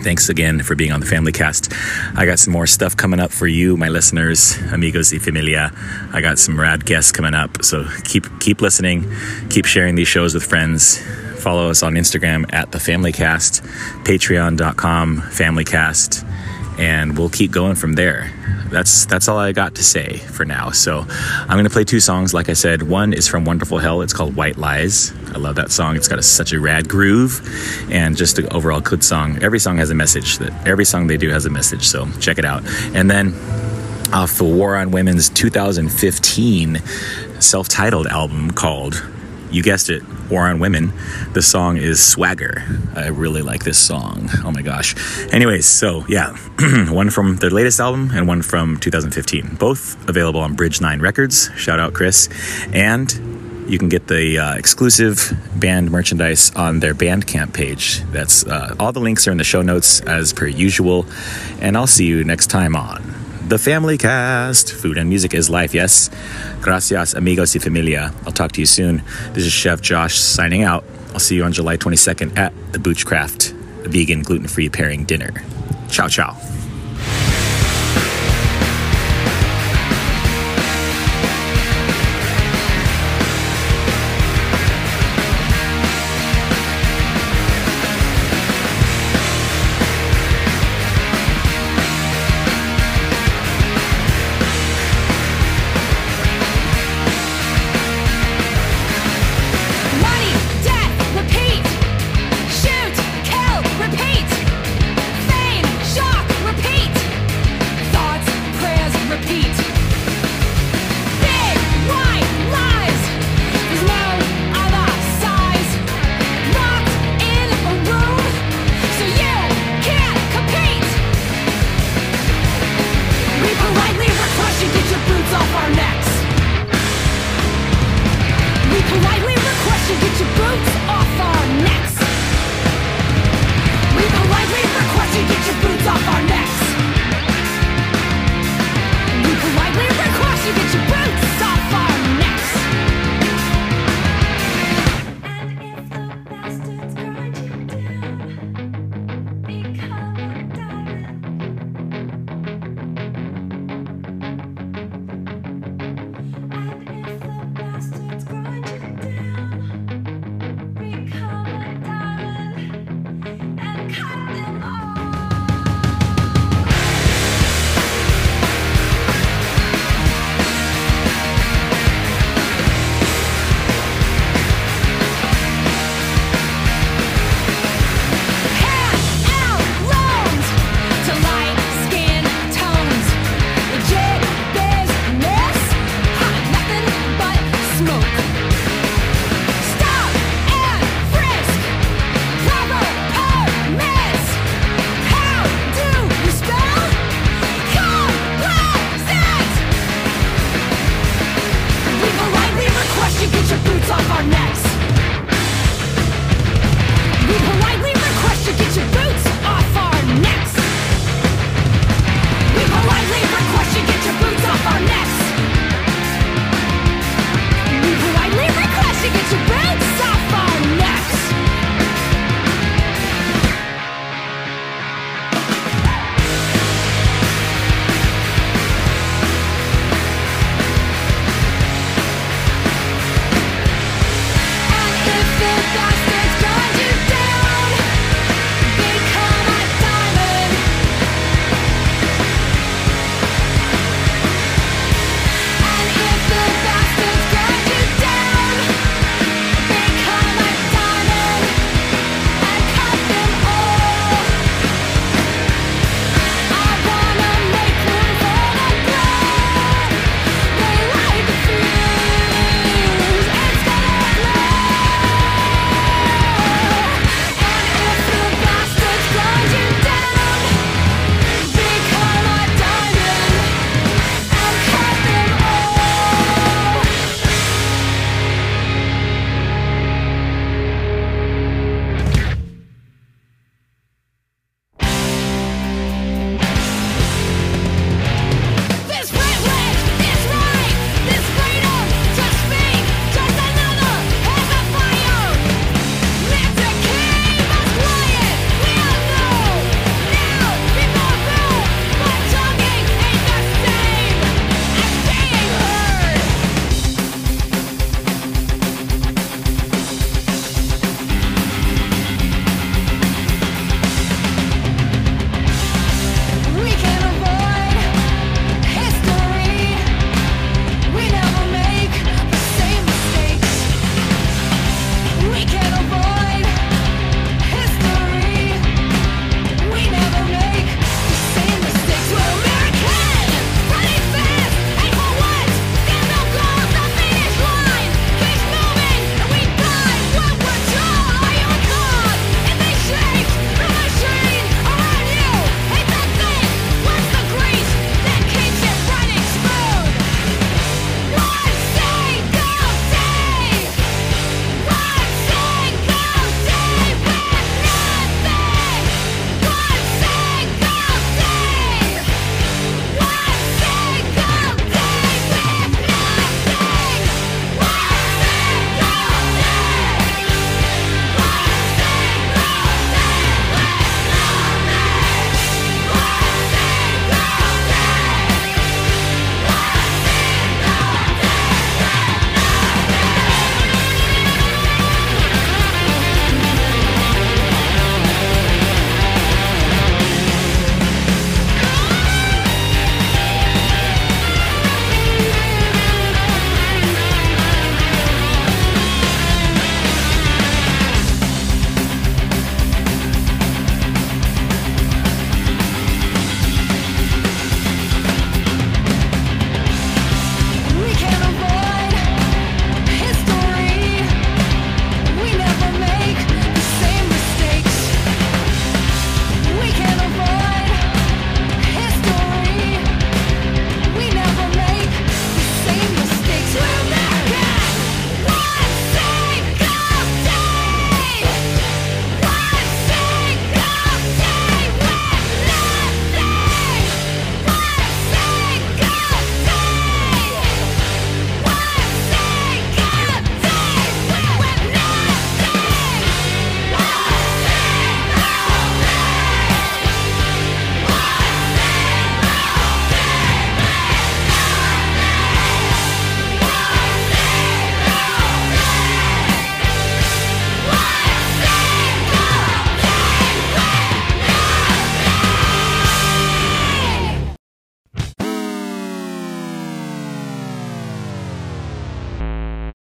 Thanks 0.02 0.28
again 0.28 0.62
for 0.62 0.74
being 0.74 0.92
on 0.92 1.00
the 1.00 1.06
Family 1.06 1.32
Cast. 1.32 1.72
I 2.16 2.26
got 2.26 2.38
some 2.38 2.52
more 2.52 2.66
stuff 2.66 2.96
coming 2.96 3.20
up 3.20 3.30
for 3.30 3.46
you, 3.46 3.76
my 3.76 3.88
listeners, 3.88 4.56
amigos 4.72 5.12
y 5.12 5.18
familia. 5.18 5.72
I 6.12 6.20
got 6.20 6.38
some 6.38 6.60
rad 6.60 6.84
guests 6.84 7.12
coming 7.12 7.34
up, 7.34 7.64
so 7.64 7.86
keep 8.04 8.26
keep 8.40 8.60
listening, 8.60 9.10
keep 9.50 9.64
sharing 9.64 9.94
these 9.94 10.08
shows 10.08 10.34
with 10.34 10.44
friends. 10.44 10.98
Follow 11.42 11.70
us 11.70 11.82
on 11.82 11.94
Instagram 11.94 12.52
at 12.52 12.72
the 12.72 12.80
Family 12.80 13.12
Cast, 13.12 13.62
Patreon.com 14.04 15.18
FamilyCast, 15.20 16.24
and 16.78 17.18
we'll 17.18 17.30
keep 17.30 17.50
going 17.50 17.74
from 17.74 17.94
there 17.94 18.32
that's 18.74 19.06
that's 19.06 19.28
all 19.28 19.38
I 19.38 19.52
got 19.52 19.76
to 19.76 19.84
say 19.84 20.18
for 20.18 20.44
now. 20.44 20.70
So 20.70 21.06
I'm 21.08 21.62
to 21.62 21.70
play 21.70 21.84
two 21.84 22.00
songs. 22.00 22.34
Like 22.34 22.48
I 22.48 22.54
said, 22.54 22.82
one 22.82 23.12
is 23.12 23.28
from 23.28 23.44
Wonderful 23.44 23.78
Hell. 23.78 24.02
It's 24.02 24.12
called 24.12 24.36
White 24.36 24.58
Lies. 24.58 25.12
I 25.32 25.38
love 25.38 25.54
that 25.56 25.70
song. 25.70 25.96
It's 25.96 26.08
got 26.08 26.18
a, 26.18 26.22
such 26.22 26.52
a 26.52 26.60
rad 26.60 26.88
groove 26.88 27.40
and 27.90 28.16
just 28.16 28.38
an 28.38 28.48
overall 28.52 28.80
good 28.80 29.04
song. 29.04 29.42
Every 29.42 29.58
song 29.58 29.78
has 29.78 29.90
a 29.90 29.94
message. 29.94 30.38
That 30.38 30.66
every 30.66 30.84
song 30.84 31.06
they 31.06 31.16
do 31.16 31.30
has 31.30 31.46
a 31.46 31.50
message. 31.50 31.86
So 31.86 32.06
check 32.20 32.38
it 32.38 32.44
out. 32.44 32.62
And 32.94 33.10
then 33.10 33.32
off 34.12 34.36
the 34.36 34.44
War 34.44 34.76
on 34.76 34.90
Women's 34.90 35.28
2015 35.30 36.82
self-titled 37.40 38.06
album 38.08 38.50
called 38.50 39.04
you 39.54 39.62
guessed 39.62 39.88
it, 39.88 40.02
War 40.28 40.48
on 40.48 40.58
Women. 40.58 40.92
The 41.32 41.40
song 41.40 41.76
is 41.76 42.04
Swagger. 42.04 42.64
I 42.96 43.08
really 43.08 43.40
like 43.40 43.62
this 43.62 43.78
song. 43.78 44.28
Oh 44.44 44.50
my 44.50 44.62
gosh. 44.62 44.96
Anyways, 45.32 45.64
so 45.64 46.04
yeah, 46.08 46.36
one 46.90 47.08
from 47.08 47.36
their 47.36 47.50
latest 47.50 47.78
album 47.78 48.10
and 48.12 48.26
one 48.26 48.42
from 48.42 48.78
2015. 48.78 49.54
Both 49.54 50.08
available 50.08 50.40
on 50.40 50.54
Bridge 50.54 50.80
9 50.80 51.00
Records. 51.00 51.50
Shout 51.56 51.78
out 51.78 51.94
Chris. 51.94 52.28
And 52.72 53.12
you 53.68 53.78
can 53.78 53.88
get 53.88 54.08
the 54.08 54.38
uh, 54.38 54.54
exclusive 54.56 55.32
band 55.54 55.90
merchandise 55.90 56.50
on 56.56 56.80
their 56.80 56.94
Bandcamp 56.94 57.54
page. 57.54 58.00
That's 58.10 58.44
uh, 58.44 58.74
all 58.80 58.92
the 58.92 59.00
links 59.00 59.28
are 59.28 59.30
in 59.30 59.38
the 59.38 59.44
show 59.44 59.62
notes 59.62 60.00
as 60.00 60.32
per 60.32 60.48
usual. 60.48 61.06
And 61.60 61.76
I'll 61.76 61.86
see 61.86 62.06
you 62.06 62.24
next 62.24 62.48
time 62.48 62.74
on 62.74 63.13
the 63.48 63.58
Family 63.58 63.98
Cast. 63.98 64.72
Food 64.72 64.98
and 64.98 65.08
music 65.08 65.34
is 65.34 65.50
life, 65.50 65.74
yes. 65.74 66.10
Gracias, 66.60 67.14
amigos 67.14 67.54
y 67.54 67.60
familia. 67.60 68.12
I'll 68.26 68.32
talk 68.32 68.52
to 68.52 68.60
you 68.60 68.66
soon. 68.66 69.02
This 69.32 69.44
is 69.44 69.52
Chef 69.52 69.80
Josh 69.80 70.18
signing 70.18 70.62
out. 70.62 70.84
I'll 71.12 71.20
see 71.20 71.36
you 71.36 71.44
on 71.44 71.52
July 71.52 71.76
22nd 71.76 72.36
at 72.36 72.52
the 72.72 72.78
Boochcraft 72.78 73.52
Vegan 73.86 74.22
Gluten 74.22 74.48
Free 74.48 74.68
Pairing 74.68 75.04
Dinner. 75.04 75.32
Ciao, 75.88 76.08
ciao. 76.08 76.53